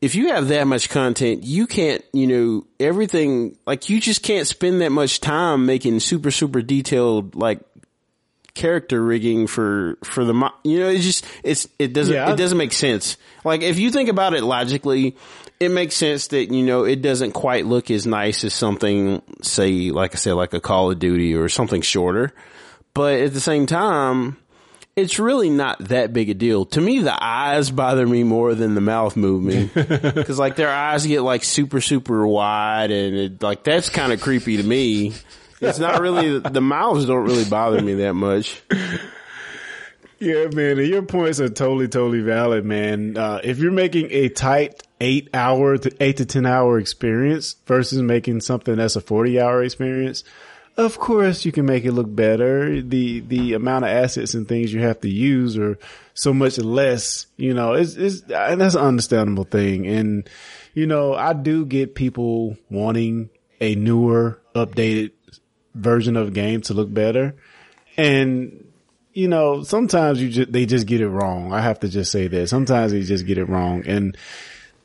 If 0.00 0.14
you 0.14 0.28
have 0.28 0.48
that 0.48 0.66
much 0.66 0.88
content, 0.88 1.42
you 1.44 1.66
can't, 1.66 2.04
you 2.12 2.26
know, 2.26 2.66
everything, 2.78 3.56
like 3.66 3.88
you 3.88 4.00
just 4.00 4.22
can't 4.22 4.46
spend 4.46 4.80
that 4.80 4.92
much 4.92 5.20
time 5.20 5.66
making 5.66 6.00
super, 6.00 6.30
super 6.30 6.62
detailed, 6.62 7.34
like, 7.34 7.60
character 8.54 9.04
rigging 9.04 9.46
for 9.46 9.98
for 10.02 10.24
the 10.24 10.32
mo- 10.32 10.54
you 10.64 10.80
know 10.80 10.88
it 10.88 11.00
just 11.00 11.26
it's 11.44 11.68
it 11.78 11.92
doesn't 11.92 12.14
yeah, 12.14 12.32
it 12.32 12.36
doesn't 12.36 12.56
make 12.56 12.72
sense 12.72 13.18
like 13.44 13.60
if 13.60 13.78
you 13.78 13.90
think 13.90 14.08
about 14.08 14.32
it 14.32 14.42
logically 14.42 15.14
it 15.58 15.70
makes 15.70 15.96
sense 15.96 16.28
that 16.28 16.52
you 16.52 16.62
know 16.62 16.84
it 16.84 17.02
doesn't 17.02 17.32
quite 17.32 17.66
look 17.66 17.90
as 17.90 18.06
nice 18.06 18.44
as 18.44 18.52
something, 18.54 19.22
say, 19.42 19.90
like 19.90 20.14
I 20.14 20.18
said, 20.18 20.34
like 20.34 20.52
a 20.52 20.60
Call 20.60 20.90
of 20.90 20.98
Duty 20.98 21.34
or 21.34 21.48
something 21.48 21.80
shorter. 21.80 22.32
But 22.94 23.20
at 23.20 23.32
the 23.32 23.40
same 23.40 23.66
time, 23.66 24.36
it's 24.96 25.18
really 25.18 25.50
not 25.50 25.78
that 25.88 26.14
big 26.14 26.30
a 26.30 26.34
deal. 26.34 26.64
To 26.66 26.80
me, 26.80 27.00
the 27.00 27.16
eyes 27.22 27.70
bother 27.70 28.06
me 28.06 28.24
more 28.24 28.54
than 28.54 28.74
the 28.74 28.80
mouth 28.80 29.14
movement 29.14 29.74
because 29.74 30.38
like 30.38 30.56
their 30.56 30.70
eyes 30.70 31.06
get 31.06 31.20
like 31.20 31.44
super 31.44 31.82
super 31.82 32.26
wide, 32.26 32.90
and 32.90 33.16
it, 33.16 33.42
like 33.42 33.62
that's 33.62 33.90
kind 33.90 34.12
of 34.12 34.20
creepy 34.20 34.56
to 34.56 34.62
me. 34.62 35.12
It's 35.60 35.78
not 35.78 36.00
really 36.00 36.38
the 36.38 36.60
mouths 36.60 37.06
don't 37.06 37.24
really 37.24 37.44
bother 37.44 37.80
me 37.80 37.94
that 37.94 38.14
much. 38.14 38.62
Yeah, 40.18 40.46
man, 40.52 40.78
your 40.78 41.02
points 41.02 41.40
are 41.40 41.48
totally, 41.50 41.88
totally 41.88 42.22
valid, 42.22 42.64
man. 42.64 43.18
Uh, 43.18 43.40
if 43.44 43.58
you're 43.58 43.70
making 43.70 44.08
a 44.10 44.30
tight 44.30 44.82
eight 44.98 45.28
hour 45.34 45.76
to 45.76 45.94
eight 46.02 46.16
to 46.18 46.24
10 46.24 46.46
hour 46.46 46.78
experience 46.78 47.54
versus 47.66 48.00
making 48.00 48.40
something 48.40 48.76
that's 48.76 48.96
a 48.96 49.02
40 49.02 49.38
hour 49.38 49.62
experience, 49.62 50.24
of 50.76 50.98
course 50.98 51.44
you 51.44 51.52
can 51.52 51.66
make 51.66 51.84
it 51.84 51.92
look 51.92 52.14
better. 52.14 52.80
The, 52.82 53.20
the 53.20 53.54
amount 53.54 53.84
of 53.84 53.90
assets 53.90 54.34
and 54.34 54.46
things 54.46 54.72
you 54.72 54.80
have 54.80 55.00
to 55.00 55.08
use 55.08 55.56
are 55.58 55.78
so 56.14 56.34
much 56.34 56.58
less, 56.58 57.26
you 57.36 57.54
know, 57.54 57.74
it's, 57.74 57.94
it's, 57.94 58.20
and 58.22 58.60
that's 58.60 58.74
an 58.74 58.82
understandable 58.82 59.44
thing. 59.44 59.86
And, 59.86 60.28
you 60.74 60.86
know, 60.86 61.14
I 61.14 61.32
do 61.32 61.64
get 61.64 61.94
people 61.94 62.56
wanting 62.70 63.30
a 63.60 63.74
newer, 63.74 64.40
updated 64.54 65.12
version 65.74 66.16
of 66.16 66.28
a 66.28 66.30
game 66.30 66.60
to 66.62 66.74
look 66.74 66.92
better. 66.92 67.34
And 67.96 68.66
you 69.16 69.28
know, 69.28 69.62
sometimes 69.62 70.20
you 70.20 70.28
just, 70.28 70.52
they 70.52 70.66
just 70.66 70.86
get 70.86 71.00
it 71.00 71.08
wrong. 71.08 71.50
I 71.50 71.62
have 71.62 71.80
to 71.80 71.88
just 71.88 72.12
say 72.12 72.28
that 72.28 72.48
sometimes 72.50 72.92
they 72.92 73.00
just 73.00 73.24
get 73.24 73.38
it 73.38 73.46
wrong. 73.46 73.82
And 73.86 74.14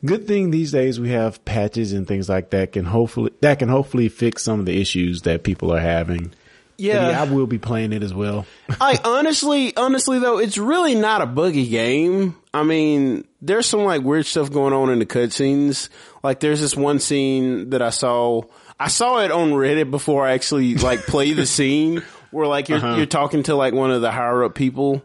good 0.04 0.26
thing 0.26 0.50
these 0.50 0.72
days 0.72 0.98
we 0.98 1.10
have 1.10 1.44
patches 1.44 1.92
and 1.92 2.06
things 2.06 2.28
like 2.28 2.50
that 2.50 2.72
can 2.72 2.84
hopefully, 2.84 3.32
that 3.40 3.58
can 3.58 3.68
hopefully 3.68 4.08
fix 4.08 4.42
some 4.42 4.60
of 4.60 4.66
the 4.66 4.80
issues 4.80 5.22
that 5.22 5.42
people 5.42 5.72
are 5.72 5.80
having. 5.80 6.32
Yeah. 6.78 7.10
yeah. 7.10 7.22
I 7.22 7.24
will 7.24 7.46
be 7.46 7.58
playing 7.58 7.92
it 7.92 8.02
as 8.02 8.12
well. 8.12 8.46
I 8.80 8.98
honestly, 9.04 9.76
honestly 9.76 10.18
though, 10.18 10.38
it's 10.38 10.58
really 10.58 10.94
not 10.94 11.22
a 11.22 11.26
buggy 11.26 11.68
game. 11.68 12.36
I 12.52 12.64
mean, 12.64 13.24
there's 13.40 13.66
some 13.66 13.84
like 13.84 14.02
weird 14.02 14.26
stuff 14.26 14.50
going 14.50 14.72
on 14.72 14.90
in 14.90 14.98
the 14.98 15.06
cutscenes. 15.06 15.88
Like 16.22 16.40
there's 16.40 16.60
this 16.60 16.76
one 16.76 16.98
scene 16.98 17.70
that 17.70 17.82
I 17.82 17.90
saw, 17.90 18.42
I 18.80 18.88
saw 18.88 19.20
it 19.20 19.30
on 19.30 19.52
Reddit 19.52 19.90
before 19.90 20.26
I 20.26 20.32
actually 20.32 20.74
like 20.76 21.00
play 21.00 21.32
the 21.32 21.46
scene 21.46 22.02
where 22.32 22.46
like 22.46 22.68
you're 22.68 22.78
uh-huh. 22.78 22.96
you're 22.96 23.06
talking 23.06 23.44
to 23.44 23.54
like 23.54 23.74
one 23.74 23.92
of 23.92 24.00
the 24.00 24.10
higher 24.10 24.42
up 24.42 24.54
people 24.54 25.02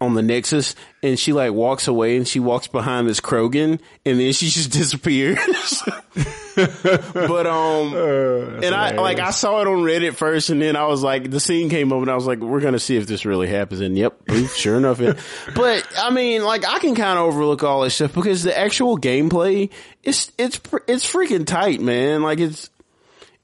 on 0.00 0.14
the 0.14 0.22
Nexus, 0.22 0.74
and 1.02 1.18
she 1.18 1.32
like 1.32 1.52
walks 1.52 1.88
away, 1.88 2.16
and 2.16 2.26
she 2.26 2.40
walks 2.40 2.66
behind 2.66 3.08
this 3.08 3.20
Krogan, 3.20 3.80
and 4.04 4.20
then 4.20 4.32
she 4.32 4.48
just 4.48 4.70
disappears. 4.72 5.82
but 6.54 7.46
um, 7.46 7.94
uh, 7.94 8.60
and 8.62 8.74
I 8.74 8.92
like 8.92 9.18
I 9.18 9.30
saw 9.30 9.60
it 9.60 9.66
on 9.66 9.78
Reddit 9.78 10.14
first, 10.14 10.50
and 10.50 10.60
then 10.62 10.76
I 10.76 10.86
was 10.86 11.02
like, 11.02 11.30
the 11.30 11.40
scene 11.40 11.70
came 11.70 11.92
up, 11.92 12.00
and 12.00 12.10
I 12.10 12.14
was 12.14 12.26
like, 12.26 12.38
we're 12.38 12.60
gonna 12.60 12.78
see 12.78 12.96
if 12.96 13.06
this 13.06 13.24
really 13.24 13.48
happens, 13.48 13.80
and 13.80 13.96
yep, 13.96 14.16
sure 14.54 14.76
enough, 14.76 15.00
it. 15.00 15.18
But 15.54 15.86
I 15.98 16.10
mean, 16.10 16.44
like 16.44 16.66
I 16.66 16.78
can 16.78 16.94
kind 16.94 17.18
of 17.18 17.26
overlook 17.26 17.62
all 17.62 17.82
this 17.82 17.94
stuff 17.94 18.14
because 18.14 18.42
the 18.42 18.56
actual 18.56 18.98
gameplay, 18.98 19.70
it's 20.02 20.30
it's 20.38 20.60
it's 20.86 21.10
freaking 21.10 21.46
tight, 21.46 21.80
man. 21.80 22.22
Like 22.22 22.38
it's 22.38 22.70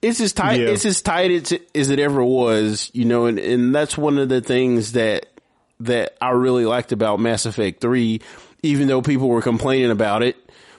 it's 0.00 0.20
as 0.20 0.32
tight. 0.32 0.60
Yeah. 0.60 0.68
It's 0.68 0.84
as 0.84 1.02
tight 1.02 1.30
as, 1.30 1.58
as 1.74 1.90
it 1.90 1.98
ever 1.98 2.22
was, 2.22 2.90
you 2.94 3.04
know, 3.04 3.26
and, 3.26 3.38
and 3.38 3.74
that's 3.74 3.98
one 3.98 4.18
of 4.18 4.28
the 4.28 4.40
things 4.40 4.92
that 4.92 5.26
that 5.80 6.16
I 6.20 6.30
really 6.30 6.66
liked 6.66 6.92
about 6.92 7.20
Mass 7.20 7.46
Effect 7.46 7.80
Three, 7.80 8.20
even 8.62 8.88
though 8.88 9.02
people 9.02 9.28
were 9.28 9.42
complaining 9.42 9.90
about 9.90 10.22
it 10.22 10.36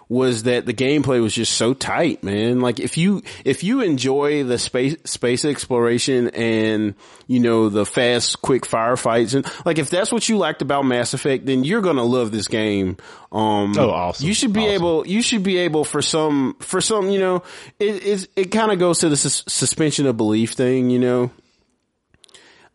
was 0.09 0.43
that 0.43 0.65
the 0.65 0.73
gameplay 0.73 1.21
was 1.21 1.35
just 1.35 1.53
so 1.53 1.75
tight, 1.75 2.23
man. 2.23 2.61
Like 2.61 2.79
if 2.79 2.97
you, 2.97 3.21
if 3.45 3.63
you 3.63 3.81
enjoy 3.81 4.43
the 4.43 4.57
space, 4.57 4.95
space 5.05 5.45
exploration 5.45 6.29
and, 6.29 6.95
you 7.27 7.39
know, 7.39 7.69
the 7.69 7.85
fast, 7.85 8.41
quick 8.41 8.63
firefights 8.63 9.35
and 9.35 9.45
like 9.65 9.77
if 9.77 9.91
that's 9.91 10.11
what 10.11 10.27
you 10.27 10.39
liked 10.39 10.63
about 10.63 10.83
Mass 10.83 11.13
Effect, 11.13 11.45
then 11.45 11.63
you're 11.63 11.81
going 11.81 11.97
to 11.97 12.03
love 12.03 12.31
this 12.31 12.47
game. 12.47 12.97
Um, 13.31 13.77
oh, 13.77 13.91
awesome. 13.91 14.25
You 14.25 14.33
should 14.33 14.51
be 14.51 14.61
awesome. 14.61 14.73
able, 14.73 15.07
you 15.07 15.21
should 15.21 15.43
be 15.43 15.59
able 15.59 15.83
for 15.83 16.01
some, 16.01 16.55
for 16.59 16.81
some, 16.81 17.11
you 17.11 17.19
know, 17.19 17.43
it, 17.79 18.27
it 18.35 18.45
kind 18.45 18.71
of 18.71 18.79
goes 18.79 18.99
to 18.99 19.09
the 19.09 19.15
sus- 19.15 19.43
suspension 19.47 20.07
of 20.07 20.17
belief 20.17 20.53
thing, 20.53 20.89
you 20.89 20.97
know? 20.97 21.29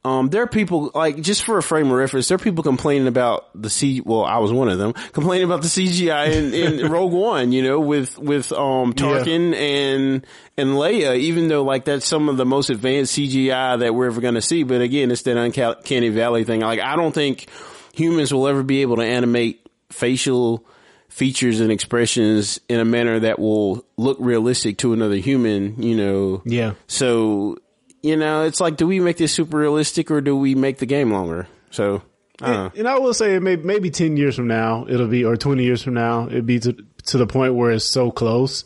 Um, 0.04 0.28
there 0.28 0.42
are 0.42 0.46
people 0.46 0.90
like 0.94 1.18
just 1.22 1.44
for 1.44 1.56
a 1.56 1.62
frame 1.62 1.86
of 1.86 1.92
reference. 1.92 2.28
There 2.28 2.34
are 2.36 2.38
people 2.38 2.62
complaining 2.62 3.08
about 3.08 3.48
the 3.54 3.70
C. 3.70 4.02
Well, 4.02 4.22
I 4.22 4.36
was 4.36 4.52
one 4.52 4.68
of 4.68 4.76
them 4.76 4.92
complaining 5.12 5.46
about 5.46 5.62
the 5.62 5.68
CGI 5.68 6.32
in, 6.34 6.52
in 6.52 6.90
Rogue 6.92 7.12
One. 7.12 7.52
You 7.52 7.62
know, 7.62 7.80
with 7.80 8.18
with 8.18 8.52
um 8.52 8.92
Tarkin 8.92 9.52
yeah. 9.52 9.58
and 9.58 10.26
and 10.58 10.70
Leia. 10.70 11.16
Even 11.16 11.48
though 11.48 11.64
like 11.64 11.86
that's 11.86 12.06
some 12.06 12.28
of 12.28 12.36
the 12.36 12.44
most 12.44 12.68
advanced 12.68 13.16
CGI 13.16 13.78
that 13.78 13.94
we're 13.94 14.06
ever 14.06 14.20
going 14.20 14.34
to 14.34 14.42
see. 14.42 14.62
But 14.62 14.82
again, 14.82 15.10
it's 15.10 15.22
that 15.22 15.38
uncanny 15.38 16.10
valley 16.10 16.44
thing. 16.44 16.60
Like 16.60 16.80
I 16.80 16.96
don't 16.96 17.12
think 17.12 17.46
humans 17.94 18.32
will 18.32 18.46
ever 18.46 18.62
be 18.62 18.82
able 18.82 18.96
to 18.96 19.04
animate 19.04 19.66
facial 19.90 20.66
features 21.08 21.60
and 21.60 21.72
expressions 21.72 22.60
in 22.68 22.78
a 22.78 22.84
manner 22.84 23.20
that 23.20 23.38
will 23.38 23.86
look 23.96 24.18
realistic 24.20 24.76
to 24.78 24.92
another 24.92 25.16
human. 25.16 25.82
You 25.82 25.96
know. 25.96 26.42
Yeah. 26.44 26.74
So 26.88 27.56
you 28.04 28.16
know, 28.16 28.42
it's 28.42 28.60
like, 28.60 28.76
do 28.76 28.86
we 28.86 29.00
make 29.00 29.16
this 29.16 29.32
super 29.32 29.56
realistic 29.56 30.10
or 30.10 30.20
do 30.20 30.36
we 30.36 30.54
make 30.54 30.76
the 30.76 30.84
game 30.84 31.10
longer? 31.10 31.48
So, 31.70 32.02
and, 32.38 32.70
and, 32.76 32.86
I 32.86 32.98
will 32.98 33.14
say, 33.14 33.38
maybe, 33.38 33.62
maybe 33.62 33.90
10 33.90 34.18
years 34.18 34.36
from 34.36 34.46
now, 34.46 34.84
it'll 34.86 35.08
be, 35.08 35.24
or 35.24 35.38
20 35.38 35.64
years 35.64 35.82
from 35.82 35.94
now, 35.94 36.26
it'd 36.26 36.44
be 36.44 36.60
to, 36.60 36.76
to 37.06 37.16
the 37.16 37.26
point 37.26 37.54
where 37.54 37.70
it's 37.70 37.86
so 37.86 38.10
close. 38.10 38.64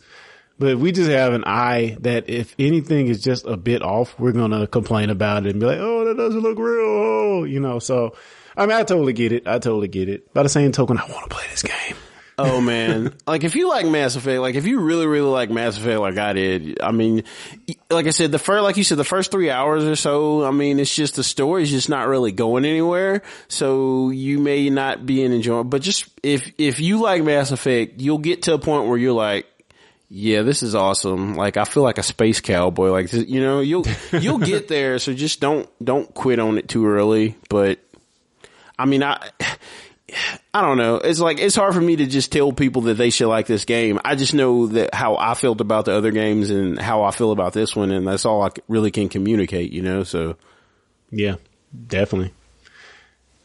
But 0.59 0.71
if 0.71 0.79
we 0.81 0.91
just 0.91 1.09
have 1.09 1.35
an 1.35 1.45
eye 1.47 1.97
that 2.01 2.29
if 2.29 2.57
anything 2.59 3.07
is 3.07 3.23
just 3.23 3.47
a 3.47 3.57
bit 3.57 3.81
off, 3.81 4.19
we're 4.19 4.33
to 4.33 4.67
complain 4.67 5.09
about 5.09 5.47
it 5.47 5.51
and 5.51 5.61
be 5.61 5.67
like, 5.67 5.79
oh, 5.79 6.05
that 6.07 6.17
doesn't 6.17 6.41
look 6.41 6.59
real. 6.59 7.47
You 7.47 7.61
know, 7.61 7.79
so, 7.79 8.17
I 8.57 8.67
mean, 8.67 8.77
I 8.77 8.83
totally 8.83 9.13
get 9.13 9.31
it. 9.31 9.47
I 9.47 9.61
totally 9.61 9.87
get 9.87 10.09
it. 10.09 10.35
By 10.35 10.43
the 10.43 10.49
same 10.49 10.73
token, 10.73 10.99
I 10.99 11.09
want 11.09 11.31
to 11.31 11.37
play 11.37 11.45
this 11.53 11.63
game. 11.63 11.97
Oh 12.39 12.61
man. 12.61 13.15
like 13.27 13.43
if 13.43 13.57
you 13.57 13.69
like 13.69 13.87
Mass 13.87 14.15
Effect, 14.15 14.41
like 14.41 14.55
if 14.55 14.65
you 14.65 14.81
really, 14.81 15.07
really 15.07 15.29
like 15.29 15.51
Mass 15.51 15.77
Effect 15.77 15.99
like 15.99 16.17
I 16.19 16.33
did, 16.33 16.81
I 16.81 16.93
mean, 16.93 17.25
like 17.91 18.07
I 18.07 18.11
said, 18.11 18.31
the 18.31 18.39
first, 18.39 18.63
like 18.63 18.77
you 18.77 18.85
said, 18.85 18.97
the 18.97 19.05
first 19.05 19.33
three 19.33 19.51
hours 19.51 19.85
or 19.85 19.97
so, 19.97 20.45
I 20.45 20.53
mean, 20.53 20.79
it's 20.79 20.95
just 20.95 21.17
the 21.17 21.25
story's 21.25 21.71
just 21.71 21.89
not 21.89 22.07
really 22.07 22.31
going 22.31 22.65
anywhere. 22.65 23.23
So 23.49 24.11
you 24.11 24.39
may 24.39 24.71
not 24.71 25.05
be 25.05 25.25
in 25.25 25.33
enjoyment, 25.33 25.71
but 25.71 25.83
just 25.83 26.09
if, 26.23 26.53
if 26.59 26.79
you 26.79 27.01
like 27.01 27.25
Mass 27.25 27.51
Effect, 27.51 28.01
you'll 28.01 28.19
get 28.19 28.43
to 28.43 28.55
a 28.55 28.59
point 28.59 28.87
where 28.87 28.99
you're 28.99 29.13
like, 29.13 29.47
yeah, 30.11 30.43
this 30.43 30.63
is 30.63 30.75
awesome. 30.75 31.35
Like 31.35 31.57
I 31.57 31.65
feel 31.65 31.83
like 31.83 31.99
a 31.99 32.03
space 32.03 32.41
cowboy. 32.41 32.91
Like 32.91 33.13
you 33.13 33.43
know, 33.43 33.61
you'll 33.61 33.85
you'll 34.13 34.39
get 34.39 34.69
there. 34.69 34.99
So 34.99 35.13
just 35.13 35.41
don't 35.41 35.69
don't 35.85 36.13
quit 36.15 36.39
on 36.39 36.57
it 36.57 36.67
too 36.67 36.87
early. 36.87 37.37
But 37.51 37.79
I 38.79 38.87
mean, 38.87 39.03
I 39.03 39.29
I 40.55 40.63
don't 40.63 40.79
know. 40.79 40.97
It's 40.97 41.21
like 41.21 41.39
it's 41.39 41.57
hard 41.57 41.75
for 41.75 41.81
me 41.81 41.97
to 41.97 42.07
just 42.07 42.33
tell 42.33 42.53
people 42.53 42.83
that 42.83 42.95
they 42.95 43.11
should 43.11 43.29
like 43.29 43.47
this 43.47 43.65
game. 43.65 44.01
I 44.05 44.15
just 44.15 44.35
know 44.35 44.67
that 44.69 44.95
how 44.95 45.17
I 45.17 45.35
felt 45.35 45.61
about 45.61 45.85
the 45.85 45.93
other 45.93 46.11
games 46.11 46.51
and 46.51 46.79
how 46.79 47.03
I 47.03 47.11
feel 47.11 47.31
about 47.31 47.53
this 47.53 47.77
one, 47.77 47.91
and 47.91 48.07
that's 48.07 48.25
all 48.25 48.43
I 48.43 48.51
really 48.69 48.91
can 48.91 49.09
communicate. 49.09 49.73
You 49.73 49.83
know, 49.83 50.05
so 50.05 50.37
yeah, 51.11 51.37
definitely. 51.87 52.33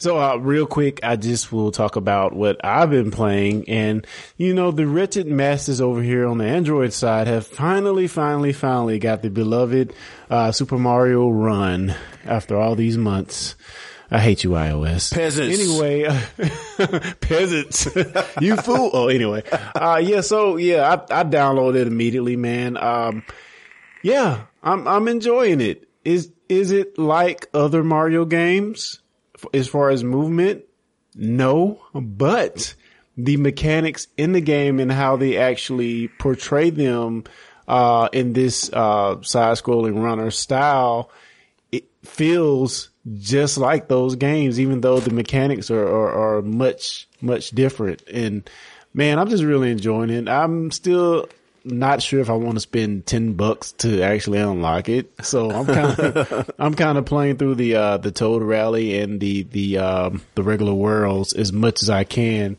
So, 0.04 0.20
uh, 0.20 0.36
real 0.36 0.66
quick, 0.66 1.00
I 1.02 1.16
just 1.16 1.50
will 1.54 1.72
talk 1.72 1.96
about 1.96 2.34
what 2.34 2.60
I've 2.62 2.90
been 2.90 3.10
playing. 3.10 3.70
And, 3.70 4.06
you 4.36 4.54
know, 4.54 4.70
the 4.70 4.86
wretched 4.86 5.28
masses 5.28 5.80
over 5.80 6.02
here 6.02 6.28
on 6.28 6.40
the 6.40 6.46
Android 6.46 6.92
side 6.92 7.28
have 7.28 7.48
finally, 7.48 8.08
finally, 8.08 8.52
finally 8.52 9.00
got 9.00 9.22
the 9.22 9.30
beloved, 9.30 9.94
uh, 10.30 10.52
Super 10.52 10.78
Mario 10.78 11.30
Run 11.30 11.96
after 12.26 12.58
all 12.58 12.76
these 12.76 12.98
months. 12.98 13.56
I 14.12 14.20
hate 14.20 14.44
you, 14.44 14.52
iOS. 14.52 15.14
Peasants. 15.14 15.60
Anyway, 15.60 16.04
peasants. 17.22 17.88
you 18.42 18.58
fool. 18.58 18.92
Oh, 18.94 19.08
anyway. 19.08 19.44
Uh, 19.76 20.00
yeah, 20.04 20.22
so 20.22 20.58
yeah, 20.58 20.88
I, 20.88 21.22
I 21.22 21.24
downloaded 21.24 21.82
it 21.82 21.88
immediately, 21.88 22.36
man. 22.36 22.78
Um, 22.78 23.24
yeah, 24.02 24.44
I'm, 24.62 24.88
I'm 24.88 25.08
enjoying 25.08 25.62
it. 25.62 25.88
Is, 26.04 26.32
is 26.50 26.72
it 26.72 26.98
like 26.98 27.50
other 27.54 27.84
Mario 27.84 28.26
games 28.26 29.02
as 29.54 29.68
far 29.68 29.90
as 29.90 30.04
movement? 30.04 30.66
No, 31.16 31.82
but 31.94 32.76
the 33.18 33.38
mechanics 33.38 34.08
in 34.18 34.34
the 34.34 34.42
game 34.42 34.80
and 34.80 34.92
how 34.92 35.16
they 35.16 35.38
actually 35.38 36.10
portray 36.20 36.70
them, 36.70 37.24
uh, 37.68 38.10
in 38.12 38.34
this, 38.34 38.70
uh, 38.74 39.22
side 39.22 39.58
scrolling 39.58 40.04
runner 40.04 40.30
style, 40.32 41.10
it 41.72 41.86
feels 42.04 42.90
just 43.20 43.58
like 43.58 43.88
those 43.88 44.16
games, 44.16 44.60
even 44.60 44.82
though 44.82 45.00
the 45.00 45.12
mechanics 45.14 45.70
are, 45.70 45.86
are, 45.86 46.38
are 46.38 46.42
much, 46.42 47.08
much 47.22 47.52
different. 47.52 48.02
And 48.08 48.50
man, 48.94 49.20
I'm 49.20 49.30
just 49.30 49.44
really 49.44 49.72
enjoying 49.72 50.10
it. 50.10 50.30
I'm 50.30 50.72
still 50.72 51.28
not 51.66 52.02
sure 52.02 52.20
if 52.20 52.30
I 52.30 52.34
want 52.34 52.56
to 52.56 52.60
spend 52.62 53.06
10 53.06 53.34
bucks 53.34 53.72
to 53.74 54.02
actually 54.02 54.40
unlock 54.40 54.90
it. 54.90 55.12
So 55.26 55.52
I'm 55.52 55.66
kind 55.66 56.00
of, 56.00 56.52
I'm 56.60 56.74
kind 56.76 56.98
of 56.98 57.06
playing 57.06 57.38
through 57.38 57.56
the, 57.56 57.76
uh, 57.76 57.98
the 57.98 58.12
Toad 58.12 58.42
Rally 58.42 59.00
and 59.00 59.20
the, 59.20 59.44
the, 59.44 59.78
um, 59.78 60.22
the 60.36 60.44
regular 60.44 60.74
worlds 60.74 61.34
as 61.34 61.52
much 61.52 61.82
as 61.82 61.90
I 61.90 62.04
can 62.04 62.58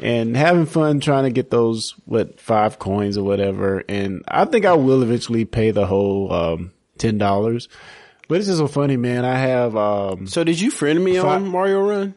and 0.00 0.36
having 0.36 0.66
fun 0.66 1.00
trying 1.00 1.24
to 1.24 1.30
get 1.30 1.50
those, 1.50 1.94
what, 2.06 2.40
five 2.40 2.78
coins 2.78 3.18
or 3.18 3.24
whatever. 3.24 3.84
And 3.88 4.24
I 4.26 4.44
think 4.44 4.64
I 4.64 4.74
will 4.74 5.02
eventually 5.02 5.44
pay 5.44 5.72
the 5.72 5.86
whole, 5.86 6.32
um, 6.32 6.72
$10. 6.98 7.68
But 8.30 8.38
it's 8.38 8.46
just 8.46 8.58
so 8.58 8.68
funny, 8.68 8.96
man. 8.96 9.26
I 9.26 9.36
have, 9.36 9.76
um, 9.76 10.26
so 10.26 10.42
did 10.44 10.58
you 10.58 10.70
friend 10.70 11.04
me 11.04 11.18
on 11.18 11.48
Mario 11.48 11.82
Run? 11.86 12.14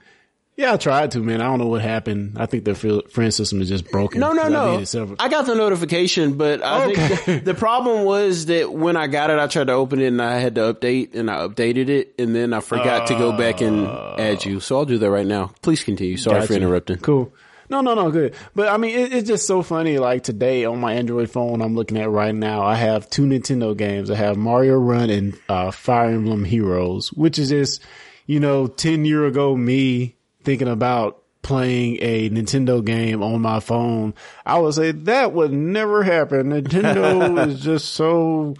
yeah, 0.55 0.73
I 0.73 0.77
tried 0.77 1.09
to, 1.11 1.19
man. 1.19 1.41
I 1.41 1.45
don't 1.45 1.57
know 1.57 1.65
what 1.65 1.81
happened. 1.81 2.37
I 2.39 2.45
think 2.45 2.63
the 2.65 2.75
friend 2.75 3.33
system 3.33 3.59
is 3.59 3.67
just 3.69 3.89
broken. 3.89 4.19
No, 4.19 4.31
no, 4.33 4.47
no. 4.47 4.83
several- 4.83 5.15
I 5.19 5.27
got 5.27 5.47
the 5.47 5.55
notification, 5.55 6.33
but 6.37 6.63
I 6.63 6.85
Okay. 6.85 7.07
think 7.15 7.25
the, 7.45 7.53
the 7.53 7.59
problem 7.59 8.05
was 8.05 8.45
that 8.45 8.71
when 8.71 8.95
I 8.95 9.07
got 9.07 9.31
it, 9.31 9.39
I 9.39 9.47
tried 9.47 9.67
to 9.67 9.73
open 9.73 9.99
it 9.99 10.07
and 10.09 10.21
I 10.21 10.37
had 10.37 10.53
to 10.55 10.71
update 10.71 11.15
and 11.15 11.29
I 11.31 11.47
updated 11.47 11.89
it 11.89 12.13
and 12.19 12.35
then 12.35 12.53
I 12.53 12.59
forgot 12.59 13.07
to 13.07 13.15
go 13.15 13.35
back 13.35 13.61
and 13.61 13.87
add 13.87 14.45
you. 14.45 14.59
So 14.59 14.77
I'll 14.77 14.85
do 14.85 14.99
that 14.99 15.09
right 15.09 15.25
now. 15.25 15.51
Please 15.63 15.83
continue. 15.83 16.17
Sorry 16.17 16.45
for 16.45 16.53
interrupting. 16.53 16.97
Cool. 16.99 17.33
No, 17.73 17.81
no, 17.81 17.95
no, 17.95 18.11
good. 18.11 18.35
But 18.53 18.69
I 18.69 18.77
mean, 18.77 18.95
it, 18.95 19.13
it's 19.13 19.27
just 19.27 19.47
so 19.47 19.63
funny. 19.63 19.97
Like 19.97 20.21
today 20.21 20.63
on 20.63 20.79
my 20.79 20.93
Android 20.93 21.31
phone, 21.31 21.59
I'm 21.59 21.73
looking 21.73 21.97
at 21.97 22.07
right 22.07 22.35
now. 22.35 22.61
I 22.61 22.75
have 22.75 23.09
two 23.09 23.23
Nintendo 23.23 23.75
games. 23.75 24.11
I 24.11 24.15
have 24.15 24.37
Mario 24.37 24.77
Run 24.77 25.09
and 25.09 25.35
uh, 25.49 25.71
Fire 25.71 26.11
Emblem 26.11 26.45
Heroes, 26.45 27.11
which 27.13 27.39
is 27.39 27.49
just, 27.49 27.81
you 28.27 28.39
know, 28.39 28.67
ten 28.67 29.05
year 29.05 29.25
ago 29.25 29.57
me 29.57 30.15
thinking 30.43 30.67
about 30.67 31.23
playing 31.41 31.97
a 31.99 32.29
Nintendo 32.29 32.85
game 32.85 33.23
on 33.23 33.41
my 33.41 33.59
phone. 33.59 34.13
I 34.45 34.59
would 34.59 34.75
say 34.75 34.91
that 34.91 35.33
would 35.33 35.51
never 35.51 36.03
happen. 36.03 36.51
Nintendo 36.51 37.47
is 37.47 37.59
just 37.59 37.95
so 37.95 38.53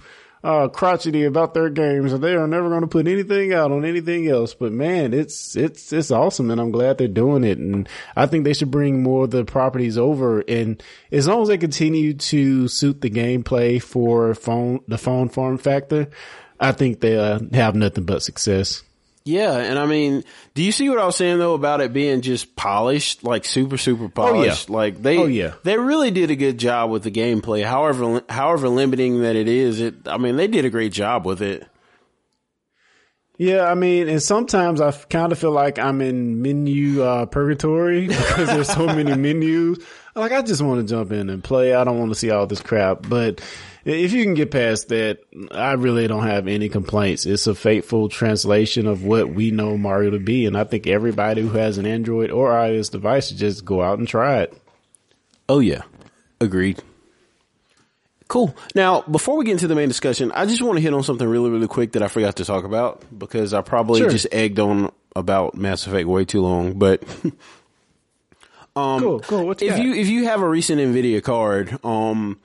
uh, 0.44 0.68
crotchety 0.68 1.24
about 1.24 1.54
their 1.54 1.70
games 1.70 2.12
and 2.12 2.24
they 2.24 2.34
are 2.34 2.48
never 2.48 2.70
going 2.70 2.82
to 2.82 2.88
put 2.88 3.08
anything 3.08 3.54
out 3.54 3.72
on 3.72 3.86
anything 3.86 4.28
else. 4.28 4.54
But 4.54 4.74
man, 4.74 5.14
it's, 5.14 5.56
it's, 5.56 5.94
it's 5.94 6.12
awesome 6.12 6.52
and 6.52 6.60
I'm 6.60 6.72
glad 6.72 6.98
they're 6.98 7.08
doing 7.08 7.44
it. 7.44 7.58
And 7.58 7.88
I 8.16 8.26
think 8.26 8.44
they 8.44 8.54
should 8.54 8.72
bring 8.72 9.02
more 9.02 9.24
of 9.24 9.32
the 9.32 9.46
properties 9.46 9.98
over. 9.98 10.41
And 10.41 10.84
as 11.12 11.28
long 11.28 11.44
as 11.44 11.48
they 11.48 11.58
continue 11.58 12.14
to 12.14 12.68
suit 12.68 13.02
the 13.02 13.10
gameplay 13.10 13.82
for 13.82 14.36
phone, 14.36 14.82
the 14.88 14.98
phone 14.98 15.30
form 15.30 15.58
factor, 15.58 16.10
I 16.60 16.74
think 16.74 17.00
they 17.00 17.18
uh, 17.18 17.39
have 17.54 17.76
nothing 17.76 18.04
but 18.04 18.24
success. 18.24 18.84
Yeah, 19.26 19.55
and 19.57 19.80
I 19.80 19.86
mean, 19.86 20.26
do 20.53 20.61
you 20.63 20.74
see 20.74 20.89
what 20.89 20.99
I 20.99 21.05
was 21.05 21.15
saying 21.15 21.38
though 21.39 21.53
about 21.53 21.80
it 21.80 21.93
being 21.93 22.19
just 22.19 22.57
polished, 22.57 23.24
like 23.24 23.45
super 23.45 23.78
super 23.78 24.09
polished? 24.09 24.69
Oh, 24.69 24.74
yeah. 24.74 24.78
Like 24.78 25.01
they, 25.01 25.17
Oh, 25.17 25.26
yeah. 25.28 25.53
they 25.63 25.78
really 25.78 26.11
did 26.11 26.30
a 26.30 26.36
good 26.36 26.57
job 26.57 26.91
with 26.91 27.03
the 27.03 27.11
gameplay. 27.11 27.63
However, 27.63 28.21
however 28.28 28.67
limiting 28.67 29.21
that 29.21 29.38
it 29.38 29.47
is, 29.47 29.80
it. 29.80 30.07
I 30.07 30.17
mean, 30.17 30.36
they 30.36 30.47
did 30.47 30.65
a 30.65 30.69
great 30.69 30.91
job 30.91 31.26
with 31.26 31.41
it. 31.41 31.65
Yeah, 33.38 33.63
I 33.63 33.74
mean, 33.74 34.09
and 34.09 34.21
sometimes 34.21 34.80
I 34.80 34.91
kind 34.91 35.32
of 35.32 35.39
feel 35.39 35.51
like 35.51 35.80
I'm 35.80 36.01
in 36.01 36.41
menu 36.41 37.01
uh, 37.01 37.26
purgatory 37.26 38.07
because 38.07 38.47
there's 38.47 38.69
so 38.71 38.86
many 38.86 39.15
menus. 39.15 39.80
Like 40.16 40.32
I 40.32 40.41
just 40.43 40.61
want 40.61 40.82
to 40.88 40.93
jump 40.93 41.11
in 41.11 41.30
and 41.30 41.43
play. 41.43 41.74
I 41.74 41.84
don't 41.84 41.97
want 41.99 42.11
to 42.11 42.16
see 42.16 42.30
all 42.30 42.45
this 42.45 42.61
crap. 42.61 43.07
But 43.09 43.41
if 43.84 44.14
you 44.14 44.24
can 44.24 44.36
get 44.36 44.51
past 44.51 44.89
that, 44.89 45.20
I 45.51 45.74
really 45.74 46.07
don't 46.07 46.28
have 46.28 46.47
any 46.47 46.70
complaints. 46.70 47.26
It's 47.26 47.47
a 47.47 47.55
faithful 47.55 48.09
translation 48.09 48.86
of 48.88 49.03
what 49.03 49.30
we 49.34 49.49
know 49.51 49.76
Mario 49.78 50.11
to 50.11 50.20
be, 50.20 50.45
and 50.45 50.55
I 50.55 50.66
think 50.66 50.86
everybody 50.88 51.41
who 51.41 51.49
has 51.57 51.78
an 51.80 51.86
Android 51.88 52.30
or 52.30 52.51
iOS 52.51 52.91
device 52.91 53.30
should 53.30 53.38
just 53.38 53.66
go 53.66 53.82
out 53.82 53.97
and 53.97 54.07
try 54.07 54.41
it. 54.41 54.55
Oh 55.49 55.59
yeah, 55.59 55.82
agreed. 56.39 56.82
Cool. 58.28 58.55
Now, 58.74 59.01
before 59.01 59.36
we 59.38 59.45
get 59.45 59.51
into 59.53 59.68
the 59.68 59.76
main 59.76 59.89
discussion, 59.89 60.32
I 60.32 60.45
just 60.45 60.61
want 60.61 60.78
to 60.78 60.82
hit 60.82 60.93
on 60.93 61.03
something 61.03 61.28
really, 61.28 61.49
really 61.49 61.68
quick 61.68 61.91
that 61.91 62.01
I 62.01 62.07
forgot 62.07 62.38
to 62.38 62.45
talk 62.45 62.64
about 62.64 63.03
because 63.18 63.53
I 63.53 63.61
probably 63.61 63.99
Sure. 63.99 64.09
just 64.09 64.28
egged 64.32 64.59
on 64.59 64.91
about 65.16 65.55
Mass 65.55 65.86
Effect 65.86 66.07
way 66.07 66.26
too 66.26 66.41
long. 66.41 66.74
But 66.80 67.03
cool, 68.76 69.19
cool. 69.19 69.45
What 69.45 69.61
you 69.61 69.69
if 69.69 69.76
got? 69.76 69.86
you 69.86 69.93
if 69.93 70.07
you 70.07 70.26
have 70.26 70.41
a 70.41 70.47
recent 70.47 70.80
Nvidia 70.82 71.21
card, 71.21 71.78
um, 71.84 72.39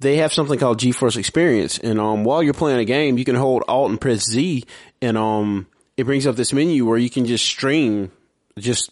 they 0.00 0.16
have 0.16 0.32
something 0.32 0.58
called 0.58 0.78
GeForce 0.78 1.16
Experience, 1.16 1.78
and 1.78 2.00
um, 2.00 2.24
while 2.24 2.42
you're 2.42 2.54
playing 2.54 2.80
a 2.80 2.84
game, 2.84 3.18
you 3.18 3.24
can 3.24 3.36
hold 3.36 3.64
Alt 3.68 3.90
and 3.90 4.00
press 4.00 4.24
Z, 4.30 4.64
and 5.02 5.18
um, 5.18 5.66
it 5.96 6.04
brings 6.04 6.26
up 6.26 6.36
this 6.36 6.52
menu 6.52 6.86
where 6.86 6.98
you 6.98 7.10
can 7.10 7.26
just 7.26 7.44
stream 7.44 8.10
just 8.58 8.90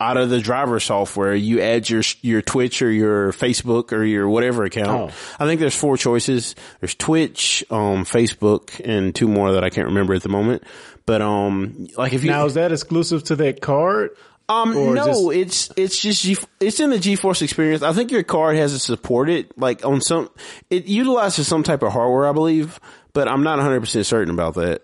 out 0.00 0.16
of 0.16 0.30
the 0.30 0.40
driver 0.40 0.80
software. 0.80 1.34
You 1.34 1.60
add 1.60 1.88
your 1.88 2.02
your 2.22 2.42
Twitch 2.42 2.82
or 2.82 2.90
your 2.90 3.32
Facebook 3.32 3.92
or 3.92 4.04
your 4.04 4.28
whatever 4.28 4.64
account. 4.64 5.12
Oh. 5.12 5.14
I 5.38 5.46
think 5.46 5.60
there's 5.60 5.76
four 5.76 5.96
choices. 5.96 6.54
There's 6.80 6.94
Twitch, 6.94 7.64
um, 7.70 8.04
Facebook, 8.04 8.80
and 8.84 9.14
two 9.14 9.28
more 9.28 9.52
that 9.52 9.64
I 9.64 9.70
can't 9.70 9.88
remember 9.88 10.14
at 10.14 10.22
the 10.22 10.28
moment. 10.28 10.64
But 11.06 11.20
um, 11.20 11.88
like 11.96 12.12
if 12.12 12.24
you 12.24 12.30
now 12.30 12.46
is 12.46 12.54
that 12.54 12.72
exclusive 12.72 13.24
to 13.24 13.36
that 13.36 13.60
card? 13.60 14.10
Um, 14.48 14.94
no, 14.94 15.30
it's 15.30 15.70
it's 15.76 15.98
just 15.98 16.22
G, 16.22 16.36
it's 16.60 16.80
in 16.80 16.90
the 16.90 16.96
GeForce 16.96 17.42
experience. 17.42 17.82
I 17.82 17.92
think 17.92 18.10
your 18.10 18.22
card 18.22 18.56
has 18.56 18.72
to 18.72 18.78
support 18.78 19.30
it, 19.30 19.56
like 19.58 19.84
on 19.84 20.00
some. 20.00 20.28
It 20.70 20.86
utilizes 20.86 21.46
some 21.48 21.62
type 21.62 21.82
of 21.82 21.92
hardware, 21.92 22.26
I 22.28 22.32
believe, 22.32 22.78
but 23.12 23.26
I'm 23.28 23.42
not 23.42 23.56
100 23.56 23.80
percent 23.80 24.06
certain 24.06 24.32
about 24.34 24.54
that. 24.54 24.82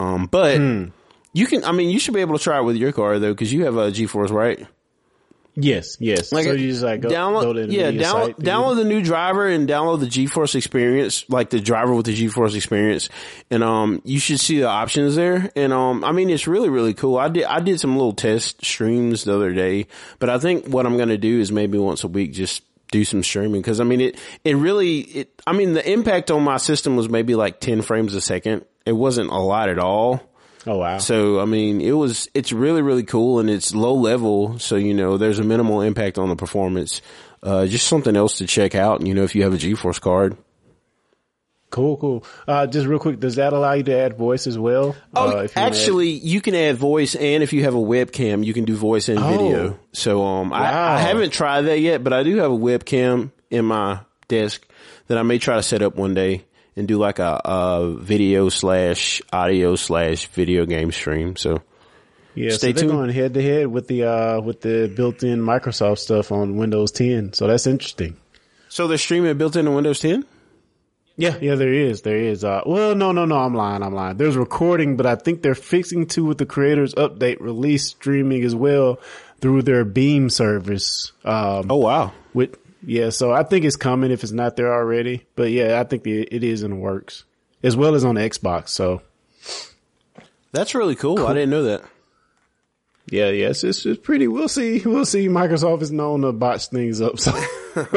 Um, 0.00 0.26
but 0.26 0.56
Hmm. 0.58 0.84
you 1.32 1.46
can. 1.46 1.64
I 1.64 1.72
mean, 1.72 1.90
you 1.90 1.98
should 1.98 2.14
be 2.14 2.20
able 2.20 2.36
to 2.38 2.42
try 2.42 2.58
it 2.58 2.62
with 2.64 2.76
your 2.76 2.92
card 2.92 3.20
though, 3.22 3.32
because 3.32 3.52
you 3.52 3.64
have 3.64 3.76
a 3.76 3.90
GeForce, 3.90 4.30
right? 4.30 4.66
Yes, 5.58 5.96
yes. 6.00 6.32
Like, 6.32 6.44
so 6.44 6.52
you 6.52 6.68
just 6.68 6.82
like 6.82 7.00
go, 7.00 7.08
download, 7.08 7.42
go 7.42 7.52
to 7.54 7.66
the 7.66 7.72
yeah, 7.72 7.90
site, 8.10 8.38
download 8.38 8.76
the 8.76 8.84
new 8.84 9.02
driver 9.02 9.48
and 9.48 9.66
download 9.66 10.00
the 10.00 10.06
GeForce 10.06 10.54
experience, 10.54 11.24
like 11.30 11.48
the 11.48 11.60
driver 11.60 11.94
with 11.94 12.04
the 12.04 12.14
GeForce 12.14 12.54
experience, 12.54 13.08
and 13.50 13.64
um, 13.64 14.02
you 14.04 14.18
should 14.20 14.38
see 14.38 14.60
the 14.60 14.68
options 14.68 15.16
there. 15.16 15.50
And 15.56 15.72
um, 15.72 16.04
I 16.04 16.12
mean, 16.12 16.28
it's 16.28 16.46
really 16.46 16.68
really 16.68 16.92
cool. 16.92 17.16
I 17.16 17.30
did 17.30 17.44
I 17.44 17.60
did 17.60 17.80
some 17.80 17.96
little 17.96 18.12
test 18.12 18.62
streams 18.66 19.24
the 19.24 19.34
other 19.34 19.54
day, 19.54 19.86
but 20.18 20.28
I 20.28 20.38
think 20.38 20.66
what 20.66 20.84
I'm 20.84 20.98
gonna 20.98 21.16
do 21.16 21.40
is 21.40 21.50
maybe 21.50 21.78
once 21.78 22.04
a 22.04 22.08
week 22.08 22.34
just 22.34 22.62
do 22.90 23.04
some 23.04 23.22
streaming 23.22 23.62
because 23.62 23.80
I 23.80 23.84
mean 23.84 24.00
it 24.00 24.18
it 24.44 24.56
really 24.56 25.00
it 25.00 25.42
I 25.46 25.52
mean 25.52 25.72
the 25.72 25.90
impact 25.90 26.30
on 26.30 26.42
my 26.42 26.58
system 26.58 26.96
was 26.96 27.08
maybe 27.08 27.34
like 27.34 27.60
10 27.60 27.80
frames 27.80 28.14
a 28.14 28.20
second. 28.20 28.66
It 28.84 28.92
wasn't 28.92 29.30
a 29.30 29.38
lot 29.38 29.70
at 29.70 29.78
all. 29.78 30.22
Oh 30.66 30.78
wow. 30.78 30.98
So 30.98 31.40
I 31.40 31.44
mean, 31.44 31.80
it 31.80 31.92
was 31.92 32.28
it's 32.34 32.52
really 32.52 32.82
really 32.82 33.04
cool 33.04 33.38
and 33.38 33.48
it's 33.48 33.74
low 33.74 33.94
level, 33.94 34.58
so 34.58 34.76
you 34.76 34.94
know 34.94 35.16
there's 35.16 35.38
a 35.38 35.44
minimal 35.44 35.80
impact 35.80 36.18
on 36.18 36.28
the 36.28 36.36
performance. 36.36 37.02
Uh, 37.42 37.66
just 37.66 37.86
something 37.86 38.16
else 38.16 38.38
to 38.38 38.46
check 38.46 38.74
out. 38.74 38.98
And 38.98 39.06
you 39.06 39.14
know, 39.14 39.22
if 39.22 39.34
you 39.36 39.42
have 39.44 39.54
a 39.54 39.56
GeForce 39.58 40.00
card. 40.00 40.36
Cool, 41.68 41.96
cool. 41.96 42.24
Uh, 42.46 42.66
just 42.66 42.86
real 42.86 42.98
quick, 43.00 43.18
does 43.20 43.36
that 43.36 43.52
allow 43.52 43.72
you 43.72 43.82
to 43.82 43.92
add 43.94 44.16
voice 44.16 44.46
as 44.46 44.56
well? 44.58 44.94
Oh, 45.14 45.38
uh, 45.38 45.42
if 45.42 45.54
you 45.54 45.60
wanna 45.60 45.66
add- 45.66 45.72
actually, 45.76 46.08
you 46.10 46.40
can 46.40 46.54
add 46.54 46.76
voice, 46.76 47.14
and 47.16 47.42
if 47.42 47.52
you 47.52 47.64
have 47.64 47.74
a 47.74 47.78
webcam, 47.78 48.44
you 48.44 48.54
can 48.54 48.64
do 48.64 48.74
voice 48.76 49.08
and 49.08 49.18
Oh. 49.18 49.28
video. 49.28 49.78
So, 49.92 50.22
um, 50.24 50.52
I, 50.52 50.94
I 50.94 50.98
haven't 50.98 51.30
tried 51.32 51.62
that 51.62 51.80
yet, 51.80 52.02
but 52.04 52.12
I 52.12 52.22
do 52.22 52.36
have 52.36 52.52
a 52.52 52.56
webcam 52.56 53.30
in 53.50 53.64
my 53.64 53.98
desk 54.28 54.66
that 55.08 55.18
I 55.18 55.22
may 55.22 55.38
try 55.38 55.56
to 55.56 55.62
set 55.62 55.82
up 55.82 55.96
one 55.96 56.14
day 56.14 56.44
and 56.76 56.86
do 56.86 56.98
like 56.98 57.18
a, 57.18 57.40
a 57.44 57.94
video 57.98 58.48
slash 58.48 59.22
audio 59.32 59.76
slash 59.76 60.26
video 60.28 60.66
game 60.66 60.92
stream. 60.92 61.36
So, 61.36 61.62
Yeah, 62.34 62.50
Stay 62.50 62.58
so 62.58 62.66
they're 62.66 62.74
tuned. 62.74 62.90
going 62.92 63.10
head 63.10 63.34
to 63.34 63.42
head 63.42 63.66
with 63.68 63.88
the 63.88 64.04
uh 64.04 64.40
with 64.40 64.60
the 64.60 64.92
built-in 64.94 65.40
Microsoft 65.40 65.98
stuff 65.98 66.30
on 66.32 66.56
Windows 66.56 66.92
10. 66.92 67.32
So 67.32 67.46
that's 67.46 67.66
interesting. 67.66 68.16
So 68.68 68.86
they're 68.88 68.98
streaming 68.98 69.30
it 69.30 69.38
built 69.38 69.56
into 69.56 69.70
Windows 69.70 70.00
10. 70.00 70.24
Yeah, 71.18 71.38
yeah, 71.40 71.54
there 71.54 71.72
is, 71.72 72.02
there 72.02 72.18
is. 72.18 72.44
Uh, 72.44 72.60
well, 72.66 72.94
no, 72.94 73.10
no, 73.10 73.24
no, 73.24 73.36
I'm 73.38 73.54
lying, 73.54 73.82
I'm 73.82 73.94
lying. 73.94 74.18
There's 74.18 74.36
recording, 74.36 74.98
but 74.98 75.06
I 75.06 75.14
think 75.14 75.40
they're 75.40 75.54
fixing 75.54 76.04
to 76.08 76.26
with 76.26 76.36
the 76.36 76.44
creators 76.44 76.92
update 76.94 77.40
release 77.40 77.86
streaming 77.86 78.44
as 78.44 78.54
well 78.54 79.00
through 79.40 79.62
their 79.62 79.86
Beam 79.86 80.28
service. 80.28 81.12
Um, 81.24 81.70
Oh 81.70 81.76
wow. 81.76 82.12
with 82.34 82.58
yeah, 82.86 83.10
so 83.10 83.32
I 83.32 83.42
think 83.42 83.64
it's 83.64 83.76
coming 83.76 84.10
if 84.10 84.22
it's 84.22 84.32
not 84.32 84.56
there 84.56 84.72
already. 84.72 85.26
But 85.34 85.50
yeah, 85.50 85.80
I 85.80 85.84
think 85.84 86.04
the, 86.04 86.22
it 86.22 86.42
is 86.42 86.62
in 86.62 86.70
the 86.70 86.76
works 86.76 87.24
as 87.62 87.76
well 87.76 87.94
as 87.94 88.04
on 88.04 88.14
Xbox. 88.14 88.68
So 88.68 89.02
That's 90.52 90.74
really 90.74 90.94
cool. 90.94 91.26
I 91.26 91.34
didn't 91.34 91.50
know 91.50 91.64
that. 91.64 91.82
yeah, 93.10 93.28
yeah, 93.30 93.48
it's, 93.48 93.64
it's, 93.64 93.84
it's 93.84 94.00
pretty. 94.00 94.28
We'll 94.28 94.48
see. 94.48 94.80
We'll 94.84 95.04
see. 95.04 95.28
Microsoft 95.28 95.82
is 95.82 95.90
known 95.90 96.22
to 96.22 96.32
botch 96.32 96.68
things 96.68 97.00
up, 97.00 97.18
so 97.18 97.32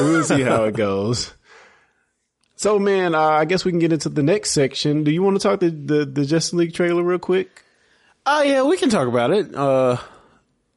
we'll 0.00 0.24
see 0.24 0.42
how 0.42 0.64
it 0.64 0.74
goes. 0.74 1.32
So, 2.56 2.78
man, 2.78 3.14
uh, 3.14 3.20
I 3.20 3.44
guess 3.44 3.64
we 3.64 3.72
can 3.72 3.80
get 3.80 3.92
into 3.92 4.08
the 4.08 4.22
next 4.22 4.52
section. 4.52 5.04
Do 5.04 5.10
you 5.10 5.22
want 5.22 5.36
to 5.40 5.42
talk 5.42 5.60
the 5.60 5.70
the, 5.70 6.04
the 6.04 6.24
Justice 6.24 6.54
League 6.54 6.74
trailer 6.74 7.02
real 7.02 7.18
quick? 7.18 7.64
Oh 8.24 8.42
yeah, 8.42 8.62
we 8.62 8.76
can 8.76 8.88
talk 8.88 9.08
about 9.08 9.32
it. 9.32 9.54
Uh, 9.54 9.96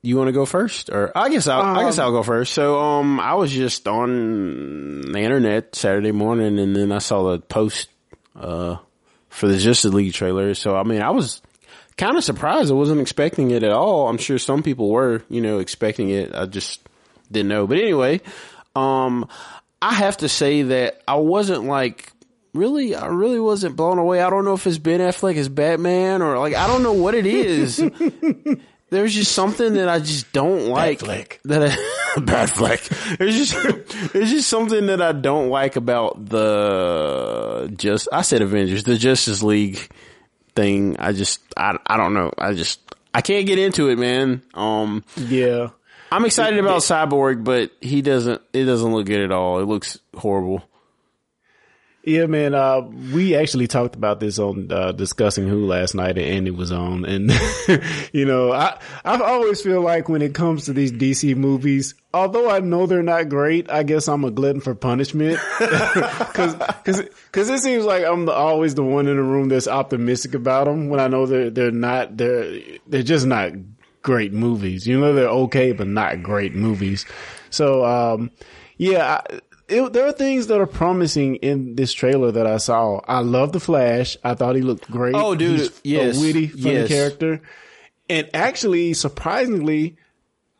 you 0.05 0.17
want 0.17 0.27
to 0.27 0.33
go 0.33 0.45
first, 0.45 0.89
or 0.89 1.11
I 1.17 1.29
guess 1.29 1.47
I'll, 1.47 1.61
I 1.61 1.83
guess 1.83 1.97
I'll 1.99 2.11
go 2.11 2.23
first. 2.23 2.53
So, 2.53 2.79
um, 2.79 3.19
I 3.19 3.33
was 3.33 3.51
just 3.51 3.87
on 3.87 5.01
the 5.11 5.19
internet 5.19 5.75
Saturday 5.75 6.11
morning, 6.11 6.59
and 6.59 6.75
then 6.75 6.91
I 6.91 6.99
saw 6.99 7.31
the 7.31 7.39
post 7.39 7.89
uh 8.35 8.77
for 9.29 9.47
the 9.47 9.57
Justice 9.57 9.93
League 9.93 10.13
trailer. 10.13 10.53
So, 10.53 10.75
I 10.75 10.83
mean, 10.83 11.01
I 11.01 11.09
was 11.09 11.41
kind 11.97 12.17
of 12.17 12.23
surprised. 12.23 12.71
I 12.71 12.75
wasn't 12.75 13.01
expecting 13.01 13.51
it 13.51 13.63
at 13.63 13.71
all. 13.71 14.07
I'm 14.07 14.17
sure 14.17 14.37
some 14.37 14.63
people 14.63 14.89
were, 14.89 15.23
you 15.29 15.41
know, 15.41 15.59
expecting 15.59 16.09
it. 16.09 16.33
I 16.33 16.45
just 16.45 16.81
didn't 17.31 17.49
know. 17.49 17.67
But 17.67 17.79
anyway, 17.79 18.21
um, 18.75 19.27
I 19.81 19.93
have 19.93 20.17
to 20.17 20.29
say 20.29 20.63
that 20.63 21.01
I 21.07 21.15
wasn't 21.15 21.65
like 21.65 22.11
really, 22.53 22.95
I 22.95 23.07
really 23.07 23.39
wasn't 23.39 23.75
blown 23.75 23.97
away. 23.97 24.21
I 24.21 24.29
don't 24.29 24.45
know 24.45 24.53
if 24.53 24.65
it's 24.67 24.77
Ben 24.77 24.99
Affleck 24.99 25.35
as 25.35 25.49
Batman 25.49 26.21
or 26.21 26.39
like, 26.39 26.55
I 26.55 26.67
don't 26.67 26.83
know 26.83 26.93
what 26.93 27.15
it 27.15 27.25
is. 27.25 27.79
There's 28.95 29.13
just 29.13 29.31
something 29.33 29.73
that 29.75 29.89
I 29.89 29.99
just 29.99 30.31
don't 30.31 30.67
like. 30.69 30.99
Batfleck. 30.99 31.39
That 31.45 31.63
I, 31.63 31.75
Batfleck. 32.19 33.17
There's 33.17 33.37
just, 33.51 34.13
there's 34.13 34.29
just 34.31 34.49
something 34.49 34.87
that 34.87 35.01
I 35.01 35.11
don't 35.11 35.49
like 35.49 35.75
about 35.75 36.25
the 36.29 37.71
just, 37.75 38.07
I 38.11 38.21
said 38.21 38.41
Avengers, 38.41 38.83
the 38.83 38.97
Justice 38.97 39.43
League 39.43 39.87
thing. 40.55 40.95
I 40.99 41.11
just, 41.11 41.41
I, 41.57 41.77
I 41.85 41.97
don't 41.97 42.13
know. 42.13 42.31
I 42.37 42.53
just, 42.53 42.79
I 43.13 43.21
can't 43.21 43.45
get 43.45 43.59
into 43.59 43.89
it, 43.89 43.97
man. 43.99 44.41
Um, 44.53 45.03
Yeah. 45.17 45.69
I'm 46.11 46.23
excited 46.23 46.59
about 46.59 46.81
Cyborg, 46.81 47.43
but 47.43 47.71
he 47.81 48.01
doesn't. 48.01 48.41
It 48.53 48.63
doesn't 48.65 48.93
look 48.93 49.07
good 49.07 49.21
at 49.21 49.31
all. 49.31 49.59
It 49.59 49.65
looks 49.65 49.99
horrible. 50.15 50.63
Yeah, 52.05 52.27
man. 52.27 52.53
Uh, 52.53 52.81
we 52.81 53.35
actually 53.35 53.67
talked 53.67 53.95
about 53.95 54.19
this 54.19 54.37
on 54.37 54.71
uh, 54.71 54.91
discussing 54.91 55.47
who 55.47 55.65
last 55.65 55.95
night, 55.95 56.19
and 56.19 56.27
Andy 56.27 56.51
was 56.51 56.71
on. 56.71 57.03
And 57.03 57.31
you 58.13 58.25
know, 58.25 58.51
I 58.51 58.79
I 59.03 59.17
always 59.17 59.59
feel 59.61 59.81
like 59.81 60.07
when 60.07 60.21
it 60.21 60.35
comes 60.35 60.65
to 60.65 60.73
these 60.73 60.91
DC 60.91 61.35
movies, 61.35 61.95
although 62.13 62.47
I 62.47 62.59
know 62.59 62.85
they're 62.85 63.01
not 63.01 63.29
great, 63.29 63.71
I 63.71 63.81
guess 63.81 64.07
I'm 64.07 64.23
a 64.23 64.29
glutton 64.29 64.61
for 64.61 64.75
punishment 64.75 65.39
because 65.59 66.55
because 66.83 67.49
it 67.49 67.59
seems 67.59 67.85
like 67.85 68.05
I'm 68.05 68.25
the, 68.25 68.33
always 68.33 68.75
the 68.75 68.83
one 68.83 69.07
in 69.07 69.17
the 69.17 69.23
room 69.23 69.49
that's 69.49 69.67
optimistic 69.67 70.35
about 70.35 70.65
them 70.65 70.89
when 70.89 70.99
I 70.99 71.07
know 71.07 71.25
they're 71.25 71.49
they're 71.49 71.71
not 71.71 72.17
they're 72.17 72.59
they're 72.85 73.01
just 73.01 73.25
not 73.25 73.53
great 74.03 74.31
movies. 74.31 74.85
You 74.85 74.99
know, 74.99 75.13
they're 75.13 75.27
okay, 75.27 75.71
but 75.71 75.87
not 75.87 76.21
great 76.21 76.53
movies. 76.53 77.05
So, 77.49 77.83
um, 77.83 78.29
yeah, 78.77 79.21
I, 79.27 79.39
it, 79.67 79.93
there 79.93 80.05
are 80.07 80.11
things 80.11 80.47
that 80.47 80.59
are 80.59 80.67
promising 80.67 81.35
in 81.37 81.75
this 81.75 81.93
trailer 81.93 82.31
that 82.31 82.45
I 82.47 82.57
saw. 82.57 82.99
I 83.07 83.19
love 83.19 83.51
the 83.51 83.59
Flash. 83.59 84.17
I 84.23 84.33
thought 84.35 84.55
he 84.55 84.61
looked 84.61 84.89
great. 84.89 85.15
Oh, 85.15 85.35
dude, 85.35 85.59
He's 85.59 85.81
yes, 85.83 86.17
a 86.17 86.21
witty, 86.21 86.47
funny 86.47 86.73
yes. 86.73 86.87
character. 86.87 87.41
And 88.09 88.29
actually, 88.33 88.93
surprisingly, 88.93 89.97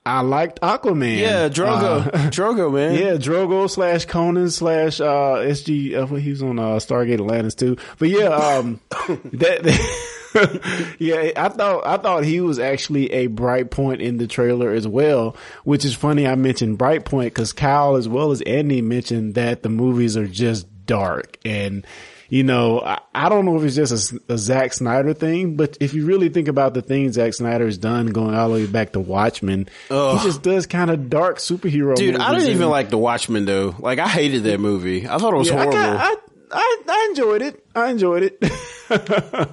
I 0.06 0.22
liked 0.22 0.62
Aquaman. 0.62 1.18
Yeah, 1.20 1.50
Drogo, 1.50 2.08
Uh, 2.08 2.12
Drogo, 2.30 2.74
man. 2.74 2.94
yeah, 2.96 3.14
Drogo 3.14 3.70
slash 3.70 4.06
Conan 4.06 4.50
slash 4.52 5.00
uh, 5.02 5.38
SG. 5.42 5.96
Uh, 5.96 6.06
he 6.16 6.30
was 6.32 6.42
on 6.44 6.60
uh, 6.60 6.76
Stargate 6.76 7.16
Atlantis 7.16 7.56
too. 7.56 7.78
But 8.00 8.10
yeah, 8.10 8.30
um, 8.30 8.80
that. 9.34 10.12
yeah, 11.00 11.32
I 11.36 11.50
thought 11.50 11.86
I 11.86 11.98
thought 11.98 12.24
he 12.24 12.42
was 12.42 12.60
actually 12.60 13.12
a 13.12 13.28
bright 13.28 13.72
point 13.72 14.02
in 14.02 14.18
the 14.18 14.28
trailer 14.28 14.72
as 14.72 14.88
well. 14.88 15.36
Which 15.64 15.86
is 15.86 15.94
funny. 15.96 16.28
I 16.28 16.36
mentioned 16.36 16.78
bright 16.78 17.06
point 17.06 17.34
because 17.34 17.54
Kyle 17.54 17.96
as 17.96 18.08
well 18.08 18.32
as 18.32 18.42
Andy 18.42 18.82
mentioned 18.82 19.36
that 19.36 19.64
the 19.64 19.70
movies 19.70 20.18
are 20.18 20.28
just 20.28 20.68
dark 20.86 21.38
and. 21.46 21.86
You 22.28 22.42
know, 22.44 22.82
I, 22.82 23.02
I 23.14 23.30
don't 23.30 23.46
know 23.46 23.56
if 23.56 23.64
it's 23.64 23.76
just 23.76 24.12
a, 24.12 24.34
a 24.34 24.38
Zack 24.40 24.74
Snyder 24.74 25.14
thing, 25.14 25.58
but 25.58 25.78
if 25.80 25.94
you 25.94 26.08
really 26.08 26.30
think 26.30 26.48
about 26.48 26.74
the 26.74 26.82
things 26.82 27.14
Zack 27.14 27.36
Snyder 27.36 27.66
has 27.66 27.78
done 27.78 28.08
going 28.08 28.34
all 28.34 28.48
the 28.50 28.56
way 28.56 28.66
back 28.66 28.94
to 28.94 29.00
Watchmen, 29.00 29.70
Ugh. 29.92 30.18
he 30.18 30.24
just 30.26 30.42
does 30.42 30.66
kind 30.66 30.90
of 30.90 31.08
dark 31.12 31.38
superhero 31.38 31.96
Dude, 31.96 32.16
I 32.18 32.32
didn't 32.34 32.50
even 32.50 32.64
and- 32.64 32.72
like 32.72 32.90
The 32.90 32.98
Watchmen 32.98 33.46
though. 33.46 33.76
Like, 33.78 34.00
I 34.00 34.08
hated 34.08 34.44
that 34.46 34.60
movie. 34.60 35.08
I 35.08 35.20
thought 35.20 35.36
it 35.36 35.38
was 35.38 35.50
yeah, 35.50 35.54
I, 35.54 35.58
horrible. 35.66 35.74
got- 35.80 36.00
I, 36.02 36.16
I, 36.52 36.82
I 36.88 37.08
enjoyed 37.10 37.42
it. 37.42 37.66
I 37.76 37.90
enjoyed 37.90 38.24
it. 38.24 38.38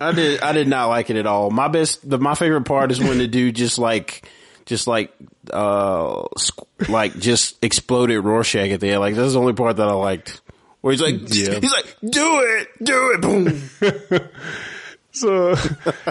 I 0.01 0.13
did. 0.13 0.41
I 0.41 0.53
did 0.53 0.69
not 0.69 0.87
like 0.89 1.11
it 1.11 1.17
at 1.17 1.27
all. 1.27 1.51
My 1.51 1.69
best, 1.69 2.09
the, 2.09 2.19
my 2.19 2.35
favorite 2.35 2.63
part 2.65 2.91
is 2.93 3.01
when 3.01 3.19
the 3.19 3.27
dude 3.27 3.57
just 3.57 3.79
like, 3.79 4.29
just 4.67 4.87
like, 4.87 5.13
uh, 5.51 6.23
squ- 6.39 6.89
like 6.89 7.19
just 7.19 7.63
exploded 7.65 8.23
Rorschach 8.25 8.71
at 8.71 8.81
the 8.81 8.91
end. 8.91 9.01
Like 9.01 9.15
that's 9.15 9.33
the 9.33 9.41
only 9.41 9.55
part 9.55 9.77
that 9.77 9.89
I 9.89 9.93
liked. 9.93 10.41
Where 10.83 10.93
he's 10.93 11.01
like, 11.03 11.15
Yeah. 11.29 11.59
he's 11.61 11.73
like, 11.73 11.97
do 12.09 12.41
it, 12.41 12.69
do 12.83 13.13
it, 13.15 13.21
boom. 13.21 14.29
so, 15.13 15.55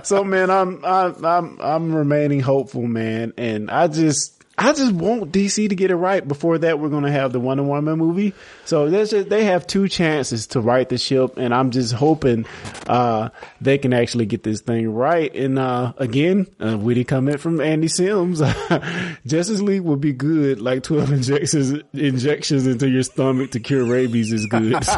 so 0.03 0.23
man, 0.23 0.49
I'm, 0.49 0.83
I'm, 0.85 1.25
I'm, 1.25 1.61
I'm 1.61 1.95
remaining 1.95 2.39
hopeful, 2.39 2.83
man. 2.83 3.33
And 3.37 3.69
I 3.69 3.87
just, 3.87 4.40
I 4.57 4.73
just 4.73 4.91
want 4.93 5.31
DC 5.31 5.69
to 5.69 5.75
get 5.75 5.91
it 5.91 5.95
right. 5.95 6.27
Before 6.27 6.57
that, 6.57 6.79
we're 6.79 6.89
going 6.89 7.03
to 7.03 7.11
have 7.11 7.31
the 7.31 7.39
Wonder 7.39 7.63
Woman 7.63 7.97
movie. 7.97 8.33
So 8.65 8.89
just, 8.89 9.29
they 9.29 9.45
have 9.45 9.65
two 9.65 9.87
chances 9.87 10.47
to 10.47 10.61
right 10.61 10.87
the 10.87 10.97
ship. 10.97 11.37
And 11.37 11.53
I'm 11.53 11.71
just 11.71 11.93
hoping, 11.93 12.45
uh, 12.85 13.29
they 13.59 13.77
can 13.77 13.93
actually 13.93 14.25
get 14.25 14.43
this 14.43 14.61
thing 14.61 14.93
right. 14.93 15.33
And, 15.33 15.57
uh, 15.57 15.93
again, 15.97 16.47
a 16.59 16.77
witty 16.77 17.05
comment 17.05 17.39
from 17.39 17.59
Andy 17.59 17.87
Sims. 17.87 18.39
Justice 19.25 19.61
League 19.61 19.81
would 19.81 20.01
be 20.01 20.13
good. 20.13 20.61
Like 20.61 20.83
12 20.83 21.11
injections, 21.11 21.81
injections 21.93 22.67
into 22.67 22.87
your 22.89 23.03
stomach 23.03 23.51
to 23.51 23.59
cure 23.59 23.85
rabies 23.85 24.31
is 24.31 24.45
good. 24.45 24.83
So, 24.91 24.97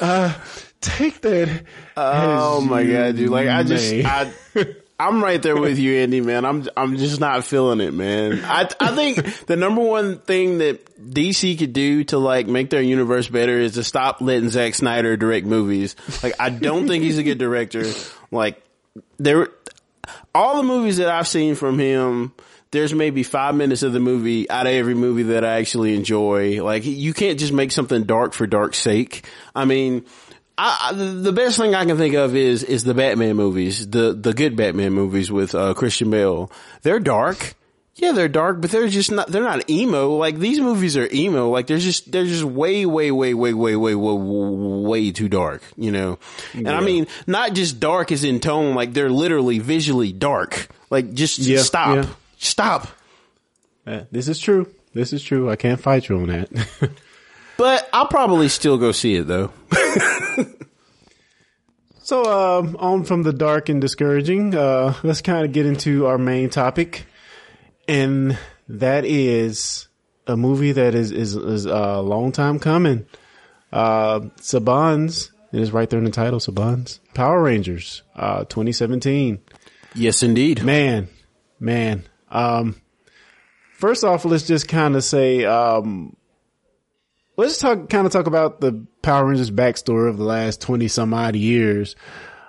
uh, 0.00 0.32
take 0.80 1.20
that. 1.20 1.64
Oh 1.96 2.60
my 2.62 2.84
god, 2.84 3.16
dude! 3.16 3.28
Like 3.28 3.48
I 3.48 3.62
just. 3.62 3.92
I, 3.92 4.32
I'm 5.00 5.24
right 5.24 5.40
there 5.40 5.56
with 5.56 5.78
you, 5.78 5.94
Andy. 5.96 6.20
Man, 6.20 6.44
I'm, 6.44 6.68
I'm 6.76 6.98
just 6.98 7.20
not 7.20 7.42
feeling 7.44 7.80
it, 7.80 7.94
man. 7.94 8.42
I, 8.44 8.68
I 8.78 8.94
think 8.94 9.46
the 9.46 9.56
number 9.56 9.80
one 9.80 10.18
thing 10.18 10.58
that 10.58 10.84
DC 10.94 11.58
could 11.58 11.72
do 11.72 12.04
to 12.04 12.18
like 12.18 12.46
make 12.46 12.68
their 12.68 12.82
universe 12.82 13.26
better 13.26 13.58
is 13.58 13.74
to 13.74 13.82
stop 13.82 14.20
letting 14.20 14.50
Zack 14.50 14.74
Snyder 14.74 15.16
direct 15.16 15.46
movies. 15.46 15.96
Like, 16.22 16.34
I 16.38 16.50
don't 16.50 16.86
think 16.86 17.02
he's 17.02 17.16
a 17.16 17.22
good 17.22 17.38
director. 17.38 17.90
Like, 18.30 18.62
there, 19.16 19.48
all 20.34 20.58
the 20.58 20.64
movies 20.64 20.98
that 20.98 21.08
I've 21.08 21.28
seen 21.28 21.54
from 21.54 21.78
him. 21.78 22.32
There's 22.72 22.94
maybe 22.94 23.24
five 23.24 23.56
minutes 23.56 23.82
of 23.82 23.92
the 23.92 23.98
movie 23.98 24.48
out 24.48 24.68
of 24.68 24.72
every 24.72 24.94
movie 24.94 25.24
that 25.24 25.44
I 25.44 25.58
actually 25.58 25.96
enjoy. 25.96 26.62
Like, 26.62 26.84
you 26.84 27.12
can't 27.12 27.36
just 27.36 27.52
make 27.52 27.72
something 27.72 28.04
dark 28.04 28.32
for 28.32 28.46
dark's 28.46 28.78
sake. 28.78 29.26
I 29.56 29.64
mean, 29.64 30.04
I, 30.62 30.92
the 30.92 31.32
best 31.32 31.56
thing 31.58 31.74
I 31.74 31.84
can 31.84 31.96
think 31.96 32.14
of 32.14 32.36
is 32.36 32.62
is 32.62 32.84
the 32.84 32.94
Batman 32.94 33.36
movies, 33.36 33.88
the 33.88 34.12
the 34.12 34.34
good 34.34 34.56
Batman 34.56 34.92
movies 34.92 35.30
with 35.30 35.54
uh, 35.54 35.74
Christian 35.74 36.10
Bale. 36.10 36.50
They're 36.82 37.00
dark, 37.00 37.54
yeah, 38.00 38.12
they're 38.12 38.28
dark, 38.28 38.60
but 38.60 38.70
they're 38.70 38.88
just 38.88 39.10
not. 39.10 39.26
They're 39.28 39.42
not 39.42 39.68
emo. 39.68 40.16
Like 40.16 40.38
these 40.38 40.58
movies 40.58 40.96
are 40.96 41.08
emo. 41.12 41.50
Like 41.50 41.66
they're 41.66 41.78
just 41.78 42.10
they're 42.10 42.24
just 42.24 42.44
way 42.44 42.86
way 42.86 43.10
way 43.10 43.34
way 43.34 43.52
way 43.52 43.76
way 43.76 43.94
way 43.94 44.14
way 44.14 45.12
too 45.12 45.28
dark. 45.28 45.62
You 45.76 45.92
know, 45.92 46.18
and 46.54 46.68
I 46.68 46.80
mean 46.80 47.08
not 47.26 47.52
just 47.52 47.78
dark 47.78 48.10
as 48.10 48.24
in 48.24 48.40
tone. 48.40 48.74
Like 48.74 48.94
they're 48.94 49.10
literally 49.10 49.58
visually 49.58 50.12
dark. 50.12 50.68
Like 50.88 51.12
just 51.12 51.38
Yeah, 51.40 51.60
stop, 51.60 51.96
yeah. 52.04 52.10
stop. 52.38 52.86
Uh, 53.86 54.02
this 54.10 54.28
is 54.28 54.38
true. 54.38 54.72
This 54.94 55.12
is 55.12 55.22
true. 55.22 55.50
I 55.50 55.56
can't 55.56 55.80
fight 55.80 56.08
you 56.08 56.16
on 56.16 56.26
that. 56.28 56.90
But 57.60 57.90
I'll 57.92 58.06
probably 58.06 58.48
still 58.48 58.78
go 58.78 58.90
see 58.90 59.16
it 59.16 59.26
though. 59.26 59.52
so, 62.02 62.24
um, 62.24 62.74
on 62.76 63.04
from 63.04 63.22
the 63.22 63.34
dark 63.34 63.68
and 63.68 63.82
discouraging, 63.82 64.54
uh, 64.54 64.94
let's 65.02 65.20
kind 65.20 65.44
of 65.44 65.52
get 65.52 65.66
into 65.66 66.06
our 66.06 66.16
main 66.16 66.48
topic. 66.48 67.04
And 67.86 68.38
that 68.66 69.04
is 69.04 69.88
a 70.26 70.38
movie 70.38 70.72
that 70.72 70.94
is, 70.94 71.10
is, 71.10 71.36
is 71.36 71.66
a 71.66 72.00
long 72.00 72.32
time 72.32 72.60
coming. 72.60 73.04
Uh, 73.70 74.20
Saban's 74.38 75.30
It 75.52 75.60
is 75.60 75.70
right 75.70 75.90
there 75.90 75.98
in 75.98 76.06
the 76.06 76.10
title, 76.10 76.38
Saban's 76.38 76.98
Power 77.12 77.42
Rangers, 77.42 78.00
uh, 78.16 78.44
2017. 78.44 79.38
Yes, 79.94 80.22
indeed. 80.22 80.64
Man, 80.64 81.08
man. 81.58 82.04
Um, 82.30 82.80
first 83.74 84.02
off, 84.02 84.24
let's 84.24 84.46
just 84.46 84.66
kind 84.66 84.96
of 84.96 85.04
say, 85.04 85.44
um, 85.44 86.16
let's 87.40 87.58
talk, 87.58 87.88
kind 87.88 88.06
of 88.06 88.12
talk 88.12 88.26
about 88.26 88.60
the 88.60 88.84
Power 89.02 89.26
Rangers 89.26 89.50
backstory 89.50 90.08
of 90.08 90.18
the 90.18 90.24
last 90.24 90.60
20 90.60 90.88
some 90.88 91.14
odd 91.14 91.34
years. 91.34 91.96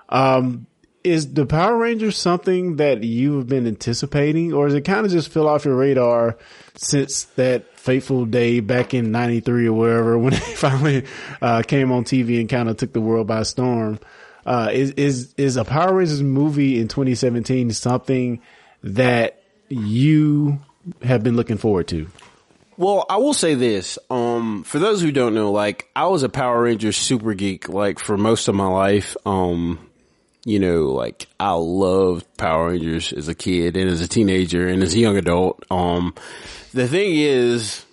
Um, 0.10 0.68
is 1.04 1.34
the 1.34 1.46
Power 1.46 1.78
Rangers 1.78 2.18
something 2.18 2.76
that 2.76 3.04
you've 3.04 3.48
been 3.48 3.66
anticipating 3.66 4.54
or 4.54 4.68
is 4.68 4.74
it 4.74 4.82
kind 4.82 5.06
of 5.06 5.12
just 5.12 5.30
fell 5.30 5.48
off 5.48 5.66
your 5.66 5.76
radar 5.76 6.38
since 6.76 7.24
that 7.36 7.76
fateful 7.76 8.26
day 8.26 8.60
back 8.60 8.94
in 8.94 9.12
93 9.12 9.68
or 9.68 9.74
wherever 9.74 10.18
when 10.20 10.34
they 10.34 10.39
finally, 10.39 11.06
uh, 11.42 11.64
came 11.64 11.92
on 11.92 12.04
TV 12.04 12.39
and 12.39 12.50
kind 12.50 12.70
of 12.70 12.78
took 12.78 12.94
the 12.94 13.02
world 13.02 13.26
by 13.28 13.44
storm? 13.44 14.00
Uh, 14.46 14.70
is, 14.72 14.92
is, 14.92 15.34
is 15.38 15.56
a 15.56 15.64
Power 15.64 15.96
Rangers 15.96 16.22
movie 16.22 16.80
in 16.80 16.88
2017 16.88 17.72
something 17.72 18.42
that 18.84 19.42
you 19.70 20.60
have 21.02 21.24
been 21.24 21.36
looking 21.36 21.58
forward 21.58 21.88
to? 21.88 22.08
Well, 22.82 23.05
I 23.07 23.17
will 23.17 23.36
say 23.36 23.53
this. 23.53 23.99
Um, 24.09 24.63
for 24.63 24.79
those 24.79 25.03
who 25.03 25.11
don't 25.11 25.36
know, 25.36 25.51
like 25.51 25.88
I 25.95 26.07
was 26.07 26.23
a 26.23 26.29
Power 26.29 26.63
Rangers 26.63 26.97
super 26.97 27.36
geek, 27.36 27.69
like 27.69 27.99
for 27.99 28.17
most 28.17 28.47
of 28.47 28.55
my 28.55 28.65
life. 28.65 29.15
Um, 29.23 29.88
you 30.45 30.57
know, 30.57 30.86
like 30.86 31.27
I 31.39 31.51
loved 31.51 32.25
Power 32.38 32.69
Rangers 32.69 33.13
as 33.13 33.27
a 33.27 33.36
kid 33.36 33.77
and 33.77 33.88
as 33.88 34.01
a 34.01 34.07
teenager 34.07 34.67
and 34.67 34.82
as 34.82 34.95
a 34.95 34.97
young 34.97 35.15
adult. 35.15 35.63
Um, 35.69 36.15
the 36.73 36.88
thing 36.88 37.11
is, 37.17 37.86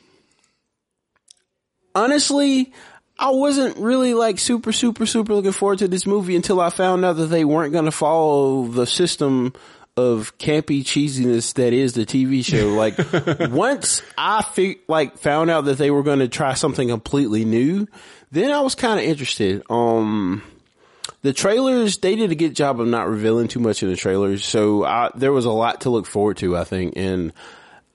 honestly, 1.95 2.73
I 3.19 3.33
wasn't 3.33 3.77
really 3.77 4.15
like 4.15 4.39
super, 4.39 4.73
super, 4.73 5.05
super 5.05 5.35
looking 5.35 5.53
forward 5.53 5.81
to 5.81 5.89
this 5.89 6.07
movie 6.07 6.35
until 6.35 6.63
I 6.63 6.71
found 6.71 7.05
out 7.05 7.17
that 7.17 7.27
they 7.27 7.45
weren't 7.45 7.75
going 7.75 7.85
to 7.85 7.91
follow 7.91 8.67
the 8.69 8.87
system 8.87 9.53
of 9.99 10.39
campy 10.39 10.83
cheesiness 10.83 11.55
that 11.55 11.73
is 11.73 11.93
the 11.95 12.07
TV 12.07 12.45
show. 12.45 12.69
Like 12.75 13.51
once 13.51 14.03
I 14.17 14.43
fi- 14.43 14.79
like 14.89 15.19
found 15.19 15.51
out 15.51 15.65
that 15.67 15.79
they 15.79 15.91
were 15.91 16.03
going 16.03 16.21
to 16.21 16.29
try 16.29 16.55
something 16.55 16.89
completely 16.89 17.45
new, 17.45 17.87
then 18.31 18.51
I 18.51 18.61
was 18.61 18.75
kind 18.75 18.99
of 19.01 19.05
interested. 19.07 19.63
Um, 19.69 20.43
the 21.23 21.33
trailers, 21.33 21.99
they 21.99 22.15
did 22.15 22.31
a 22.31 22.35
good 22.37 22.55
job 22.55 22.81
of 22.81 22.87
not 22.87 23.09
revealing 23.09 23.49
too 23.49 23.59
much 23.61 23.83
in 23.83 23.89
the 23.91 23.97
trailers. 23.97 24.45
So 24.45 24.85
I, 24.85 25.11
there 25.17 25.33
was 25.33 25.45
a 25.47 25.51
lot 25.51 25.81
to 25.83 25.91
look 25.91 26.07
forward 26.07 26.37
to, 26.39 26.57
I 26.57 26.65
think. 26.65 26.95
And, 26.97 27.33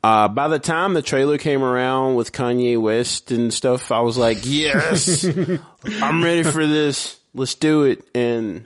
uh, 0.04 0.28
by 0.28 0.50
the 0.50 0.60
time 0.60 0.94
the 0.96 1.02
trailer 1.02 1.38
came 1.38 1.64
around 1.64 2.16
with 2.16 2.34
Kanye 2.34 2.78
West 2.82 3.32
and 3.32 3.54
stuff, 3.54 3.90
I 3.94 4.02
was 4.02 4.18
like, 4.18 4.40
yes, 4.44 5.24
I'm 5.86 6.22
ready 6.22 6.44
for 6.44 6.68
this. 6.68 7.18
Let's 7.34 7.56
do 7.56 7.84
it. 7.84 8.04
And 8.14 8.66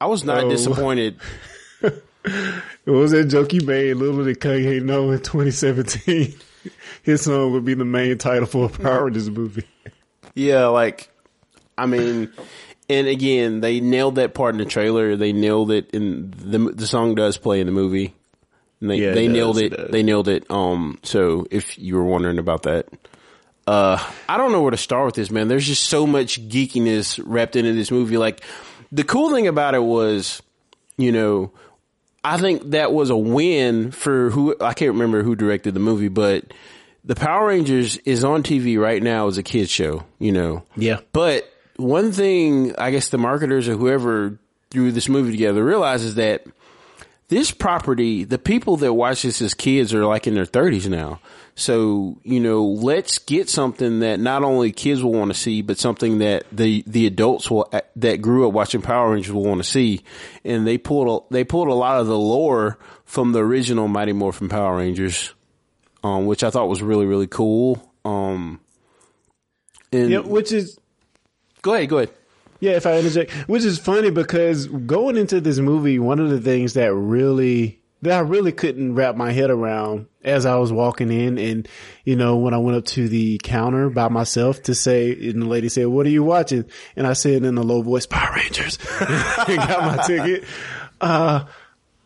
I 0.00 0.06
was 0.06 0.22
not 0.22 0.44
Oh. 0.44 0.48
disappointed. 0.50 1.18
What 2.24 2.94
was 2.94 3.10
that 3.12 3.24
joke 3.26 3.52
you 3.52 3.60
made? 3.62 3.94
Little 3.94 4.24
did 4.24 4.40
Kanye 4.40 4.82
know 4.82 5.10
in 5.10 5.18
2017 5.18 6.34
his 7.02 7.22
song 7.22 7.52
would 7.52 7.64
be 7.64 7.74
the 7.74 7.84
main 7.84 8.18
title 8.18 8.46
for 8.46 8.66
a 8.66 8.68
Power 8.68 9.04
Rangers 9.06 9.30
movie. 9.30 9.64
Yeah, 10.34 10.66
like, 10.66 11.08
I 11.76 11.86
mean, 11.86 12.30
and 12.88 13.06
again, 13.06 13.60
they 13.60 13.80
nailed 13.80 14.16
that 14.16 14.34
part 14.34 14.54
in 14.54 14.58
the 14.58 14.64
trailer. 14.64 15.16
They 15.16 15.32
nailed 15.32 15.70
it 15.70 15.90
in 15.92 16.32
the 16.36 16.58
the 16.58 16.86
song 16.86 17.14
does 17.14 17.36
play 17.38 17.60
in 17.60 17.66
the 17.66 17.72
movie. 17.72 18.14
And 18.80 18.90
they 18.90 18.96
Yeah, 18.96 19.10
it 19.10 19.14
they 19.14 19.26
does, 19.26 19.34
nailed 19.34 19.58
it 19.58 19.72
it. 19.72 19.76
does. 19.76 19.90
They 19.90 20.02
nailed 20.02 20.28
it. 20.28 20.50
Um, 20.50 20.98
so 21.02 21.46
if 21.50 21.78
you 21.78 21.96
were 21.96 22.04
wondering 22.04 22.38
about 22.38 22.62
that, 22.64 22.86
uh, 23.66 23.98
I 24.28 24.36
don't 24.36 24.52
know 24.52 24.62
where 24.62 24.70
to 24.70 24.76
start 24.76 25.06
with 25.06 25.14
this, 25.16 25.30
man. 25.30 25.48
There's 25.48 25.66
just 25.66 25.84
so 25.84 26.06
much 26.06 26.48
geekiness 26.48 27.20
wrapped 27.24 27.56
into 27.56 27.72
this 27.74 27.90
movie. 27.90 28.16
Like, 28.18 28.42
the 28.92 29.04
cool 29.04 29.30
thing 29.30 29.46
about 29.48 29.74
it 29.74 29.82
was, 29.82 30.40
you 30.96 31.10
know, 31.12 31.52
I 32.24 32.38
think 32.38 32.70
that 32.70 32.92
was 32.92 33.10
a 33.10 33.16
win 33.16 33.90
for 33.90 34.30
who 34.30 34.56
I 34.60 34.74
can't 34.74 34.92
remember 34.92 35.22
who 35.22 35.36
directed 35.36 35.74
the 35.74 35.80
movie, 35.80 36.08
but 36.08 36.44
the 37.04 37.14
Power 37.14 37.48
Rangers 37.48 37.96
is 37.98 38.24
on 38.24 38.42
TV 38.42 38.78
right 38.78 39.02
now 39.02 39.28
as 39.28 39.38
a 39.38 39.42
kids 39.42 39.70
show, 39.70 40.04
you 40.18 40.32
know. 40.32 40.64
Yeah. 40.76 41.00
But 41.12 41.50
one 41.76 42.12
thing 42.12 42.74
I 42.76 42.90
guess 42.90 43.08
the 43.08 43.18
marketers 43.18 43.68
or 43.68 43.76
whoever 43.76 44.38
threw 44.70 44.92
this 44.92 45.08
movie 45.08 45.30
together 45.32 45.64
realizes 45.64 46.16
that 46.16 46.44
this 47.28 47.50
property, 47.50 48.24
the 48.24 48.38
people 48.38 48.76
that 48.78 48.92
watch 48.92 49.22
this 49.22 49.40
as 49.40 49.54
kids 49.54 49.94
are 49.94 50.04
like 50.04 50.26
in 50.26 50.34
their 50.34 50.44
thirties 50.44 50.88
now. 50.88 51.20
So, 51.58 52.20
you 52.22 52.38
know, 52.38 52.66
let's 52.66 53.18
get 53.18 53.48
something 53.48 53.98
that 53.98 54.20
not 54.20 54.44
only 54.44 54.70
kids 54.70 55.02
will 55.02 55.12
want 55.12 55.32
to 55.32 55.36
see, 55.36 55.60
but 55.60 55.76
something 55.76 56.18
that 56.18 56.44
the, 56.52 56.84
the 56.86 57.08
adults 57.08 57.50
will, 57.50 57.68
that 57.96 58.22
grew 58.22 58.46
up 58.46 58.54
watching 58.54 58.80
Power 58.80 59.10
Rangers 59.10 59.32
will 59.32 59.42
want 59.42 59.60
to 59.60 59.68
see. 59.68 60.04
And 60.44 60.64
they 60.64 60.78
pulled, 60.78 61.24
a, 61.24 61.34
they 61.34 61.42
pulled 61.42 61.66
a 61.66 61.74
lot 61.74 62.00
of 62.00 62.06
the 62.06 62.16
lore 62.16 62.78
from 63.04 63.32
the 63.32 63.40
original 63.40 63.88
Mighty 63.88 64.12
Morphin 64.12 64.48
Power 64.48 64.76
Rangers, 64.76 65.34
um, 66.04 66.26
which 66.26 66.44
I 66.44 66.50
thought 66.50 66.68
was 66.68 66.80
really, 66.80 67.06
really 67.06 67.26
cool. 67.26 67.92
Um, 68.04 68.60
and 69.90 70.10
Yeah, 70.10 70.20
which 70.20 70.52
is 70.52 70.78
go 71.62 71.74
ahead, 71.74 71.88
go 71.88 71.98
ahead. 71.98 72.12
Yeah, 72.60 72.72
if 72.72 72.86
I 72.86 72.98
interject, 72.98 73.32
which 73.48 73.64
is 73.64 73.80
funny 73.80 74.10
because 74.10 74.68
going 74.68 75.16
into 75.16 75.40
this 75.40 75.58
movie, 75.58 75.98
one 75.98 76.20
of 76.20 76.30
the 76.30 76.40
things 76.40 76.74
that 76.74 76.94
really 76.94 77.80
that 78.02 78.12
I 78.12 78.20
really 78.20 78.52
couldn't 78.52 78.94
wrap 78.94 79.16
my 79.16 79.32
head 79.32 79.50
around 79.50 80.06
as 80.22 80.46
I 80.46 80.56
was 80.56 80.72
walking 80.72 81.10
in, 81.10 81.38
and 81.38 81.68
you 82.04 82.16
know 82.16 82.36
when 82.36 82.54
I 82.54 82.58
went 82.58 82.76
up 82.76 82.84
to 82.86 83.08
the 83.08 83.40
counter 83.42 83.90
by 83.90 84.08
myself 84.08 84.62
to 84.64 84.74
say, 84.74 85.12
and 85.12 85.42
the 85.42 85.46
lady 85.46 85.68
said, 85.68 85.86
"What 85.86 86.06
are 86.06 86.10
you 86.10 86.22
watching?" 86.22 86.64
and 86.96 87.06
I 87.06 87.14
said 87.14 87.44
in 87.44 87.58
a 87.58 87.62
low 87.62 87.82
voice, 87.82 88.06
"Power 88.06 88.36
Rangers," 88.36 88.78
and 89.00 89.56
got 89.56 89.96
my 89.96 90.02
ticket. 90.04 90.44
Uh, 91.00 91.44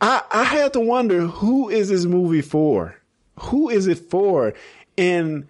I 0.00 0.22
I 0.30 0.44
had 0.44 0.72
to 0.74 0.80
wonder 0.80 1.22
who 1.26 1.68
is 1.68 1.88
this 1.88 2.04
movie 2.04 2.42
for? 2.42 2.96
Who 3.40 3.68
is 3.68 3.86
it 3.86 3.98
for? 4.10 4.54
And 4.96 5.48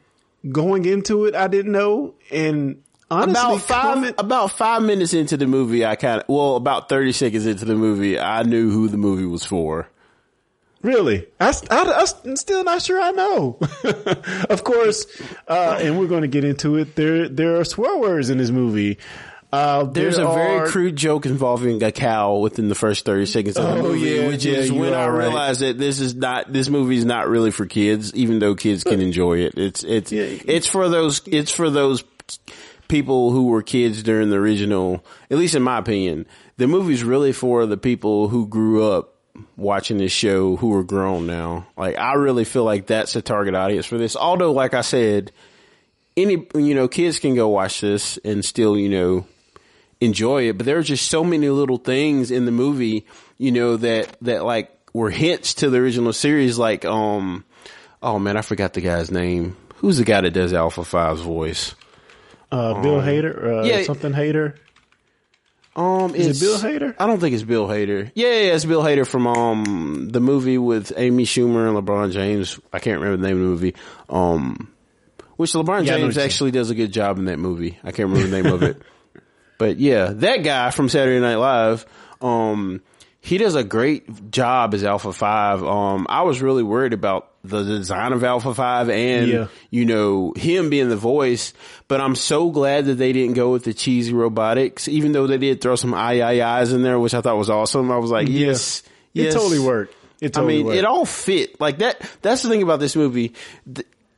going 0.50 0.84
into 0.86 1.26
it, 1.26 1.34
I 1.34 1.48
didn't 1.48 1.72
know, 1.72 2.14
and 2.30 2.82
honestly, 3.10 3.32
about 3.32 3.60
five 3.60 4.14
about 4.18 4.50
five 4.50 4.82
minutes 4.82 5.14
into 5.14 5.36
the 5.36 5.46
movie, 5.46 5.84
I 5.84 5.96
kind 5.96 6.20
of 6.20 6.28
well, 6.28 6.56
about 6.56 6.88
thirty 6.88 7.12
seconds 7.12 7.46
into 7.46 7.64
the 7.64 7.74
movie, 7.74 8.18
I 8.18 8.42
knew 8.42 8.70
who 8.70 8.88
the 8.88 8.96
movie 8.96 9.26
was 9.26 9.44
for. 9.44 9.88
Really? 10.82 11.26
I, 11.40 11.54
I, 11.70 12.06
am 12.24 12.36
still 12.36 12.64
not 12.64 12.82
sure 12.82 13.00
I 13.00 13.12
know. 13.12 13.58
of 14.50 14.64
course, 14.64 15.06
uh, 15.46 15.78
and 15.80 15.98
we're 15.98 16.08
going 16.08 16.22
to 16.22 16.28
get 16.28 16.44
into 16.44 16.76
it. 16.76 16.96
There, 16.96 17.28
there 17.28 17.60
are 17.60 17.64
swear 17.64 17.98
words 17.98 18.30
in 18.30 18.38
this 18.38 18.50
movie. 18.50 18.98
Uh, 19.52 19.84
There's 19.84 20.16
there 20.16 20.24
a 20.26 20.32
very 20.32 20.70
crude 20.70 20.96
joke 20.96 21.26
involving 21.26 21.82
a 21.82 21.92
cow 21.92 22.36
within 22.38 22.68
the 22.68 22.74
first 22.74 23.04
thirty 23.04 23.26
seconds 23.26 23.58
of 23.58 23.64
the 23.64 23.80
Oh, 23.80 23.82
movie, 23.82 24.08
yeah, 24.08 24.26
which 24.26 24.46
yeah, 24.46 24.54
is 24.54 24.72
when 24.72 24.94
I 24.94 25.02
are 25.04 25.12
right. 25.12 25.26
realized 25.26 25.60
that 25.60 25.76
this 25.76 26.00
is 26.00 26.14
not 26.14 26.50
this 26.50 26.70
movie 26.70 26.96
is 26.96 27.04
not 27.04 27.28
really 27.28 27.50
for 27.50 27.66
kids, 27.66 28.14
even 28.14 28.38
though 28.38 28.54
kids 28.54 28.82
can 28.82 29.02
enjoy 29.02 29.40
it. 29.40 29.52
It's 29.58 29.84
it's 29.84 30.10
Yeah. 30.10 30.38
it's 30.46 30.66
for 30.66 30.88
those 30.88 31.20
it's 31.26 31.52
for 31.52 31.68
those 31.68 32.02
people 32.88 33.30
who 33.30 33.48
were 33.48 33.62
kids 33.62 34.02
during 34.02 34.30
the 34.30 34.36
original. 34.36 35.04
At 35.30 35.36
least 35.36 35.54
in 35.54 35.62
my 35.62 35.76
opinion, 35.76 36.26
the 36.56 36.66
movie's 36.66 37.04
really 37.04 37.32
for 37.32 37.66
the 37.66 37.76
people 37.76 38.28
who 38.28 38.46
grew 38.46 38.90
up 38.90 39.11
watching 39.56 39.98
this 39.98 40.12
show 40.12 40.56
who 40.56 40.74
are 40.76 40.84
grown 40.84 41.26
now. 41.26 41.66
Like 41.76 41.98
I 41.98 42.14
really 42.14 42.44
feel 42.44 42.64
like 42.64 42.86
that's 42.86 43.12
the 43.12 43.22
target 43.22 43.54
audience 43.54 43.86
for 43.86 43.98
this. 43.98 44.16
Although, 44.16 44.52
like 44.52 44.74
I 44.74 44.82
said, 44.82 45.32
any 46.16 46.46
you 46.54 46.74
know 46.74 46.88
kids 46.88 47.18
can 47.18 47.34
go 47.34 47.48
watch 47.48 47.80
this 47.80 48.18
and 48.24 48.44
still 48.44 48.76
you 48.76 48.88
know 48.88 49.26
enjoy 50.02 50.48
it. 50.48 50.58
But 50.58 50.66
there 50.66 50.78
are 50.78 50.82
just 50.82 51.08
so 51.08 51.24
many 51.24 51.48
little 51.48 51.78
things 51.78 52.30
in 52.30 52.44
the 52.44 52.50
movie, 52.50 53.06
you 53.38 53.52
know, 53.52 53.76
that, 53.76 54.16
that 54.22 54.44
like 54.44 54.70
were 54.92 55.10
hints 55.10 55.54
to 55.54 55.70
the 55.70 55.78
original 55.78 56.12
series. 56.12 56.58
Like, 56.58 56.84
um, 56.84 57.44
oh 58.02 58.18
man, 58.18 58.36
I 58.36 58.42
forgot 58.42 58.74
the 58.74 58.80
guy's 58.80 59.10
name. 59.10 59.56
Who's 59.76 59.98
the 59.98 60.04
guy 60.04 60.20
that 60.20 60.32
does 60.32 60.52
Alpha 60.52 60.82
5's 60.82 61.20
voice? 61.20 61.74
uh, 62.52 62.80
Bill 62.82 63.00
Hader, 63.00 63.60
uh, 63.60 63.64
yeah. 63.64 63.82
something 63.82 64.12
Hader. 64.12 64.56
Um, 65.74 66.14
Is 66.14 66.42
it 66.42 66.44
Bill 66.44 66.58
Hader? 66.58 66.94
I 66.98 67.06
don't 67.06 67.18
think 67.18 67.34
it's 67.34 67.42
Bill 67.44 67.66
Hader. 67.66 68.10
Yeah, 68.14 68.28
yeah, 68.28 68.54
it's 68.54 68.64
Bill 68.64 68.82
Hader 68.82 69.06
from 69.06 69.26
um 69.26 70.08
the 70.10 70.20
movie 70.20 70.58
with 70.58 70.92
Amy 70.96 71.24
Schumer 71.24 71.68
and 71.68 71.76
LeBron 71.86 72.12
James. 72.12 72.60
I 72.72 72.78
can't 72.78 73.00
remember 73.00 73.22
the 73.22 73.28
name 73.28 73.36
of 73.38 73.42
the 73.42 73.48
movie. 73.48 73.74
Um, 74.08 74.72
which 75.36 75.52
LeBron 75.52 75.86
Yeah, 75.86 75.96
James 75.96 76.18
actually 76.18 76.50
does 76.50 76.70
a 76.70 76.74
good 76.74 76.92
job 76.92 77.18
in 77.18 77.24
that 77.26 77.38
movie. 77.38 77.78
I 77.82 77.92
can't 77.92 78.10
remember 78.10 78.28
the 78.28 78.42
name 78.42 78.52
of 78.52 78.62
it. 78.62 78.82
But 79.58 79.78
yeah, 79.78 80.06
that 80.12 80.38
guy 80.42 80.70
from 80.72 80.88
Saturday 80.88 81.20
Night 81.20 81.36
Live, 81.36 81.86
um, 82.20 82.82
he 83.24 83.38
does 83.38 83.54
a 83.54 83.62
great 83.64 84.30
job 84.32 84.74
as 84.74 84.82
Alpha 84.84 85.12
Five. 85.12 85.62
Um, 85.62 86.06
I 86.10 86.22
was 86.22 86.42
really 86.42 86.62
worried 86.64 86.92
about 86.92 87.28
the 87.44 87.62
design 87.62 88.12
of 88.12 88.22
Alpha 88.24 88.52
Five 88.54 88.90
and 88.90 89.28
Yeah. 89.28 89.46
you 89.70 89.84
know 89.84 90.32
him 90.36 90.70
being 90.70 90.88
the 90.88 90.96
voice, 90.96 91.54
but 91.88 92.00
I'm 92.00 92.14
so 92.16 92.50
glad 92.50 92.86
that 92.86 92.94
they 92.94 93.12
didn't 93.12 93.34
go 93.34 93.50
with 93.52 93.64
the 93.64 93.72
cheesy 93.74 94.12
robotics, 94.12 94.88
even 94.88 95.12
though 95.12 95.26
they 95.28 95.38
did 95.38 95.60
throw 95.60 95.76
some 95.76 95.94
I 95.94 96.20
I 96.20 96.60
I's 96.60 96.72
in 96.72 96.82
there, 96.82 96.98
which 96.98 97.14
I 97.14 97.20
thought 97.20 97.36
was 97.38 97.48
awesome. 97.48 97.90
I 97.92 97.98
was 97.98 98.10
like, 98.10 98.28
yes, 98.28 98.82
It 99.14 99.22
yes. 99.24 99.34
totally 99.34 99.60
worked. 99.60 99.94
It 100.20 100.32
totally 100.34 100.54
I 100.54 100.56
mean, 100.58 100.66
worked. 100.66 100.78
it 100.78 100.84
all 100.84 101.04
fit 101.04 101.60
like 101.60 101.78
that. 101.78 102.00
That's 102.22 102.42
the 102.42 102.48
thing 102.48 102.62
about 102.62 102.78
this 102.80 102.94
movie. 102.94 103.34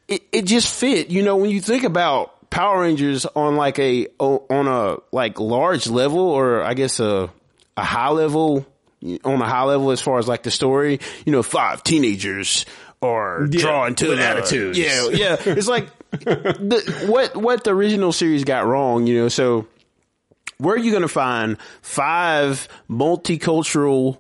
It, 0.09 0.23
it 0.33 0.43
just 0.43 0.69
fit. 0.79 1.09
You 1.11 1.23
know, 1.23 1.37
when 1.37 1.51
you 1.51 1.61
think 1.63 1.85
about 1.85 2.51
Power 2.51 2.83
Rangers 2.83 3.25
on 3.27 3.57
like 3.57 3.79
a 3.79 4.07
on 4.19 4.67
a 4.69 4.97
like 5.13 5.41
large 5.41 5.87
level, 5.89 6.21
or 6.21 6.63
I 6.63 6.75
guess 6.75 7.01
a 7.01 7.31
a 7.77 7.83
high 7.85 8.11
level 8.11 8.67
on 9.25 9.41
a 9.41 9.49
high 9.49 9.65
level 9.65 9.91
as 9.91 10.01
far 10.01 10.19
as 10.19 10.29
like 10.29 10.43
the 10.43 10.51
story. 10.51 11.01
You 11.25 11.33
know, 11.33 11.43
five 11.43 11.83
teenagers 11.83 12.67
are 13.03 13.47
Yeah, 13.51 13.61
drawn 13.61 13.95
to 13.97 14.13
an 14.13 14.19
attitude. 14.19 14.77
Yeah, 14.77 15.09
yeah. 15.09 15.37
It's 15.41 15.69
like 15.69 15.89
the, 16.11 17.07
what 17.09 17.37
what 17.37 17.65
the 17.65 17.71
original 17.71 18.13
series 18.13 18.45
got 18.45 18.67
wrong. 18.67 19.07
You 19.07 19.23
know, 19.23 19.29
so 19.29 19.67
where 20.59 20.75
are 20.75 20.79
you 20.79 20.91
going 20.91 21.03
to 21.03 21.09
find 21.09 21.59
five 21.83 22.69
multicultural 22.89 24.19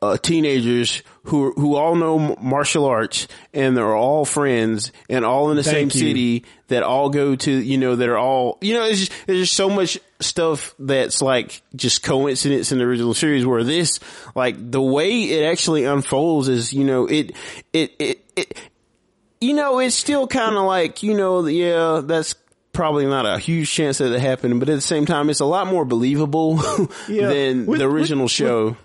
uh, 0.00 0.16
teenagers 0.16 1.02
who 1.24 1.52
who 1.52 1.76
all 1.76 1.94
know 1.94 2.36
martial 2.40 2.86
arts 2.86 3.28
and 3.54 3.76
they're 3.76 3.94
all 3.94 4.24
friends 4.24 4.90
and 5.08 5.24
all 5.24 5.50
in 5.50 5.56
the 5.56 5.62
same 5.62 5.86
you. 5.86 5.90
city 5.90 6.44
that 6.66 6.82
all 6.82 7.08
go 7.08 7.36
to 7.36 7.50
you 7.52 7.78
know 7.78 7.94
that 7.94 8.08
are 8.08 8.18
all 8.18 8.58
you 8.60 8.74
know 8.74 8.84
it's 8.84 9.00
just, 9.00 9.12
there's 9.26 9.38
just 9.38 9.54
so 9.54 9.70
much 9.70 9.98
stuff 10.22 10.74
that's 10.78 11.20
like 11.22 11.62
just 11.76 12.02
coincidence 12.02 12.72
in 12.72 12.78
the 12.78 12.84
original 12.84 13.14
series 13.14 13.44
where 13.46 13.62
this 13.64 14.00
like 14.34 14.56
the 14.70 14.80
way 14.80 15.22
it 15.24 15.44
actually 15.44 15.84
unfolds 15.84 16.48
is 16.48 16.72
you 16.72 16.84
know 16.84 17.06
it 17.06 17.32
it 17.72 17.92
it, 17.98 18.24
it 18.36 18.58
you 19.40 19.54
know, 19.54 19.80
it's 19.80 19.96
still 19.96 20.28
kind 20.28 20.54
of 20.54 20.62
like, 20.62 21.02
you 21.02 21.14
know, 21.14 21.44
yeah, 21.46 22.00
that's 22.04 22.36
probably 22.72 23.06
not 23.06 23.26
a 23.26 23.40
huge 23.40 23.68
chance 23.68 23.98
that 23.98 24.12
it 24.12 24.20
happened, 24.20 24.60
but 24.60 24.68
at 24.68 24.76
the 24.76 24.80
same 24.80 25.04
time, 25.04 25.28
it's 25.30 25.40
a 25.40 25.44
lot 25.44 25.66
more 25.66 25.84
believable 25.84 26.60
Yeah. 27.08 27.26
than 27.28 27.66
With- 27.66 27.80
the 27.80 27.86
with- 27.88 27.92
original 27.96 28.28
show. 28.28 28.76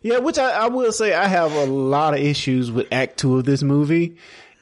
Yeah, 0.00 0.18
which 0.18 0.38
I, 0.38 0.50
I 0.52 0.66
will 0.68 0.92
say 0.92 1.12
I 1.14 1.26
have 1.26 1.50
a 1.52 1.64
lot 1.64 2.14
of 2.14 2.20
issues 2.20 2.70
with 2.70 2.86
Act 2.92 3.18
Two 3.18 3.38
of 3.38 3.44
this 3.44 3.64
movie, 3.64 4.16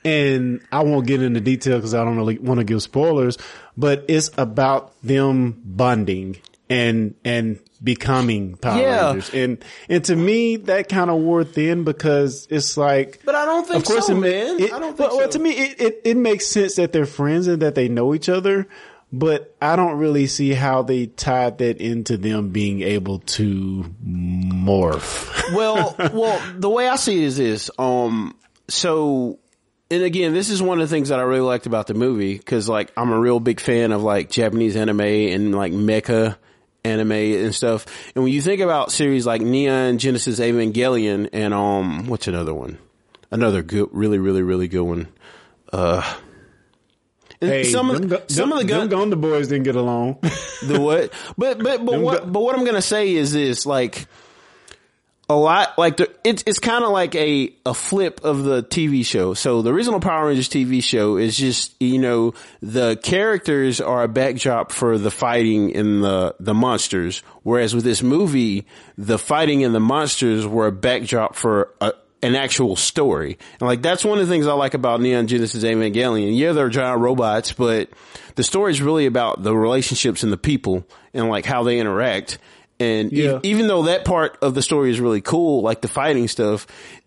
and 0.07 0.63
I 0.73 0.83
won't 0.83 1.07
get 1.07 1.21
into 1.23 1.41
detail 1.43 1.77
because 1.77 1.93
I 1.93 2.03
don't 2.03 2.17
really 2.17 2.39
want 2.39 2.59
to 2.61 2.65
give 2.65 2.83
spoilers. 2.83 3.37
But 3.77 4.05
it's 4.09 4.31
about 4.39 4.93
them 5.03 5.61
bonding 5.65 6.37
and 6.71 7.15
and 7.25 7.61
becoming 7.85 8.57
Power 8.57 8.81
Yeah. 8.81 9.07
Rangers, 9.13 9.35
and 9.35 9.65
and 9.89 10.05
to 10.07 10.17
me 10.17 10.57
that 10.57 10.89
kind 10.89 11.11
of 11.11 11.21
wore 11.21 11.45
thin 11.45 11.85
because 11.85 12.49
it's 12.51 12.77
like. 12.79 13.21
But 13.25 13.35
I 13.35 13.45
don't 13.45 13.67
think 13.67 13.81
Of 13.81 13.85
course, 13.85 14.07
so, 14.07 14.13
it, 14.13 14.17
ma- 14.17 14.21
man. 14.23 14.61
it- 14.61 14.73
I 14.73 14.79
don't 14.79 14.97
think 14.97 15.11
well, 15.11 15.19
well, 15.19 15.29
to 15.29 15.39
me, 15.39 15.51
it, 15.51 15.81
it, 15.81 16.01
it 16.05 16.17
makes 16.17 16.47
sense 16.47 16.77
that 16.77 16.93
they're 16.93 17.05
friends 17.07 17.47
and 17.49 17.61
that 17.63 17.75
they 17.75 17.89
know 17.89 18.15
each 18.15 18.29
other, 18.31 18.67
but 19.13 19.55
I 19.61 19.77
don't 19.77 19.99
really 19.99 20.27
see 20.27 20.55
how 20.55 20.83
they 20.83 21.07
tied 21.07 21.59
that 21.59 21.77
into 21.79 22.17
them 22.17 22.49
being 22.49 22.81
able 22.81 23.19
to 23.21 23.85
morph. 24.05 25.55
well, 25.55 25.95
well, 26.13 26.43
the 26.59 26.71
way 26.71 26.89
I 26.89 26.97
see 26.97 27.19
it 27.23 27.25
is 27.27 27.37
this. 27.37 27.71
Um, 27.79 28.37
so, 28.69 29.39
and 29.91 30.03
again, 30.03 30.33
this 30.35 30.51
is 30.51 30.61
one 30.63 30.81
of 30.81 30.89
the 30.89 30.95
things 30.95 31.11
that 31.11 31.19
I 31.19 31.23
really 31.23 31.41
liked 31.41 31.67
about 31.67 31.87
the 31.87 31.95
movie 31.95 32.37
because, 32.37 32.69
like, 32.69 32.93
I'm 32.97 33.11
a 33.11 33.19
real 33.19 33.41
big 33.41 33.61
fan 33.61 33.93
of 33.93 34.03
like 34.03 34.31
Japanese 34.31 34.77
anime 34.77 35.01
and 35.01 35.55
like 35.55 35.73
mecha 35.73 36.37
anime 36.85 37.13
and 37.13 37.55
stuff. 37.55 37.87
And 38.15 38.25
when 38.25 38.33
you 38.33 38.41
think 38.43 38.61
about 38.61 38.93
series 38.93 39.27
like 39.27 39.43
Neon 39.43 39.99
Genesis 39.99 40.41
Evangelion 40.41 41.29
and 41.33 41.53
um, 41.55 42.07
what's 42.07 42.27
another 42.29 42.55
one? 42.55 42.79
Another 43.31 43.63
good, 43.63 43.89
really, 43.93 44.19
really, 44.19 44.43
really 44.43 44.69
good 44.69 44.83
one. 44.85 45.09
Uh, 45.73 46.03
Hey, 47.39 47.65
some 47.65 47.91
of 47.91 48.01
the, 48.01 48.07
go- 48.07 48.23
some 48.29 48.51
of 48.51 48.59
the 48.59 48.65
gun, 48.65 48.89
Gundam 48.89 49.21
boys 49.21 49.49
didn't 49.49 49.65
get 49.65 49.77
along. 49.77 50.19
the 50.67 50.81
what? 50.81 51.13
But 51.37 51.59
but 51.63 51.85
but 51.85 51.93
Them 51.93 52.01
what? 52.03 52.25
gu- 52.25 52.31
But 52.31 52.41
what 52.41 52.57
I'm 52.59 52.65
gonna 52.65 52.81
say 52.81 53.13
is 53.15 53.33
this: 53.35 53.67
like 53.67 54.07
a 55.29 55.35
lot, 55.35 55.77
like 55.77 56.01
it's 56.23 56.45
it's 56.47 56.61
kind 56.61 56.85
of 56.85 56.91
like 56.91 57.15
a 57.17 57.53
a 57.65 57.75
flip 57.75 58.21
of 58.25 58.45
the 58.45 58.63
TV 58.63 59.05
show. 59.05 59.35
So 59.35 59.61
the 59.61 59.73
original 59.73 59.99
Power 59.99 60.29
Rangers 60.29 60.49
TV 60.49 60.83
show 60.83 61.17
is 61.17 61.37
just 61.37 61.75
you 61.81 61.99
know 61.99 62.35
the 62.63 62.97
characters 63.03 63.81
are 63.81 64.05
a 64.05 64.09
backdrop 64.09 64.71
for 64.71 64.99
the 64.99 65.11
fighting 65.11 65.75
and 65.75 66.03
the 66.03 66.37
the 66.39 66.55
monsters, 66.55 67.23
whereas 67.43 67.75
with 67.75 67.85
this 67.85 68.03
movie, 68.03 68.67
the 68.97 69.19
fighting 69.19 69.65
and 69.65 69.75
the 69.75 69.81
monsters 69.81 70.47
were 70.47 70.69
a 70.69 70.73
backdrop 70.73 71.35
for 71.35 71.73
a 71.81 71.93
an 72.23 72.35
actual 72.35 72.77
story. 72.77 73.39
And 73.61 73.69
like 73.69 73.83
that's 73.83 74.05
one 74.05 74.19
of 74.19 74.27
the 74.27 74.33
things 74.33 74.47
I 74.47 74.53
like 74.53 74.75
about 74.75 75.01
Neon 75.01 75.27
Genesis 75.27 75.65
Evangelion. 75.65 76.37
Yeah, 76.37 76.53
they're 76.53 76.69
giant 76.69 77.01
robots, 77.01 77.53
but 77.53 77.91
the 78.37 78.45
story 78.45 78.73
is 78.73 78.81
really 78.81 79.07
about 79.07 79.43
the 79.43 79.57
relationships 79.57 80.23
and 80.23 80.33
the 80.33 80.37
people 80.37 80.87
and 81.13 81.29
like 81.29 81.45
how 81.45 81.63
they 81.63 81.79
interact. 81.79 82.39
And 82.79 83.13
e- 83.13 83.23
even 83.45 83.69
though 83.69 83.85
that 83.85 84.05
part 84.05 84.39
of 84.43 84.55
the 84.55 84.63
story 84.63 84.91
is 84.91 85.01
really 85.01 85.21
cool, 85.21 85.63
like 85.63 85.81
the 85.81 85.89
fighting 85.89 86.29
stuff, 86.29 86.67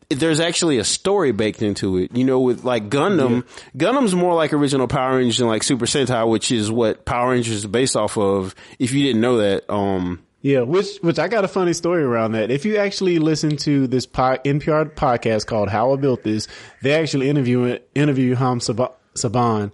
there's 0.09 0.39
actually 0.39 0.79
a 0.79 0.83
story 0.83 1.31
baked 1.31 1.61
into 1.61 1.97
it. 1.97 2.15
You 2.17 2.23
know, 2.23 2.39
with 2.39 2.63
like 2.63 2.89
Gundam, 2.89 3.43
Gundam's 3.77 4.15
more 4.15 4.33
like 4.33 4.53
original 4.53 4.87
Power 4.87 5.17
Rangers 5.17 5.37
than 5.37 5.47
like 5.47 5.61
Super 5.63 5.85
Sentai, 5.85 6.27
which 6.27 6.51
is 6.51 6.71
what 6.71 7.05
Power 7.05 7.31
Rangers 7.31 7.57
is 7.57 7.65
based 7.67 7.95
off 7.95 8.17
of. 8.17 8.55
If 8.79 8.91
you 8.93 9.03
didn't 9.03 9.21
know 9.21 9.37
that, 9.37 9.69
um, 9.71 10.23
yeah, 10.41 10.61
which 10.61 10.97
which 11.01 11.19
I 11.19 11.27
got 11.27 11.43
a 11.45 11.47
funny 11.47 11.73
story 11.73 12.01
around 12.01 12.31
that. 12.31 12.49
If 12.49 12.65
you 12.65 12.77
actually 12.77 13.19
listen 13.19 13.57
to 13.57 13.85
this 13.85 14.07
po- 14.07 14.37
NPR 14.43 14.95
podcast 14.95 15.45
called 15.45 15.69
"How 15.69 15.93
I 15.93 15.97
Built 15.97 16.23
This," 16.23 16.47
they 16.81 16.93
actually 16.93 17.29
interview 17.29 17.77
interview 17.93 18.33
Haim 18.35 18.59
Sab- 18.61 18.93
Saban, 19.15 19.71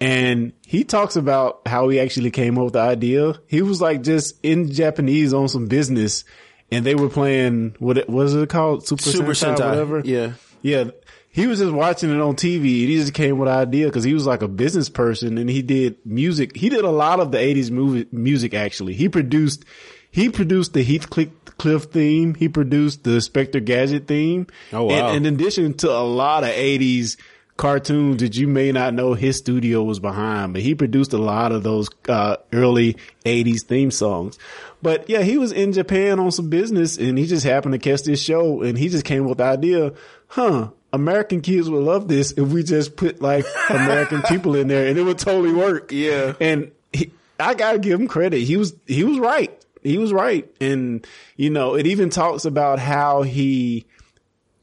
and 0.00 0.52
he 0.66 0.84
talks 0.84 1.16
about 1.16 1.62
how 1.66 1.88
he 1.88 1.98
actually 2.00 2.30
came 2.30 2.58
up 2.58 2.64
with 2.64 2.72
the 2.74 2.80
idea. 2.80 3.34
He 3.46 3.62
was 3.62 3.80
like 3.80 4.02
just 4.02 4.38
in 4.42 4.70
Japanese 4.72 5.32
on 5.34 5.48
some 5.48 5.66
business, 5.66 6.24
and 6.70 6.84
they 6.84 6.94
were 6.94 7.08
playing 7.08 7.74
what 7.78 7.98
it 7.98 8.08
was 8.08 8.34
it 8.34 8.48
called 8.48 8.86
Super, 8.86 9.02
Super 9.02 9.32
Sentai, 9.32 9.56
Sentai, 9.56 9.70
whatever. 9.70 10.02
yeah. 10.04 10.32
Yeah. 10.62 10.90
He 11.30 11.46
was 11.46 11.60
just 11.60 11.72
watching 11.72 12.10
it 12.10 12.20
on 12.20 12.34
TV 12.34 12.80
and 12.80 12.88
he 12.90 12.96
just 12.96 13.14
came 13.14 13.38
with 13.38 13.48
an 13.48 13.54
idea 13.54 13.86
because 13.86 14.02
he 14.02 14.12
was 14.12 14.26
like 14.26 14.42
a 14.42 14.48
business 14.48 14.88
person 14.88 15.38
and 15.38 15.48
he 15.48 15.62
did 15.62 16.04
music. 16.04 16.56
He 16.56 16.68
did 16.68 16.84
a 16.84 16.90
lot 16.90 17.20
of 17.20 17.30
the 17.30 17.38
80s 17.38 17.70
movie, 17.70 18.08
music 18.10 18.54
actually. 18.54 18.94
He 18.94 19.08
produced, 19.08 19.64
he 20.10 20.30
produced 20.30 20.72
the 20.72 20.82
Heathcliff 20.82 21.84
theme. 21.84 22.34
He 22.34 22.48
produced 22.48 23.04
the 23.04 23.16
Inspector 23.16 23.60
Gadget 23.60 24.08
theme. 24.08 24.48
Oh, 24.72 24.84
wow. 24.84 25.10
And 25.10 25.26
in 25.26 25.34
addition 25.34 25.74
to 25.74 25.90
a 25.90 26.02
lot 26.02 26.42
of 26.42 26.50
80s 26.50 27.18
cartoons 27.58 28.22
that 28.22 28.36
you 28.36 28.46
may 28.46 28.72
not 28.72 28.94
know 28.94 29.12
his 29.12 29.36
studio 29.36 29.82
was 29.82 29.98
behind, 29.98 30.54
but 30.54 30.62
he 30.62 30.74
produced 30.74 31.12
a 31.12 31.18
lot 31.18 31.52
of 31.52 31.64
those, 31.64 31.90
uh, 32.08 32.36
early 32.52 32.96
80s 33.26 33.64
theme 33.64 33.90
songs. 33.90 34.38
But 34.80 35.10
yeah, 35.10 35.22
he 35.22 35.38
was 35.38 35.50
in 35.50 35.72
Japan 35.72 36.20
on 36.20 36.30
some 36.30 36.48
business 36.48 36.96
and 36.96 37.18
he 37.18 37.26
just 37.26 37.44
happened 37.44 37.72
to 37.72 37.78
catch 37.78 38.04
this 38.04 38.22
show 38.22 38.62
and 38.62 38.78
he 38.78 38.88
just 38.88 39.04
came 39.04 39.24
with 39.24 39.38
the 39.38 39.44
idea, 39.44 39.92
huh, 40.28 40.70
American 40.92 41.40
kids 41.40 41.68
would 41.68 41.82
love 41.82 42.06
this 42.06 42.30
if 42.30 42.48
we 42.48 42.62
just 42.62 42.96
put 42.96 43.20
like 43.20 43.44
American 43.68 44.22
people 44.22 44.54
in 44.54 44.68
there 44.68 44.86
and 44.86 44.96
it 44.96 45.02
would 45.02 45.18
totally 45.18 45.52
work. 45.52 45.90
Yeah. 45.90 46.34
And 46.40 46.70
he, 46.92 47.10
I 47.40 47.54
gotta 47.54 47.80
give 47.80 48.00
him 48.00 48.06
credit. 48.06 48.38
He 48.38 48.56
was, 48.56 48.72
he 48.86 49.02
was 49.02 49.18
right. 49.18 49.52
He 49.82 49.98
was 49.98 50.12
right. 50.12 50.48
And, 50.60 51.04
you 51.36 51.50
know, 51.50 51.74
it 51.74 51.88
even 51.88 52.08
talks 52.08 52.44
about 52.44 52.78
how 52.78 53.22
he 53.22 53.84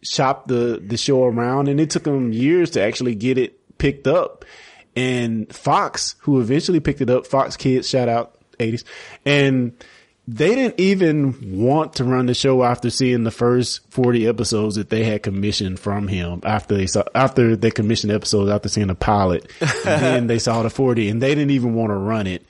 shopped 0.06 0.48
the, 0.48 0.82
the 0.86 0.98
show 0.98 1.24
around 1.24 1.68
and 1.68 1.80
it 1.80 1.90
took 1.90 2.04
them 2.04 2.32
years 2.32 2.72
to 2.72 2.82
actually 2.82 3.16
get 3.16 3.38
it 3.38 3.78
picked 3.78 4.08
up. 4.08 4.46
And 4.96 5.54
Fox, 5.54 6.16
who 6.20 6.40
eventually 6.40 6.80
picked 6.80 7.02
it 7.02 7.10
up, 7.10 7.28
Fox 7.28 7.58
Kids, 7.58 7.90
shout 7.90 8.08
out 8.08 8.38
80s. 8.60 8.84
And 9.26 9.74
they 10.28 10.56
didn't 10.56 10.80
even 10.80 11.60
want 11.60 11.94
to 11.96 12.04
run 12.04 12.26
the 12.26 12.34
show 12.34 12.64
after 12.64 12.90
seeing 12.90 13.24
the 13.24 13.32
first 13.32 13.92
40 13.92 14.28
episodes 14.28 14.76
that 14.76 14.90
they 14.90 15.04
had 15.04 15.22
commissioned 15.22 15.80
from 15.80 16.08
him 16.08 16.42
after 16.44 16.76
they 16.76 16.88
saw, 16.88 17.04
after 17.14 17.56
they 17.56 17.70
commissioned 17.72 18.12
episodes 18.12 18.50
after 18.50 18.70
seeing 18.70 18.88
the 18.88 18.96
pilot. 18.96 19.52
and 19.62 20.02
then 20.02 20.28
they 20.28 20.40
saw 20.40 20.64
the 20.64 20.70
40 20.70 21.10
and 21.10 21.22
they 21.22 21.36
didn't 21.36 21.52
even 21.52 21.76
want 21.76 21.92
to 21.92 21.96
run 21.96 22.26
it. 22.26 22.46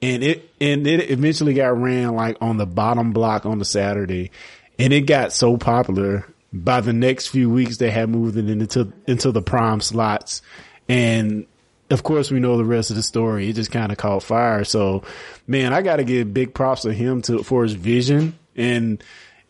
And 0.00 0.22
it, 0.22 0.48
and 0.60 0.86
it 0.86 1.10
eventually 1.10 1.54
got 1.54 1.76
ran 1.76 2.14
like 2.14 2.36
on 2.40 2.56
the 2.56 2.66
bottom 2.66 3.12
block 3.12 3.44
on 3.44 3.58
the 3.58 3.64
Saturday 3.64 4.30
and 4.78 4.92
it 4.92 5.02
got 5.02 5.32
so 5.32 5.56
popular 5.56 6.24
by 6.52 6.80
the 6.80 6.92
next 6.92 7.28
few 7.28 7.50
weeks 7.50 7.76
they 7.76 7.90
had 7.90 8.08
moved 8.08 8.36
it 8.36 8.48
into, 8.48 8.92
into 9.06 9.32
the 9.32 9.42
prime 9.42 9.80
slots 9.80 10.42
and 10.88 11.46
of 11.90 12.02
course, 12.02 12.30
we 12.30 12.40
know 12.40 12.56
the 12.56 12.64
rest 12.64 12.90
of 12.90 12.96
the 12.96 13.02
story. 13.02 13.48
It 13.48 13.54
just 13.54 13.70
kind 13.70 13.90
of 13.90 13.98
caught 13.98 14.22
fire. 14.22 14.64
So, 14.64 15.04
man, 15.46 15.72
I 15.72 15.82
got 15.82 15.96
to 15.96 16.04
give 16.04 16.34
big 16.34 16.52
props 16.52 16.82
to 16.82 16.92
him 16.92 17.22
to 17.22 17.42
for 17.42 17.62
his 17.62 17.72
vision 17.72 18.38
and 18.56 19.02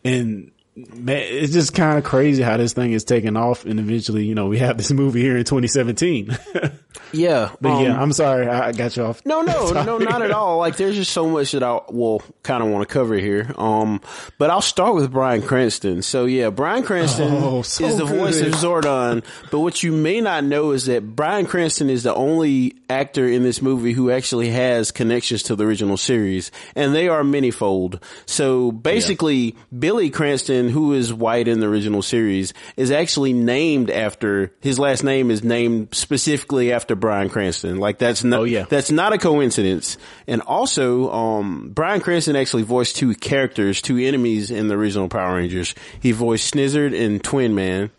and 0.03 0.51
man, 0.93 1.17
it's 1.17 1.53
just 1.53 1.73
kind 1.73 1.97
of 1.97 2.03
crazy 2.03 2.43
how 2.43 2.57
this 2.57 2.73
thing 2.73 2.91
is 2.91 3.03
taking 3.03 3.37
off. 3.37 3.65
And 3.65 3.79
eventually, 3.79 4.25
you 4.25 4.35
know, 4.35 4.47
we 4.47 4.59
have 4.59 4.77
this 4.77 4.91
movie 4.91 5.21
here 5.21 5.37
in 5.37 5.43
2017. 5.43 6.37
yeah, 7.11 7.51
but 7.61 7.69
um, 7.69 7.83
yeah, 7.83 8.01
I'm 8.01 8.13
sorry, 8.13 8.47
I 8.47 8.71
got 8.71 8.95
you 8.95 9.03
off. 9.03 9.25
No, 9.25 9.41
no, 9.41 9.71
no, 9.83 9.97
not 9.97 10.21
at 10.21 10.31
all. 10.31 10.57
Like 10.57 10.77
there's 10.77 10.95
just 10.95 11.11
so 11.11 11.27
much 11.29 11.51
that 11.53 11.63
I 11.63 11.79
will 11.89 12.21
kind 12.43 12.63
of 12.63 12.69
want 12.69 12.87
to 12.87 12.93
cover 12.93 13.15
here. 13.15 13.53
Um, 13.57 14.01
but 14.37 14.49
I'll 14.49 14.61
start 14.61 14.95
with 14.95 15.11
Bryan 15.11 15.41
Cranston. 15.41 16.01
So 16.01 16.25
yeah, 16.25 16.49
Bryan 16.49 16.83
Cranston 16.83 17.31
Oh, 17.31 17.61
so 17.61 17.85
is 17.85 17.97
the 17.97 18.05
voice 18.05 18.41
of. 18.41 18.53
Zordon. 18.53 19.23
But 19.51 19.59
what 19.59 19.83
you 19.83 19.91
may 19.91 20.21
not 20.21 20.43
know 20.43 20.71
is 20.71 20.85
that 20.85 21.15
Bryan 21.15 21.45
Cranston 21.45 21.89
is 21.89 22.03
the 22.03 22.13
only 22.13 22.75
actor 22.89 23.27
in 23.27 23.43
this 23.43 23.61
movie 23.61 23.93
who 23.93 24.11
actually 24.11 24.49
has 24.49 24.91
connections 24.91 25.43
to 25.43 25.55
the 25.55 25.65
original 25.65 25.97
series, 25.97 26.51
and 26.75 26.93
they 26.93 27.07
are 27.07 27.23
manyfold. 27.23 28.01
So 28.25 28.71
basically, 28.71 29.55
Billy 29.77 30.09
Cranston 30.09 30.68
Who 30.69 30.93
is 30.93 31.13
white 31.13 31.47
in 31.47 31.59
the 31.59 31.67
original 31.67 32.01
series, 32.01 32.53
is 32.77 32.91
actually 32.91 33.33
named 33.33 33.89
after 33.89 34.53
his 34.61 34.79
last 34.79 35.03
name 35.03 35.31
is 35.31 35.43
named 35.43 35.89
specifically 35.93 36.71
after 36.71 36.95
Bryan 36.95 37.29
Cranston. 37.29 37.77
Like 37.77 37.97
that's 37.97 38.23
not 38.23 38.39
Oh, 38.41 38.43
yeah. 38.43 38.65
that's 38.69 38.91
not 38.91 39.13
a 39.13 39.17
coincidence. 39.17 39.97
And 40.27 40.41
also, 40.41 41.11
um, 41.11 41.69
Bryan 41.69 42.01
Cranston 42.01 42.35
actually 42.35 42.63
voiced 42.63 42.95
two 42.95 43.15
characters, 43.15 43.81
two 43.81 43.97
enemies 43.97 44.51
in 44.51 44.67
the 44.67 44.75
original 44.75 45.09
Power 45.09 45.35
Rangers. 45.35 45.75
He 45.99 46.11
voiced 46.11 46.53
Snizzard 46.53 46.97
and 46.99 47.23
Twin 47.23 47.55
Man 47.55 47.91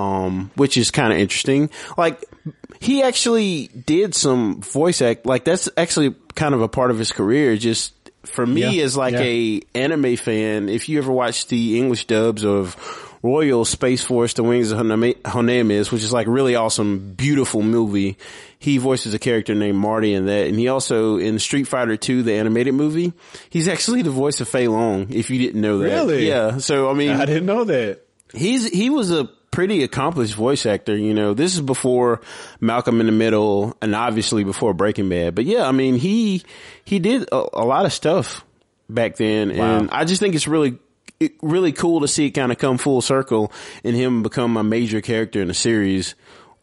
um, 0.00 0.50
which 0.54 0.76
is 0.76 0.90
kind 0.90 1.12
of 1.12 1.18
interesting. 1.18 1.70
Like 1.98 2.24
he 2.80 3.02
actually 3.02 3.68
did 3.68 4.14
some 4.14 4.62
voice 4.62 5.02
act. 5.02 5.26
Like 5.26 5.44
that's 5.44 5.68
actually 5.76 6.14
kind 6.34 6.54
of 6.54 6.62
a 6.62 6.68
part 6.68 6.90
of 6.90 6.98
his 6.98 7.12
career. 7.12 7.56
Just 7.56 7.92
for 8.24 8.46
me 8.46 8.78
Yeah, 8.78 8.84
as 8.84 8.96
like 8.96 9.14
yeah. 9.14 9.20
a 9.20 9.60
anime 9.74 10.16
fan, 10.16 10.68
if 10.68 10.88
you 10.88 10.98
ever 10.98 11.12
watch 11.12 11.46
the 11.48 11.78
English 11.78 12.06
dubs 12.06 12.44
of 12.44 12.76
Royal 13.22 13.64
Space 13.64 14.02
Force: 14.02 14.32
The 14.34 14.42
Wings 14.42 14.70
of 14.72 14.78
Honnêamise, 14.78 15.92
which 15.92 16.02
is 16.02 16.12
like 16.12 16.26
a 16.26 16.30
really 16.30 16.54
awesome, 16.54 17.14
beautiful 17.16 17.62
movie. 17.62 18.16
He 18.58 18.76
voices 18.78 19.14
a 19.14 19.18
character 19.18 19.54
named 19.54 19.78
Marty 19.78 20.12
in 20.14 20.26
that, 20.26 20.46
and 20.46 20.58
he 20.58 20.68
also 20.68 21.16
in 21.16 21.38
Street 21.38 21.64
Fighter 21.64 21.96
2, 21.96 22.22
the 22.22 22.34
animated 22.34 22.74
movie, 22.74 23.12
he's 23.48 23.68
actually 23.68 24.02
the 24.02 24.10
voice 24.10 24.40
of 24.40 24.48
Fei 24.48 24.68
Long. 24.68 25.06
If 25.12 25.30
you 25.30 25.38
didn't 25.38 25.60
know 25.62 25.78
that, 25.78 25.86
Really? 25.88 26.28
yeah. 26.28 26.58
So 26.58 26.90
I 26.90 26.94
mean, 26.94 27.10
I 27.12 27.24
didn't 27.24 27.46
know 27.46 27.64
that. 27.64 28.00
he's 28.34 28.68
he 28.70 28.90
was 28.90 29.10
a 29.10 29.28
pretty 29.50 29.82
accomplished 29.82 30.34
voice 30.34 30.66
actor. 30.66 30.96
You 30.96 31.14
know, 31.14 31.34
this 31.34 31.54
is 31.54 31.60
before 31.60 32.20
Malcolm 32.60 33.00
in 33.00 33.06
the 33.06 33.12
Middle, 33.12 33.76
and 33.82 33.94
obviously 33.94 34.44
before 34.44 34.74
Breaking 34.74 35.08
Bad. 35.08 35.34
But 35.34 35.44
yeah, 35.44 35.66
I 35.66 35.72
mean, 35.72 35.96
he 35.96 36.42
he 36.84 36.98
did 36.98 37.28
a, 37.32 37.44
a 37.54 37.64
lot 37.64 37.86
of 37.86 37.92
stuff 37.92 38.44
back 38.88 39.16
then, 39.16 39.50
and 39.50 39.90
I 39.90 40.04
just 40.04 40.20
think 40.20 40.34
it's 40.34 40.48
really 40.48 40.78
it, 41.20 41.34
really 41.42 41.72
cool 41.72 42.00
to 42.00 42.08
see 42.08 42.26
it 42.26 42.30
kind 42.30 42.50
of 42.50 42.58
come 42.58 42.78
full 42.78 43.02
circle 43.02 43.52
and 43.84 43.94
him 43.94 44.22
become 44.22 44.56
a 44.56 44.64
major 44.64 45.00
character 45.00 45.40
in 45.40 45.48
the 45.48 45.54
series. 45.54 46.14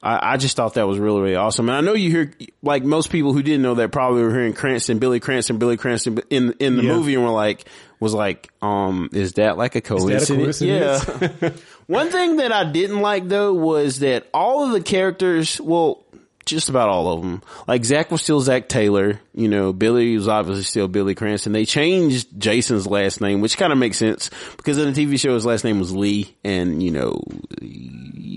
I, 0.04 0.34
I 0.34 0.38
just 0.38 0.56
thought 0.56 0.76
that 0.76 0.88
was 0.88 1.00
really, 1.00 1.22
really 1.22 1.36
awesome. 1.36 1.70
And 1.70 1.78
I 1.78 1.82
know 1.82 1.94
you 1.94 2.12
hear, 2.12 2.34
like 2.62 2.84
most 2.84 3.10
people 3.10 3.34
who 3.34 3.42
didn't 3.42 3.62
know 3.64 3.76
that 3.76 3.92
probably 3.92 4.22
were 4.22 4.32
hearing 4.32 4.54
Cranston, 4.54 5.00
Billy 5.00 5.20
Cranston, 5.20 5.58
Billy 5.58 5.76
Cranston 5.78 6.20
in, 6.30 6.54
in 6.60 6.78
the 6.78 6.84
Yeah. 6.84 6.94
movie 6.94 7.16
and 7.16 7.24
were 7.24 7.30
like, 7.32 7.66
was 8.00 8.14
like, 8.14 8.50
um, 8.62 9.10
is 9.12 9.34
that 9.34 9.58
like 9.58 9.76
a 9.76 9.82
that 9.82 9.86
a 9.86 9.98
coincidence? 9.98 10.28
coincidence? 10.60 11.42
Yeah. 11.42 11.50
One 11.88 12.10
thing 12.10 12.36
that 12.38 12.52
I 12.52 12.64
didn't 12.72 13.02
like 13.02 13.28
though 13.28 13.54
was 13.54 14.00
that 14.00 14.28
all 14.34 14.66
of 14.66 14.72
the 14.72 14.82
characters, 14.82 15.60
well, 15.60 16.04
just 16.46 16.70
about 16.70 16.88
all 16.90 17.12
of 17.12 17.22
them, 17.22 17.42
like 17.68 17.84
Zach 17.84 18.10
was 18.12 18.22
still 18.22 18.40
Zach 18.40 18.70
Taylor, 18.70 19.20
you 19.34 19.50
know, 19.50 19.74
Billy 19.74 20.16
was 20.16 20.28
obviously 20.30 20.64
still 20.64 20.88
Billy 20.88 21.14
Cranston. 21.16 21.52
They 21.52 21.66
changed 21.66 22.28
Jason's 22.40 22.88
last 22.88 23.20
name, 23.20 23.42
which 23.42 23.58
kind 23.58 23.74
of 23.74 23.80
makes 23.80 23.98
sense 23.98 24.30
because 24.56 24.78
in 24.78 24.94
the 24.94 25.06
TV 25.06 25.20
show 25.20 25.34
his 25.34 25.46
last 25.46 25.64
name 25.66 25.80
was 25.80 25.94
Lee 25.94 26.36
and, 26.46 26.82
you 26.82 26.92
know, 26.92 27.22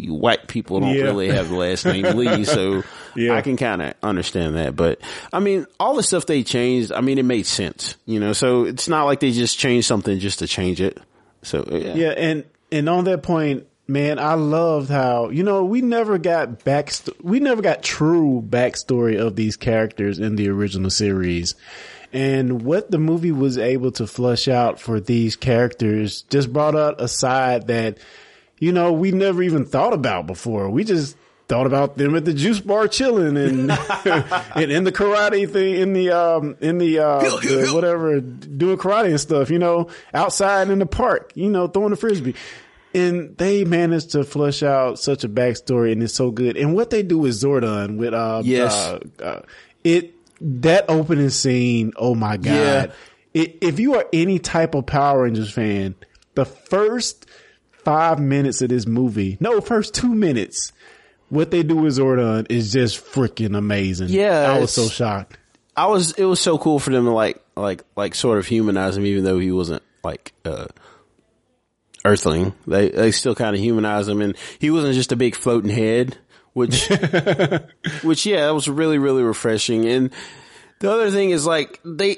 white 0.08 0.46
people 0.48 0.80
don't 0.80 0.94
Yeah. 0.94 1.04
really 1.04 1.28
have 1.30 1.48
the 1.48 1.56
last 1.56 1.84
name 1.84 2.04
Lee, 2.16 2.44
so 2.56 2.82
Yeah. 3.16 3.34
I 3.34 3.42
can 3.42 3.56
kind 3.56 3.82
of 3.82 3.94
understand 4.02 4.56
that. 4.56 4.76
But 4.76 5.00
I 5.32 5.40
mean, 5.40 5.66
all 5.78 5.94
the 5.94 6.02
stuff 6.02 6.26
they 6.26 6.42
changed, 6.42 6.92
I 6.92 7.00
mean, 7.00 7.18
it 7.18 7.24
made 7.24 7.46
sense, 7.46 7.96
you 8.06 8.20
know, 8.20 8.32
so 8.32 8.64
it's 8.64 8.88
not 8.88 9.04
like 9.04 9.20
they 9.20 9.32
just 9.32 9.58
changed 9.58 9.86
something 9.86 10.18
just 10.18 10.38
to 10.40 10.46
change 10.46 10.80
it. 10.80 10.98
So 11.42 11.60
uh, 11.70 11.76
yeah. 11.76 11.94
Yeah, 11.94 12.10
and 12.10 12.44
and 12.72 12.88
on 12.88 13.04
that 13.04 13.22
point, 13.22 13.66
man, 13.88 14.18
I 14.18 14.34
loved 14.34 14.90
how 14.90 15.30
you 15.30 15.42
know 15.42 15.64
we 15.64 15.80
never 15.80 16.18
got 16.18 16.64
back 16.64 16.92
we 17.22 17.40
never 17.40 17.62
got 17.62 17.82
true 17.82 18.44
backstory 18.48 19.18
of 19.18 19.36
these 19.36 19.56
characters 19.56 20.18
in 20.18 20.36
the 20.36 20.48
original 20.48 20.90
series. 20.90 21.54
And 22.12 22.62
what 22.62 22.90
the 22.90 22.98
movie 22.98 23.30
was 23.30 23.56
able 23.56 23.92
to 23.92 24.06
flush 24.06 24.48
out 24.48 24.80
for 24.80 24.98
these 24.98 25.36
characters 25.36 26.22
just 26.22 26.52
brought 26.52 26.74
out 26.74 27.00
a 27.00 27.06
side 27.06 27.68
that, 27.68 27.98
you 28.60 28.70
know, 28.70 28.92
we 28.92 29.10
never 29.10 29.42
even 29.42 29.64
thought 29.64 29.92
about 29.92 30.28
before. 30.28 30.70
We 30.70 30.84
just 30.84 31.16
thought 31.48 31.66
about 31.66 31.96
them 31.96 32.14
at 32.14 32.24
the 32.24 32.32
juice 32.32 32.60
bar 32.60 32.86
chilling 32.86 33.36
and 33.36 33.72
and 34.54 34.70
in 34.70 34.84
the 34.84 34.92
karate 34.92 35.50
thing 35.50 35.74
in 35.74 35.92
the 35.94 36.10
um 36.10 36.56
in 36.60 36.78
the 36.78 37.00
uh 37.00 37.18
the 37.40 37.70
whatever 37.74 38.20
doing 38.20 38.76
karate 38.76 39.08
and 39.08 39.20
stuff, 39.20 39.50
you 39.50 39.58
know, 39.58 39.88
outside 40.14 40.70
in 40.70 40.78
the 40.78 40.86
park, 40.86 41.32
you 41.34 41.50
know, 41.50 41.66
throwing 41.66 41.90
the 41.90 41.96
frisbee. 41.96 42.36
And 42.94 43.36
they 43.36 43.64
managed 43.64 44.10
to 44.12 44.24
flush 44.24 44.62
out 44.62 44.98
such 45.00 45.24
a 45.24 45.28
backstory 45.28 45.90
and 45.92 46.02
it's 46.02 46.14
so 46.14 46.30
good. 46.30 46.56
And 46.56 46.74
what 46.74 46.90
they 46.90 47.02
do 47.02 47.18
with 47.18 47.32
Zordon 47.32 47.96
with 47.96 48.14
uh 48.14 48.42
Yes. 48.44 48.72
uh, 48.74 49.00
uh 49.20 49.42
it 49.82 50.14
that 50.40 50.84
opening 50.88 51.30
scene, 51.30 51.92
oh 51.96 52.14
my 52.14 52.36
god. 52.36 52.44
Yeah. 52.44 52.86
I 53.34 53.54
if 53.60 53.80
you 53.80 53.94
are 53.96 54.06
any 54.12 54.38
type 54.38 54.74
of 54.74 54.86
Power 54.86 55.22
Rangers 55.22 55.52
fan, 55.52 55.94
the 56.34 56.44
first 56.44 57.26
five 57.84 58.18
minutes 58.20 58.62
of 58.62 58.68
this 58.68 58.86
movie, 58.86 59.36
no, 59.40 59.60
first 59.60 59.94
two 59.94 60.14
minutes, 60.14 60.72
what 61.28 61.50
they 61.50 61.62
do 61.62 61.76
with 61.76 61.96
Zordon 61.96 62.46
is 62.50 62.72
just 62.72 63.04
freaking 63.04 63.56
amazing. 63.56 64.08
Yeah, 64.08 64.52
I 64.52 64.58
was 64.58 64.72
so 64.72 64.88
shocked. 64.88 65.38
I 65.76 65.86
was, 65.86 66.12
it 66.12 66.24
was 66.24 66.40
so 66.40 66.58
cool 66.58 66.78
for 66.78 66.90
them 66.90 67.04
to 67.04 67.12
like, 67.12 67.42
like, 67.56 67.84
like 67.96 68.14
sort 68.14 68.38
of 68.38 68.46
humanize 68.46 68.96
him, 68.96 69.06
even 69.06 69.24
though 69.24 69.38
he 69.38 69.52
wasn't 69.52 69.82
like, 70.02 70.32
uh, 70.44 70.66
Earthling. 72.04 72.54
They, 72.66 72.88
they 72.88 73.10
still 73.10 73.34
kind 73.34 73.54
of 73.54 73.62
humanize 73.62 74.08
him 74.08 74.20
and 74.20 74.34
he 74.58 74.70
wasn't 74.70 74.94
just 74.94 75.12
a 75.12 75.16
big 75.16 75.36
floating 75.36 75.70
head, 75.70 76.16
which, 76.54 76.88
which 78.02 78.26
yeah, 78.26 78.46
that 78.46 78.54
was 78.54 78.68
really, 78.68 78.98
really 78.98 79.22
refreshing. 79.22 79.86
And 79.86 80.10
the 80.80 80.90
other 80.90 81.10
thing 81.10 81.30
is 81.30 81.46
like, 81.46 81.78
they, 81.84 82.16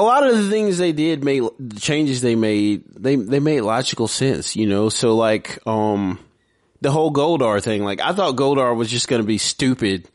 a 0.00 0.02
lot 0.02 0.26
of 0.26 0.36
the 0.36 0.48
things 0.50 0.78
they 0.78 0.92
did 0.92 1.22
made, 1.24 1.42
the 1.58 1.78
changes 1.80 2.20
they 2.20 2.34
made, 2.36 2.84
they, 2.94 3.16
they 3.16 3.38
made 3.40 3.60
logical 3.60 4.08
sense, 4.08 4.56
you 4.56 4.66
know? 4.66 4.88
So 4.88 5.14
like, 5.14 5.58
um, 5.66 6.18
the 6.80 6.90
whole 6.90 7.12
Goldar 7.12 7.62
thing, 7.62 7.84
like 7.84 8.00
I 8.00 8.12
thought 8.12 8.36
Goldar 8.36 8.74
was 8.74 8.90
just 8.90 9.08
going 9.08 9.20
to 9.22 9.26
be 9.26 9.38
stupid, 9.38 10.08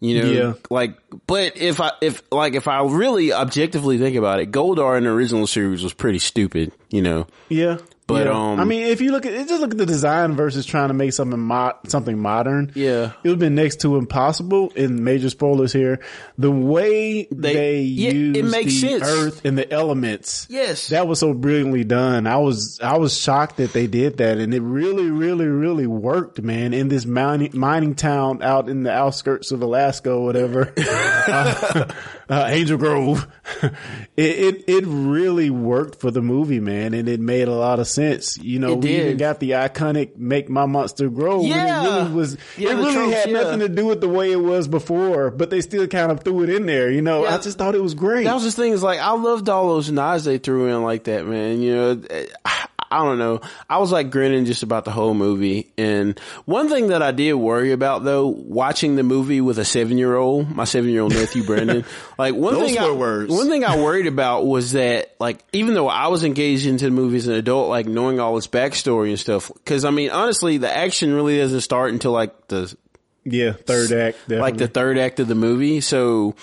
you 0.00 0.22
know, 0.22 0.30
Yeah. 0.30 0.52
like, 0.70 0.96
but 1.26 1.56
if 1.56 1.80
I, 1.80 1.90
if, 2.00 2.22
like, 2.30 2.54
if 2.54 2.68
I 2.68 2.82
really 2.84 3.32
objectively 3.32 3.98
think 3.98 4.16
about 4.16 4.40
it, 4.40 4.52
Goldar 4.52 4.96
in 4.98 5.04
the 5.04 5.10
original 5.10 5.46
series 5.46 5.82
was 5.82 5.92
pretty 5.94 6.18
stupid, 6.20 6.72
you 6.90 7.02
know? 7.02 7.26
Yeah. 7.48 7.78
But, 8.12 8.26
yeah. 8.26 8.32
um, 8.32 8.60
I 8.60 8.64
mean, 8.64 8.82
if 8.82 9.00
you 9.00 9.12
look 9.12 9.26
at 9.26 9.32
just 9.48 9.60
look 9.60 9.72
at 9.72 9.78
the 9.78 9.86
design 9.86 10.34
versus 10.34 10.66
trying 10.66 10.88
to 10.88 10.94
make 10.94 11.12
something 11.12 11.38
mo- 11.38 11.76
something 11.86 12.18
modern. 12.18 12.72
Yeah. 12.74 13.12
it 13.22 13.28
would 13.28 13.32
have 13.32 13.38
been 13.38 13.54
next 13.54 13.80
to 13.82 13.96
impossible. 13.96 14.70
In 14.76 15.04
major 15.04 15.30
spoilers 15.30 15.72
here, 15.72 16.00
the 16.38 16.50
way 16.50 17.26
they, 17.30 17.80
yeah, 17.80 18.10
it 18.10 18.14
use 18.14 18.50
makes 18.50 18.80
the 18.80 18.88
sense. 18.88 19.02
earth 19.04 19.44
and 19.44 19.56
the 19.56 19.70
elements. 19.72 20.46
Yes. 20.50 20.88
that 20.88 21.06
was 21.06 21.18
so 21.18 21.34
brilliantly 21.34 21.84
done. 21.84 22.26
I 22.26 22.38
was 22.38 22.80
I 22.80 22.96
was 22.96 23.16
shocked 23.18 23.56
that 23.58 23.72
they 23.72 23.86
did 23.86 24.18
that, 24.18 24.38
and 24.38 24.52
it 24.54 24.60
really, 24.60 25.10
really, 25.10 25.46
really 25.46 25.86
worked, 25.86 26.42
man. 26.42 26.74
In 26.74 26.88
this 26.88 27.06
mining 27.06 27.50
mining 27.54 27.94
town 27.94 28.42
out 28.42 28.68
in 28.68 28.82
the 28.82 28.92
outskirts 28.92 29.52
of 29.52 29.62
Alaska, 29.62 30.10
or 30.12 30.24
whatever, 30.24 30.72
uh, 30.78 31.92
uh, 32.28 32.46
Angel 32.48 32.78
Grove. 32.78 33.26
it, 33.62 33.74
it 34.16 34.64
it 34.66 34.84
really 34.86 35.50
worked 35.50 36.00
for 36.00 36.10
the 36.10 36.22
movie, 36.22 36.60
man, 36.60 36.94
and 36.94 37.08
it 37.08 37.20
made 37.20 37.48
a 37.48 37.54
lot 37.54 37.78
of 37.78 37.86
sense. 37.86 38.01
You 38.40 38.58
know, 38.58 38.72
It 38.72 38.78
we 38.80 38.96
even 38.96 39.16
got 39.16 39.40
the 39.40 39.50
iconic 39.52 40.16
"Make 40.16 40.48
My 40.48 40.66
Monster 40.66 41.08
Grow." 41.08 41.42
Yeah. 41.42 41.82
it 41.82 41.88
really 42.00 42.12
was. 42.14 42.36
Yeah, 42.56 42.70
it 42.70 42.74
really 42.74 42.92
tropes, 42.92 43.14
had 43.14 43.30
yeah. 43.30 43.42
nothing 43.42 43.58
to 43.60 43.68
do 43.68 43.86
with 43.86 44.00
the 44.00 44.08
way 44.08 44.32
it 44.32 44.36
was 44.40 44.68
before, 44.68 45.30
but 45.30 45.50
they 45.50 45.60
still 45.60 45.86
kind 45.86 46.10
of 46.12 46.20
threw 46.24 46.42
it 46.42 46.50
in 46.50 46.66
there. 46.66 46.90
You 46.90 47.02
know, 47.02 47.22
Yeah. 47.24 47.34
I 47.34 47.38
just 47.38 47.58
thought 47.58 47.74
it 47.74 47.82
was 47.82 47.94
great. 47.94 48.24
That 48.24 48.34
was 48.34 48.44
the 48.44 48.50
thing 48.52 48.72
is 48.72 48.82
like, 48.82 48.98
I 49.00 49.12
loved 49.12 49.48
all 49.48 49.68
those 49.68 49.90
nods 49.90 50.24
they 50.24 50.38
threw 50.38 50.66
in 50.66 50.82
like 50.82 51.04
that, 51.04 51.26
man. 51.26 51.60
You 51.62 51.74
know, 51.74 52.02
I, 52.44 52.61
I 52.92 53.04
don't 53.04 53.18
know. 53.18 53.40
I 53.70 53.78
was 53.78 53.90
like 53.90 54.10
grinning 54.10 54.44
just 54.44 54.62
about 54.62 54.84
the 54.84 54.90
whole 54.90 55.14
movie. 55.14 55.72
And 55.78 56.18
one 56.44 56.68
thing 56.68 56.88
that 56.88 57.02
I 57.02 57.10
did 57.10 57.32
worry 57.32 57.72
about 57.72 58.04
though, 58.04 58.26
watching 58.26 58.96
the 58.96 59.02
movie 59.02 59.40
with 59.40 59.58
a 59.58 59.64
seven 59.64 59.96
year 59.96 60.14
old, 60.14 60.50
my 60.50 60.64
seven 60.64 60.90
year 60.90 61.00
old 61.00 61.12
nephew 61.14 61.42
Brandon, 61.44 61.84
like 62.18 62.34
one 62.34 62.54
Those 62.54 62.68
thing, 62.68 62.78
I, 62.78 62.90
words. 62.90 63.32
one 63.32 63.48
thing 63.48 63.64
I 63.64 63.76
worried 63.76 64.06
about 64.06 64.44
was 64.44 64.72
that 64.72 65.14
like, 65.18 65.42
even 65.52 65.72
though 65.74 65.88
I 65.88 66.08
was 66.08 66.22
engaged 66.22 66.66
into 66.66 66.84
the 66.84 66.90
movie 66.90 67.16
as 67.16 67.26
an 67.28 67.34
adult, 67.34 67.70
like 67.70 67.86
knowing 67.86 68.20
all 68.20 68.36
its 68.36 68.46
backstory 68.46 69.08
and 69.08 69.18
stuff, 69.18 69.50
cause 69.64 69.84
I 69.86 69.90
mean, 69.90 70.10
honestly, 70.10 70.58
the 70.58 70.70
action 70.70 71.14
really 71.14 71.38
doesn't 71.38 71.62
start 71.62 71.92
until 71.92 72.12
like 72.12 72.48
the 72.48 72.76
yeah, 73.24 73.52
third 73.52 73.92
act, 73.92 74.18
definitely. 74.22 74.38
like 74.38 74.56
the 74.58 74.68
third 74.68 74.98
act 74.98 75.20
of 75.20 75.28
the 75.28 75.34
movie. 75.34 75.80
So, 75.80 76.34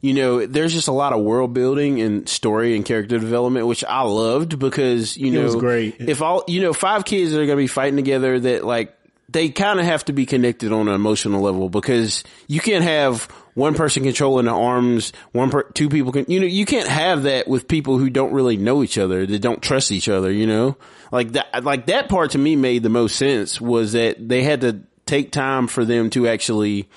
you 0.00 0.14
know, 0.14 0.46
there's 0.46 0.72
just 0.72 0.88
a 0.88 0.92
lot 0.92 1.12
of 1.12 1.22
world 1.22 1.52
building 1.52 2.00
and 2.00 2.28
story 2.28 2.76
and 2.76 2.84
character 2.84 3.18
development, 3.18 3.66
which 3.66 3.84
I 3.84 4.02
loved 4.02 4.58
because, 4.58 5.16
you 5.16 5.30
know, 5.30 5.42
was 5.42 5.56
great. 5.56 5.96
if 5.98 6.22
all, 6.22 6.44
you 6.46 6.62
know, 6.62 6.72
five 6.72 7.04
kids 7.04 7.32
are 7.34 7.38
going 7.38 7.48
to 7.48 7.56
be 7.56 7.66
fighting 7.66 7.96
together 7.96 8.38
that 8.38 8.64
like, 8.64 8.94
they 9.30 9.50
kind 9.50 9.78
of 9.78 9.84
have 9.84 10.04
to 10.06 10.14
be 10.14 10.24
connected 10.24 10.72
on 10.72 10.88
an 10.88 10.94
emotional 10.94 11.42
level 11.42 11.68
because 11.68 12.24
you 12.46 12.60
can't 12.60 12.84
have 12.84 13.24
one 13.52 13.74
person 13.74 14.04
controlling 14.04 14.46
the 14.46 14.52
arms, 14.52 15.12
one 15.32 15.50
per, 15.50 15.64
two 15.72 15.90
people 15.90 16.12
can, 16.12 16.24
you 16.28 16.40
know, 16.40 16.46
you 16.46 16.64
can't 16.64 16.88
have 16.88 17.24
that 17.24 17.46
with 17.46 17.68
people 17.68 17.98
who 17.98 18.08
don't 18.08 18.32
really 18.32 18.56
know 18.56 18.82
each 18.82 18.96
other, 18.96 19.26
that 19.26 19.40
don't 19.40 19.60
trust 19.60 19.92
each 19.92 20.08
other, 20.08 20.30
you 20.30 20.46
know? 20.46 20.78
Like 21.12 21.32
that, 21.32 21.62
like 21.62 21.86
that 21.86 22.08
part 22.08 22.30
to 22.30 22.38
me 22.38 22.56
made 22.56 22.82
the 22.82 22.88
most 22.88 23.16
sense 23.16 23.60
was 23.60 23.92
that 23.92 24.16
they 24.26 24.44
had 24.44 24.62
to 24.62 24.80
take 25.04 25.30
time 25.30 25.66
for 25.66 25.84
them 25.84 26.08
to 26.10 26.26
actually, 26.26 26.88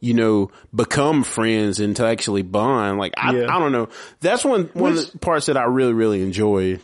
you 0.00 0.14
know, 0.14 0.50
become 0.74 1.22
friends 1.22 1.78
and 1.80 1.94
to 1.96 2.06
actually 2.06 2.42
bond. 2.42 2.98
Like 2.98 3.14
I, 3.16 3.34
Yeah. 3.34 3.54
I 3.54 3.58
don't 3.58 3.72
know. 3.72 3.88
That's 4.20 4.44
one 4.44 4.70
one 4.72 4.92
of 4.92 5.12
the 5.12 5.18
parts 5.18 5.46
that 5.46 5.56
I 5.56 5.64
really 5.64 5.92
really 5.92 6.22
enjoy. 6.22 6.80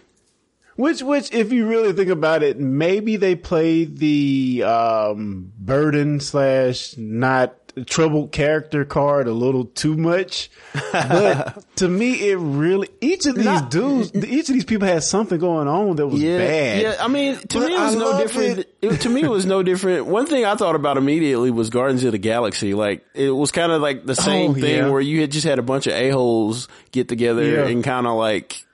Which, 0.77 1.03
which, 1.03 1.33
if 1.33 1.53
you 1.53 1.67
really 1.67 1.95
think 1.95 2.11
about 2.11 2.43
it, 2.43 2.61
maybe 2.61 3.17
they 3.17 3.35
play 3.35 3.85
the 3.85 4.63
um, 4.65 5.51
burden 5.59 6.21
slash 6.21 6.95
not 6.99 7.66
troubled 7.85 8.33
character 8.33 8.85
card 8.87 9.29
a 9.29 9.33
little 9.33 9.67
too 9.67 9.97
much. 9.97 10.51
But 10.93 11.63
to 11.77 11.89
me, 11.89 12.31
it 12.31 12.37
really 12.37 12.89
each 13.03 13.27
of 13.27 13.35
these 13.35 13.45
Not- 13.45 13.71
dudes, 13.71 14.15
each 14.15 14.49
of 14.49 14.55
these 14.55 14.65
people 14.65 14.89
had 14.89 15.03
something 15.03 15.39
going 15.39 15.69
on 15.69 15.97
that 15.97 16.07
was 16.07 16.23
Yeah, 16.23 16.39
bad. 16.39 16.83
yeah. 16.83 16.97
I 17.01 17.09
mean, 17.09 17.37
to 17.37 17.59
But 17.59 17.67
me, 17.69 17.75
it 17.75 17.79
was 17.79 17.95
I 17.97 17.99
no 17.99 18.19
different. 18.19 18.59
it. 18.61 18.75
It. 18.81 19.01
to 19.03 19.09
me, 19.11 19.23
it 19.23 19.29
was 19.31 19.45
no 19.45 19.63
different. 19.63 20.07
One 20.17 20.25
thing 20.27 20.45
I 20.47 20.55
thought 20.55 20.75
about 20.75 20.97
immediately 20.97 21.51
was 21.51 21.69
Guardians 21.69 22.03
of 22.05 22.13
the 22.13 22.19
Galaxy. 22.19 22.73
Like, 22.73 23.05
it 23.15 23.31
was 23.31 23.51
kind 23.53 23.71
of 23.73 23.83
like 23.83 24.07
the 24.07 24.13
oh, 24.13 24.15
same 24.15 24.51
Oh, 24.53 24.55
thing 24.55 24.77
yeah. 24.79 24.89
where 24.89 25.01
you 25.03 25.21
had 25.21 25.31
just 25.31 25.47
had 25.47 25.59
a 25.59 25.63
bunch 25.63 25.87
of 25.87 25.93
a 25.93 26.09
holes 26.11 26.69
get 26.93 27.09
together 27.09 27.45
Yeah. 27.45 27.67
and 27.67 27.85
kind 27.85 28.07
of 28.07 28.17
like 28.17 28.65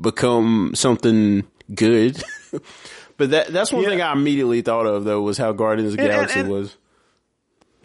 become 0.00 0.72
something 0.74 1.44
good. 1.74 2.22
but 3.16 3.30
that 3.30 3.48
that's 3.48 3.72
one 3.72 3.82
Yeah. 3.82 3.88
thing 3.88 4.02
I 4.02 4.12
immediately 4.12 4.62
thought 4.62 4.86
of 4.86 5.04
though 5.04 5.22
was 5.22 5.38
how 5.38 5.52
Guardians 5.52 5.92
of 5.94 5.96
the 5.96 6.02
And- 6.04 6.12
and- 6.12 6.16
Galaxy 6.20 6.40
and- 6.40 6.48
was. 6.50 6.76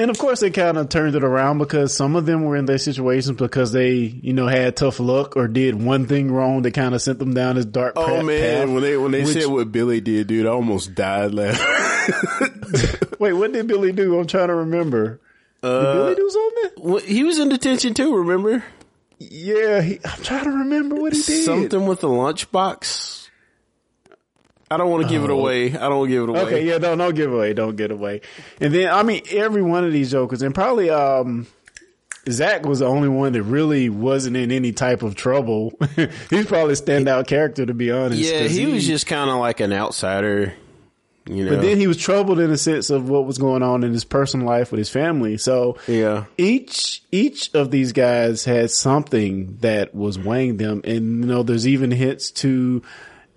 And 0.02 0.10
of 0.10 0.18
course, 0.18 0.40
they 0.40 0.50
kind 0.50 0.78
of 0.78 0.90
turned 0.90 1.16
it 1.16 1.24
around 1.24 1.60
because 1.60 1.96
some 1.96 2.16
of 2.16 2.26
them 2.26 2.44
were 2.44 2.56
in 2.56 2.66
their 2.66 2.78
situations 2.80 3.38
because 3.38 3.72
they, 3.72 3.92
you 3.94 4.34
know, 4.34 4.48
had 4.48 4.76
tough 4.76 5.00
luck 5.00 5.38
or 5.38 5.48
did 5.48 5.76
one 5.82 6.08
thing 6.08 6.32
wrong 6.32 6.64
that 6.64 6.74
kind 6.74 6.96
of 6.96 7.02
sent 7.02 7.20
them 7.20 7.34
down 7.36 7.56
this 7.56 7.66
dark 7.66 7.94
Oh 7.96 8.06
pa- 8.06 8.24
man, 8.24 8.66
path. 8.68 8.74
when 8.74 8.82
they 8.84 8.98
when 8.98 9.12
they 9.12 9.24
which- 9.24 9.34
said 9.34 9.46
what 9.46 9.72
Billy 9.72 10.02
did, 10.02 10.28
dude, 10.28 10.48
I 10.48 10.50
almost 10.50 10.96
died 10.96 11.34
laughing. 11.34 12.64
Wait, 13.20 13.34
what 13.34 13.52
did 13.54 13.68
Billy 13.68 13.92
do? 13.92 14.18
I'm 14.20 14.26
trying 14.28 14.48
to 14.48 14.56
remember. 14.56 15.20
did 15.62 15.70
Uh, 15.70 15.94
Billy 15.94 16.16
do 16.16 16.30
something? 16.30 16.84
Well, 16.92 17.02
he 17.04 17.24
was 17.24 17.38
in 17.38 17.50
detention 17.50 17.94
too. 17.94 18.16
Remember 18.16 18.64
Yeah, 19.20 19.82
he, 19.82 20.00
I'm 20.04 20.24
trying 20.24 20.46
to 20.46 20.50
remember 20.52 20.96
what 20.96 21.14
he 21.14 21.22
did. 21.22 21.46
something 21.46 21.86
with 21.86 22.02
the 22.02 22.08
lunchbox? 22.08 23.21
I 24.72 24.78
don't 24.78 24.90
want 24.90 25.04
to 25.04 25.10
give 25.10 25.24
it 25.24 25.30
away. 25.30 25.74
I 25.76 25.90
don't 25.90 26.08
give 26.08 26.24
it 26.24 26.30
away. 26.30 26.40
Oh. 26.40 26.46
Okay, 26.46 26.66
yeah, 26.66 26.78
don't 26.78 26.98
don't 26.98 27.14
give 27.16 27.32
away, 27.34 27.54
don't 27.54 27.76
get 27.76 27.92
away. 27.92 28.22
And 28.60 28.74
then 28.74 28.90
I 28.90 29.04
mean, 29.04 29.22
every 29.30 29.62
one 29.62 29.84
of 29.84 29.92
these 29.92 30.10
jokers, 30.12 30.42
and 30.42 30.56
probably 30.56 30.90
um, 30.90 31.46
Zack 32.30 32.66
was 32.66 32.80
the 32.80 32.86
only 32.86 33.10
one 33.10 33.34
that 33.34 33.44
really 33.44 33.90
wasn't 33.90 34.38
in 34.38 34.52
any 34.52 34.72
type 34.72 35.04
of 35.04 35.16
trouble. 35.16 35.74
He's 36.30 36.46
probably 36.46 36.74
a 36.74 36.78
standout 36.78 37.28
character 37.28 37.66
to 37.66 37.74
be 37.74 37.92
honest. 37.92 38.22
Yeah, 38.22 38.42
'cause 38.44 38.52
he, 38.56 38.66
was 38.68 38.86
just 38.88 39.08
kind 39.08 39.30
of 39.30 39.38
like 39.38 39.60
an 39.60 39.74
outsider, 39.74 40.54
you 41.26 41.46
know. 41.46 41.56
But 41.56 41.64
then 41.64 41.78
he 41.78 41.88
was 41.88 41.98
troubled 41.98 42.40
in 42.40 42.50
the 42.50 42.58
sense 42.58 42.90
of 42.90 43.10
what 43.10 43.26
was 43.26 43.38
going 43.38 43.64
on 43.64 43.84
in 43.84 43.92
his 43.92 44.06
personal 44.06 44.46
life 44.48 44.72
with 44.72 44.78
his 44.78 44.90
family. 44.90 45.38
So 45.38 45.78
yeah, 45.88 46.26
each 46.38 47.02
each 47.12 47.54
of 47.54 47.72
these 47.72 47.92
guys 47.92 48.46
had 48.46 48.72
something 48.72 49.58
that 49.62 49.94
was 49.94 50.18
weighing 50.18 50.58
them, 50.58 50.82
and 50.86 51.24
you 51.24 51.28
know, 51.28 51.44
there's 51.44 51.68
even 51.68 51.92
hints 51.92 52.32
to 52.32 52.82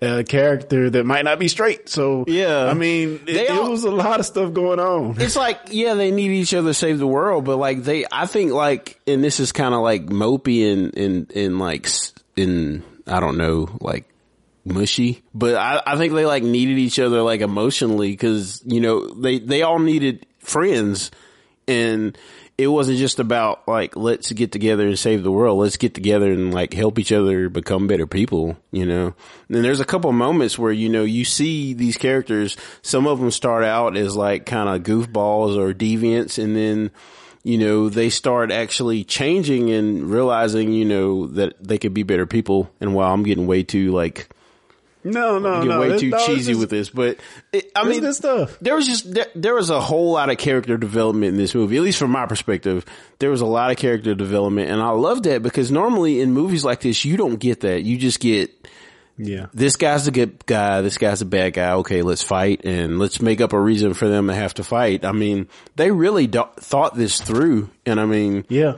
a 0.05 0.23
character 0.23 0.89
that 0.89 1.05
might 1.05 1.25
not 1.25 1.39
be 1.39 1.47
straight. 1.47 1.89
So 1.89 2.23
Yeah. 2.27 2.65
I 2.65 2.73
mean, 2.73 3.21
it, 3.27 3.33
They 3.33 3.47
it 3.47 3.69
was 3.69 3.83
a 3.83 3.91
lot 3.91 4.19
of 4.19 4.25
stuff 4.25 4.53
going 4.53 4.79
on. 4.79 5.19
it's 5.19 5.35
like 5.35 5.59
yeah, 5.69 5.93
they 5.95 6.11
need 6.11 6.31
each 6.31 6.53
other 6.53 6.69
to 6.69 6.73
save 6.73 6.99
the 6.99 7.07
world, 7.07 7.45
but 7.45 7.57
like 7.57 7.83
they, 7.83 8.05
I 8.11 8.25
think 8.25 8.51
like, 8.53 8.99
and 9.07 9.23
this 9.23 9.39
is 9.39 9.51
kind 9.51 9.73
of 9.73 9.81
like 9.81 10.05
mopey 10.05 10.71
and 10.71 10.97
and 10.97 11.31
and 11.35 11.59
like 11.59 11.87
in 12.35 12.83
I 13.07 13.19
don't 13.19 13.37
know, 13.37 13.69
like 13.81 14.05
mushy, 14.65 15.23
but 15.33 15.55
I 15.55 15.81
I 15.85 15.97
think 15.97 16.13
they 16.13 16.25
like 16.25 16.43
needed 16.43 16.77
each 16.77 16.99
other 16.99 17.21
like 17.21 17.41
emotionally 17.41 18.11
because 18.11 18.61
you 18.65 18.81
know 18.81 19.09
they 19.13 19.39
they 19.39 19.61
all 19.61 19.79
needed 19.79 20.25
friends 20.39 21.11
and. 21.67 22.17
It 22.57 22.67
wasn't 22.67 22.99
just 22.99 23.19
about 23.19 23.67
like 23.67 23.97
let's 23.97 24.31
get 24.31 24.53
together 24.53 24.87
and 24.87 24.97
save 24.97 25.23
the 25.23 25.31
world. 25.31 25.59
Let's 25.59 25.75
get 25.75 25.93
together 25.93 26.31
and 26.31 26.53
like 26.53 26.73
help 26.73 26.97
each 26.97 27.11
other 27.11 27.49
become 27.49 27.87
better 27.87 28.07
people, 28.07 28.55
you 28.71 28.85
know. 28.85 29.13
And 29.49 29.65
there's 29.65 29.81
a 29.81 29.85
couple 29.85 30.11
moments 30.13 30.57
where 30.57 30.71
you 30.71 30.87
know 30.87 31.03
you 31.03 31.25
see 31.25 31.73
these 31.73 31.97
characters. 31.97 32.55
Some 32.81 33.07
of 33.07 33.19
them 33.19 33.31
start 33.31 33.65
out 33.65 33.97
as 33.97 34.15
like 34.15 34.45
kind 34.45 34.69
of 34.69 34.83
goofballs 34.83 35.57
or 35.57 35.73
deviants, 35.73 36.41
and 36.41 36.55
then 36.55 36.91
you 37.43 37.57
know 37.57 37.89
they 37.89 38.09
start 38.09 38.51
actually 38.51 39.03
changing 39.03 39.69
and 39.71 40.09
realizing 40.09 40.71
you 40.71 40.85
know 40.85 41.27
that 41.27 41.61
they 41.61 41.77
could 41.77 41.93
be 41.93 42.03
better 42.03 42.25
people. 42.25 42.71
And 42.79 42.95
while 42.95 43.13
I'm 43.13 43.23
getting 43.23 43.47
way 43.47 43.63
too 43.63 43.91
like 43.91 44.29
No, 45.05 45.39
no, 45.39 45.53
getting 45.53 45.69
no. 45.69 45.79
way 45.79 45.97
too 45.99 46.09
no, 46.09 46.25
cheesy 46.25 46.51
just- 46.51 46.59
with 46.59 46.69
this, 46.69 46.89
but 46.89 47.17
it, 47.53 47.71
I 47.75 47.87
mean 47.87 48.01
good 48.01 48.15
stuff. 48.15 48.57
there 48.59 48.75
was 48.75 48.87
just 48.87 49.13
there, 49.13 49.27
there 49.35 49.53
was 49.53 49.69
a 49.69 49.79
whole 49.79 50.11
lot 50.11 50.29
of 50.29 50.37
character 50.37 50.77
development 50.77 51.29
in 51.33 51.37
this 51.37 51.53
movie. 51.55 51.77
At 51.77 51.83
least 51.83 51.99
from 51.99 52.11
my 52.11 52.25
perspective, 52.25 52.83
there 53.19 53.29
was 53.29 53.41
a 53.41 53.45
lot 53.45 53.71
of 53.71 53.77
character 53.77 54.15
development, 54.15 54.69
and 54.71 54.81
I 54.81 54.89
love 54.89 55.23
that 55.23 55.43
because 55.43 55.71
normally 55.71 56.19
in 56.21 56.33
movies 56.33 56.65
like 56.65 56.81
this, 56.81 57.05
you 57.05 57.15
don't 57.17 57.37
get 57.39 57.61
that. 57.61 57.83
You 57.83 57.97
just 57.97 58.19
get 58.19 58.51
Yeah. 59.17 59.45
this 59.53 59.75
guy's 59.75 60.07
a 60.07 60.11
good 60.11 60.45
guy, 60.45 60.81
this 60.81 60.97
guy's 60.97 61.21
a 61.21 61.25
bad 61.25 61.53
guy. 61.53 61.73
Okay, 61.73 62.01
let's 62.01 62.23
fight 62.23 62.61
and 62.65 62.99
let's 62.99 63.21
make 63.21 63.39
up 63.41 63.53
a 63.53 63.59
reason 63.59 63.93
for 63.93 64.07
them 64.09 64.27
to 64.27 64.33
have 64.33 64.55
to 64.55 64.63
fight. 64.63 65.05
I 65.05 65.11
mean, 65.11 65.47
they 65.75 65.91
really 65.91 66.27
do- 66.27 66.43
thought 66.59 66.95
this 66.97 67.21
through, 67.21 67.69
and 67.85 67.99
I 67.99 68.05
mean, 68.05 68.43
Yeah. 68.49 68.77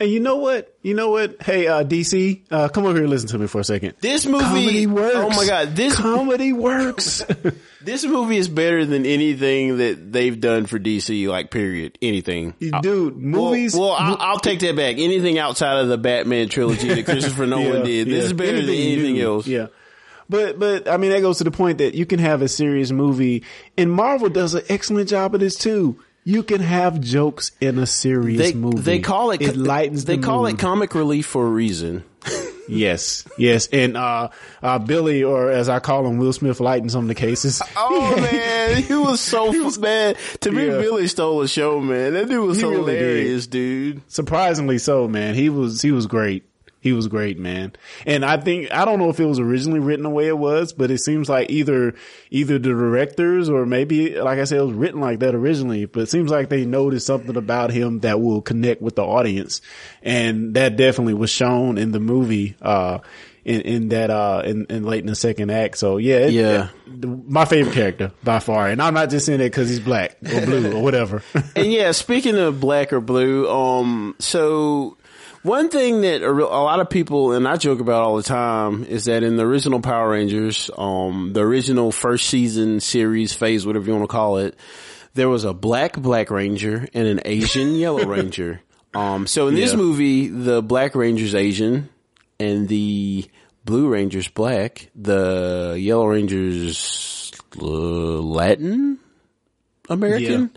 And 0.00 0.08
you 0.10 0.20
know 0.20 0.36
what? 0.36 0.76
You 0.82 0.94
know 0.94 1.10
what? 1.10 1.42
Hey, 1.42 1.66
uh, 1.66 1.82
DC, 1.82 2.42
uh, 2.52 2.68
come 2.68 2.84
over 2.84 2.94
here 2.94 3.02
and 3.02 3.10
listen 3.10 3.28
to 3.30 3.38
me 3.38 3.48
for 3.48 3.60
a 3.60 3.64
second. 3.64 3.94
this 4.00 4.26
movie. 4.26 4.44
Comedy 4.44 4.86
works. 4.86 5.16
Oh 5.16 5.28
my 5.30 5.44
god, 5.44 5.74
this 5.74 5.96
comedy 5.96 6.52
works. 6.52 7.24
this 7.82 8.04
movie 8.04 8.36
is 8.36 8.46
better 8.48 8.84
than 8.86 9.04
anything 9.06 9.78
that 9.78 10.12
they've 10.12 10.38
done 10.40 10.66
for 10.66 10.78
DC. 10.78 11.26
Like, 11.28 11.50
period, 11.50 11.98
anything. 12.00 12.54
Dude, 12.80 13.16
movies. 13.16 13.74
Well, 13.74 13.88
well 13.88 13.96
I'll, 13.98 14.16
I'll 14.20 14.38
take 14.38 14.60
that 14.60 14.76
back. 14.76 14.98
Anything 14.98 15.36
outside 15.38 15.78
of 15.80 15.88
the 15.88 15.98
Batman 15.98 16.48
trilogy 16.48 16.88
that 16.88 17.04
Christopher 17.04 17.46
Nolan 17.46 17.78
Yeah, 17.78 17.82
did, 17.82 18.06
this 18.06 18.14
yeah. 18.14 18.22
is 18.22 18.32
better 18.32 18.60
than 18.60 18.70
anything 18.70 19.14
new. 19.14 19.26
else. 19.34 19.46
Yeah. 19.48 19.66
But, 20.30 20.58
but, 20.58 20.88
I 20.88 20.98
mean, 20.98 21.10
that 21.10 21.22
goes 21.22 21.38
to 21.38 21.44
the 21.44 21.50
point 21.50 21.78
that 21.78 21.94
you 21.94 22.04
can 22.04 22.18
have 22.18 22.42
a 22.42 22.48
serious 22.48 22.90
movie 22.92 23.44
and 23.78 23.90
Marvel 23.90 24.28
does 24.28 24.54
an 24.54 24.62
excellent 24.68 25.08
job 25.08 25.34
of 25.34 25.40
this 25.40 25.56
too. 25.56 25.98
You 26.28 26.42
can 26.42 26.60
have 26.60 27.00
jokes 27.00 27.52
in 27.58 27.78
a 27.78 27.86
serious 27.86 28.38
They 28.42 28.52
movie. 28.52 28.82
they 28.82 28.98
call 29.00 29.30
it 29.30 29.40
it 29.40 29.56
lightens 29.56 30.04
They 30.04 30.16
the 30.16 30.22
call 30.22 30.42
mood. 30.42 30.54
it 30.54 30.58
comic 30.58 30.94
relief 30.94 31.24
for 31.26 31.46
a 31.46 31.50
reason. 31.50 32.04
Yes, 32.70 33.24
yes. 33.38 33.66
And, 33.72 33.96
uh, 33.96 34.28
uh, 34.62 34.78
Billy, 34.78 35.24
or 35.24 35.50
as 35.50 35.70
I 35.70 35.78
call 35.80 36.06
him, 36.06 36.18
Will 36.18 36.34
Smith 36.34 36.60
lighten 36.60 36.90
some 36.90 37.04
of 37.04 37.08
the 37.08 37.14
cases. 37.14 37.62
Oh 37.78 38.14
man, 38.14 38.82
he 38.82 38.92
was 38.94 39.20
so 39.22 39.70
bad. 39.80 40.18
To 40.42 40.52
me, 40.52 40.66
Yeah. 40.66 40.72
Billy 40.78 41.06
stole 41.08 41.40
the 41.40 41.48
show, 41.48 41.80
man. 41.80 42.12
That 42.12 42.28
dude 42.28 42.46
was 42.46 42.58
He 42.60 42.64
really 42.66 42.92
did. 42.92 43.00
hilarious, 43.00 43.46
dude. 43.46 44.02
Surprisingly 44.12 44.76
so, 44.76 45.08
man. 45.08 45.34
He 45.34 45.48
was 45.48 45.80
he 45.80 45.92
was 45.92 46.06
great. 46.06 46.44
He 46.80 46.92
was 46.92 47.08
great, 47.08 47.38
man. 47.40 47.72
And 48.06 48.24
I 48.24 48.36
think 48.36 48.72
I 48.72 48.84
don't 48.84 49.00
know 49.00 49.10
if 49.10 49.18
it 49.18 49.24
was 49.26 49.40
originally 49.40 49.80
written 49.80 50.04
the 50.04 50.10
way 50.10 50.28
it 50.28 50.38
was, 50.38 50.72
but 50.72 50.90
it 50.92 50.98
seems 50.98 51.28
like 51.28 51.50
either 51.50 51.94
either 52.30 52.54
the 52.58 52.68
directors 52.68 53.48
or 53.48 53.66
maybe 53.66 54.14
like 54.20 54.38
I 54.38 54.44
said, 54.44 54.58
it 54.60 54.64
was 54.64 54.74
written 54.74 55.00
like 55.00 55.18
that 55.18 55.34
originally. 55.34 55.86
But 55.86 56.02
it 56.04 56.08
seems 56.08 56.30
like 56.30 56.48
they 56.50 56.64
noticed 56.64 57.06
something 57.06 57.36
about 57.36 57.70
him 57.72 57.98
that 58.00 58.20
will 58.20 58.40
connect 58.42 58.80
with 58.80 58.94
the 58.94 59.04
audience, 59.04 59.60
and 60.02 60.54
that 60.54 60.76
definitely 60.76 61.14
was 61.14 61.30
shown 61.30 61.78
in 61.78 61.90
the 61.92 62.00
movie. 62.00 62.54
Uh, 62.62 62.98
in, 63.44 63.62
in 63.62 63.88
that, 63.88 64.10
uh, 64.10 64.42
in, 64.44 64.66
in 64.68 64.84
late 64.84 65.00
in 65.00 65.06
the 65.06 65.14
second 65.14 65.48
act. 65.50 65.78
So 65.78 65.96
yeah, 65.96 66.16
it- 66.16 66.32
Yeah. 66.34 66.68
it- 66.86 67.28
my 67.30 67.46
favorite 67.46 67.72
character 67.72 68.12
by 68.22 68.40
far. 68.40 68.68
And 68.68 68.82
I'm 68.82 68.92
not 68.92 69.08
just 69.08 69.24
saying 69.24 69.38
that 69.38 69.50
cause 69.54 69.70
he's 69.70 69.80
black 69.80 70.18
or 70.22 70.44
blue 70.44 70.72
or 70.76 70.82
whatever. 70.82 71.22
and 71.56 71.72
yeah, 71.72 71.92
speaking 71.92 72.36
of 72.36 72.60
black 72.60 72.92
or 72.92 73.00
blue, 73.00 73.48
um, 73.50 74.16
so 74.18 74.97
one 75.48 75.70
thing 75.70 76.02
that 76.02 76.22
a, 76.22 76.32
real- 76.32 76.46
a 76.48 76.62
lot 76.62 76.78
of 76.80 76.90
people 76.90 77.32
and 77.32 77.48
I 77.48 77.56
joke 77.56 77.80
about 77.80 78.02
all 78.02 78.16
the 78.16 78.22
time 78.22 78.84
is 78.84 79.06
that 79.06 79.22
in 79.22 79.36
the 79.36 79.44
original 79.44 79.80
Power 79.80 80.10
Rangers, 80.10 80.70
um, 80.76 81.32
the 81.32 81.40
original 81.40 81.90
first 81.90 82.28
season 82.28 82.80
series 82.80 83.32
phase, 83.32 83.66
whatever 83.66 83.86
you 83.86 83.92
want 83.96 84.04
to 84.04 84.12
call 84.12 84.36
it, 84.38 84.56
there 85.14 85.28
was 85.28 85.44
a 85.44 85.54
black 85.54 85.96
Black 85.98 86.30
Ranger 86.30 86.86
and 86.92 87.08
an 87.08 87.20
Asian 87.24 87.74
Yellow 87.76 88.04
Ranger. 88.04 88.60
Um, 88.94 89.26
so 89.26 89.48
in 89.48 89.54
this 89.54 89.74
movie, 89.74 90.28
the 90.28 90.62
Black 90.62 90.94
Ranger's 90.94 91.34
Asian 91.34 91.88
and 92.38 92.68
the 92.68 93.26
Blue 93.64 93.88
Ranger's 93.88 94.28
black. 94.28 94.90
The 94.94 95.76
Yellow 95.78 96.06
Ranger's 96.06 97.32
uh, 97.60 97.64
Latin 97.64 98.98
American. 99.88 100.50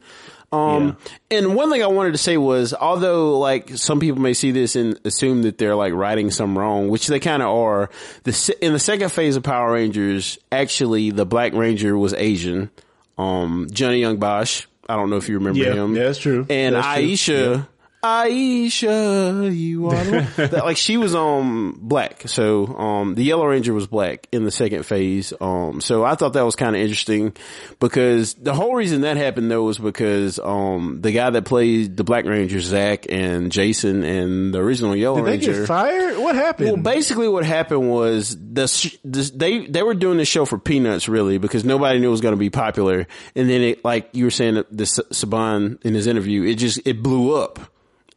Um, 0.52 0.98
and 1.30 1.56
one 1.56 1.72
thing 1.72 1.82
I 1.82 1.88
wanted 1.88 2.12
to 2.12 2.18
say 2.18 2.36
was, 2.38 2.74
although 2.74 3.40
like 3.40 3.70
some 3.78 4.00
people 4.02 4.22
may 4.22 4.34
see 4.34 4.52
this 4.52 4.76
and 4.76 5.00
assume 5.06 5.44
that 5.44 5.58
they're 5.58 5.76
like 5.76 5.94
writing 5.94 6.30
some 6.30 6.58
wrong, 6.58 6.90
which 6.90 7.08
they 7.08 7.20
kind 7.22 7.42
of 7.42 7.50
are. 7.50 7.90
The 8.24 8.56
in 8.62 8.74
the 8.74 8.80
second 8.80 9.10
phase 9.14 9.38
of 9.38 9.44
Power 9.44 9.72
Rangers, 9.72 10.38
actually 10.52 11.12
the 11.12 11.26
Black 11.26 11.54
Ranger 11.54 11.98
was 11.98 12.14
Asian. 12.14 12.70
Um, 13.18 13.68
Johnny 13.72 14.00
Young 14.00 14.18
Bosch. 14.18 14.66
I 14.90 14.96
don't 14.98 15.10
know 15.10 15.18
if 15.18 15.30
you 15.30 15.36
remember 15.36 15.60
Yeah, 15.60 15.74
him. 15.74 15.96
yeah, 15.96 16.04
that's 16.04 16.20
true. 16.20 16.46
And 16.50 16.76
That's 16.76 16.86
true. 17.24 17.36
Aisha, 17.36 17.68
Aisha, 18.04 19.56
you 19.56 19.88
are 19.90 20.04
the 20.04 20.48
that, 20.52 20.66
like 20.66 20.78
she 20.78 20.98
was 20.98 21.14
um 21.16 21.78
black, 21.82 22.28
so 22.28 22.66
um 22.68 23.16
the 23.16 23.24
Yellow 23.24 23.46
Ranger 23.46 23.74
was 23.74 23.88
black 23.88 24.28
in 24.32 24.44
the 24.44 24.52
second 24.52 24.86
phase. 24.86 25.34
Um, 25.40 25.82
so 25.82 26.04
I 26.04 26.16
thought 26.16 26.34
that 26.34 26.44
was 26.44 26.56
kind 26.56 26.76
of 26.76 26.82
interesting 26.82 27.36
because 27.80 28.34
the 28.36 28.54
whole 28.54 28.76
reason 28.76 29.02
that 29.02 29.18
happened 29.18 29.52
though 29.52 29.64
was 29.64 29.78
because 29.78 30.40
um 30.40 31.00
the 31.02 31.12
guy 31.12 31.30
that 31.30 31.46
played 31.46 31.98
the 31.98 32.04
Black 32.04 32.26
Ranger, 32.26 32.60
Zack 32.60 33.06
and 33.10 33.52
Jason, 33.52 34.04
and 34.04 34.54
the 34.54 34.60
original 34.60 34.96
Yellow 34.96 35.18
Did 35.18 35.26
they 35.26 35.32
Ranger. 35.32 35.60
get 35.60 35.68
fired? 35.68 36.18
What 36.18 36.36
happened? 36.36 36.68
Well, 36.68 36.78
basically, 36.94 37.28
what 37.28 37.46
happened 37.46 37.90
was 37.90 38.38
the, 38.40 38.68
sh- 38.68 38.98
this, 39.04 39.30
they 39.32 39.66
they 39.68 39.84
were 39.84 39.94
doing 39.94 40.18
this 40.18 40.28
show 40.28 40.46
for 40.46 40.58
peanuts, 40.58 41.08
really, 41.08 41.38
because 41.38 41.64
nobody 41.66 42.00
knew 42.00 42.08
it 42.08 42.12
was 42.12 42.22
going 42.22 42.34
to 42.34 42.40
be 42.40 42.50
popular. 42.50 43.08
And 43.36 43.50
then, 43.50 43.62
it, 43.62 43.86
like 43.86 44.10
you 44.14 44.26
were 44.26 44.32
saying, 44.32 44.56
the 44.56 44.84
Saban 44.84 45.84
in 45.86 45.94
his 45.94 46.08
interview, 46.08 46.44
it 46.44 46.56
just 46.56 46.80
it 46.86 47.02
blew 47.02 47.36
up, 47.36 47.60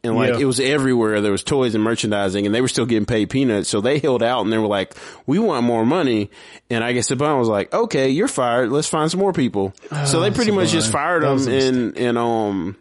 and 0.05 0.15
like 0.15 0.33
Yeah. 0.33 0.39
it 0.39 0.45
was 0.45 0.59
everywhere. 0.59 1.19
There 1.21 1.31
was 1.31 1.43
toys 1.43 1.75
and 1.75 1.83
merchandising, 1.83 2.45
and 2.45 2.53
they 2.53 2.61
were 2.61 2.67
still 2.67 2.85
getting 2.85 3.05
paid 3.05 3.29
peanuts. 3.29 3.67
So 3.69 3.81
they 3.81 3.99
held 3.99 4.23
out, 4.23 4.41
and 4.41 4.53
they 4.53 4.57
were 4.57 4.67
like, 4.67 4.93
"We 5.25 5.39
want 5.39 5.65
more 5.65 5.85
money." 5.85 6.29
And 6.69 6.83
I 6.83 6.93
guess 6.93 7.09
Saban 7.09 7.37
was 7.39 7.49
like, 7.49 7.73
"Okay, 7.73 8.09
you're 8.09 8.27
fired. 8.27 8.69
Let's 8.71 8.87
find 8.87 9.09
some 9.11 9.19
more 9.19 9.33
people." 9.33 9.73
so 10.05 10.19
they 10.21 10.31
pretty 10.31 10.51
much 10.51 10.69
just 10.69 10.91
fired 10.91 11.23
That 11.23 11.39
him, 11.39 11.47
and 11.49 11.97
and 11.97 12.17
um. 12.17 12.77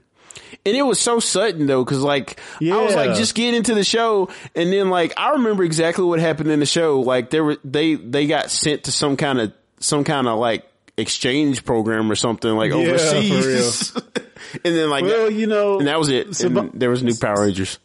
And 0.67 0.75
it 0.75 0.83
was 0.83 0.99
so 0.99 1.21
sudden 1.21 1.67
though, 1.67 1.85
cause 1.85 1.99
like, 1.99 2.41
I 2.63 2.81
was 2.83 2.95
like, 2.95 3.17
just 3.17 3.35
get 3.35 3.53
into 3.53 3.75
the 3.75 3.85
show. 3.85 4.31
And 4.55 4.73
then 4.73 4.89
like, 4.89 5.13
I 5.19 5.33
remember 5.33 5.63
exactly 5.63 6.05
what 6.05 6.21
happened 6.21 6.51
in 6.51 6.59
the 6.59 6.65
show. 6.65 7.01
Like 7.01 7.29
there 7.29 7.45
were, 7.45 7.59
they, 7.65 7.97
they 7.97 8.27
got 8.27 8.51
sent 8.51 8.85
to 8.85 8.93
some 8.93 9.19
kind 9.19 9.41
of, 9.41 9.53
some 9.81 10.05
kind 10.05 10.27
of 10.27 10.39
like 10.39 10.65
exchange 10.97 11.65
program 11.65 12.11
or 12.11 12.15
something 12.15 12.51
like 12.51 12.71
Yeah, 12.71 12.77
overseas. 12.77 13.93
and 14.65 14.77
then 14.77 14.91
like, 14.91 15.05
well, 15.05 15.31
you 15.31 15.47
know, 15.47 15.79
and 15.79 15.89
that 15.89 15.99
was 15.99 16.09
it. 16.09 16.35
Sab- 16.37 16.79
there 16.79 16.91
was 16.91 17.03
new 17.03 17.15
Power 17.17 17.43
Rangers. 17.43 17.79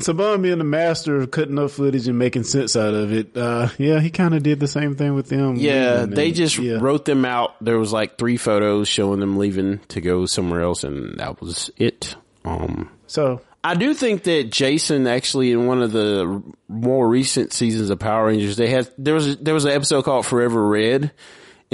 Saban 0.00 0.42
being 0.42 0.58
the 0.58 0.64
master 0.64 1.16
of 1.18 1.30
cutting 1.30 1.56
up 1.58 1.70
footage 1.70 2.08
and 2.08 2.18
making 2.18 2.42
sense 2.42 2.74
out 2.74 2.94
of 2.94 3.12
it. 3.12 3.36
Uh, 3.36 3.68
yeah, 3.78 4.00
he 4.00 4.10
kind 4.10 4.34
of 4.34 4.42
did 4.42 4.58
the 4.58 4.66
same 4.66 4.96
thing 4.96 5.14
with 5.14 5.28
them. 5.28 5.54
Yeah, 5.54 6.00
leaving 6.00 6.10
they 6.10 6.32
just 6.32 6.58
yeah. 6.58 6.78
wrote 6.80 7.04
them 7.04 7.24
out. 7.24 7.62
There 7.62 7.78
was 7.78 7.92
like 7.92 8.18
three 8.18 8.36
photos 8.36 8.88
showing 8.88 9.20
them 9.20 9.36
leaving 9.36 9.78
to 9.88 10.00
go 10.00 10.26
somewhere 10.26 10.62
else 10.62 10.82
and 10.82 11.18
that 11.20 11.40
was 11.40 11.70
it. 11.76 12.16
Um, 12.44 12.90
So 13.06 13.40
I 13.62 13.74
do 13.74 13.94
think 13.94 14.24
that 14.24 14.50
Jason 14.50 15.06
actually 15.06 15.52
in 15.52 15.66
one 15.66 15.80
of 15.80 15.92
the 15.92 16.42
more 16.68 17.08
recent 17.08 17.52
seasons 17.52 17.88
of 17.88 18.00
Power 18.00 18.26
Rangers, 18.26 18.56
they 18.56 18.68
had 18.68 18.90
there 18.98 19.14
was 19.14 19.36
there 19.36 19.54
was 19.54 19.64
an 19.64 19.70
episode 19.70 20.04
called 20.04 20.26
Forever 20.26 20.66
Red, 20.66 21.12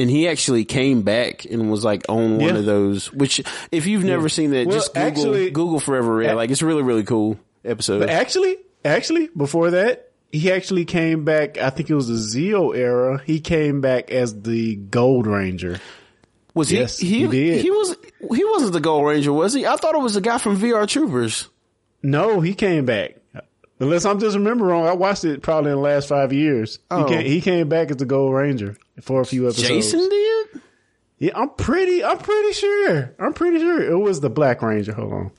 and 0.01 0.11
he 0.11 0.28
actually 0.28 0.64
came 0.64 1.03
back 1.03 1.44
and 1.44 1.70
was 1.70 1.84
like 1.84 2.03
on 2.09 2.38
one 2.38 2.40
Yeah. 2.55 2.57
of 2.59 2.64
those. 2.64 3.12
Which 3.12 3.40
if 3.70 3.86
you've 3.86 4.05
never 4.05 4.28
seen 4.28 4.51
that, 4.51 4.66
Well, 4.66 4.76
just 4.76 4.94
Google 4.94 5.07
actually- 5.09 5.51
Google 5.51 5.80
Forever 5.80 6.16
Red. 6.16 6.34
Like 6.36 6.51
it's 6.51 6.62
really 6.62 6.82
really 6.82 7.05
cool 7.05 7.38
episode. 7.64 8.09
actually, 8.09 8.57
actually, 8.84 9.28
before 9.36 9.70
that, 9.72 10.11
he 10.32 10.51
actually 10.53 10.84
came 10.84 11.24
back. 11.24 11.59
I 11.59 11.70
think 11.70 11.90
it 11.90 11.94
was 11.94 12.09
the 12.09 12.14
Zeo 12.14 12.76
era. 12.76 13.20
He 13.24 13.40
came 13.40 13.80
back 13.80 14.11
as 14.11 14.42
the 14.42 14.76
Gold 14.76 15.26
Ranger. 15.26 15.80
Was 16.55 16.68
he? 16.68 16.78
Yes, 16.78 16.98
he, 16.98 17.20
he 17.20 17.26
did. 17.28 17.61
he 17.62 17.70
was. 17.70 17.96
He 18.34 18.44
wasn't 18.44 18.72
the 18.72 18.80
Gold 18.80 19.07
Ranger, 19.07 19.32
was 19.32 19.53
he? 19.55 19.66
I 19.66 19.76
thought 19.76 19.94
it 19.94 20.01
was 20.01 20.14
the 20.14 20.20
guy 20.20 20.38
from 20.38 20.57
VR 20.59 20.86
Troopers. 20.86 21.48
No, 22.03 22.40
he 22.40 22.55
came 22.55 22.84
back. 22.86 23.16
Unless 23.81 24.05
I'm 24.05 24.20
just 24.20 24.37
remembering 24.37 24.70
wrong, 24.70 24.87
I 24.87 24.93
watched 24.93 25.24
it 25.24 25.43
probably 25.43 25.70
in 25.72 25.76
the 25.78 25.83
last 25.83 26.09
five 26.09 26.33
years. 26.33 26.78
Oh. 26.91 27.05
He, 27.07 27.14
came, 27.14 27.24
he 27.26 27.41
came 27.41 27.68
back 27.68 27.91
as 27.91 27.97
the 27.97 28.05
Gold 28.05 28.35
Ranger 28.35 28.76
for 29.01 29.20
a 29.22 29.24
few 29.26 29.47
episodes. 29.49 29.68
Jason 29.68 30.07
did. 30.09 30.61
Yeah, 31.18 31.33
I'm 31.35 31.51
pretty. 31.51 32.05
I'm 32.05 32.18
pretty 32.18 32.53
sure. 32.53 33.14
I'm 33.18 33.33
pretty 33.33 33.59
sure 33.59 33.83
it 33.83 33.97
was 33.97 34.20
the 34.20 34.31
Black 34.31 34.62
Ranger. 34.62 34.93
Hold 34.93 35.12
on. 35.12 35.31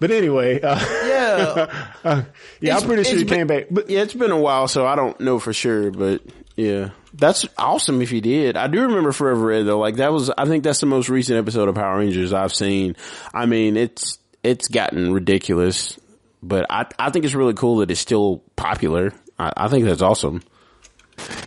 But 0.00 0.10
anyway, 0.10 0.60
uh, 0.62 0.78
Yeah, 0.80 1.66
yeah, 2.04 2.24
It's- 2.60 2.82
I'm 2.82 2.88
pretty 2.88 3.04
sure 3.04 3.18
he 3.18 3.24
came 3.24 3.46
back. 3.46 3.66
But 3.70 3.90
yeah. 3.90 4.00
It's 4.00 4.14
been 4.14 4.30
a 4.30 4.38
while, 4.40 4.66
so 4.66 4.86
I 4.86 4.96
don't 4.96 5.18
know 5.20 5.38
for 5.38 5.52
sure. 5.52 5.90
But 5.90 6.22
yeah, 6.56 6.90
that's 7.12 7.46
awesome 7.58 8.00
if 8.00 8.08
he 8.10 8.20
did. 8.22 8.56
I 8.56 8.66
do 8.66 8.80
remember 8.82 9.12
Forever 9.12 9.46
Red 9.46 9.66
though. 9.66 9.78
Like 9.78 9.96
that 9.96 10.10
was. 10.12 10.30
I 10.30 10.46
think 10.46 10.64
that's 10.64 10.80
the 10.80 10.86
most 10.86 11.08
recent 11.08 11.38
episode 11.38 11.68
of 11.68 11.74
Power 11.74 11.98
Rangers 11.98 12.32
I've 12.32 12.54
seen. 12.54 12.96
I 13.34 13.44
mean, 13.46 13.76
it's 13.76 14.18
it's 14.42 14.68
gotten 14.68 15.12
ridiculous, 15.12 15.99
but 16.42 16.66
I 16.70 16.86
I 16.98 17.10
think 17.10 17.24
it's 17.24 17.34
really 17.34 17.54
cool 17.54 17.78
that 17.78 17.90
it's 17.90 18.00
still 18.00 18.42
popular. 18.56 19.12
I, 19.38 19.52
I 19.56 19.68
think 19.68 19.84
that's 19.84 20.02
awesome. 20.02 20.42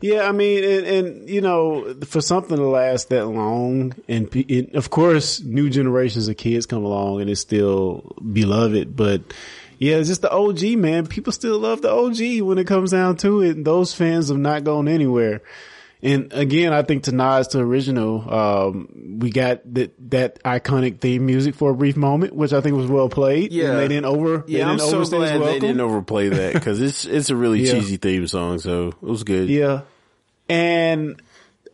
Yeah, 0.01 0.27
I 0.27 0.31
mean, 0.31 0.63
and, 0.63 0.85
and 0.85 1.29
you 1.29 1.41
know, 1.41 1.95
for 2.05 2.21
something 2.21 2.57
to 2.57 2.67
last 2.67 3.09
that 3.09 3.25
long, 3.25 3.93
and, 4.07 4.33
and 4.35 4.75
of 4.75 4.89
course, 4.89 5.41
new 5.41 5.69
generations 5.69 6.27
of 6.27 6.37
kids 6.37 6.65
come 6.65 6.83
along 6.83 7.21
and 7.21 7.29
it's 7.29 7.41
still 7.41 8.15
beloved. 8.31 8.95
But 8.95 9.21
yeah, 9.79 9.95
it's 9.95 10.09
just 10.09 10.21
the 10.21 10.31
OG 10.31 10.77
man. 10.77 11.07
People 11.07 11.33
still 11.33 11.59
love 11.59 11.81
the 11.81 11.91
OG 11.91 12.41
when 12.45 12.57
it 12.57 12.67
comes 12.67 12.91
down 12.91 13.17
to 13.17 13.41
it. 13.41 13.57
And 13.57 13.65
those 13.65 13.93
fans 13.93 14.29
have 14.29 14.37
not 14.37 14.63
gone 14.63 14.87
anywhere. 14.87 15.41
And 16.03 16.33
again, 16.33 16.73
I 16.73 16.81
think 16.83 17.03
to 17.03 17.13
nods 17.13 17.47
to 17.49 17.59
original, 17.59 18.31
um, 18.31 19.17
we 19.21 19.29
got 19.31 19.61
that 19.73 19.93
that 20.11 20.43
iconic 20.43 20.99
theme 20.99 21.25
music 21.25 21.55
for 21.55 21.71
a 21.71 21.73
brief 21.73 21.95
moment, 21.95 22.35
which 22.35 22.51
I 22.51 22.59
think 22.59 22.75
was 22.75 22.87
well 22.87 23.07
played. 23.07 23.53
Yeah. 23.53 23.69
and 23.71 23.79
they 23.79 23.87
didn't 23.87 24.05
over. 24.05 24.43
Yeah, 24.45 24.69
I'm 24.69 24.77
didn't 24.77 24.89
so 24.89 24.97
overstay 24.97 25.17
its 25.21 25.31
glad 25.37 25.41
they 25.53 25.59
didn't 25.59 25.79
overplay 25.79 26.27
that 26.29 26.53
because 26.53 26.81
it's 26.81 27.05
it's 27.05 27.29
a 27.29 27.35
really 27.37 27.61
Yeah. 27.63 27.71
cheesy 27.73 27.95
theme 27.97 28.27
song, 28.27 28.59
so 28.59 28.89
it 28.89 29.01
was 29.01 29.23
good. 29.23 29.47
Yeah. 29.49 29.81
And 30.49 31.21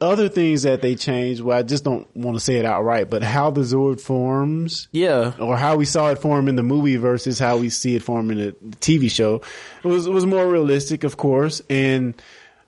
other 0.02 0.30
things 0.30 0.62
that 0.62 0.82
they 0.82 0.96
changed, 0.96 1.42
well, 1.42 1.58
I 1.58 1.64
just 1.64 1.84
don't 1.84 2.08
want 2.16 2.38
to 2.38 2.40
say 2.40 2.56
it 2.56 2.66
outright, 2.66 3.10
but 3.10 3.22
how 3.24 3.50
the 3.52 3.62
Zord 3.62 4.00
forms 4.00 4.88
Yeah, 4.92 5.34
or 5.40 5.58
how 5.58 5.76
we 5.76 5.86
saw 5.86 6.10
it 6.12 6.20
form 6.20 6.48
in 6.48 6.56
the 6.56 6.64
movie 6.64 6.96
versus 6.96 7.38
how 7.40 7.58
we 7.58 7.70
see 7.70 7.96
it 7.96 8.04
form 8.04 8.32
in 8.32 8.38
the 8.38 8.52
TV 8.78 9.12
show 9.12 9.42
was, 9.84 10.08
was 10.08 10.26
more 10.26 10.48
realistic, 10.48 11.04
of 11.04 11.18
course. 11.18 11.62
And 11.70 12.14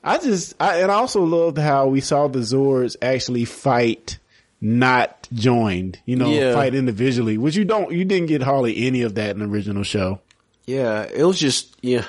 I 0.03 0.17
just, 0.17 0.55
I, 0.59 0.79
and 0.81 0.91
I 0.91 0.95
also 0.95 1.23
loved 1.23 1.57
how 1.57 1.87
we 1.87 2.01
saw 2.01 2.27
the 2.27 2.39
Zords 2.39 2.95
actually 3.01 3.45
fight 3.45 4.17
not 4.59 5.27
joined, 5.33 5.99
you 6.05 6.15
know, 6.15 6.31
Yeah. 6.31 6.53
fight 6.53 6.73
individually, 6.75 7.37
which 7.37 7.55
you 7.55 7.65
don't, 7.65 7.91
you 7.91 8.05
didn't 8.05 8.27
get 8.27 8.41
hardly 8.43 8.85
any 8.87 9.01
of 9.03 9.15
that 9.15 9.31
in 9.31 9.39
the 9.39 9.45
original 9.45 9.83
show. 9.83 10.19
Yeah, 10.65 11.03
it 11.11 11.23
was 11.23 11.39
just 11.39 11.75
yeah. 11.81 12.05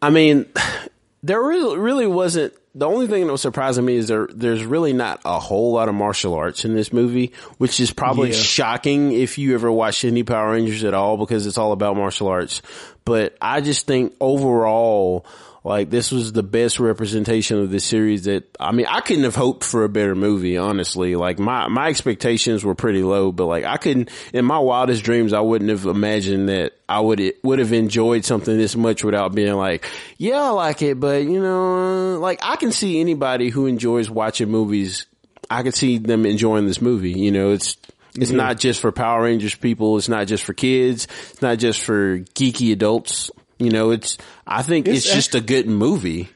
I 0.00 0.10
mean, 0.10 0.46
there 1.22 1.42
really 1.42 1.76
really 1.78 2.06
wasn't. 2.06 2.54
The 2.74 2.86
only 2.88 3.06
thing 3.06 3.26
that 3.26 3.32
was 3.32 3.42
surprising 3.42 3.84
me 3.84 3.96
is 3.96 4.08
there 4.08 4.28
there's 4.32 4.64
really 4.64 4.92
not 4.94 5.20
a 5.26 5.38
whole 5.38 5.72
lot 5.72 5.88
of 5.90 5.94
martial 5.94 6.34
arts 6.34 6.64
in 6.64 6.74
this 6.74 6.92
movie, 6.92 7.32
which 7.58 7.80
is 7.80 7.92
probably 7.92 8.28
Yeah. 8.30 8.36
shocking 8.36 9.12
if 9.12 9.36
you 9.36 9.54
ever 9.54 9.70
watched 9.70 10.04
any 10.04 10.22
Power 10.22 10.52
Rangers 10.52 10.82
at 10.84 10.94
all 10.94 11.16
because 11.18 11.46
it's 11.46 11.58
all 11.58 11.72
about 11.72 11.96
martial 11.96 12.28
arts. 12.28 12.62
But 13.04 13.36
I 13.42 13.60
just 13.60 13.86
think 13.86 14.14
overall, 14.20 15.26
like 15.64 15.90
this 15.90 16.10
was 16.10 16.32
the 16.32 16.42
best 16.42 16.80
representation 16.80 17.58
of 17.58 17.70
the 17.70 17.78
series 17.78 18.24
that 18.24 18.44
I 18.58 18.72
mean, 18.72 18.86
I 18.88 19.00
couldn't 19.00 19.24
have 19.24 19.36
hoped 19.36 19.62
for 19.62 19.84
a 19.84 19.88
better 19.88 20.16
movie, 20.16 20.56
honestly. 20.56 21.14
Like 21.14 21.38
my 21.38 21.68
my 21.68 21.88
expectations 21.88 22.64
were 22.64 22.74
pretty 22.74 23.02
low, 23.02 23.30
but 23.30 23.46
like 23.46 23.64
I 23.64 23.76
couldn't 23.76 24.10
in 24.32 24.44
my 24.44 24.58
wildest 24.58 25.04
dreams 25.04 25.32
I 25.32 25.40
wouldn't 25.40 25.70
have 25.70 25.86
imagined 25.86 26.48
that 26.48 26.72
I 26.88 26.98
would 27.00 27.22
would 27.44 27.60
have 27.60 27.72
enjoyed 27.72 28.24
something 28.24 28.56
this 28.56 28.74
much 28.74 29.04
without 29.04 29.34
being 29.34 29.54
like, 29.54 29.86
yeah, 30.18 30.42
I 30.42 30.50
like 30.50 30.82
it, 30.82 30.98
but 30.98 31.22
you 31.22 31.40
know, 31.40 32.16
uh, 32.16 32.18
like 32.18 32.40
I 32.42 32.56
can 32.56 32.72
see 32.72 33.00
anybody 33.00 33.48
who 33.48 33.66
enjoys 33.66 34.10
watching 34.10 34.50
movies, 34.50 35.06
I 35.48 35.62
could 35.62 35.74
see 35.74 35.98
them 35.98 36.26
enjoying 36.26 36.66
this 36.66 36.80
movie. 36.80 37.12
You 37.12 37.30
know, 37.30 37.52
it's 37.52 37.76
it's 38.16 38.30
not 38.30 38.58
just 38.58 38.80
for 38.80 38.92
Power 38.92 39.22
Rangers 39.22 39.54
people. 39.54 39.96
It's 39.96 40.08
not 40.08 40.26
just 40.26 40.44
for 40.44 40.52
kids. 40.52 41.06
It's 41.30 41.40
not 41.40 41.58
just 41.58 41.80
for 41.80 42.18
geeky 42.18 42.72
adults. 42.72 43.30
You 43.64 43.70
know, 43.70 43.90
it's, 43.90 44.18
I 44.46 44.62
think 44.62 44.88
it's, 44.88 45.04
It's 45.06 45.14
just 45.14 45.34
a 45.34 45.40
good 45.40 45.66
movie. 45.66 46.28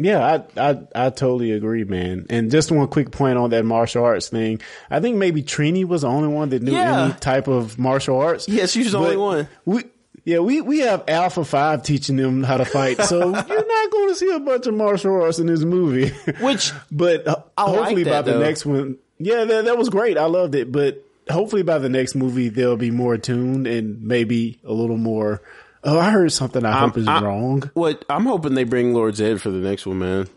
Yeah, 0.00 0.44
I, 0.56 0.70
I 0.70 0.78
I 0.94 1.10
totally 1.10 1.50
agree, 1.50 1.82
man. 1.82 2.26
And 2.30 2.52
just 2.52 2.70
one 2.70 2.86
quick 2.86 3.10
point 3.10 3.36
on 3.36 3.50
that 3.50 3.64
martial 3.64 4.04
arts 4.04 4.28
thing. 4.28 4.60
I 4.90 5.00
think 5.00 5.16
maybe 5.16 5.42
Trini 5.42 5.84
was 5.84 6.02
the 6.02 6.08
only 6.08 6.28
one 6.28 6.50
that 6.50 6.62
knew 6.62 6.70
Yeah. 6.72 7.06
any 7.06 7.14
type 7.14 7.48
of 7.48 7.80
martial 7.80 8.20
arts. 8.20 8.48
Yes, 8.48 8.76
was 8.76 8.92
the 8.92 8.98
only 8.98 9.16
one. 9.16 9.48
We 9.64 9.82
yeah, 10.24 10.38
we 10.38 10.60
we 10.60 10.80
have 10.80 11.02
Alpha 11.08 11.44
Five 11.44 11.82
teaching 11.82 12.14
them 12.14 12.44
how 12.44 12.58
to 12.58 12.64
fight, 12.64 13.02
so 13.02 13.18
you're 13.24 13.32
not 13.32 13.90
going 13.90 14.08
to 14.10 14.14
see 14.14 14.30
a 14.30 14.38
bunch 14.38 14.68
of 14.68 14.74
martial 14.74 15.20
arts 15.20 15.40
in 15.40 15.46
this 15.48 15.64
movie. 15.64 16.10
Which 16.40 16.70
but 16.92 17.26
uh, 17.26 17.36
I 17.56 17.64
like 17.64 17.76
hopefully 17.78 18.04
by 18.04 18.10
that, 18.10 18.24
the 18.26 18.32
though. 18.34 18.38
next 18.40 18.64
one, 18.66 18.98
yeah, 19.18 19.44
that, 19.46 19.64
that 19.64 19.76
was 19.78 19.88
great. 19.88 20.16
I 20.16 20.26
loved 20.26 20.54
it. 20.54 20.70
But 20.70 21.04
hopefully 21.28 21.62
by 21.62 21.78
the 21.78 21.88
next 21.88 22.14
movie, 22.14 22.50
they'll 22.50 22.76
be 22.76 22.92
more 22.92 23.16
tuned 23.18 23.66
and 23.66 24.00
maybe 24.02 24.60
a 24.64 24.72
little 24.72 24.96
more. 24.96 25.42
Oh, 25.84 25.98
I 25.98 26.10
heard 26.10 26.32
something. 26.32 26.64
I 26.64 26.78
hope 26.80 26.96
is 26.98 27.06
I- 27.06 27.20
wrong. 27.22 27.70
What 27.74 28.04
I'm 28.10 28.26
hoping 28.26 28.54
they 28.54 28.64
bring 28.64 28.94
Lord 28.94 29.14
Zedd 29.14 29.40
for 29.40 29.50
the 29.50 29.58
next 29.58 29.86
one, 29.86 29.98
man. 29.98 30.28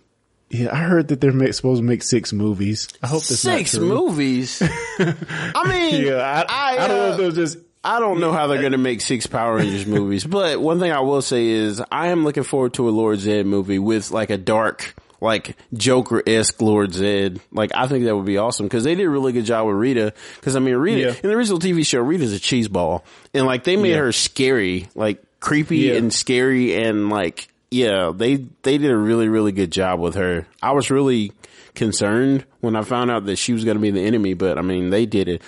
Yeah, 0.49 0.69
I 0.73 0.79
heard 0.83 1.07
that 1.07 1.21
they're 1.21 1.31
make, 1.31 1.53
supposed 1.53 1.79
to 1.81 1.85
make 1.87 2.03
six 2.03 2.33
movies. 2.33 2.89
I 3.01 3.07
hope 3.07 3.19
that's 3.23 3.39
Six 3.39 3.73
not 3.73 3.79
true. 3.79 3.87
movies. 3.87 4.61
I 4.99 5.63
mean, 5.67 6.05
Yeah, 6.05 6.43
I, 6.49 6.75
I, 6.75 6.87
don't 6.87 6.97
know 6.97 7.07
uh, 7.07 7.11
if 7.11 7.17
they'll 7.17 7.31
just. 7.31 7.57
I 7.83 7.99
don't 7.99 8.19
know 8.19 8.31
how 8.33 8.47
they're 8.47 8.59
going 8.59 8.73
to 8.73 8.77
make 8.77 9.01
six 9.01 9.25
Power 9.27 9.55
Rangers 9.55 9.87
movies, 9.87 10.23
but 10.25 10.61
one 10.61 10.79
thing 10.79 10.91
I 10.91 10.99
will 10.99 11.21
say 11.23 11.47
is 11.47 11.81
I 11.91 12.09
am 12.09 12.23
looking 12.25 12.43
forward 12.43 12.73
to 12.75 12.87
a 12.87 12.91
Lord 12.91 13.17
Zedd 13.19 13.45
movie 13.45 13.79
with 13.79 14.11
like 14.11 14.29
a 14.29 14.37
dark 14.37 14.93
like 15.19 15.55
Joker 15.73 16.21
esque 16.27 16.61
Lord 16.61 16.91
Zedd. 16.91 17.39
Like 17.51 17.71
I 17.73 17.87
think 17.87 18.03
that 18.05 18.15
would 18.15 18.25
be 18.25 18.37
awesome 18.37 18.65
because 18.67 18.83
they 18.83 18.93
did 18.93 19.05
a 19.05 19.09
really 19.09 19.31
good 19.31 19.45
job 19.45 19.65
with 19.67 19.77
Rita. 19.77 20.13
Because 20.35 20.55
I 20.55 20.59
mean, 20.59 20.75
Rita 20.75 20.99
Yeah. 20.99 21.15
in 21.23 21.29
the 21.29 21.35
original 21.35 21.59
TV 21.59 21.83
show, 21.85 22.01
Rita's 22.01 22.33
a 22.33 22.39
cheese 22.39 22.67
ball, 22.67 23.03
and 23.33 23.45
like 23.47 23.63
they 23.63 23.77
made 23.77 23.91
Yeah. 23.91 23.97
her 23.99 24.11
scary, 24.11 24.89
like 24.93 25.23
creepy 25.41 25.77
Yeah. 25.79 25.95
and 25.95 26.13
scary, 26.13 26.73
and 26.75 27.09
like 27.09 27.49
yeah, 27.69 28.11
they 28.15 28.45
they 28.63 28.77
did 28.77 28.89
a 28.91 28.95
really 28.97 29.27
really 29.27 29.51
good 29.51 29.71
job 29.71 29.99
with 29.99 30.15
her. 30.15 30.47
I 30.61 30.71
was 30.71 30.89
really 30.89 31.33
concerned 31.75 32.45
when 32.61 32.75
I 32.75 32.83
found 32.83 33.11
out 33.11 33.25
that 33.25 33.37
she 33.37 33.51
was 33.53 33.63
going 33.65 33.75
to 33.77 33.81
be 33.81 33.91
the 33.91 34.01
enemy, 34.01 34.33
but 34.33 34.57
I 34.57 34.61
mean 34.61 34.89
they 34.89 35.05
did 35.05 35.27
it. 35.27 35.41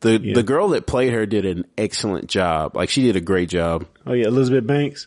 The 0.00 0.20
Yeah. 0.20 0.34
the 0.34 0.42
girl 0.42 0.68
that 0.68 0.86
played 0.86 1.12
her 1.12 1.24
did 1.26 1.44
an 1.46 1.64
excellent 1.78 2.28
job. 2.28 2.76
Like 2.76 2.88
she 2.90 3.02
did 3.02 3.16
a 3.16 3.20
great 3.20 3.48
job. 3.48 3.86
Oh 4.06 4.12
yeah, 4.12 4.26
Elizabeth 4.26 4.66
Banks. 4.66 5.06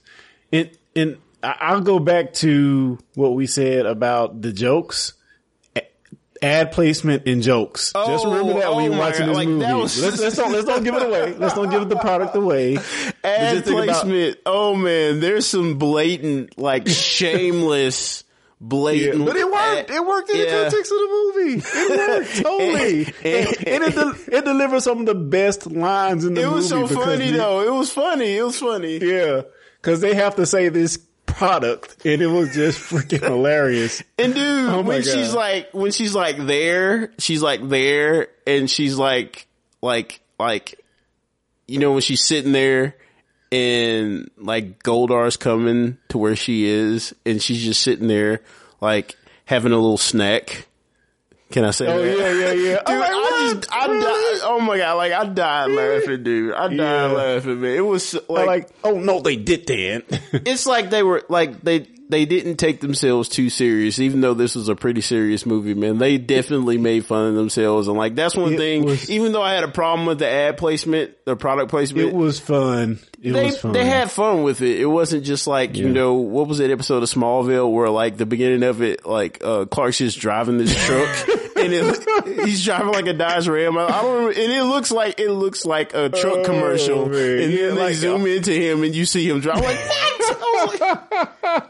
And 0.52 0.70
and 0.96 1.18
I'll 1.44 1.82
go 1.82 2.00
back 2.00 2.34
to 2.36 2.98
what 3.14 3.36
we 3.36 3.46
said 3.46 3.86
about 3.86 4.42
the 4.42 4.52
jokes. 4.52 5.14
Ad 6.42 6.72
placement 6.72 7.28
and 7.28 7.42
jokes. 7.42 7.92
Just 7.94 8.26
Oh, 8.26 8.32
remember 8.32 8.60
that 8.60 8.74
when 8.76 8.86
oh 8.86 8.90
you're 8.90 8.98
watching 9.00 9.22
God, 9.26 9.30
this 9.30 9.38
like, 9.38 9.48
movie. 9.48 9.74
was- 9.74 10.02
let's, 10.02 10.20
let's 10.22 10.36
don't 10.36 10.52
let's 10.52 10.66
don't 10.66 10.84
give 10.84 10.96
it 10.96 11.04
away. 11.04 11.34
Let's 11.38 11.56
don't 11.56 11.70
give 11.70 11.88
the 11.90 11.96
product 11.98 12.36
away. 12.36 12.76
Ad 12.76 12.84
just 12.84 13.66
think 13.66 13.84
about- 13.84 14.02
placement. 14.04 14.38
oh 14.46 14.76
man, 14.76 15.20
there's 15.20 15.46
some 15.48 15.78
blatant, 15.78 16.58
like 16.58 16.88
shameless, 17.42 18.24
Yeah, 18.28 18.68
blatant. 18.68 19.26
but 19.26 19.36
it 19.36 19.46
worked. 19.46 19.56
ad- 19.58 19.90
It 19.90 20.06
worked 20.06 20.30
in 20.30 20.40
the 20.40 20.46
context 20.48 20.92
of 20.92 20.98
the 20.98 21.34
movie. 21.36 21.62
It 21.66 22.10
worked 22.10 22.36
totally, 22.44 23.06
and, 23.24 23.68
and 23.68 23.84
it, 23.84 23.96
del- 23.96 24.16
it 24.32 24.46
delivered 24.46 24.82
some 24.82 25.00
of 25.02 25.06
the 25.06 25.16
best 25.16 25.66
lines 25.68 26.26
in 26.26 26.34
the 26.34 26.42
movie. 26.42 26.48
It 26.66 26.70
movie. 26.72 26.82
was 26.82 26.90
so 26.92 27.02
funny 27.06 27.32
though. 27.32 27.62
It 27.62 27.74
was 27.74 27.92
funny. 27.92 28.38
It 28.38 28.44
was 28.44 28.60
funny. 28.60 28.98
Yeah, 28.98 29.42
because 29.82 30.02
they 30.02 30.14
have 30.16 30.36
to 30.36 30.46
say 30.46 30.70
this 30.70 30.98
product, 31.38 32.06
and 32.06 32.22
it 32.22 32.28
was 32.28 32.54
just 32.54 32.80
freaking 32.80 33.22
hilarious. 33.24 34.04
And 34.20 34.34
dude, 34.34 34.70
Oh 34.70 34.82
when 34.82 35.02
God. 35.02 35.12
she's 35.12 35.34
like, 35.34 35.70
when 35.74 35.92
she's 35.92 36.16
like 36.16 36.38
there, 36.38 37.12
she's 37.20 37.42
like 37.42 37.68
there, 37.70 38.28
and 38.46 38.70
she's 38.70 38.98
like, 38.98 39.48
like, 39.82 40.20
like, 40.40 40.84
you 41.68 41.80
know, 41.80 41.92
when 41.94 42.02
she's 42.02 42.24
sitting 42.24 42.52
there, 42.52 42.96
and 43.52 44.30
like 44.38 44.82
Goldar's 44.84 45.38
coming 45.38 45.98
to 46.10 46.18
where 46.18 46.36
she 46.36 46.66
is, 46.66 47.14
and 47.26 47.42
she's 47.42 47.64
just 47.64 47.82
sitting 47.82 48.08
there, 48.08 48.42
like 48.82 49.16
having 49.46 49.72
a 49.72 49.76
little 49.76 49.98
snack. 49.98 50.68
Can 51.50 51.64
I 51.64 51.72
say 51.72 51.88
Oh 51.88 52.02
that? 52.02 52.18
yeah, 52.18 52.32
yeah, 52.32 52.52
yeah. 52.52 52.76
Dude, 52.76 52.82
oh, 52.88 52.94
I'm 52.94 53.02
I 53.04 53.54
just, 53.56 53.74
I 53.74 53.88
Really? 53.88 54.02
died. 54.02 54.42
Oh 54.44 54.60
my 54.60 54.78
god, 54.78 54.94
like 54.96 55.12
I 55.14 55.26
died 55.26 55.72
laughing, 55.72 56.24
dude. 56.24 56.54
I 56.54 56.68
died 56.68 56.76
Yeah. 56.78 57.06
laughing, 57.08 57.62
man. 57.62 57.76
It 57.78 57.86
was 57.86 58.14
like, 58.28 58.48
like, 58.48 58.70
oh 58.84 59.00
no, 59.00 59.22
they 59.22 59.38
didn't. 59.38 60.06
it's 60.34 60.66
like 60.66 60.90
they 60.90 61.04
were 61.04 61.24
like 61.30 61.62
they 61.62 61.88
they 62.10 62.26
didn't 62.26 62.56
take 62.58 62.80
themselves 62.80 63.28
too 63.30 63.50
serious, 63.50 64.00
even 64.00 64.22
though 64.22 64.34
this 64.34 64.56
was 64.56 64.70
a 64.70 64.76
pretty 64.76 65.02
serious 65.02 65.46
movie. 65.46 65.74
Man, 65.74 65.98
they 65.98 66.18
definitely 66.18 66.78
made 66.78 67.06
fun 67.06 67.28
of 67.30 67.36
themselves, 67.36 67.88
and 67.88 67.98
like 67.98 68.16
that's 68.16 68.36
one 68.36 68.54
It 68.54 68.58
thing. 68.58 68.86
was- 68.86 69.10
even 69.10 69.32
though 69.34 69.42
I 69.42 69.54
had 69.54 69.64
a 69.64 69.68
problem 69.70 70.06
with 70.08 70.20
the 70.20 70.30
ad 70.30 70.58
placement, 70.58 71.12
the 71.26 71.36
product 71.36 71.70
placement, 71.70 72.10
it 72.10 72.14
was 72.16 72.40
fun. 72.40 73.00
It 73.22 73.32
they 73.34 73.46
was 73.48 73.58
fun. 73.60 73.74
they 73.74 73.86
had 73.86 74.10
fun 74.12 74.44
with 74.44 74.62
it. 74.62 74.80
It 74.80 74.86
wasn't 74.86 75.26
just 75.26 75.48
like 75.48 75.76
you 75.76 75.90
know 75.90 76.14
what 76.16 76.48
was 76.48 76.60
that 76.60 76.70
episode 76.72 77.04
of 77.04 77.10
Smallville 77.10 77.72
where 77.72 77.90
like 77.90 78.18
the 78.18 78.26
beginning 78.26 78.64
of 78.64 78.82
it, 78.82 79.06
like 79.06 79.44
uh 79.44 79.66
Clark's 79.66 79.98
just 79.98 80.20
driving 80.20 80.58
this 80.58 80.74
truck 80.86 81.10
and 81.58 81.74
it, 81.74 82.46
he's 82.46 82.64
driving 82.64 82.92
like 82.94 83.08
a 83.08 83.14
Dodge 83.14 83.48
Ram. 83.48 83.78
I, 83.78 83.88
don't 83.88 84.14
remember, 84.26 84.40
and 84.40 84.52
it 84.52 84.64
looks 84.64 84.92
like 84.92 85.20
it 85.20 85.32
looks 85.32 85.66
like 85.66 85.94
a 85.94 86.10
truck 86.10 86.38
Oh, 86.38 86.44
commercial, 86.44 87.08
man. 87.08 87.40
and 87.40 87.52
Yeah, 87.54 87.68
then 87.68 87.76
they 87.76 87.82
like, 87.82 87.96
zoom 87.96 88.26
into 88.26 88.52
him 88.54 88.84
and 88.84 88.94
you 88.96 89.06
see 89.06 89.28
him 89.30 89.40
drive. 89.40 89.58
I'm 89.58 89.64
like 89.64 89.78
what? 89.80 89.98
I 90.30 90.66
was 90.66 90.80
like, 90.80 90.82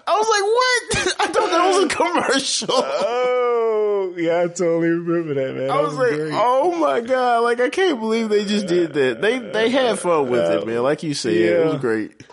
I 0.07 0.17
was 0.17 0.29
like 0.29 0.43
what? 0.43 1.15
I 1.19 1.27
thought 1.27 1.49
that 1.51 1.67
was 1.67 1.83
a 1.83 1.87
commercial. 1.95 2.69
Oh 2.71 4.13
yeah, 4.17 4.41
I 4.43 4.47
totally 4.47 4.89
remember 4.89 5.33
that 5.35 5.55
man. 5.55 5.69
I 5.69 5.81
was 5.81 5.93
like, 5.95 6.13
great. 6.13 6.33
oh 6.33 6.77
my 6.79 7.01
god! 7.01 7.43
Like 7.43 7.59
I 7.59 7.69
can't 7.69 7.99
believe 7.99 8.29
they 8.29 8.45
just 8.45 8.67
did 8.67 8.93
that. 8.93 9.21
They 9.21 9.39
they 9.39 9.69
had 9.69 9.99
fun 9.99 10.29
with 10.29 10.49
it, 10.51 10.65
man. 10.67 10.83
Like 10.83 11.03
you 11.03 11.13
said, 11.13 11.33
it 11.33 11.65
was 11.65 11.79
great. 11.79 12.23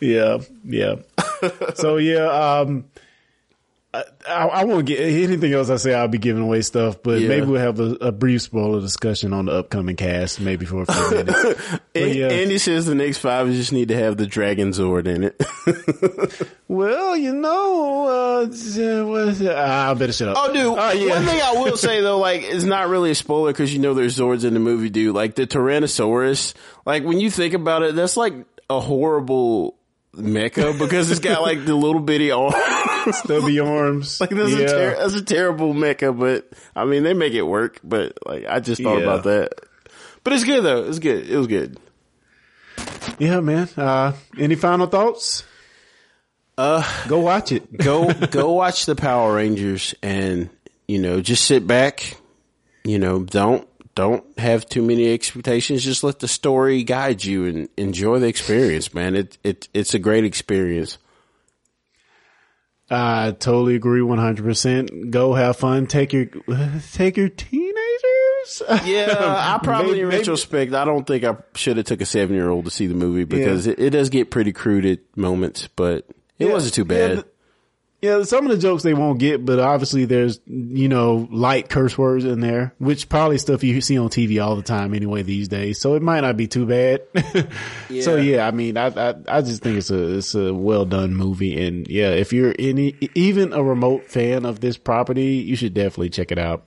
Yeah, 0.00 0.38
yeah. 0.64 0.96
so 1.74 1.96
yeah, 1.96 2.26
um, 2.26 2.84
I, 3.94 4.04
I, 4.26 4.64
won't 4.64 4.86
get 4.86 5.00
anything 5.00 5.52
else. 5.52 5.68
I 5.68 5.76
say 5.76 5.92
I'll 5.92 6.08
be 6.08 6.16
giving 6.16 6.42
away 6.42 6.62
stuff, 6.62 7.02
but 7.02 7.20
Yeah. 7.20 7.28
maybe 7.28 7.46
we'll 7.46 7.60
have 7.60 7.78
a, 7.78 7.96
a 8.00 8.12
brief 8.12 8.40
spoiler 8.40 8.80
discussion 8.80 9.34
on 9.34 9.46
the 9.46 9.52
upcoming 9.52 9.96
cast, 9.96 10.40
maybe 10.40 10.64
for 10.64 10.84
a 10.88 10.92
few 10.92 11.10
minutes. 11.10 11.62
And, 11.94 12.14
yeah. 12.14 12.28
Andy 12.28 12.56
says 12.56 12.86
the 12.86 12.94
next 12.94 13.18
five 13.18 13.48
just 13.48 13.70
need 13.70 13.88
to 13.88 13.96
have 13.96 14.16
the 14.16 14.26
Dragon 14.26 14.70
Zord 14.70 15.06
in 15.06 15.24
it. 15.24 16.48
well, 16.68 17.14
you 17.14 17.34
know, 17.34 18.06
uh, 18.06 18.46
uh, 18.46 19.54
ah, 19.54 19.90
I 19.90 19.94
better 19.94 20.14
shut 20.14 20.28
up. 20.28 20.38
oh, 20.40 20.52
dude. 20.54 20.78
Oh, 20.78 20.92
yeah. 20.92 21.16
One 21.16 21.26
thing 21.26 21.40
I 21.42 21.52
will 21.52 21.76
say 21.76 22.00
though, 22.00 22.18
like, 22.18 22.44
it's 22.44 22.64
not 22.64 22.88
really 22.88 23.10
a 23.10 23.14
spoiler 23.14 23.52
because 23.52 23.74
you 23.74 23.78
know 23.78 23.92
there's 23.92 24.16
Zords 24.16 24.46
in 24.46 24.54
the 24.54 24.60
movie, 24.60 24.88
dude. 24.88 25.14
Like 25.14 25.34
the 25.34 25.46
Tyrannosaurus. 25.46 26.54
Like 26.86 27.04
when 27.04 27.20
you 27.20 27.30
think 27.30 27.52
about 27.52 27.82
it, 27.82 27.94
that's 27.94 28.16
like 28.16 28.32
a 28.70 28.80
horrible 28.80 29.76
mecha 30.16 30.78
because 30.78 31.10
it's 31.10 31.20
got 31.20 31.42
like 31.42 31.66
the 31.66 31.74
little 31.74 32.00
bitty 32.00 32.30
arms. 32.30 32.54
Stubby 33.12 33.58
arms. 33.60 34.20
Like 34.20 34.30
that's, 34.30 34.50
yeah. 34.52 34.58
a 34.58 34.68
ter- 34.68 34.96
that's 34.98 35.14
a 35.14 35.24
terrible 35.24 35.74
mecha, 35.74 36.16
but 36.18 36.48
I 36.76 36.84
mean 36.84 37.02
they 37.02 37.14
make 37.14 37.32
it 37.34 37.42
work. 37.42 37.80
But 37.82 38.18
like 38.26 38.46
I 38.48 38.60
just 38.60 38.82
thought 38.82 38.98
Yeah. 38.98 39.04
about 39.04 39.24
that. 39.24 39.52
But 40.24 40.34
it's 40.34 40.44
good 40.44 40.62
though. 40.62 40.84
It's 40.84 40.98
good. 40.98 41.28
It 41.28 41.36
was 41.36 41.46
good. 41.46 41.78
yeah, 43.18 43.40
man. 43.40 43.68
Uh, 43.76 44.12
any 44.38 44.54
final 44.54 44.86
thoughts? 44.86 45.44
Uh, 46.56 46.84
Go 47.08 47.20
watch 47.20 47.50
it. 47.52 47.76
go 47.76 48.12
go 48.12 48.52
watch 48.52 48.86
the 48.86 48.94
Power 48.94 49.34
Rangers 49.34 49.94
and 50.02 50.50
you 50.86 50.98
know 50.98 51.20
just 51.20 51.44
sit 51.44 51.66
back. 51.66 52.16
You 52.84 52.98
know 52.98 53.22
don't 53.24 53.66
don't 53.94 54.24
have 54.38 54.66
too 54.66 54.82
many 54.82 55.12
expectations. 55.12 55.82
Just 55.84 56.04
let 56.04 56.18
the 56.20 56.28
story 56.28 56.82
guide 56.82 57.24
you 57.24 57.46
and 57.46 57.68
enjoy 57.76 58.18
the 58.18 58.26
experience, 58.28 58.92
man. 58.94 59.16
It 59.16 59.38
it 59.42 59.68
it's 59.74 59.94
a 59.94 59.98
great 59.98 60.24
experience. 60.24 60.98
I 62.92 63.30
totally 63.32 63.74
agree, 63.74 64.02
one 64.02 64.18
hundred 64.18 64.44
percent. 64.44 65.10
Go 65.10 65.32
have 65.34 65.56
fun. 65.56 65.86
Take 65.86 66.12
your 66.12 66.26
take 66.92 67.16
your 67.16 67.28
teenagers. 67.28 67.72
Yeah, 68.84 69.14
I 69.18 69.60
probably 69.62 69.92
Maybe- 69.92 70.00
in 70.02 70.08
retrospect, 70.08 70.74
I 70.74 70.84
don't 70.84 71.06
think 71.06 71.22
I 71.22 71.36
should 71.54 71.76
have 71.76 71.86
took 71.86 72.00
a 72.00 72.04
seven 72.04 72.34
year 72.34 72.50
old 72.50 72.64
to 72.64 72.72
see 72.72 72.88
the 72.88 72.94
movie 72.94 73.22
because 73.24 73.68
it, 73.68 73.78
it 73.78 73.90
does 73.90 74.08
get 74.08 74.32
pretty 74.32 74.52
crude 74.52 74.84
at 74.84 74.98
moments, 75.16 75.68
but 75.76 75.98
it 76.40 76.46
Yeah, 76.48 76.52
wasn't 76.52 76.74
too 76.74 76.82
yeah, 76.82 76.86
bad. 76.88 77.12
th- 77.14 77.26
Yeah, 78.02 78.24
some 78.24 78.44
of 78.44 78.50
the 78.50 78.58
jokes 78.60 78.82
they 78.82 78.94
won't 78.94 79.20
get, 79.20 79.44
but 79.46 79.60
obviously 79.60 80.06
there's 80.06 80.40
you 80.46 80.88
know 80.88 81.28
light 81.30 81.68
curse 81.68 81.96
words 81.96 82.24
in 82.24 82.40
there, 82.40 82.74
which 82.78 83.08
probably 83.08 83.38
stuff 83.38 83.62
you 83.62 83.80
see 83.80 83.96
on 83.96 84.08
TV 84.08 84.44
all 84.44 84.56
the 84.56 84.62
time 84.62 84.92
anyway 84.92 85.22
these 85.22 85.46
days. 85.46 85.80
So 85.80 85.94
it 85.94 86.02
might 86.02 86.22
not 86.22 86.36
be 86.36 86.48
too 86.48 86.66
bad. 86.66 87.02
So 88.00 88.16
Yeah. 88.16 88.22
yeah, 88.22 88.46
I 88.48 88.50
mean, 88.50 88.76
I, 88.76 88.86
I 88.88 89.14
I 89.28 89.42
just 89.42 89.62
think 89.62 89.78
it's 89.78 89.90
a 89.90 90.16
it's 90.18 90.34
a 90.34 90.52
well 90.52 90.84
done 90.84 91.14
movie, 91.14 91.64
and 91.64 91.86
yeah, 91.86 92.10
if 92.10 92.32
you're 92.32 92.54
any 92.58 92.96
even 93.14 93.52
a 93.52 93.62
remote 93.62 94.08
fan 94.10 94.46
of 94.46 94.58
this 94.60 94.76
property, 94.76 95.36
you 95.36 95.54
should 95.54 95.74
definitely 95.74 96.10
check 96.10 96.32
it 96.32 96.38
out. 96.38 96.64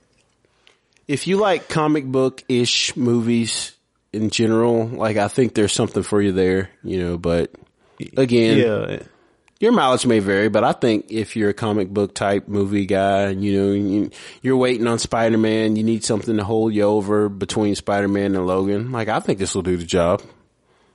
if 1.08 1.26
you 1.26 1.36
like 1.36 1.68
comic 1.68 2.06
book 2.06 2.42
ish 2.48 2.96
movies 2.96 3.76
in 4.12 4.30
general, 4.30 4.86
like 4.86 5.18
I 5.18 5.28
think 5.28 5.52
there's 5.54 5.72
something 5.74 6.02
for 6.02 6.22
you 6.22 6.32
there, 6.32 6.70
you 6.82 6.98
know, 7.02 7.18
but 7.18 7.52
again, 8.16 8.58
Yeah, 8.58 9.02
your 9.60 9.72
mileage 9.72 10.06
may 10.06 10.18
vary, 10.18 10.48
but 10.48 10.64
I 10.64 10.72
think 10.72 11.06
if 11.10 11.36
you're 11.36 11.50
a 11.50 11.54
comic 11.54 11.88
book 11.88 12.14
type 12.14 12.46
movie 12.48 12.86
guy, 12.86 13.22
and 13.22 13.42
you 13.42 13.58
know, 13.58 13.72
you, 13.72 14.10
you're 14.42 14.56
waiting 14.56 14.86
on 14.86 14.98
Spider-Man, 14.98 15.76
you 15.76 15.82
need 15.82 16.04
something 16.04 16.36
to 16.36 16.44
hold 16.44 16.74
you 16.74 16.82
over 16.82 17.28
between 17.28 17.74
Spider-Man 17.74 18.34
and 18.34 18.46
Logan. 18.46 18.92
Like, 18.92 19.08
I 19.08 19.20
think 19.20 19.38
this 19.38 19.54
will 19.54 19.62
do 19.62 19.76
the 19.76 19.84
job. 19.84 20.22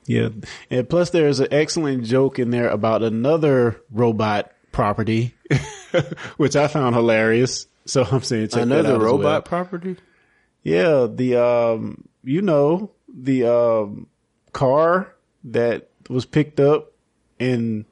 Yeah. 0.05 0.29
And 0.69 0.89
plus 0.89 1.09
there's 1.11 1.39
an 1.39 1.47
excellent 1.51 2.03
joke 2.05 2.39
in 2.39 2.49
there 2.51 2.69
about 2.69 3.03
another 3.03 3.81
robot 3.91 4.51
property, 4.71 5.35
which 6.37 6.55
I 6.55 6.67
found 6.67 6.95
hilarious. 6.95 7.67
So 7.85 8.03
I'm 8.03 8.21
saying 8.21 8.49
check 8.49 8.61
Another 8.63 8.99
robot 8.99 9.23
well. 9.23 9.41
property? 9.41 9.97
Yeah. 10.63 11.07
The, 11.09 11.35
um, 11.43 12.07
you 12.23 12.41
know, 12.41 12.91
the, 13.11 13.45
um, 13.45 14.07
car 14.53 15.15
that 15.45 15.89
was 16.09 16.25
picked 16.25 16.59
up 16.59 16.91
and 17.39 17.85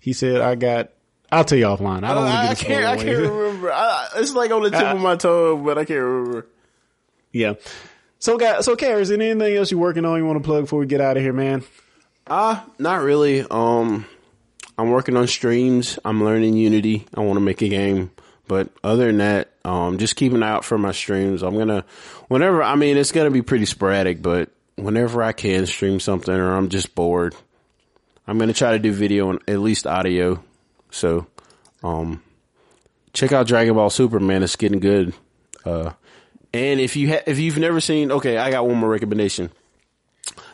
he 0.00 0.12
said, 0.12 0.40
I 0.40 0.54
got, 0.54 0.90
I'll 1.30 1.44
tell 1.44 1.58
you 1.58 1.66
offline. 1.66 2.02
I 2.04 2.14
don't 2.14 2.24
want 2.24 2.28
to 2.28 2.38
I, 2.38 2.46
get 2.48 2.62
a 2.62 2.64
can't, 2.64 2.84
I 2.86 2.96
can't 2.96 3.18
remember. 3.18 3.72
I, 3.72 4.08
it's 4.16 4.34
like 4.34 4.50
on 4.50 4.62
the 4.62 4.70
tip 4.70 4.82
of 4.82 5.00
my 5.00 5.16
tongue, 5.16 5.64
but 5.64 5.78
I 5.78 5.84
can't 5.84 6.00
remember. 6.00 6.46
yeah. 7.32 7.54
So 8.18 8.36
guys, 8.36 8.64
so 8.66 8.76
Kerry, 8.76 9.00
is 9.00 9.08
there 9.08 9.20
anything 9.20 9.56
else 9.56 9.70
you're 9.70 9.80
working 9.80 10.04
on 10.04 10.18
you 10.18 10.26
want 10.26 10.42
to 10.42 10.46
plug 10.46 10.64
before 10.64 10.80
we 10.80 10.86
get 10.86 11.00
out 11.00 11.16
of 11.16 11.22
here, 11.22 11.32
man? 11.32 11.64
Uh, 12.26 12.60
not 12.78 13.00
really. 13.02 13.46
Um, 13.50 14.04
I'm 14.76 14.90
working 14.90 15.16
on 15.16 15.26
streams. 15.26 15.98
I'm 16.04 16.22
learning 16.22 16.54
Unity. 16.54 17.06
I 17.14 17.20
want 17.20 17.36
to 17.36 17.40
make 17.40 17.62
a 17.62 17.68
game. 17.68 18.10
But 18.46 18.68
other 18.84 19.06
than 19.06 19.18
that, 19.18 19.48
um, 19.64 19.98
just 19.98 20.16
keep 20.16 20.32
an 20.32 20.42
eye 20.42 20.50
out 20.50 20.64
for 20.64 20.76
my 20.76 20.92
streams. 20.92 21.42
I'm 21.42 21.56
gonna, 21.56 21.84
whenever, 22.28 22.62
I 22.62 22.74
mean, 22.74 22.96
it's 22.96 23.12
gonna 23.12 23.30
be 23.30 23.42
pretty 23.42 23.64
sporadic, 23.64 24.20
but 24.20 24.50
whenever 24.76 25.22
I 25.22 25.32
can 25.32 25.66
stream 25.66 26.00
something 26.00 26.34
or 26.34 26.54
I'm 26.56 26.68
just 26.68 26.94
bored, 26.94 27.34
I'm 28.30 28.38
gonna 28.38 28.52
try 28.52 28.70
to 28.70 28.78
do 28.78 28.92
video 28.92 29.30
and 29.30 29.40
at 29.48 29.58
least 29.58 29.88
audio. 29.88 30.40
So, 30.92 31.26
um, 31.82 32.22
check 33.12 33.32
out 33.32 33.48
Dragon 33.48 33.74
Ball 33.74 33.90
Super, 33.90 34.20
man. 34.20 34.44
It's 34.44 34.54
getting 34.54 34.78
good. 34.78 35.14
Uh, 35.64 35.90
and 36.54 36.78
if 36.78 36.94
you 36.94 37.08
ha- 37.08 37.24
if 37.26 37.40
you've 37.40 37.58
never 37.58 37.80
seen, 37.80 38.12
okay, 38.12 38.36
I 38.36 38.52
got 38.52 38.68
one 38.68 38.76
more 38.76 38.88
recommendation. 38.88 39.50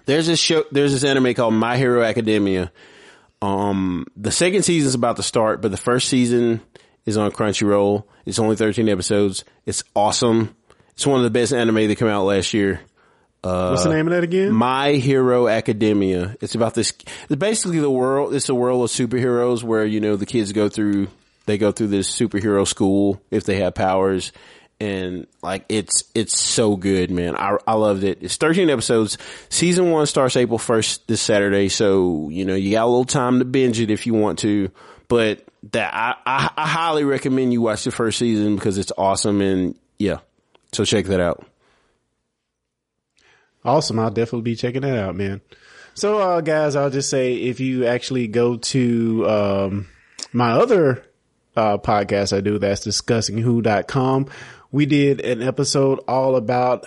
There's 0.06 0.26
this 0.26 0.40
show, 0.40 0.64
there's 0.72 0.92
this 0.92 1.04
anime 1.04 1.34
called 1.34 1.52
My 1.52 1.76
Hero 1.76 2.02
Academia. 2.02 2.72
Um, 3.42 4.06
the 4.16 4.32
second 4.32 4.62
season 4.62 4.88
is 4.88 4.94
about 4.94 5.16
to 5.16 5.22
start, 5.22 5.60
but 5.60 5.70
the 5.70 5.76
first 5.76 6.08
season 6.08 6.62
is 7.04 7.18
on 7.18 7.30
Crunchyroll. 7.30 8.04
It's 8.24 8.38
only 8.38 8.56
13 8.56 8.88
episodes. 8.88 9.44
It's 9.66 9.84
awesome. 9.94 10.56
It's 10.92 11.06
one 11.06 11.18
of 11.18 11.24
the 11.24 11.30
best 11.30 11.52
anime 11.52 11.88
that 11.88 11.98
came 11.98 12.08
out 12.08 12.24
last 12.24 12.54
year. 12.54 12.80
What's 13.70 13.84
the 13.84 13.92
name 13.92 14.06
of 14.06 14.14
that 14.14 14.24
again? 14.24 14.52
My 14.52 14.92
Hero 14.92 15.48
Academia. 15.48 16.36
It's 16.40 16.54
about 16.54 16.74
this. 16.74 16.92
It's 17.28 17.36
basically 17.36 17.80
the 17.80 17.90
world. 17.90 18.34
It's 18.34 18.48
a 18.48 18.54
world 18.54 18.84
of 18.84 18.90
superheroes 18.90 19.62
where 19.62 19.84
you 19.84 20.00
know 20.00 20.16
the 20.16 20.26
kids 20.26 20.52
go 20.52 20.68
through. 20.68 21.08
They 21.46 21.58
go 21.58 21.72
through 21.72 21.88
this 21.88 22.10
superhero 22.10 22.66
school 22.66 23.20
if 23.30 23.44
they 23.44 23.60
have 23.60 23.74
powers, 23.74 24.32
and 24.80 25.26
like 25.42 25.64
it's 25.68 26.04
it's 26.14 26.38
so 26.38 26.76
good, 26.76 27.10
man. 27.10 27.36
I 27.36 27.56
I 27.66 27.74
loved 27.74 28.04
it. 28.04 28.18
It's 28.20 28.36
13 28.36 28.68
episodes. 28.70 29.18
Season 29.48 29.90
one 29.90 30.06
starts 30.06 30.36
April 30.36 30.58
1st 30.58 31.00
this 31.06 31.20
Saturday, 31.20 31.68
so 31.68 32.28
you 32.30 32.44
know 32.44 32.54
you 32.54 32.72
got 32.72 32.84
a 32.84 32.86
little 32.86 33.04
time 33.04 33.38
to 33.38 33.44
binge 33.44 33.80
it 33.80 33.90
if 33.90 34.06
you 34.06 34.14
want 34.14 34.40
to. 34.40 34.70
But 35.08 35.44
that 35.72 35.94
I 35.94 36.14
I, 36.26 36.50
I 36.56 36.66
highly 36.66 37.04
recommend 37.04 37.52
you 37.52 37.62
watch 37.62 37.84
the 37.84 37.90
first 37.90 38.18
season 38.18 38.56
because 38.56 38.78
it's 38.78 38.92
awesome, 38.98 39.40
and 39.40 39.78
yeah, 39.98 40.18
so 40.72 40.84
check 40.84 41.06
that 41.06 41.20
out. 41.20 41.46
Awesome. 43.66 43.98
I'll 43.98 44.10
definitely 44.10 44.42
be 44.42 44.56
checking 44.56 44.82
that 44.82 44.96
out, 44.96 45.16
man. 45.16 45.40
So, 45.94 46.18
uh, 46.18 46.40
guys, 46.40 46.76
I'll 46.76 46.90
just 46.90 47.10
say 47.10 47.34
if 47.34 47.58
you 47.58 47.86
actually 47.86 48.28
go 48.28 48.56
to, 48.56 49.28
um, 49.28 49.88
my 50.32 50.52
other, 50.52 51.04
uh, 51.56 51.78
podcast 51.78 52.36
I 52.36 52.40
do 52.40 52.58
that's 52.58 52.86
discussingwho.com, 52.86 54.28
we 54.70 54.86
did 54.86 55.20
an 55.20 55.42
episode 55.42 56.00
all 56.06 56.36
about 56.36 56.84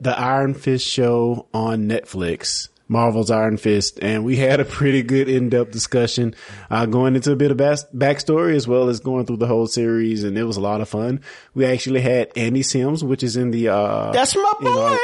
the 0.00 0.18
Iron 0.18 0.54
Fist 0.54 0.86
show 0.86 1.46
on 1.54 1.88
Netflix. 1.88 2.68
Marvel's 2.88 3.30
Iron 3.30 3.56
Fist, 3.56 4.00
and 4.02 4.24
we 4.24 4.34
had 4.48 4.58
a 4.58 4.64
pretty 4.64 5.04
good 5.04 5.28
in-depth 5.28 5.70
discussion, 5.70 6.34
uh, 6.70 6.86
going 6.86 7.14
into 7.14 7.30
a 7.30 7.36
bit 7.36 7.52
of 7.52 7.56
bas- 7.56 7.86
backstory 7.94 8.56
as 8.56 8.66
well 8.66 8.88
as 8.88 8.98
going 8.98 9.26
through 9.26 9.36
the 9.36 9.46
whole 9.46 9.68
series, 9.68 10.24
and 10.24 10.36
it 10.36 10.42
was 10.42 10.56
a 10.56 10.60
lot 10.60 10.80
of 10.80 10.88
fun. 10.88 11.20
We 11.54 11.66
actually 11.66 12.00
had 12.00 12.32
Andy 12.34 12.64
Sims, 12.64 13.04
which 13.04 13.22
is 13.22 13.36
in 13.36 13.52
the, 13.52 13.68
uh, 13.68 14.10
That's 14.10 14.34
my 14.34 14.52
boy. 14.60 14.98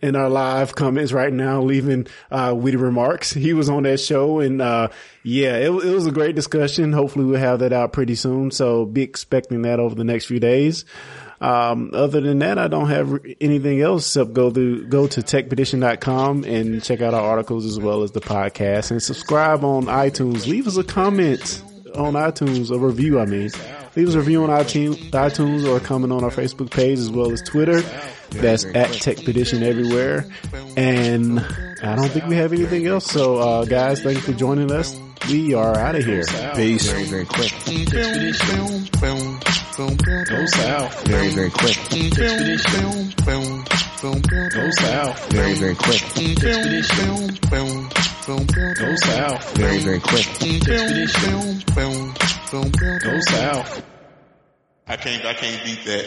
In 0.00 0.16
our 0.16 0.28
live 0.28 0.74
comments 0.74 1.12
right 1.12 1.32
now, 1.32 1.62
leaving 1.62 2.06
uh, 2.30 2.54
witty 2.56 2.76
remarks. 2.76 3.32
He 3.32 3.52
was 3.52 3.68
on 3.68 3.82
that 3.84 3.98
show, 3.98 4.40
and 4.40 4.62
uh, 4.62 4.88
yeah, 5.22 5.56
it, 5.56 5.70
it 5.70 5.94
was 5.94 6.06
a 6.06 6.12
great 6.12 6.34
discussion. 6.34 6.92
Hopefully, 6.92 7.24
we'll 7.24 7.40
have 7.40 7.60
that 7.60 7.72
out 7.72 7.92
pretty 7.92 8.14
soon. 8.14 8.50
So 8.50 8.84
be 8.84 9.02
expecting 9.02 9.62
that 9.62 9.80
over 9.80 9.94
the 9.94 10.04
next 10.04 10.26
few 10.26 10.40
days. 10.40 10.84
Um, 11.40 11.90
other 11.92 12.20
than 12.20 12.38
that, 12.38 12.56
I 12.56 12.68
don't 12.68 12.88
have 12.88 13.18
anything 13.40 13.80
else 13.80 14.06
except 14.06 14.32
go 14.32 14.50
to 14.50 14.84
go 14.86 15.08
to 15.08 15.20
techpedition.com 15.20 16.44
and 16.44 16.82
check 16.82 17.00
out 17.02 17.14
our 17.14 17.22
articles 17.22 17.66
as 17.66 17.80
well 17.80 18.04
as 18.04 18.12
the 18.12 18.20
podcast 18.20 18.92
and 18.92 19.02
subscribe 19.02 19.64
on 19.64 19.86
iTunes. 19.86 20.46
Leave 20.46 20.68
us 20.68 20.76
a 20.76 20.84
comment 20.84 21.62
on 21.96 22.14
iTunes, 22.14 22.70
a 22.74 22.78
review, 22.78 23.18
I 23.20 23.26
mean. 23.26 23.50
Leave 23.96 24.08
us 24.08 24.14
a 24.14 24.18
review 24.18 24.44
on 24.44 24.50
iTunes, 24.50 25.68
or 25.68 25.76
a 25.76 25.80
comment 25.80 26.12
on 26.12 26.24
our 26.24 26.30
Facebook 26.30 26.70
page 26.70 26.98
as 26.98 27.10
well 27.10 27.30
as 27.30 27.42
Twitter. 27.42 27.82
That's 28.30 28.64
at 28.64 28.92
Tech 28.92 29.18
TechPedition 29.18 29.62
everywhere. 29.62 30.26
And 30.76 31.40
I 31.82 31.94
don't 31.96 32.08
think 32.08 32.26
we 32.26 32.36
have 32.36 32.52
anything 32.52 32.86
else. 32.86 33.04
So, 33.10 33.36
uh, 33.36 33.64
guys, 33.64 34.02
thank 34.02 34.16
you 34.16 34.22
for 34.22 34.32
joining 34.32 34.72
us. 34.72 34.98
We 35.28 35.54
are 35.54 35.76
out 35.78 35.94
of 35.94 36.04
here. 36.04 36.24
Peace. 36.56 36.90
Very, 36.90 37.04
very 37.04 37.24
quick. 37.24 37.52
Expedition. 37.52 38.88
Go 40.26 40.46
south. 40.46 41.06
Very, 41.06 41.30
very 41.30 41.50
quick. 41.50 41.76
Expedition. 41.78 43.14
Go 43.22 44.70
south. 44.70 45.32
Very, 45.32 45.54
very 45.54 45.74
quick. 45.76 46.02
Expedition. 46.02 47.38
Go 48.26 48.96
south. 48.96 49.56
Very, 49.56 49.78
very 49.78 50.00
quick. 50.00 50.26
Expedition. 50.26 51.62
Go 52.50 53.20
south. 53.20 53.82
I 54.88 54.96
can't, 54.96 55.24
I 55.24 55.34
can't 55.34 55.64
beat 55.64 55.84
that. 55.84 56.06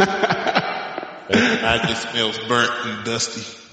I 1.30 1.86
just 1.86 2.10
smells 2.10 2.38
burnt 2.48 2.70
and 2.84 3.04
dusty. 3.04 3.69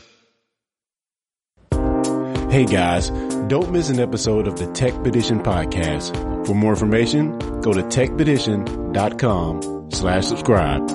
Hey 2.49 2.63
guys, 2.63 3.09
don't 3.49 3.71
miss 3.71 3.89
an 3.89 3.99
episode 3.99 4.47
of 4.47 4.57
the 4.57 4.71
Tech 4.71 4.93
Petition 5.03 5.43
podcast. 5.43 6.15
For 6.47 6.55
more 6.55 6.71
information, 6.71 7.37
go 7.59 7.73
to 7.73 7.83
techpedition.com 7.83 9.91
slash 9.91 10.25
subscribe. 10.25 10.87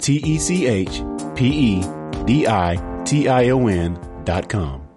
T 0.00 0.16
E 0.24 0.38
C 0.38 0.66
H 0.66 1.02
P 1.34 1.46
E 1.46 1.82
D 2.24 2.46
I 2.46 3.02
T 3.04 3.28
I 3.28 3.50
O 3.50 3.66
N 3.66 4.00
dot 4.24 4.48
com. 4.48 4.87